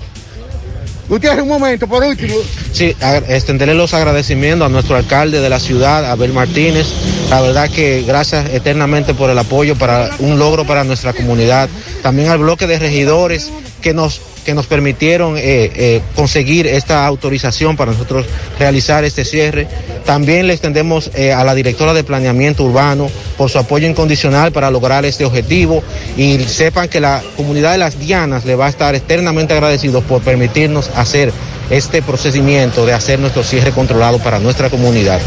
Gutiérrez, 1.09 1.41
un 1.41 1.49
momento, 1.49 1.87
por 1.87 2.03
último. 2.03 2.35
Sí, 2.71 2.95
extenderle 3.29 3.73
los 3.73 3.95
agradecimientos 3.95 4.67
a 4.67 4.69
nuestro 4.69 4.95
alcalde 4.95 5.41
de 5.41 5.49
la 5.49 5.59
ciudad, 5.59 6.05
Abel 6.05 6.33
Martínez. 6.33 6.85
La 7.31 7.41
verdad 7.41 7.67
que 7.67 8.03
gracias 8.03 8.47
eternamente 8.53 9.15
por 9.15 9.31
el 9.31 9.39
apoyo 9.39 9.75
para 9.75 10.11
un 10.19 10.37
logro 10.37 10.65
para 10.65 10.83
nuestra 10.83 11.13
comunidad. 11.13 11.67
También 12.03 12.29
al 12.29 12.37
bloque 12.37 12.67
de 12.67 12.77
regidores 12.77 13.49
que 13.81 13.95
nos 13.95 14.21
que 14.45 14.53
nos 14.53 14.67
permitieron 14.67 15.37
eh, 15.37 15.41
eh, 15.43 16.01
conseguir 16.15 16.67
esta 16.67 17.05
autorización 17.05 17.75
para 17.75 17.91
nosotros 17.91 18.25
realizar 18.57 19.03
este 19.03 19.25
cierre. 19.25 19.67
También 20.05 20.47
le 20.47 20.53
extendemos 20.53 21.11
eh, 21.15 21.33
a 21.33 21.43
la 21.43 21.55
directora 21.55 21.93
de 21.93 22.03
planeamiento 22.03 22.63
urbano 22.63 23.09
por 23.37 23.49
su 23.49 23.57
apoyo 23.57 23.87
incondicional 23.87 24.53
para 24.53 24.71
lograr 24.71 25.03
este 25.03 25.25
objetivo 25.25 25.83
y 26.15 26.41
sepan 26.45 26.87
que 26.87 27.01
la 27.01 27.21
comunidad 27.35 27.73
de 27.73 27.79
las 27.79 27.99
Dianas 27.99 28.45
le 28.45 28.55
va 28.55 28.67
a 28.67 28.69
estar 28.69 28.95
eternamente 28.95 29.53
agradecidos 29.53 30.03
por 30.03 30.21
permitirnos 30.21 30.89
hacer 30.95 31.33
este 31.69 32.03
procedimiento 32.03 32.85
de 32.85 32.93
hacer 32.93 33.19
nuestro 33.19 33.43
cierre 33.43 33.71
controlado 33.71 34.19
para 34.19 34.39
nuestra 34.39 34.69
comunidad. 34.69 35.19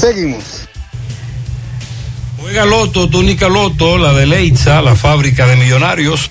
Seguimos. 0.00 0.66
Juega 2.38 2.64
Loto, 2.64 3.08
túnica 3.08 3.48
Loto, 3.48 3.96
la 3.96 4.12
de 4.12 4.26
Leitza, 4.26 4.82
la 4.82 4.96
fábrica 4.96 5.46
de 5.46 5.56
millonarios. 5.56 6.30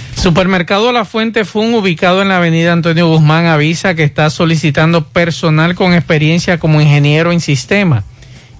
Supermercado 0.15 0.91
La 0.91 1.05
Fuente 1.05 1.45
Fun, 1.45 1.73
ubicado 1.73 2.21
en 2.21 2.29
la 2.29 2.37
avenida 2.37 2.73
Antonio 2.73 3.07
Guzmán, 3.07 3.47
avisa 3.47 3.95
que 3.95 4.03
está 4.03 4.29
solicitando 4.29 5.07
personal 5.07 5.73
con 5.75 5.93
experiencia 5.93 6.59
como 6.59 6.79
ingeniero 6.79 7.31
en 7.31 7.39
sistema. 7.39 8.03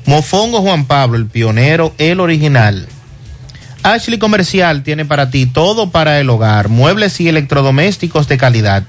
Mofongo 0.05 0.61
Juan 0.61 0.85
Pablo, 0.85 1.17
el 1.17 1.25
pionero, 1.25 1.93
el 1.97 2.21
original. 2.21 2.88
Ashley 3.83 4.17
Comercial 4.17 4.83
tiene 4.83 5.05
para 5.05 5.29
ti 5.29 5.45
todo 5.45 5.91
para 5.91 6.19
el 6.19 6.29
hogar, 6.29 6.69
muebles 6.69 7.19
y 7.21 7.29
electrodomésticos 7.29 8.27
de 8.27 8.37
calidad. 8.37 8.83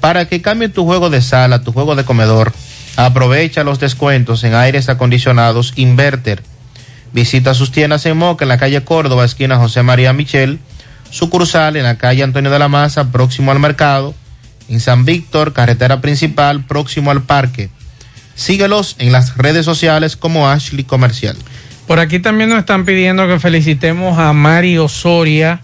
Para 0.00 0.28
que 0.28 0.42
cambie 0.42 0.68
tu 0.68 0.84
juego 0.84 1.08
de 1.08 1.22
sala, 1.22 1.62
tu 1.62 1.72
juego 1.72 1.96
de 1.96 2.04
comedor, 2.04 2.52
aprovecha 2.96 3.64
los 3.64 3.78
descuentos 3.78 4.44
en 4.44 4.54
aires 4.54 4.88
acondicionados 4.88 5.72
Inverter. 5.76 6.42
Visita 7.12 7.54
sus 7.54 7.70
tiendas 7.70 8.04
en 8.06 8.16
Moca, 8.16 8.44
en 8.44 8.50
la 8.50 8.58
calle 8.58 8.84
Córdoba, 8.84 9.24
esquina 9.24 9.56
José 9.56 9.82
María 9.82 10.12
Michel, 10.12 10.58
sucursal 11.10 11.76
en 11.76 11.84
la 11.84 11.96
calle 11.96 12.22
Antonio 12.22 12.50
de 12.50 12.58
la 12.58 12.68
Maza, 12.68 13.12
próximo 13.12 13.52
al 13.52 13.60
mercado, 13.60 14.14
en 14.68 14.80
San 14.80 15.04
Víctor, 15.04 15.52
carretera 15.52 16.00
principal, 16.00 16.64
próximo 16.64 17.10
al 17.10 17.22
parque. 17.22 17.70
Síguelos 18.34 18.96
en 18.98 19.12
las 19.12 19.36
redes 19.36 19.64
sociales 19.64 20.16
como 20.16 20.48
Ashley 20.48 20.84
Comercial. 20.84 21.36
Por 21.86 22.00
aquí 22.00 22.18
también 22.18 22.48
nos 22.48 22.60
están 22.60 22.86
pidiendo 22.86 23.28
que 23.28 23.38
felicitemos 23.38 24.18
a 24.18 24.32
Mario 24.32 24.88
Soria, 24.88 25.60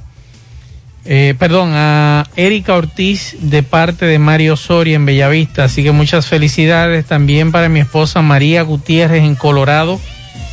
eh, 1.07 1.35
perdón, 1.39 1.71
a 1.73 2.27
Erika 2.37 2.75
Ortiz 2.75 3.37
de 3.41 3.63
parte 3.63 4.05
de 4.05 4.19
Mario 4.19 4.57
Soria 4.57 4.97
en 4.97 5.07
Bellavista. 5.07 5.65
Así 5.65 5.83
que 5.83 5.93
muchas 5.93 6.27
felicidades 6.27 7.07
también 7.07 7.53
para 7.53 7.71
mi 7.71 7.81
esposa 7.81 8.21
María 8.21 8.63
Gutiérrez 8.63 9.25
en 9.25 9.35
Colorado, 9.35 9.99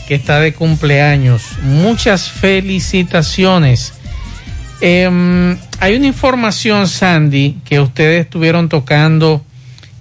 que 0.07 0.15
está 0.15 0.39
de 0.39 0.53
cumpleaños. 0.53 1.44
Muchas 1.64 2.31
felicitaciones. 2.31 3.94
Eh, 4.80 5.57
hay 5.81 5.95
una 5.95 6.07
información, 6.07 6.88
Sandy, 6.88 7.57
que 7.65 7.81
ustedes 7.81 8.22
estuvieron 8.22 8.69
tocando 8.69 9.44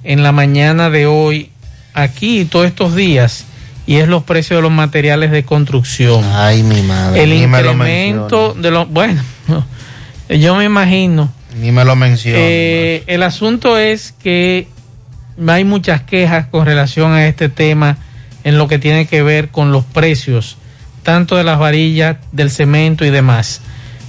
en 0.04 0.22
la 0.22 0.30
mañana 0.30 0.90
de 0.90 1.06
hoy, 1.06 1.50
aquí 1.92 2.44
todos 2.44 2.66
estos 2.66 2.94
días 2.94 3.46
y 3.86 3.96
es 3.96 4.08
los 4.08 4.24
precios 4.24 4.58
de 4.58 4.62
los 4.62 4.72
materiales 4.72 5.30
de 5.30 5.44
construcción. 5.44 6.24
Ay, 6.32 6.62
mi 6.62 6.82
madre. 6.82 7.22
El 7.22 7.30
ni 7.30 7.46
me 7.46 7.62
lo 7.62 7.72
incremento 7.72 8.54
de 8.54 8.70
los, 8.70 8.88
bueno, 8.88 9.22
yo 10.28 10.56
me 10.56 10.64
imagino. 10.64 11.32
Ni 11.60 11.72
me 11.72 11.84
lo 11.84 11.96
menciono. 11.96 12.38
Eh, 12.38 13.04
el 13.06 13.22
asunto 13.22 13.78
es 13.78 14.12
que 14.12 14.68
hay 15.46 15.64
muchas 15.64 16.02
quejas 16.02 16.46
con 16.46 16.66
relación 16.66 17.12
a 17.12 17.26
este 17.26 17.48
tema 17.48 17.98
en 18.44 18.58
lo 18.58 18.68
que 18.68 18.78
tiene 18.78 19.06
que 19.06 19.22
ver 19.22 19.48
con 19.48 19.72
los 19.72 19.84
precios, 19.84 20.56
tanto 21.02 21.36
de 21.36 21.44
las 21.44 21.58
varillas, 21.58 22.16
del 22.32 22.50
cemento 22.50 23.04
y 23.04 23.10
demás. 23.10 23.60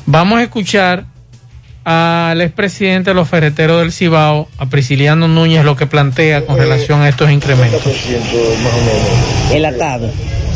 Vamos 0.06 0.40
a 0.40 0.44
escuchar 0.44 1.06
al 1.90 2.42
expresidente 2.42 3.12
de 3.12 3.14
los 3.14 3.30
ferreteros 3.30 3.80
del 3.80 3.94
Cibao, 3.94 4.50
a 4.58 4.66
Prisciliano 4.66 5.30
Núñez, 5.30 5.64
lo 5.64 5.78
que 5.78 5.88
plantea 5.88 6.46
con 6.46 6.58
relación 6.58 7.00
a 7.00 7.08
estos 7.08 7.32
incrementos. 7.32 7.82
más 7.82 8.74
o 8.74 8.82
menos. 8.82 9.54
El 9.54 9.64
atado. 9.64 10.12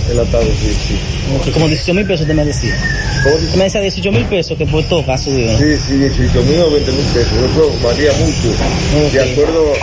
El 0.10 0.20
atado, 0.20 0.44
sí, 0.44 0.76
sí. 0.88 0.96
Como- 1.44 1.54
Como 1.54 1.68
18 1.68 1.94
mil 1.94 2.06
pesos 2.06 2.28
te 2.28 2.34
me 2.34 2.44
decía. 2.46 2.76
Tú 3.52 3.58
me 3.58 3.64
decía 3.66 3.82
18 3.82 4.12
mil 4.12 4.26
pesos 4.26 4.58
que 4.58 4.66
por 4.66 4.84
toca 4.86 5.14
ha 5.14 5.18
subido. 5.18 5.58
Sí, 5.58 5.78
sí, 5.78 5.94
18 5.98 6.42
mil 6.44 6.60
o 6.62 6.72
20 6.72 6.92
mil 6.92 7.06
pesos. 7.06 7.32
Eso 7.34 7.72
varía 7.84 8.12
mucho. 8.14 9.12
De 9.14 9.32
acuerdo 9.32 9.74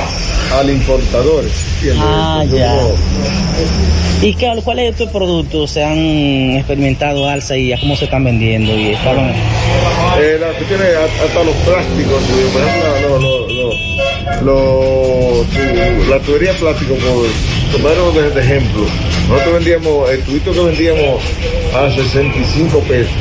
al 0.58 0.70
importador. 0.70 1.44
Ah, 1.98 2.40
Entonces, 2.42 2.58
ya. 2.66 2.74
no- 2.74 4.26
¿Y 4.26 4.34
qué, 4.34 4.50
cuáles 4.64 4.84
de 4.86 4.90
estos 4.90 5.10
productos 5.10 5.70
se 5.70 5.84
han 5.84 5.96
experimentado 6.56 7.28
alza 7.28 7.56
y 7.56 7.72
a 7.72 7.78
cómo 7.78 7.94
se 7.96 8.06
están 8.06 8.24
vendiendo? 8.24 8.76
Y 8.76 8.88
estaban... 8.92 9.30
Eh, 9.30 10.36
la 10.40 10.48
cuestión 10.48 10.80
es 10.82 10.96
hasta 11.24 11.44
los 11.44 11.54
plásticos, 11.64 12.22
por 12.52 12.62
ejemplo, 12.62 13.18
lo- 13.20 13.48
lo- 13.48 13.48
lo- 13.48 13.72
lo- 14.42 15.44
tu- 15.44 16.10
la 16.10 16.18
tubería 16.20 16.52
de 16.52 16.58
plástico, 16.58 16.94
por 16.94 17.26
tomarlo 17.72 18.12
de, 18.12 18.40
ejemplo, 18.40 18.86
nosotros 19.28 19.54
vendíamos, 19.54 20.10
el 20.10 20.20
tubito 20.22 20.52
que 20.52 20.60
vendíamos 20.60 21.22
a 21.74 21.90
65 21.90 22.78
pesos, 22.80 23.12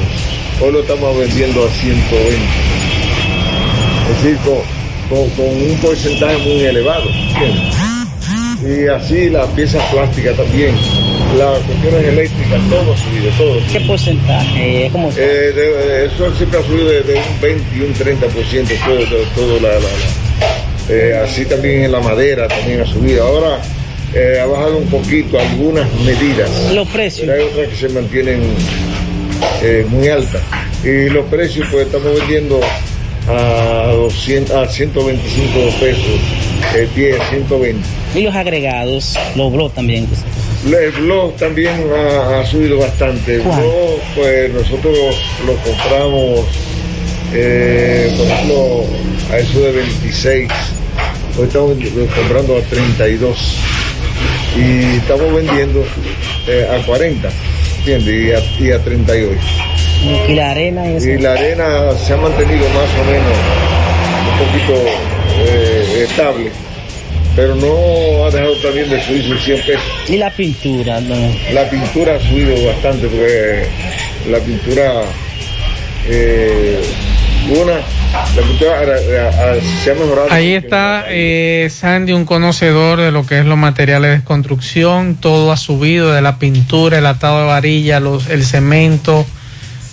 hoy 0.62 0.72
lo 0.72 0.80
estamos 0.82 1.18
vendiendo 1.18 1.66
a 1.66 1.70
120. 1.70 2.38
Es 4.10 4.24
decir, 4.24 4.38
con, 4.46 4.60
con- 5.10 5.30
con 5.32 5.46
un 5.46 5.78
porcentaje 5.82 6.38
muy 6.38 6.64
elevado. 6.66 7.06
Y 8.60 8.88
así 8.88 9.30
las 9.30 9.46
piezas 9.50 9.84
plásticas 9.92 10.36
también, 10.36 10.76
las 11.38 11.60
cuestiones 11.60 12.04
eléctricas, 12.08 12.60
todo 12.70 12.94
ha 12.94 12.98
subido, 12.98 13.32
todo. 13.38 13.60
¿Qué 13.72 13.80
porcentaje? 13.82 14.90
¿Cómo 14.92 15.12
Eh, 15.16 15.54
de- 15.54 15.54
de- 15.54 16.06
eso 16.08 16.34
siempre 16.36 16.60
ha 16.60 16.64
subido 16.64 16.88
de, 16.90 17.02
un 17.14 17.42
20 17.42 17.64
y 17.78 17.82
un 17.82 17.94
30% 17.94 18.74
todo, 18.86 18.98
todo, 19.06 19.24
todo 19.36 19.60
la, 19.60 19.70
la- 19.74 19.80
la- 19.80 20.90
eh, 20.90 21.22
así 21.24 21.46
también 21.46 21.84
en 21.84 21.92
la 21.92 22.00
madera 22.00 22.48
también 22.48 22.82
ha 22.82 22.86
subido. 22.86 23.28
Ahora 23.28 23.60
eh, 24.18 24.40
ha 24.40 24.46
bajado 24.48 24.78
un 24.78 24.88
poquito 24.88 25.40
algunas 25.40 25.88
medidas. 26.02 26.50
Los 26.74 26.88
precios. 26.88 27.28
Pero 27.28 27.40
hay 27.40 27.48
otras 27.50 27.70
que 27.70 27.76
se 27.76 27.90
mantienen 27.90 28.42
eh, 29.62 29.86
muy 29.90 30.08
altas. 30.08 30.42
Y 30.84 31.10
los 31.10 31.26
precios 31.26 31.68
pues 31.72 31.86
estamos 31.86 32.20
vendiendo 32.20 32.60
a, 33.28 33.92
200, 33.92 34.56
a 34.56 34.68
125 34.68 35.80
pesos, 35.80 36.04
eh, 36.76 36.88
10, 36.96 37.18
120. 37.30 37.88
Y 38.16 38.24
los 38.24 38.36
agregados, 38.36 39.16
los 39.36 39.52
blogs 39.52 39.76
también. 39.76 40.08
El 40.66 40.92
blog 40.92 41.36
también 41.36 41.76
ha, 41.96 42.40
ha 42.40 42.46
subido 42.46 42.80
bastante. 42.80 43.36
El 43.36 43.42
blog, 43.42 44.00
pues 44.16 44.54
nosotros 44.54 44.98
lo 45.46 45.54
compramos, 45.58 46.46
eh, 47.34 48.12
por 48.18 48.26
ejemplo, 48.26 48.86
a 49.32 49.38
eso 49.38 49.60
de 49.60 49.72
26. 49.74 50.50
Hoy 51.38 51.46
estamos 51.46 51.78
comprando 52.16 52.58
a 52.58 52.62
32. 52.62 53.58
Y 54.58 54.98
estamos 54.98 55.34
vendiendo 55.34 55.86
eh, 56.48 56.68
a 56.70 56.86
40, 56.86 57.30
¿entiendes? 57.80 58.52
Y 58.60 58.66
a, 58.66 58.68
y 58.68 58.72
a 58.72 58.84
38. 58.84 59.40
Y 60.30 60.34
la 60.34 60.52
arena 60.52 60.88
y 60.88 61.18
la 61.18 61.34
arena 61.34 61.94
se 61.98 62.14
ha 62.14 62.18
mantenido 62.18 62.68
más 62.70 62.90
o 63.00 63.04
menos 63.12 63.38
un 64.32 64.46
poquito 64.46 64.90
eh, 65.40 66.06
estable, 66.08 66.52
pero 67.36 67.56
no 67.56 68.26
ha 68.26 68.32
dejado 68.32 68.56
también 68.58 68.90
de 68.90 69.02
subir 69.02 69.24
sus 69.24 69.44
100 69.44 69.58
pesos. 69.66 69.84
Y 70.08 70.18
la 70.18 70.30
pintura, 70.30 71.02
¿no? 71.02 71.16
La 71.52 71.70
pintura 71.70 72.16
ha 72.16 72.20
subido 72.20 72.68
bastante 72.68 73.08
porque 73.08 73.66
la 74.30 74.40
pintura, 74.40 75.04
eh, 76.08 76.80
una, 77.50 77.80
Ahí 80.30 80.54
está 80.54 81.06
eh, 81.08 81.70
Sandy, 81.72 82.14
un 82.14 82.26
conocedor 82.26 83.00
de 83.00 83.12
lo 83.12 83.26
que 83.26 83.40
es 83.40 83.46
los 83.46 83.58
materiales 83.58 84.20
de 84.20 84.24
construcción. 84.24 85.16
Todo 85.16 85.52
ha 85.52 85.58
subido, 85.58 86.12
de 86.12 86.22
la 86.22 86.40
pintura, 86.40 86.98
el 86.98 87.06
atado 87.06 87.40
de 87.40 87.46
varilla, 87.46 88.00
los, 88.00 88.30
el 88.30 88.46
cemento. 88.46 89.26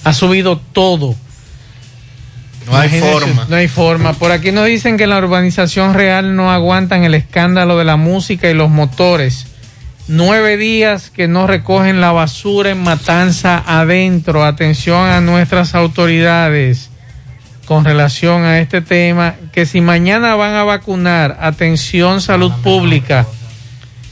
Ha 0.05 0.13
subido 0.13 0.59
todo. 0.59 1.15
No 2.67 2.77
hay 2.77 2.89
Imagínense, 2.89 3.13
forma. 3.13 3.47
No 3.49 3.57
hay 3.57 3.69
forma. 3.69 4.13
Por 4.15 4.33
aquí 4.33 4.53
nos 4.53 4.67
dicen 4.67 4.97
que 4.97 5.05
en 5.05 5.11
la 5.11 5.19
urbanización 5.19 5.95
real 5.95 6.37
no 6.37 6.51
aguantan 6.51 7.05
el 7.05 7.15
escándalo 7.15 7.79
de 7.79 7.85
la 7.85 7.97
música 7.97 8.49
y 8.51 8.55
los 8.55 8.71
motores 8.71 9.47
Nueve 10.07 10.59
días 10.59 11.09
que 11.09 11.29
no 11.29 11.47
recogen 11.47 12.03
la 12.03 12.13
basura 12.13 12.69
en 12.69 12.83
Matanza 12.83 13.63
adentro. 13.67 14.45
Atención 14.45 15.09
a 15.09 15.23
nuestras 15.23 15.75
autoridades 15.75 16.91
con 17.65 17.85
relación 17.85 18.45
a 18.45 18.61
este 18.61 18.81
tema. 18.81 19.35
Que 19.53 19.67
si 19.67 19.81
mañana 19.81 20.35
van 20.35 20.55
a 20.55 20.65
vacunar, 20.65 21.39
atención 21.41 22.21
salud 22.21 22.53
pública. 22.63 23.27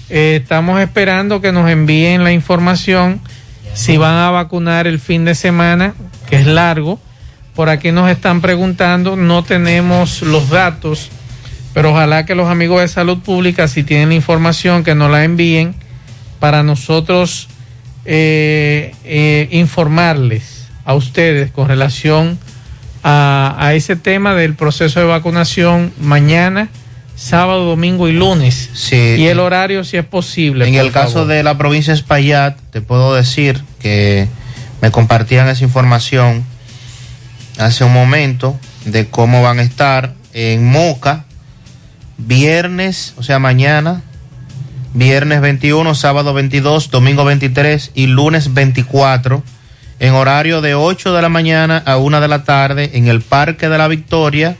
Eh, 0.09 0.41
estamos 0.43 0.81
esperando 0.81 1.41
que 1.41 1.53
nos 1.53 1.71
envíen 1.71 2.25
la 2.25 2.33
información 2.33 3.21
si 3.75 3.97
van 3.97 4.17
a 4.17 4.31
vacunar 4.31 4.87
el 4.87 4.99
fin 4.99 5.25
de 5.25 5.35
semana, 5.35 5.95
que 6.29 6.37
es 6.37 6.47
largo. 6.47 7.01
Por 7.55 7.69
aquí 7.69 7.93
nos 7.93 8.11
están 8.11 8.41
preguntando, 8.41 9.17
no 9.17 9.43
tenemos 9.43 10.23
los 10.23 10.49
datos, 10.49 11.11
pero 11.75 11.93
ojalá 11.93 12.25
que 12.25 12.35
los 12.35 12.49
amigos 12.49 12.81
de 12.81 12.89
salud 12.89 13.19
pública, 13.19 13.69
si 13.69 13.83
tienen 13.83 14.11
la 14.11 14.15
información, 14.15 14.85
que 14.85 14.95
nos 14.95 15.11
la 15.11 15.25
envíen 15.25 15.75
para 16.39 16.63
nosotros 16.63 17.49
eh, 18.05 18.95
eh, 19.05 19.49
informarles 19.53 20.69
a 20.85 20.95
ustedes 20.95 21.51
con 21.53 21.69
relación 21.69 22.37
a, 22.37 22.52
a, 23.03 23.73
ese 23.75 23.97
tema 23.97 24.35
del 24.35 24.55
proceso 24.55 25.01
de 25.01 25.07
vacunación 25.07 25.93
mañana, 26.01 26.69
sábado, 27.17 27.65
domingo 27.65 28.09
y 28.09 28.13
lunes. 28.13 28.71
Sí. 28.75 29.17
Y 29.19 29.27
el 29.27 29.41
horario 29.41 29.85
si 29.85 29.97
es 29.97 30.05
posible. 30.05 30.69
En 30.69 30.75
el 30.75 30.91
favor. 30.91 31.07
caso 31.07 31.27
de 31.27 31.43
la 31.43 31.59
provincia 31.59 31.93
de 31.93 31.99
Espaillat, 31.99 32.59
te 32.71 32.81
puedo 32.81 33.15
decir 33.15 33.63
que 33.81 34.29
me 34.81 34.91
compartían 34.91 35.49
esa 35.49 35.65
información 35.65 36.45
hace 37.59 37.85
un 37.85 37.93
momento 37.93 38.59
de 38.85 39.09
cómo 39.09 39.43
van 39.43 39.59
a 39.59 39.63
estar 39.63 40.15
en 40.33 40.69
Moca, 40.69 41.25
viernes, 42.19 43.15
o 43.17 43.23
sea, 43.23 43.39
mañana, 43.39 44.03
viernes 44.95 45.41
21, 45.41 45.95
sábado 45.95 46.35
22, 46.35 46.91
domingo 46.91 47.25
23 47.25 47.93
y 47.95 48.07
lunes 48.07 48.55
24, 48.55 49.43
en 50.03 50.15
horario 50.15 50.61
de 50.61 50.75
8 50.75 51.15
de 51.15 51.23
la 51.23 51.29
mañana 51.29 51.81
a 51.87 51.97
1 51.97 52.21
de 52.21 52.27
la 52.27 52.43
tarde 52.43 52.91
en 52.95 53.07
el 53.07 53.21
Parque 53.21 53.69
de 53.69 53.79
la 53.79 53.87
Victoria, 53.87 54.57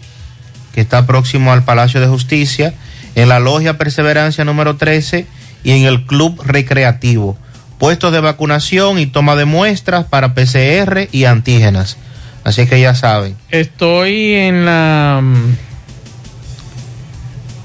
que 0.73 0.81
está 0.81 1.05
próximo 1.05 1.53
al 1.53 1.65
Palacio 1.65 2.01
de 2.01 2.07
Justicia, 2.07 2.75
en 3.17 3.29
la 3.29 3.41
Logia 3.41 3.77
Perseverancia 3.77 4.45
número 4.45 4.77
13 4.77 5.27
y 5.65 5.73
en 5.73 5.83
el 5.83 6.07
Club 6.07 6.41
Recreativo. 6.45 7.37
Puestos 7.79 8.13
de 8.13 8.21
vacunación 8.21 9.01
y 9.01 9.07
toma 9.07 9.35
de 9.35 9.45
muestras 9.45 10.05
para 10.05 10.33
PCR 10.33 11.09
y 11.11 11.25
antígenas. 11.25 11.97
Así 12.45 12.69
que 12.69 12.81
ya 12.81 12.95
saben. 12.95 13.35
Estoy 13.51 14.35
en 14.35 14.65
la 14.65 15.21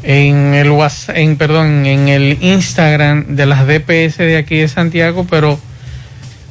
en 0.02 0.56
el 0.56 0.72
WhatsApp, 0.72 1.16
en 1.18 1.38
perdón, 1.38 1.86
en 1.86 2.08
el 2.08 2.40
Instagram 2.42 3.36
de 3.36 3.46
las 3.46 3.68
DPS 3.68 4.18
de 4.18 4.38
aquí 4.38 4.56
de 4.58 4.68
Santiago, 4.68 5.28
pero 5.30 5.60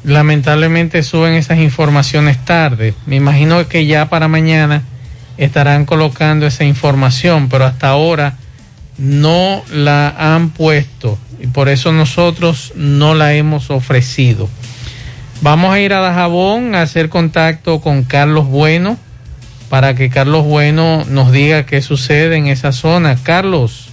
lamentablemente 0.06 1.02
suben 1.02 1.34
esas 1.34 1.58
informaciones 1.58 2.42
tarde. 2.44 2.94
Me 3.06 3.16
imagino 3.16 3.66
que 3.68 3.86
ya 3.86 4.08
para 4.08 4.28
mañana 4.28 4.82
estarán 5.36 5.84
colocando 5.84 6.46
esa 6.46 6.64
información, 6.64 7.48
pero 7.48 7.66
hasta 7.66 7.88
ahora 7.88 8.36
no 8.98 9.62
la 9.70 10.14
han 10.16 10.50
puesto 10.50 11.18
y 11.42 11.48
por 11.48 11.68
eso 11.68 11.92
nosotros 11.92 12.72
no 12.76 13.14
la 13.14 13.34
hemos 13.34 13.70
ofrecido. 13.70 14.48
Vamos 15.42 15.74
a 15.74 15.80
ir 15.80 15.92
a 15.92 16.00
Dajabón 16.00 16.76
a 16.76 16.82
hacer 16.82 17.08
contacto 17.08 17.80
con 17.80 18.04
Carlos 18.04 18.46
Bueno 18.46 18.96
para 19.68 19.96
que 19.96 20.08
Carlos 20.08 20.44
Bueno 20.44 21.04
nos 21.10 21.32
diga 21.32 21.66
qué 21.66 21.82
sucede 21.82 22.36
en 22.36 22.46
esa 22.46 22.70
zona. 22.70 23.16
Carlos, 23.22 23.88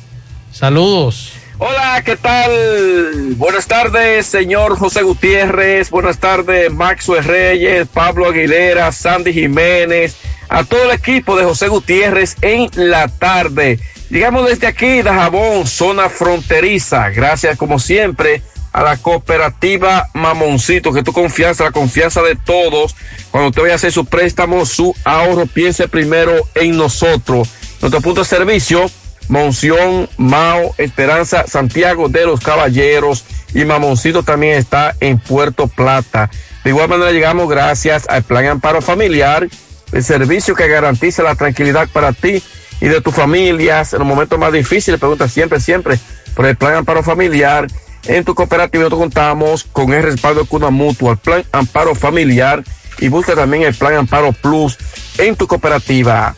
saludos. 0.52 1.34
Hola, 1.65 2.02
¿qué 2.03 2.18
tal? 2.18 3.35
Buenas 3.38 3.68
tardes, 3.68 4.26
señor 4.26 4.77
José 4.77 5.02
Gutiérrez. 5.02 5.90
Buenas 5.91 6.18
tardes, 6.18 6.69
Maxwell 6.73 7.23
Reyes, 7.23 7.88
Pablo 7.88 8.27
Aguilera, 8.27 8.91
Sandy 8.91 9.31
Jiménez, 9.31 10.18
a 10.49 10.65
todo 10.65 10.84
el 10.84 10.91
equipo 10.91 11.38
de 11.38 11.45
José 11.45 11.69
Gutiérrez 11.69 12.35
en 12.41 12.69
la 12.76 13.07
tarde. 13.07 13.80
Llegamos 14.10 14.45
desde 14.45 14.68
aquí, 14.68 15.02
Dajabón, 15.02 15.65
zona 15.65 16.10
fronteriza. 16.10 17.11
Gracias, 17.11 17.57
como 17.57 17.80
siempre, 17.80 18.41
a 18.73 18.84
la 18.84 18.98
cooperativa 18.98 20.10
Mamoncito, 20.14 20.91
que 20.91 21.02
tu 21.02 21.14
confianza, 21.14 21.64
la 21.64 21.72
confianza 21.72 22.22
de 22.23 22.35
todos. 22.35 22.94
Cuando 23.31 23.52
usted 23.52 23.61
vaya 23.61 23.76
a 23.76 23.77
hacer 23.77 23.94
su 23.94 24.03
préstamo, 24.03 24.65
su 24.65 24.94
ahorro, 25.06 25.45
piense 25.45 25.88
primero 25.88 26.34
en 26.56 26.76
nosotros. 26.76 27.48
Nuestro 27.80 28.02
punto 28.02 28.19
de 28.19 28.27
servicio, 28.27 28.91
Monción, 29.29 30.09
Mao, 30.17 30.75
Esperanza, 30.77 31.45
Santiago 31.47 32.09
de 32.09 32.25
los 32.25 32.39
Caballeros 32.39 33.25
y 33.53 33.65
Mamoncito 33.65 34.23
también 34.23 34.57
está 34.57 34.95
en 34.99 35.19
Puerto 35.19 35.67
Plata. 35.67 36.29
De 36.63 36.69
igual 36.69 36.89
manera 36.89 37.11
llegamos 37.11 37.49
gracias 37.49 38.07
al 38.09 38.23
Plan 38.23 38.45
Amparo 38.45 38.81
Familiar, 38.81 39.47
el 39.91 40.03
servicio 40.03 40.55
que 40.55 40.67
garantiza 40.67 41.23
la 41.23 41.35
tranquilidad 41.35 41.87
para 41.91 42.13
ti 42.13 42.41
y 42.81 42.87
de 42.87 43.01
tus 43.01 43.13
familias 43.13 43.93
en 43.93 43.99
los 43.99 44.07
momentos 44.07 44.39
más 44.39 44.51
difíciles. 44.51 44.99
Pregunta 44.99 45.27
siempre, 45.27 45.59
siempre 45.59 45.99
por 46.35 46.45
el 46.45 46.55
Plan 46.55 46.75
Amparo 46.75 47.03
Familiar. 47.03 47.67
En 48.05 48.25
tu 48.25 48.35
cooperativa 48.35 48.83
nosotros 48.83 49.01
contamos 49.01 49.63
con 49.63 49.93
el 49.93 50.03
respaldo 50.03 50.41
de 50.41 50.47
Cuna 50.47 50.69
Mutua, 50.69 51.13
el 51.13 51.17
Plan 51.17 51.43
Amparo 51.51 51.95
Familiar 51.95 52.63
y 52.99 53.07
busca 53.07 53.35
también 53.35 53.63
el 53.63 53.73
Plan 53.73 53.95
Amparo 53.95 54.33
Plus 54.33 54.77
en 55.17 55.35
tu 55.35 55.47
cooperativa. 55.47 56.35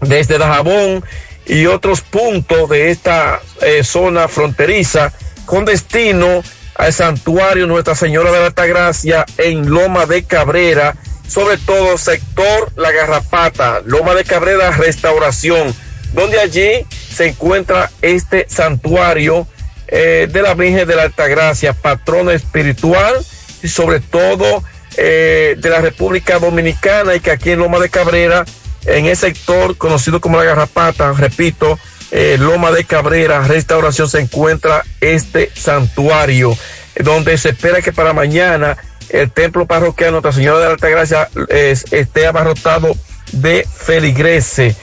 desde 0.00 0.38
Dajabón 0.38 1.04
y 1.46 1.66
otros 1.66 2.02
puntos 2.02 2.68
de 2.68 2.90
esta 2.90 3.40
eh, 3.62 3.82
zona 3.84 4.28
fronteriza 4.28 5.12
con 5.46 5.64
destino 5.64 6.42
al 6.74 6.92
santuario 6.92 7.66
Nuestra 7.66 7.94
Señora 7.94 8.30
de 8.30 8.38
la 8.38 8.46
Altagracia 8.46 9.24
en 9.38 9.70
Loma 9.70 10.06
de 10.06 10.24
Cabrera, 10.24 10.94
sobre 11.26 11.56
todo 11.56 11.98
sector 11.98 12.70
La 12.76 12.92
Garrapata, 12.92 13.80
Loma 13.84 14.14
de 14.14 14.24
Cabrera 14.24 14.70
Restauración, 14.70 15.74
donde 16.12 16.38
allí 16.38 16.86
se 17.18 17.26
encuentra 17.26 17.90
este 18.00 18.46
santuario 18.48 19.48
eh, 19.88 20.28
de 20.30 20.40
la 20.40 20.54
Virgen 20.54 20.86
de 20.86 20.94
la 20.94 21.02
Altagracia, 21.02 21.72
patrona 21.72 22.32
espiritual 22.32 23.16
y 23.60 23.66
sobre 23.66 23.98
todo 23.98 24.62
eh, 24.96 25.56
de 25.58 25.68
la 25.68 25.80
República 25.80 26.38
Dominicana 26.38 27.16
y 27.16 27.20
que 27.20 27.32
aquí 27.32 27.50
en 27.50 27.58
Loma 27.58 27.80
de 27.80 27.88
Cabrera, 27.88 28.44
en 28.86 29.06
el 29.06 29.16
sector 29.16 29.76
conocido 29.76 30.20
como 30.20 30.38
La 30.38 30.44
Garrapata, 30.44 31.12
repito, 31.12 31.76
eh, 32.12 32.36
Loma 32.38 32.70
de 32.70 32.84
Cabrera, 32.84 33.42
Restauración, 33.42 34.08
se 34.08 34.20
encuentra 34.20 34.84
este 35.00 35.50
santuario, 35.56 36.56
donde 37.00 37.36
se 37.36 37.48
espera 37.48 37.82
que 37.82 37.92
para 37.92 38.12
mañana 38.12 38.76
el 39.08 39.28
templo 39.32 39.66
parroquial 39.66 40.12
Nuestra 40.12 40.30
Señora 40.30 40.60
de 40.60 40.66
la 40.66 40.70
Altagracia 40.74 41.28
es, 41.48 41.92
esté 41.92 42.28
abarrotado 42.28 42.94
de 43.32 43.66
feligreses, 43.66 44.76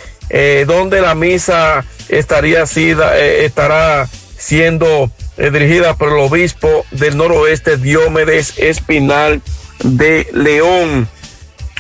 donde 0.68 1.00
la 1.00 1.16
misa 1.16 1.86
estaría 2.10 2.64
eh, 2.64 3.46
estará 3.46 4.08
siendo 4.38 5.10
eh, 5.38 5.50
dirigida 5.52 5.96
por 5.96 6.10
el 6.10 6.20
obispo 6.20 6.86
del 6.92 7.18
noroeste, 7.18 7.78
Diomedes 7.78 8.58
Espinal 8.58 9.42
de 9.84 10.28
León. 10.34 11.08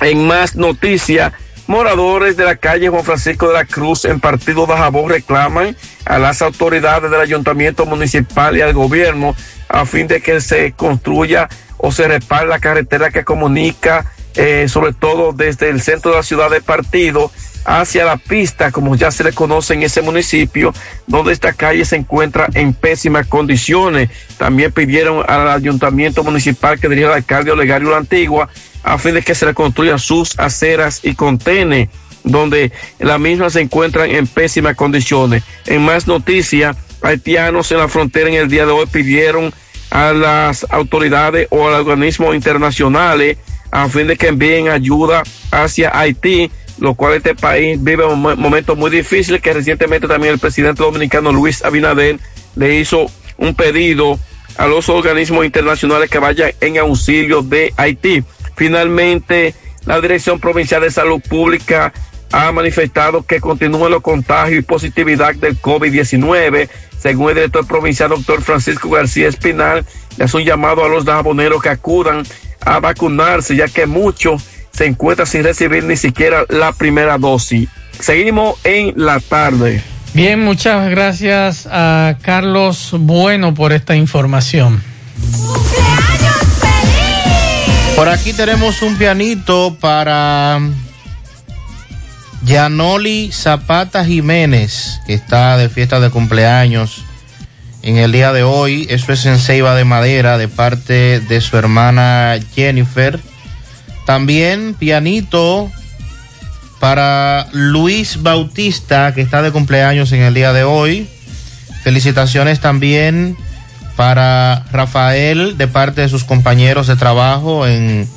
En 0.01 0.27
más 0.27 0.55
noticias, 0.55 1.33
Moradores 1.67 2.37
de 2.37 2.45
la 2.45 2.57
calle 2.57 2.89
Juan 2.89 3.03
Francisco 3.03 3.47
de 3.47 3.55
la 3.55 3.65
Cruz 3.65 4.05
en 4.05 4.19
Partido 4.19 4.67
de 4.67 4.73
Jabón 4.73 5.09
reclaman 5.09 5.75
a 6.05 6.19
las 6.19 6.43
autoridades 6.43 7.09
del 7.09 7.19
ayuntamiento 7.19 7.87
municipal 7.87 8.55
y 8.55 8.61
al 8.61 8.73
gobierno 8.73 9.35
a 9.67 9.85
fin 9.85 10.05
de 10.05 10.21
que 10.21 10.41
se 10.41 10.73
construya 10.73 11.49
o 11.77 11.91
se 11.91 12.07
repare 12.07 12.47
la 12.47 12.59
carretera 12.59 13.09
que 13.09 13.23
comunica, 13.23 14.11
eh, 14.35 14.67
sobre 14.69 14.93
todo 14.93 15.33
desde 15.33 15.69
el 15.69 15.81
centro 15.81 16.11
de 16.11 16.17
la 16.17 16.23
ciudad 16.23 16.51
de 16.51 16.61
Partido 16.61 17.31
hacia 17.65 18.05
la 18.05 18.17
pista, 18.17 18.71
como 18.71 18.95
ya 18.95 19.11
se 19.11 19.23
le 19.23 19.33
conoce 19.33 19.73
en 19.73 19.83
ese 19.83 20.01
municipio, 20.01 20.73
donde 21.07 21.33
esta 21.33 21.53
calle 21.53 21.83
se 21.83 21.95
encuentra 21.95 22.47
en 22.53 22.73
pésimas 22.73 23.27
condiciones. 23.27 24.09
También 24.37 24.71
pidieron 24.71 25.23
al 25.27 25.49
ayuntamiento 25.49 26.23
municipal 26.23 26.79
que 26.79 26.87
dirige 26.87 27.07
el 27.07 27.13
alcalde 27.13 27.51
Olegario 27.51 27.89
La 27.89 27.97
Antigua 27.97 28.49
a 28.83 28.97
fin 28.97 29.15
de 29.15 29.23
que 29.23 29.33
se 29.33 29.47
le 29.47 29.53
construyan 29.53 29.97
sus 29.97 30.37
aceras 30.39 31.01
y 31.03 31.15
contenes 31.15 31.89
donde 32.23 32.71
las 32.99 33.19
mismas 33.19 33.53
se 33.53 33.61
encuentran 33.61 34.09
en 34.09 34.27
pésimas 34.27 34.75
condiciones. 34.75 35.43
En 35.65 35.83
más 35.83 36.07
noticias, 36.07 36.75
haitianos 37.01 37.71
en 37.71 37.77
la 37.77 37.87
frontera 37.87 38.29
en 38.29 38.35
el 38.35 38.49
día 38.49 38.65
de 38.65 38.71
hoy 38.71 38.85
pidieron 38.87 39.53
a 39.91 40.11
las 40.11 40.65
autoridades 40.69 41.47
o 41.51 41.67
a 41.67 41.71
los 41.71 41.79
organismos 41.81 42.35
internacionales 42.35 43.37
a 43.71 43.89
fin 43.89 44.07
de 44.07 44.17
que 44.17 44.27
envíen 44.27 44.69
ayuda 44.69 45.23
hacia 45.51 45.97
Haití, 45.97 46.49
lo 46.77 46.93
cual 46.95 47.13
este 47.13 47.35
país 47.35 47.81
vive 47.81 48.05
un 48.05 48.21
momento 48.21 48.75
muy 48.75 48.91
difícil 48.91 49.41
que 49.41 49.53
recientemente 49.53 50.07
también 50.07 50.33
el 50.33 50.39
presidente 50.39 50.83
dominicano 50.83 51.31
Luis 51.31 51.63
Abinader 51.63 52.19
le 52.55 52.75
hizo 52.79 53.07
un 53.37 53.55
pedido 53.55 54.19
a 54.57 54.67
los 54.67 54.89
organismos 54.89 55.45
internacionales 55.45 56.09
que 56.09 56.19
vayan 56.19 56.51
en 56.61 56.77
auxilio 56.77 57.41
de 57.41 57.73
Haití. 57.77 58.23
Finalmente, 58.55 59.53
la 59.85 59.99
Dirección 59.99 60.39
Provincial 60.39 60.81
de 60.81 60.91
Salud 60.91 61.21
Pública 61.21 61.93
ha 62.31 62.51
manifestado 62.51 63.23
que 63.23 63.39
continúan 63.39 63.91
los 63.91 64.01
contagios 64.01 64.59
y 64.59 64.61
positividad 64.61 65.35
del 65.35 65.61
COVID-19. 65.61 66.69
Según 66.97 67.29
el 67.29 67.35
director 67.35 67.67
provincial, 67.67 68.09
doctor 68.09 68.41
Francisco 68.41 68.89
García 68.89 69.27
Espinal, 69.27 69.85
le 70.17 70.23
hace 70.23 70.37
un 70.37 70.43
llamado 70.43 70.83
a 70.83 70.89
los 70.89 71.05
daboneros 71.05 71.61
que 71.61 71.69
acudan 71.69 72.23
a 72.61 72.79
vacunarse, 72.79 73.55
ya 73.55 73.67
que 73.67 73.85
muchos 73.85 74.43
se 74.75 74.85
encuentran 74.85 75.27
sin 75.27 75.43
recibir 75.43 75.83
ni 75.83 75.95
siquiera 75.95 76.45
la 76.49 76.73
primera 76.73 77.17
dosis. 77.17 77.69
Seguimos 77.99 78.59
en 78.63 78.93
la 78.97 79.19
tarde. 79.19 79.81
Bien, 80.13 80.43
muchas 80.43 80.89
gracias 80.89 81.67
a 81.71 82.17
Carlos 82.21 82.89
Bueno 82.97 83.53
por 83.53 83.73
esta 83.73 83.95
información. 83.95 84.81
Por 87.95 88.09
aquí 88.09 88.33
tenemos 88.33 88.81
un 88.81 88.97
pianito 88.97 89.77
para 89.79 90.59
Yanoli 92.43 93.31
Zapata 93.31 94.03
Jiménez, 94.03 94.99
que 95.07 95.13
está 95.13 95.57
de 95.57 95.69
fiesta 95.69 96.01
de 96.01 96.09
cumpleaños 96.09 97.05
en 97.81 97.97
el 97.97 98.11
día 98.11 98.33
de 98.33 98.43
hoy. 98.43 98.87
Eso 98.89 99.13
es 99.13 99.25
en 99.25 99.39
Ceiba 99.39 99.75
de 99.75 99.85
Madera, 99.85 100.37
de 100.37 100.49
parte 100.49 101.21
de 101.21 101.39
su 101.39 101.57
hermana 101.57 102.37
Jennifer. 102.53 103.21
También 104.05 104.75
pianito 104.75 105.71
para 106.79 107.47
Luis 107.51 108.21
Bautista, 108.21 109.13
que 109.13 109.21
está 109.21 109.41
de 109.41 109.51
cumpleaños 109.51 110.11
en 110.11 110.21
el 110.21 110.33
día 110.33 110.53
de 110.53 110.63
hoy. 110.63 111.07
Felicitaciones 111.83 112.59
también 112.59 113.35
para 113.95 114.65
Rafael, 114.71 115.57
de 115.57 115.67
parte 115.67 116.01
de 116.01 116.09
sus 116.09 116.23
compañeros 116.23 116.87
de 116.87 116.95
trabajo 116.95 117.65
en 117.65 118.07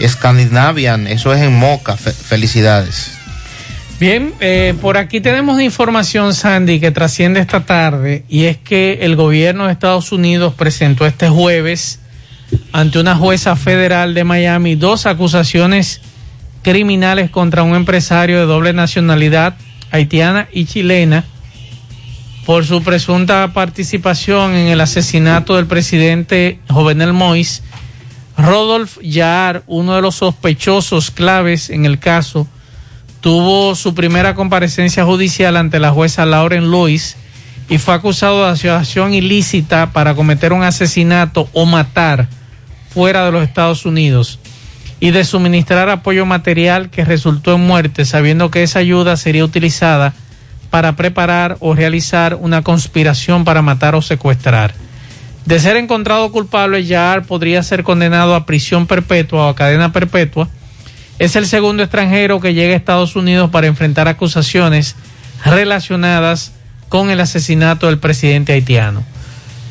Scandinavian. 0.00 1.06
Eso 1.06 1.32
es 1.32 1.42
en 1.42 1.56
Moca. 1.56 1.96
felicidades. 1.96 3.12
Bien, 3.98 4.34
eh, 4.40 4.74
por 4.82 4.98
aquí 4.98 5.22
tenemos 5.22 5.60
información, 5.60 6.34
Sandy, 6.34 6.80
que 6.80 6.90
trasciende 6.90 7.40
esta 7.40 7.64
tarde, 7.64 8.24
y 8.28 8.44
es 8.44 8.58
que 8.58 8.98
el 9.02 9.16
gobierno 9.16 9.66
de 9.66 9.72
Estados 9.72 10.12
Unidos 10.12 10.52
presentó 10.54 11.06
este 11.06 11.30
jueves 11.30 12.00
ante 12.72 12.98
una 12.98 13.16
jueza 13.16 13.56
federal 13.56 14.14
de 14.14 14.24
Miami 14.24 14.74
dos 14.74 15.06
acusaciones 15.06 16.00
criminales 16.62 17.30
contra 17.30 17.62
un 17.62 17.74
empresario 17.74 18.38
de 18.38 18.46
doble 18.46 18.72
nacionalidad 18.72 19.56
haitiana 19.90 20.48
y 20.52 20.64
chilena 20.66 21.24
por 22.44 22.64
su 22.64 22.82
presunta 22.82 23.52
participación 23.52 24.54
en 24.54 24.68
el 24.68 24.80
asesinato 24.80 25.56
del 25.56 25.66
presidente 25.66 26.60
Jovenel 26.68 27.12
Mois. 27.12 27.62
Rodolf 28.38 28.98
Yaar, 29.02 29.62
uno 29.66 29.96
de 29.96 30.02
los 30.02 30.16
sospechosos 30.16 31.10
claves 31.10 31.70
en 31.70 31.86
el 31.86 31.98
caso, 31.98 32.46
tuvo 33.20 33.74
su 33.74 33.94
primera 33.94 34.34
comparecencia 34.34 35.04
judicial 35.04 35.56
ante 35.56 35.80
la 35.80 35.90
jueza 35.90 36.26
Lauren 36.26 36.70
Lewis 36.70 37.16
y 37.68 37.78
fue 37.78 37.94
acusado 37.94 38.44
de 38.44 38.50
asociación 38.50 39.14
ilícita 39.14 39.92
para 39.92 40.14
cometer 40.14 40.52
un 40.52 40.62
asesinato 40.62 41.48
o 41.52 41.66
matar 41.66 42.28
fuera 42.96 43.26
de 43.26 43.32
los 43.32 43.42
Estados 43.42 43.84
Unidos 43.84 44.38
y 45.00 45.10
de 45.10 45.22
suministrar 45.22 45.90
apoyo 45.90 46.24
material 46.24 46.88
que 46.88 47.04
resultó 47.04 47.54
en 47.54 47.60
muerte, 47.60 48.06
sabiendo 48.06 48.50
que 48.50 48.62
esa 48.62 48.78
ayuda 48.78 49.18
sería 49.18 49.44
utilizada 49.44 50.14
para 50.70 50.96
preparar 50.96 51.58
o 51.60 51.74
realizar 51.74 52.38
una 52.40 52.62
conspiración 52.62 53.44
para 53.44 53.60
matar 53.60 53.94
o 53.94 54.00
secuestrar. 54.00 54.72
De 55.44 55.60
ser 55.60 55.76
encontrado 55.76 56.32
culpable, 56.32 56.86
Yaar 56.86 57.24
podría 57.26 57.62
ser 57.62 57.82
condenado 57.82 58.34
a 58.34 58.46
prisión 58.46 58.86
perpetua 58.86 59.44
o 59.44 59.48
a 59.50 59.54
cadena 59.54 59.92
perpetua 59.92 60.48
es 61.18 61.36
el 61.36 61.46
segundo 61.46 61.82
extranjero 61.82 62.40
que 62.40 62.54
llega 62.54 62.72
a 62.72 62.78
Estados 62.78 63.14
Unidos 63.14 63.50
para 63.50 63.66
enfrentar 63.66 64.08
acusaciones 64.08 64.96
relacionadas 65.44 66.52
con 66.88 67.10
el 67.10 67.20
asesinato 67.20 67.88
del 67.88 67.98
presidente 67.98 68.54
haitiano. 68.54 69.04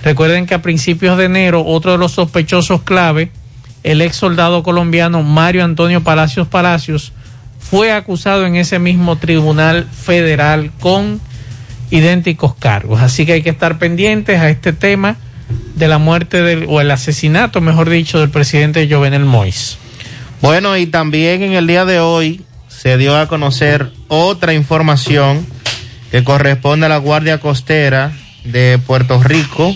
Recuerden 0.06 0.46
que 0.46 0.54
a 0.54 0.62
principios 0.62 1.18
de 1.18 1.26
enero 1.26 1.66
otro 1.66 1.94
de 1.94 1.98
los 1.98 2.12
sospechosos 2.12 2.84
clave, 2.84 3.32
el 3.82 4.02
ex 4.02 4.16
soldado 4.16 4.62
colombiano 4.62 5.24
Mario 5.24 5.64
Antonio 5.66 6.04
Palacios 6.04 6.48
Palacios, 6.48 7.12
fue 7.60 7.92
acusado 7.92 8.46
en 8.46 8.56
ese 8.56 8.78
mismo 8.78 9.16
tribunal 9.16 9.86
federal 9.86 10.72
con 10.80 11.20
idénticos 11.90 12.54
cargos. 12.54 13.02
Así 13.02 13.26
que 13.26 13.34
hay 13.34 13.42
que 13.42 13.50
estar 13.50 13.80
pendientes 13.80 14.40
a 14.40 14.52
este 14.52 14.74
tema 14.74 15.18
de 15.74 15.88
la 15.88 15.98
muerte 15.98 16.44
del, 16.44 16.68
o 16.70 16.82
el 16.82 16.92
asesinato, 16.92 17.60
mejor 17.60 17.90
dicho, 17.90 18.20
del 18.20 18.30
presidente 18.30 18.88
Jovenel 18.88 19.26
Mois. 19.26 19.80
Bueno, 20.40 20.78
y 20.78 20.86
también 20.86 21.42
en 21.42 21.54
el 21.54 21.66
día 21.66 21.84
de 21.84 22.00
hoy 22.00 22.42
se 22.68 23.00
dio 23.00 23.18
a 23.18 23.28
conocer 23.28 23.92
otra 24.08 24.54
información 24.54 25.48
que 26.12 26.24
corresponde 26.24 26.86
a 26.86 26.90
la 26.90 26.98
Guardia 26.98 27.40
Costera 27.40 28.12
de 28.44 28.80
Puerto 28.86 29.24
Rico, 29.24 29.76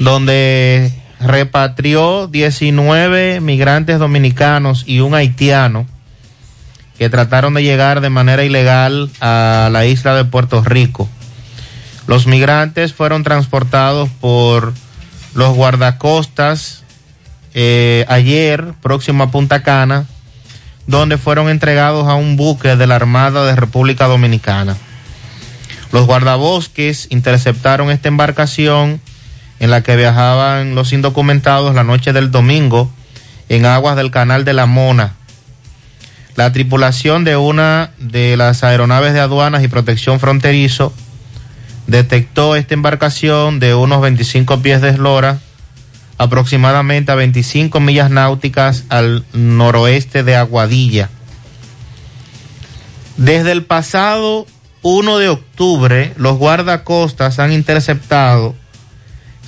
donde 0.00 0.92
repatrió 1.20 2.26
19 2.26 3.40
migrantes 3.40 3.98
dominicanos 3.98 4.82
y 4.86 5.00
un 5.00 5.14
haitiano 5.14 5.86
que 6.98 7.10
trataron 7.10 7.52
de 7.52 7.62
llegar 7.62 8.00
de 8.00 8.08
manera 8.08 8.42
ilegal 8.42 9.10
a 9.20 9.68
la 9.70 9.84
isla 9.84 10.14
de 10.14 10.24
Puerto 10.24 10.64
Rico. 10.64 11.08
Los 12.06 12.26
migrantes 12.26 12.94
fueron 12.94 13.22
transportados 13.22 14.08
por 14.20 14.72
los 15.34 15.54
guardacostas 15.54 16.82
eh, 17.52 18.06
ayer, 18.08 18.72
próximo 18.80 19.24
a 19.24 19.30
Punta 19.30 19.62
Cana, 19.62 20.06
donde 20.86 21.18
fueron 21.18 21.50
entregados 21.50 22.08
a 22.08 22.14
un 22.14 22.38
buque 22.38 22.74
de 22.74 22.86
la 22.86 22.96
Armada 22.96 23.44
de 23.44 23.54
República 23.54 24.06
Dominicana. 24.06 24.78
Los 25.92 26.06
guardabosques 26.06 27.06
interceptaron 27.10 27.90
esta 27.90 28.08
embarcación 28.08 29.00
en 29.60 29.70
la 29.70 29.82
que 29.82 29.94
viajaban 29.94 30.74
los 30.74 30.92
indocumentados 30.92 31.74
la 31.74 31.84
noche 31.84 32.12
del 32.12 32.30
domingo 32.30 32.90
en 33.48 33.66
aguas 33.66 33.94
del 33.94 34.10
Canal 34.10 34.44
de 34.44 34.54
la 34.54 34.66
Mona. 34.66 35.14
La 36.34 36.50
tripulación 36.52 37.24
de 37.24 37.36
una 37.36 37.90
de 37.98 38.36
las 38.36 38.64
aeronaves 38.64 39.12
de 39.12 39.20
aduanas 39.20 39.62
y 39.62 39.68
protección 39.68 40.18
fronterizo 40.18 40.92
detectó 41.86 42.56
esta 42.56 42.74
embarcación 42.74 43.60
de 43.60 43.74
unos 43.74 44.00
25 44.00 44.62
pies 44.62 44.80
de 44.80 44.90
eslora 44.90 45.38
aproximadamente 46.16 47.12
a 47.12 47.14
25 47.14 47.80
millas 47.80 48.10
náuticas 48.10 48.84
al 48.88 49.24
noroeste 49.32 50.22
de 50.22 50.36
Aguadilla. 50.36 51.10
Desde 53.16 53.52
el 53.52 53.64
pasado 53.64 54.46
1 54.82 55.18
de 55.18 55.28
octubre, 55.28 56.14
los 56.16 56.38
guardacostas 56.38 57.38
han 57.38 57.52
interceptado 57.52 58.54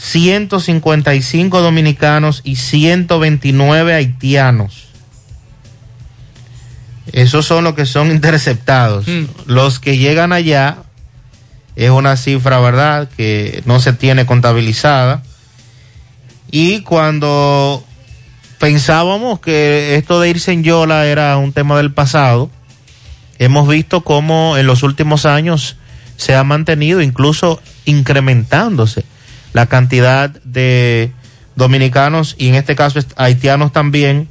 155 0.03 1.61
dominicanos 1.61 2.41
y 2.45 2.57
129 2.57 3.95
haitianos. 3.95 4.89
Esos 7.13 7.47
son 7.47 7.65
los 7.65 7.75
que 7.75 7.87
son 7.87 8.11
interceptados. 8.11 9.07
Mm. 9.07 9.25
Los 9.47 9.79
que 9.79 9.99
llegan 9.99 10.33
allá 10.33 10.79
es 11.77 11.91
una 11.91 12.17
cifra, 12.17 12.59
¿verdad?, 12.59 13.09
que 13.17 13.63
no 13.65 13.81
se 13.81 13.93
tiene 13.93 14.27
contabilizada 14.27 15.23
y 16.51 16.81
cuando 16.81 17.83
pensábamos 18.59 19.41
que 19.41 19.97
esto 19.97 20.21
de 20.21 20.29
irse 20.29 20.53
en 20.53 20.65
Yola 20.65 21.07
era 21.07 21.39
un 21.39 21.53
tema 21.53 21.79
del 21.79 21.93
pasado, 21.93 22.51
hemos 23.39 23.67
visto 23.69 24.03
cómo 24.03 24.59
en 24.59 24.67
los 24.67 24.83
últimos 24.83 25.25
años 25.25 25.77
se 26.17 26.35
ha 26.35 26.45
mantenido, 26.45 27.01
incluso 27.01 27.63
incrementándose, 27.87 29.05
la 29.53 29.67
cantidad 29.67 30.31
de 30.45 31.13
dominicanos 31.57 32.35
y 32.39 32.49
en 32.49 32.55
este 32.55 32.75
caso 32.77 33.01
haitianos 33.17 33.73
también 33.73 34.29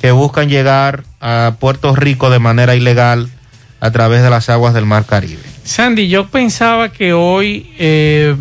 que 0.00 0.12
buscan 0.12 0.48
llegar 0.48 1.04
a 1.20 1.54
Puerto 1.58 1.94
Rico 1.94 2.30
de 2.30 2.38
manera 2.38 2.74
ilegal 2.74 3.28
a 3.80 3.90
través 3.90 4.22
de 4.22 4.30
las 4.30 4.48
aguas 4.48 4.72
del 4.74 4.86
Mar 4.86 5.04
Caribe. 5.04 5.42
Sandy, 5.64 6.08
yo 6.08 6.28
pensaba 6.28 6.90
que 6.90 7.12
hoy 7.12 7.72
eh, 7.78 8.34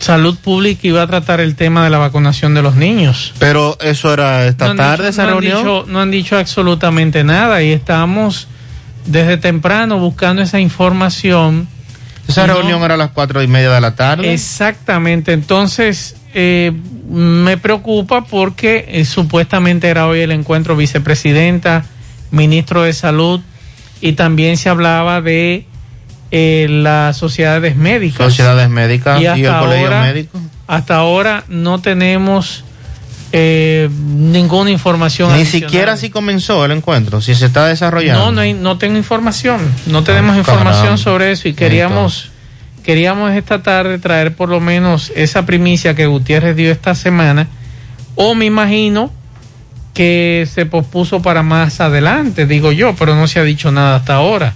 Salud 0.00 0.36
Pública 0.38 0.80
iba 0.86 1.02
a 1.02 1.06
tratar 1.06 1.40
el 1.40 1.56
tema 1.56 1.84
de 1.84 1.90
la 1.90 1.98
vacunación 1.98 2.54
de 2.54 2.62
los 2.62 2.74
niños. 2.74 3.34
Pero 3.38 3.76
eso 3.80 4.12
era 4.12 4.46
esta 4.46 4.68
No 4.68 4.74
tarde, 4.76 5.04
dicho- 5.04 5.08
esa 5.10 5.22
no 5.24 5.28
han 5.28 5.34
reunión. 5.42 5.58
dicho- 5.58 5.84
no 5.88 6.00
han 6.00 6.10
dicho 6.10 6.38
absolutamente 6.38 7.22
nada 7.22 7.62
y 7.62 7.70
estamos 7.70 8.48
desde 9.06 9.36
temprano 9.36 9.98
buscando 9.98 10.42
esa 10.42 10.58
información. 10.60 11.68
Esa 12.30 12.46
no- 12.46 12.54
reunión 12.54 12.82
era 12.82 12.94
a 12.94 12.96
las 12.96 13.10
cuatro 13.10 13.42
y 13.42 13.46
media 13.46 13.70
de 13.70 13.80
la 13.80 13.94
tarde. 13.94 14.32
Exactamente, 14.32 15.32
entonces 15.32 16.16
eh, 16.34 16.72
me 17.08 17.56
preocupa 17.58 18.24
porque 18.24 18.86
eh, 18.88 19.04
supuestamente 19.04 19.88
era 19.88 20.06
hoy 20.06 20.20
el 20.20 20.32
encuentro 20.32 20.76
vicepresidenta, 20.76 21.84
ministro 22.30 22.82
de 22.82 22.92
salud 22.92 23.40
y 24.00 24.12
también 24.12 24.56
se 24.56 24.68
hablaba 24.68 25.20
de 25.20 25.66
eh, 26.30 26.66
las 26.70 27.16
sociedades 27.16 27.76
médicas. 27.76 28.28
Sociedades 28.28 28.68
médicas 28.70 29.20
y, 29.20 29.26
hasta 29.26 29.40
el 29.58 29.64
colegio 29.64 29.86
ahora- 29.86 30.02
médico. 30.02 30.40
Hasta 30.68 30.94
ahora 30.96 31.42
no 31.48 31.80
tenemos 31.80 32.64
eh, 33.32 33.88
ninguna 33.92 34.70
información. 34.70 35.28
Ni 35.32 35.40
adicional. 35.42 35.70
siquiera 35.70 35.96
si 35.96 36.10
comenzó 36.10 36.64
el 36.64 36.72
encuentro, 36.72 37.20
si 37.20 37.34
se 37.34 37.46
está 37.46 37.66
desarrollando. 37.66 38.26
No, 38.26 38.32
no, 38.32 38.40
hay- 38.40 38.54
no 38.54 38.76
tengo 38.78 38.96
información. 38.96 39.60
No 39.86 40.02
tenemos 40.02 40.34
Ah, 40.36 40.38
información 40.38 40.98
sobre 40.98 41.30
eso 41.32 41.48
y 41.48 41.54
queríamos, 41.54 42.30
queríamos 42.82 43.32
esta 43.32 43.62
tarde 43.62 43.98
traer 43.98 44.34
por 44.34 44.48
lo 44.48 44.60
menos 44.60 45.12
esa 45.14 45.46
primicia 45.46 45.94
que 45.94 46.06
Gutiérrez 46.06 46.56
dio 46.56 46.72
esta 46.72 46.94
semana. 46.94 47.46
O 48.16 48.34
me 48.34 48.46
imagino 48.46 49.12
que 49.94 50.48
se 50.52 50.66
pospuso 50.66 51.20
para 51.22 51.42
más 51.42 51.80
adelante, 51.80 52.46
digo 52.46 52.72
yo, 52.72 52.94
pero 52.96 53.14
no 53.14 53.26
se 53.28 53.38
ha 53.40 53.44
dicho 53.44 53.70
nada 53.70 53.96
hasta 53.96 54.14
ahora. 54.14 54.54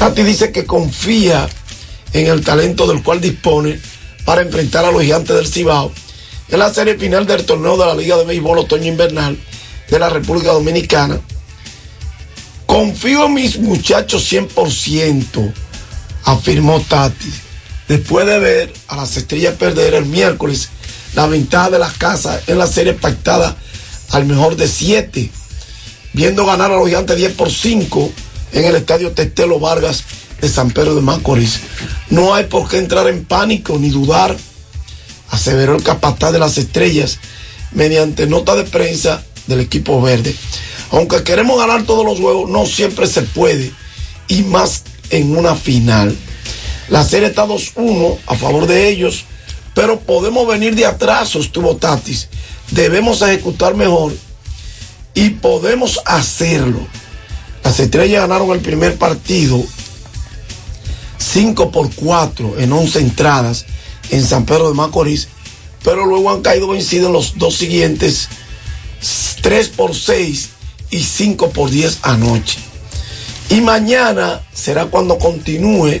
Tati 0.00 0.22
dice 0.22 0.50
que 0.50 0.64
confía 0.64 1.46
en 2.14 2.26
el 2.28 2.42
talento 2.42 2.86
del 2.86 3.02
cual 3.02 3.20
dispone 3.20 3.78
para 4.24 4.40
enfrentar 4.40 4.82
a 4.82 4.90
los 4.90 5.02
gigantes 5.02 5.36
del 5.36 5.46
Cibao 5.46 5.92
en 6.48 6.58
la 6.58 6.72
serie 6.72 6.96
final 6.96 7.26
del 7.26 7.44
torneo 7.44 7.76
de 7.76 7.84
la 7.84 7.94
Liga 7.94 8.16
de 8.16 8.24
Béisbol 8.24 8.60
Otoño 8.60 8.86
Invernal 8.86 9.38
de 9.90 9.98
la 9.98 10.08
República 10.08 10.52
Dominicana. 10.52 11.20
Confío 12.64 13.26
en 13.26 13.34
mis 13.34 13.58
muchachos 13.58 14.32
100%, 14.32 15.52
afirmó 16.24 16.80
Tati, 16.80 17.30
después 17.86 18.24
de 18.26 18.38
ver 18.38 18.72
a 18.88 18.96
las 18.96 19.18
estrellas 19.18 19.56
perder 19.56 19.92
el 19.92 20.06
miércoles 20.06 20.70
la 21.14 21.26
ventaja 21.26 21.68
de 21.68 21.78
las 21.78 21.92
casas 21.98 22.40
en 22.46 22.56
la 22.56 22.66
serie 22.66 22.94
pactada 22.94 23.54
al 24.12 24.24
mejor 24.24 24.56
de 24.56 24.66
7, 24.66 25.30
viendo 26.14 26.46
ganar 26.46 26.70
a 26.70 26.76
los 26.76 26.86
gigantes 26.86 27.18
10 27.18 27.32
por 27.34 27.50
5 27.50 28.10
en 28.52 28.64
el 28.64 28.76
estadio 28.76 29.12
Testelo 29.12 29.58
Vargas 29.58 30.04
de 30.40 30.48
San 30.48 30.70
Pedro 30.70 30.94
de 30.94 31.02
Macorís. 31.02 31.60
No 32.08 32.34
hay 32.34 32.44
por 32.44 32.68
qué 32.68 32.78
entrar 32.78 33.08
en 33.08 33.24
pánico 33.24 33.78
ni 33.78 33.90
dudar, 33.90 34.36
aseveró 35.30 35.76
el 35.76 35.82
capataz 35.82 36.32
de 36.32 36.38
las 36.38 36.58
estrellas 36.58 37.18
mediante 37.72 38.26
nota 38.26 38.56
de 38.56 38.64
prensa 38.64 39.22
del 39.46 39.60
equipo 39.60 40.00
verde. 40.00 40.34
Aunque 40.90 41.22
queremos 41.22 41.58
ganar 41.58 41.84
todos 41.84 42.04
los 42.04 42.18
juegos, 42.18 42.50
no 42.50 42.66
siempre 42.66 43.06
se 43.06 43.22
puede, 43.22 43.72
y 44.28 44.42
más 44.42 44.84
en 45.10 45.36
una 45.36 45.54
final. 45.54 46.16
La 46.88 47.04
serie 47.04 47.28
está 47.28 47.46
2-1 47.46 48.18
a 48.26 48.34
favor 48.34 48.66
de 48.66 48.88
ellos, 48.88 49.24
pero 49.74 50.00
podemos 50.00 50.48
venir 50.48 50.74
de 50.74 50.86
atrás, 50.86 51.28
sostuvo 51.28 51.76
Tatis. 51.76 52.28
Debemos 52.72 53.22
ejecutar 53.22 53.74
mejor 53.74 54.12
y 55.14 55.30
podemos 55.30 56.00
hacerlo. 56.04 56.80
Las 57.64 57.78
estrellas 57.80 58.22
ganaron 58.22 58.50
el 58.50 58.60
primer 58.60 58.96
partido 58.96 59.64
5 61.18 61.70
por 61.70 61.94
4 61.94 62.58
en 62.58 62.72
11 62.72 62.98
entradas 63.00 63.66
en 64.10 64.26
San 64.26 64.44
Pedro 64.46 64.68
de 64.68 64.74
Macorís, 64.74 65.28
pero 65.84 66.06
luego 66.06 66.30
han 66.30 66.42
caído 66.42 66.68
vencidos 66.68 67.08
en 67.08 67.12
los 67.12 67.38
dos 67.38 67.56
siguientes 67.56 68.28
3 69.42 69.68
por 69.68 69.94
6 69.94 70.48
y 70.90 71.02
5 71.02 71.50
por 71.50 71.70
10 71.70 72.00
anoche. 72.02 72.58
Y 73.50 73.60
mañana 73.60 74.40
será 74.52 74.86
cuando 74.86 75.18
continúe 75.18 76.00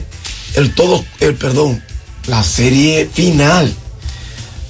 el 0.54 0.74
todo, 0.74 1.04
el 1.20 1.34
perdón, 1.34 1.82
la 2.26 2.42
serie 2.42 3.08
final. 3.12 3.74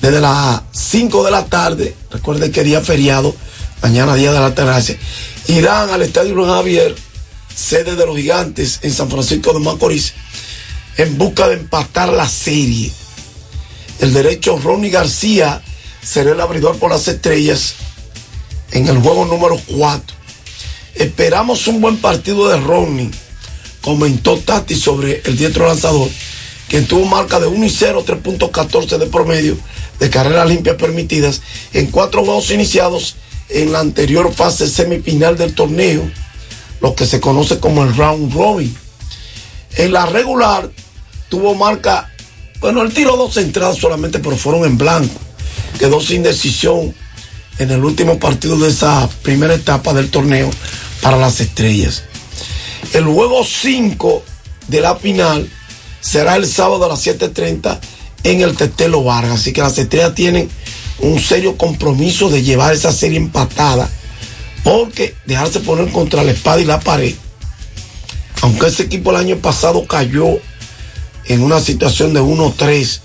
Desde 0.01 0.21
las 0.21 0.63
5 0.73 1.25
de 1.25 1.31
la 1.31 1.45
tarde, 1.47 1.95
recuerden 2.11 2.51
que 2.53 2.65
día 2.65 2.81
feriado, 2.81 3.35
mañana 3.83 4.15
día 4.15 4.33
de 4.33 4.41
la 4.41 4.55
terraza, 4.55 4.95
irán 5.49 5.91
al 5.91 6.03
Estadio 6.03 6.35
Luis 6.35 6.49
Javier, 6.49 6.95
sede 7.55 7.97
de 7.97 8.07
los 8.07 8.17
gigantes 8.17 8.81
en 8.83 8.93
San 8.93 9.11
Francisco 9.11 9.53
de 9.53 9.61
Macorís, 9.61 10.15
en 10.97 11.19
busca 11.19 11.49
de 11.49 11.55
empatar 11.55 12.13
la 12.13 12.29
serie. 12.29 12.93
El 14.01 14.13
derecho 14.13 14.59
Ronnie 14.59 14.91
García 14.91 15.63
será 16.03 16.33
el 16.33 16.41
abridor 16.41 16.79
por 16.79 16.91
las 16.91 17.07
estrellas 17.09 17.75
en 18.73 18.89
el 18.89 18.99
juego 18.99 19.27
número 19.27 19.61
4. 19.77 20.17
Esperamos 20.95 21.67
un 21.67 21.81
buen 21.81 21.99
partido 21.99 22.49
de 22.49 22.59
Ronnie, 22.59 23.11
comentó 23.81 24.39
Tati 24.39 24.75
sobre 24.75 25.23
el 25.25 25.37
diestro 25.37 25.67
lanzador, 25.67 26.09
quien 26.69 26.87
tuvo 26.87 27.05
marca 27.05 27.41
de 27.41 27.47
1 27.47 27.65
y 27.65 27.71
0, 27.71 28.05
3.14 28.07 28.99
de 28.99 29.07
promedio 29.07 29.57
de 29.99 30.11
carreras 30.11 30.49
limpias 30.49 30.77
permitidas 30.77 31.43
en 31.73 31.87
cuatro 31.87 32.25
juegos 32.25 32.51
iniciados 32.51 33.17
en 33.51 33.73
la 33.73 33.81
anterior 33.81 34.33
fase 34.33 34.69
semifinal 34.69 35.37
del 35.37 35.55
torneo, 35.55 36.11
lo 36.81 36.95
que 36.95 37.07
se 37.07 37.21
conoce 37.21 37.59
como 37.59 37.83
el 37.83 37.95
round 37.97 38.33
robin. 38.33 38.75
En 39.77 39.93
la 39.93 40.07
regular 40.07 40.71
tuvo 41.29 41.55
marca, 41.55 42.11
bueno, 42.61 42.83
él 42.83 42.93
tiró 42.93 43.17
dos 43.17 43.37
entradas 43.37 43.77
solamente, 43.77 44.19
pero 44.19 44.37
fueron 44.37 44.65
en 44.65 44.77
blanco. 44.77 45.15
Quedó 45.79 46.01
sin 46.01 46.23
decisión 46.23 46.95
en 47.59 47.71
el 47.71 47.85
último 47.85 48.19
partido 48.19 48.59
de 48.59 48.69
esa 48.69 49.09
primera 49.23 49.55
etapa 49.55 49.93
del 49.93 50.11
torneo 50.11 50.51
para 51.01 51.17
las 51.17 51.41
estrellas. 51.41 52.05
El 52.93 53.05
juego 53.05 53.45
5 53.45 54.23
de 54.69 54.81
la 54.81 54.97
final 54.97 55.49
será 56.01 56.37
el 56.37 56.47
sábado 56.47 56.85
a 56.85 56.89
las 56.89 57.07
7.30 57.07 57.79
en 58.25 58.41
el 58.41 58.57
Tetelo 58.57 59.05
Vargas. 59.05 59.41
Así 59.41 59.53
que 59.53 59.61
las 59.61 59.79
estrellas 59.79 60.15
tienen 60.15 60.49
un 61.01 61.21
serio 61.21 61.57
compromiso 61.57 62.31
de 62.31 62.43
llevar 62.43 62.75
esa 62.75 62.93
serie 62.93 63.19
empatada. 63.19 63.89
Porque 64.63 65.15
dejarse 65.27 65.61
poner 65.61 65.91
contra 65.91 66.23
la 66.23 66.33
espada 66.33 66.61
y 66.61 66.65
la 66.65 66.81
pared. 66.81 67.15
Aunque 68.43 68.67
ese 68.67 68.85
equipo 68.85 69.11
el 69.11 69.17
año 69.17 69.37
pasado 69.37 69.87
cayó 69.87 70.39
en 71.27 71.43
una 71.43 71.61
situación 71.61 72.13
de 72.13 72.21
1-3 72.21 73.01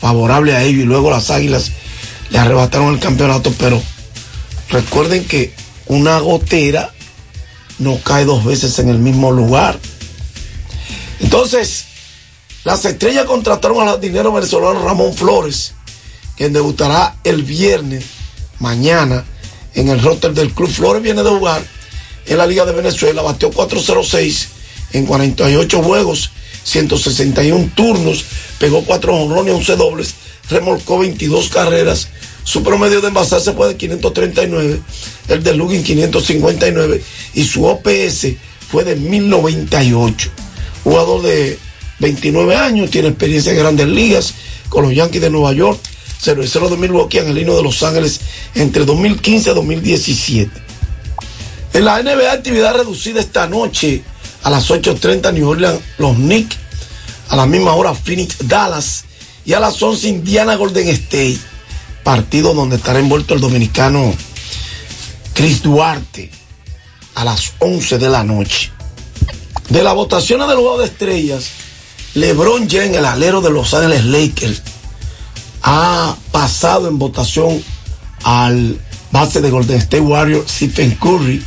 favorable 0.00 0.54
a 0.54 0.62
ellos 0.62 0.82
y 0.82 0.86
luego 0.86 1.10
las 1.10 1.30
águilas 1.30 1.72
le 2.30 2.38
arrebataron 2.38 2.94
el 2.94 3.00
campeonato. 3.00 3.52
Pero 3.58 3.82
recuerden 4.70 5.24
que 5.24 5.52
una 5.86 6.18
gotera 6.20 6.92
no 7.78 7.98
cae 7.98 8.24
dos 8.24 8.44
veces 8.44 8.78
en 8.78 8.88
el 8.88 8.98
mismo 8.98 9.32
lugar. 9.32 9.78
Entonces, 11.20 11.86
las 12.64 12.84
estrellas 12.84 13.26
contrataron 13.26 13.80
al 13.82 13.88
jardinero 13.88 14.32
venezolano 14.32 14.84
Ramón 14.84 15.14
Flores, 15.14 15.73
quien 16.36 16.52
debutará 16.52 17.16
el 17.24 17.42
viernes, 17.42 18.04
mañana, 18.58 19.24
en 19.74 19.88
el 19.88 20.00
roster 20.00 20.32
del 20.32 20.52
Club 20.52 20.70
Flores. 20.70 21.02
Viene 21.02 21.22
de 21.22 21.30
jugar 21.30 21.62
en 22.26 22.38
la 22.38 22.46
Liga 22.46 22.64
de 22.64 22.72
Venezuela, 22.72 23.22
bateó 23.22 23.50
406 23.50 24.48
en 24.92 25.06
48 25.06 25.82
juegos, 25.82 26.30
161 26.62 27.70
turnos, 27.74 28.24
pegó 28.58 28.84
4 28.84 29.14
honrones, 29.14 29.54
11 29.54 29.76
dobles, 29.76 30.14
remolcó 30.48 30.98
22 30.98 31.48
carreras. 31.50 32.08
Su 32.44 32.62
promedio 32.62 33.00
de 33.00 33.08
envasarse 33.08 33.52
fue 33.52 33.68
de 33.68 33.76
539, 33.76 34.80
el 35.28 35.42
de 35.42 35.54
Lugin 35.54 35.82
559 35.82 37.02
y 37.34 37.44
su 37.44 37.64
OPS 37.64 38.26
fue 38.70 38.84
de 38.84 38.96
1098. 38.96 40.30
Jugador 40.84 41.22
de 41.22 41.58
29 42.00 42.54
años, 42.54 42.90
tiene 42.90 43.08
experiencia 43.08 43.52
en 43.52 43.58
grandes 43.58 43.88
ligas 43.88 44.34
con 44.68 44.84
los 44.84 44.94
Yankees 44.94 45.22
de 45.22 45.30
Nueva 45.30 45.52
York, 45.52 45.80
cervecero 46.20 46.68
de 46.68 46.76
Milwaukee, 46.76 47.18
Angelino 47.18 47.56
de 47.56 47.62
Los 47.62 47.82
Ángeles 47.82 48.20
entre 48.54 48.84
2015 48.84 49.50
y 49.50 49.54
2017. 49.54 50.62
En 51.74 51.84
la 51.84 52.02
NBA, 52.02 52.30
actividad 52.30 52.74
reducida 52.74 53.20
esta 53.20 53.46
noche 53.46 54.02
a 54.42 54.50
las 54.50 54.70
8.30 54.70 55.32
New 55.32 55.48
Orleans, 55.48 55.80
los 55.98 56.14
Knicks, 56.14 56.56
a 57.28 57.36
la 57.36 57.46
misma 57.46 57.74
hora 57.74 57.94
Phoenix, 57.94 58.36
Dallas 58.46 59.04
y 59.44 59.54
a 59.54 59.60
las 59.60 59.82
11 59.82 60.08
Indiana 60.08 60.54
Golden 60.54 60.88
State, 60.88 61.38
partido 62.02 62.54
donde 62.54 62.76
estará 62.76 62.98
envuelto 62.98 63.34
el 63.34 63.40
dominicano 63.40 64.14
Chris 65.32 65.62
Duarte 65.62 66.30
a 67.14 67.24
las 67.24 67.52
11 67.58 67.98
de 67.98 68.08
la 68.08 68.22
noche. 68.22 68.70
De 69.68 69.82
las 69.82 69.94
votaciones 69.94 70.46
del 70.46 70.58
juego 70.58 70.78
de 70.78 70.86
estrellas, 70.86 71.50
LeBron 72.14 72.68
James, 72.68 72.96
el 72.96 73.04
alero 73.04 73.40
de 73.40 73.50
Los 73.50 73.74
Ángeles 73.74 74.04
Lakers, 74.04 74.62
ha 75.64 76.14
pasado 76.30 76.88
en 76.88 76.98
votación 76.98 77.64
al 78.22 78.78
base 79.10 79.40
de 79.40 79.50
Golden 79.50 79.78
State 79.78 80.00
Warriors, 80.00 80.50
Stephen 80.50 80.94
Curry, 80.96 81.42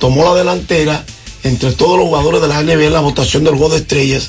tomó 0.00 0.24
la 0.24 0.34
delantera 0.34 1.04
entre 1.44 1.72
todos 1.72 1.96
los 1.96 2.08
jugadores 2.08 2.40
de 2.40 2.48
la 2.48 2.62
NBA 2.62 2.86
en 2.86 2.92
la 2.92 3.00
votación 3.00 3.44
del 3.44 3.54
juego 3.54 3.74
de 3.74 3.80
estrellas 3.80 4.28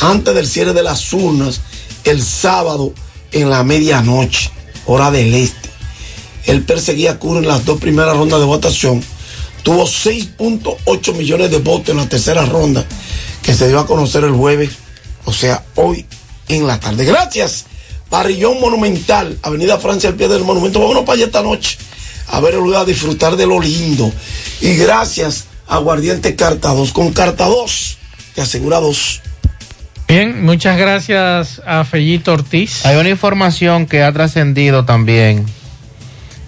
antes 0.00 0.34
del 0.34 0.46
cierre 0.46 0.74
de 0.74 0.82
las 0.82 1.12
urnas 1.14 1.62
el 2.04 2.22
sábado 2.22 2.92
en 3.32 3.48
la 3.48 3.64
medianoche, 3.64 4.50
hora 4.84 5.10
del 5.10 5.34
este. 5.34 5.70
Él 6.44 6.62
perseguía 6.62 7.12
a 7.12 7.18
Curry 7.18 7.38
en 7.38 7.48
las 7.48 7.64
dos 7.64 7.80
primeras 7.80 8.16
rondas 8.16 8.38
de 8.38 8.46
votación. 8.46 9.02
Tuvo 9.62 9.84
6.8 9.84 11.14
millones 11.14 11.50
de 11.50 11.58
votos 11.58 11.88
en 11.90 11.96
la 11.96 12.08
tercera 12.08 12.44
ronda 12.44 12.84
que 13.42 13.54
se 13.54 13.66
dio 13.68 13.78
a 13.78 13.86
conocer 13.86 14.24
el 14.24 14.32
jueves, 14.32 14.70
o 15.24 15.32
sea, 15.32 15.64
hoy 15.74 16.04
en 16.48 16.66
la 16.66 16.78
tarde. 16.78 17.06
Gracias. 17.06 17.64
Parrillón 18.10 18.60
Monumental, 18.60 19.38
Avenida 19.42 19.78
Francia 19.78 20.10
al 20.10 20.16
pie 20.16 20.28
del 20.28 20.44
monumento. 20.44 20.80
Vámonos 20.80 21.04
para 21.04 21.16
allá 21.16 21.26
esta 21.26 21.42
noche 21.42 21.78
a 22.30 22.40
ver 22.40 22.54
el 22.54 22.60
lugar, 22.60 22.82
a 22.82 22.84
disfrutar 22.84 23.36
de 23.36 23.46
lo 23.46 23.60
lindo. 23.60 24.12
Y 24.60 24.76
gracias 24.76 25.46
a 25.66 25.78
Guardiente 25.78 26.36
Carta 26.36 26.70
2. 26.70 26.92
Con 26.92 27.12
Carta 27.12 27.46
2 27.46 27.98
te 28.34 28.40
asegura 28.42 28.78
dos. 28.80 29.20
Bien, 30.06 30.44
muchas 30.44 30.78
gracias 30.78 31.60
a 31.66 31.84
Fellito 31.84 32.32
Ortiz. 32.32 32.86
Hay 32.86 32.96
una 32.96 33.10
información 33.10 33.86
que 33.86 34.02
ha 34.02 34.12
trascendido 34.12 34.84
también. 34.84 35.44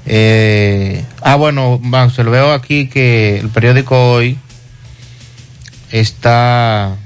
Eh, 0.06 1.04
ah, 1.20 1.36
bueno, 1.36 1.80
se 2.14 2.24
lo 2.24 2.30
veo 2.30 2.52
aquí 2.52 2.88
que 2.88 3.38
el 3.38 3.50
periódico 3.50 4.12
hoy 4.12 4.38
está, 5.90 6.96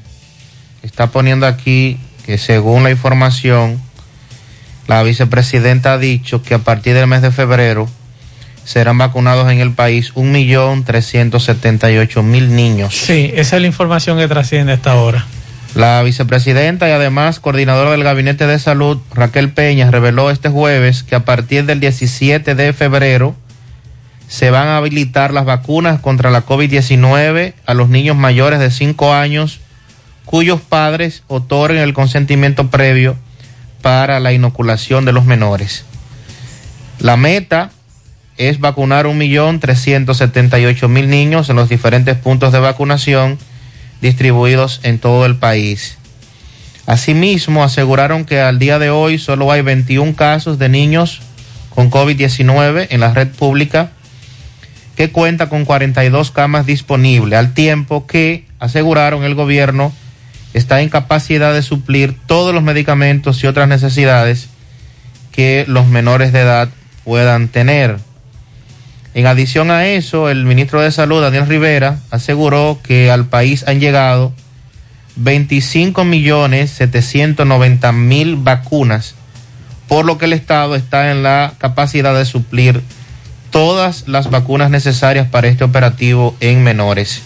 está 0.83 1.09
poniendo 1.09 1.47
aquí 1.47 1.99
que 2.25 2.39
según 2.39 2.85
la 2.85 2.91
información, 2.91 3.83
la 4.87 5.03
vicepresidenta 5.03 5.95
ha 5.95 5.99
dicho 5.99 6.43
que 6.43 6.55
a 6.55 6.59
partir 6.59 6.95
del 6.95 7.07
mes 7.07 7.23
de 7.23 7.31
febrero 7.31 7.89
serán 8.65 8.99
vacunados 8.99 9.51
en 9.51 9.61
el 9.61 9.73
país 9.73 10.13
un 10.15 10.33
millón 10.33 10.85
trescientos 10.85 11.45
setenta 11.45 11.91
y 11.91 11.99
ocho 11.99 12.23
mil 12.23 12.55
niños. 12.55 12.95
Sí, 12.95 13.31
esa 13.35 13.57
es 13.57 13.63
la 13.63 13.69
información 13.69 14.19
que 14.19 14.29
trasciende 14.29 14.73
hasta 14.73 14.93
ahora. 14.93 15.27
La 15.75 16.03
vicepresidenta 16.03 16.89
y 16.89 16.93
además 16.93 17.41
coordinadora 17.41 17.91
del 17.91 18.05
Gabinete 18.05 18.47
de 18.47 18.59
Salud, 18.59 18.99
Raquel 19.13 19.51
Peña, 19.51 19.91
reveló 19.91 20.31
este 20.31 20.49
jueves 20.49 21.03
que 21.03 21.17
a 21.17 21.25
partir 21.25 21.67
del 21.67 21.81
17 21.81 22.55
de 22.55 22.73
febrero 22.73 23.35
se 24.29 24.51
van 24.51 24.69
a 24.69 24.79
habilitar 24.79 25.33
las 25.33 25.45
vacunas 25.45 26.01
contra 26.01 26.31
la 26.31 26.47
COVID-19 26.47 27.55
a 27.67 27.75
los 27.75 27.89
niños 27.89 28.17
mayores 28.17 28.61
de 28.61 28.71
5 28.71 29.13
años 29.13 29.61
cuyos 30.25 30.61
padres 30.61 31.23
otorguen 31.27 31.83
el 31.83 31.93
consentimiento 31.93 32.69
previo 32.69 33.17
para 33.85 34.19
la 34.19 34.33
inoculación 34.33 35.05
de 35.05 35.13
los 35.13 35.27
menores. 35.27 35.85
La 37.01 37.19
meta 37.19 37.71
es 38.39 38.59
vacunar 38.59 39.07
un 39.07 39.19
millón 39.19 39.61
trescientos 39.61 40.17
setenta 40.17 40.59
y 40.59 40.65
ocho 40.65 40.89
mil 40.89 41.11
niños 41.11 41.51
en 41.51 41.57
los 41.57 41.69
diferentes 41.69 42.17
puntos 42.17 42.51
de 42.51 42.61
vacunación 42.61 43.39
distribuidos 44.01 44.81
en 44.85 44.99
todo 44.99 45.27
el 45.27 45.37
país. 45.37 45.99
Asimismo, 46.87 47.63
aseguraron 47.63 48.25
que 48.25 48.41
al 48.41 48.59
día 48.59 48.79
de 48.79 48.89
hoy 48.89 49.19
solo 49.19 49.53
hay 49.53 49.61
21 49.61 50.17
casos 50.17 50.59
de 50.59 50.71
niños 50.71 51.21
con 51.69 51.91
COVID-19 51.91 52.87
en 52.89 53.01
la 53.01 53.13
red 53.13 53.29
pública, 53.29 53.91
que 54.97 55.11
cuenta 55.11 55.51
con 55.51 55.67
42 55.67 56.31
camas 56.31 56.65
disponibles, 56.65 57.39
al 57.39 57.53
tiempo 57.53 58.07
que, 58.07 58.47
aseguraron 58.61 59.25
el 59.25 59.35
gobierno, 59.35 59.93
está 60.55 60.81
en 60.81 60.89
capacidad 60.89 61.53
de 61.53 61.63
suplir 61.63 62.17
todos 62.27 62.55
los 62.55 62.63
medicamentos 62.63 63.43
y 63.43 63.49
otras 63.49 63.69
necesidades 63.69 64.49
que 65.33 65.65
los 65.69 65.87
menores 65.87 66.33
de 66.33 66.41
edad 66.41 66.69
puedan 67.05 67.49
tener. 67.49 67.99
En 69.15 69.27
adición 69.27 69.71
a 69.71 69.87
eso, 69.87 70.31
el 70.31 70.45
ministro 70.45 70.81
de 70.81 70.93
Salud, 70.93 71.21
Daniel 71.21 71.47
Rivera, 71.47 71.99
aseguró 72.11 72.79
que 72.83 73.11
al 73.11 73.27
país 73.27 73.65
han 73.67 73.81
llegado 73.81 74.33
25 75.17 76.05
millones 76.05 76.71
790 76.71 77.93
mil 77.93 78.37
vacunas, 78.37 79.17
por 79.89 80.05
lo 80.05 80.19
que 80.19 80.25
el 80.25 80.33
Estado 80.33 80.77
está 80.77 81.11
en 81.11 81.23
la 81.23 81.55
capacidad 81.59 82.17
de 82.17 82.25
suplir 82.25 82.81
todas 83.51 84.09
las 84.09 84.31
vacunas 84.31 84.71
necesarias 84.71 85.29
para 85.29 85.49
este 85.49 85.65
operativo 85.65 86.37
en 86.41 86.63
menores 86.63 87.23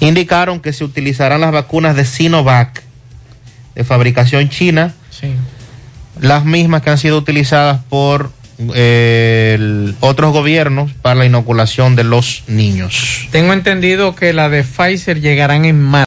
indicaron 0.00 0.60
que 0.60 0.72
se 0.72 0.84
utilizarán 0.84 1.40
las 1.40 1.52
vacunas 1.52 1.96
de 1.96 2.04
Sinovac 2.04 2.82
de 3.74 3.84
fabricación 3.84 4.48
china, 4.48 4.94
sí. 5.10 5.28
las 6.20 6.44
mismas 6.44 6.82
que 6.82 6.90
han 6.90 6.98
sido 6.98 7.16
utilizadas 7.16 7.80
por 7.88 8.32
eh, 8.74 9.52
el, 9.54 9.94
otros 10.00 10.32
gobiernos 10.32 10.92
para 10.94 11.14
la 11.14 11.26
inoculación 11.26 11.94
de 11.94 12.02
los 12.02 12.42
niños. 12.48 13.28
Tengo 13.30 13.52
entendido 13.52 14.16
que 14.16 14.32
la 14.32 14.48
de 14.48 14.64
Pfizer 14.64 15.20
llegarán 15.20 15.64
en 15.64 15.80
marzo. 15.80 15.96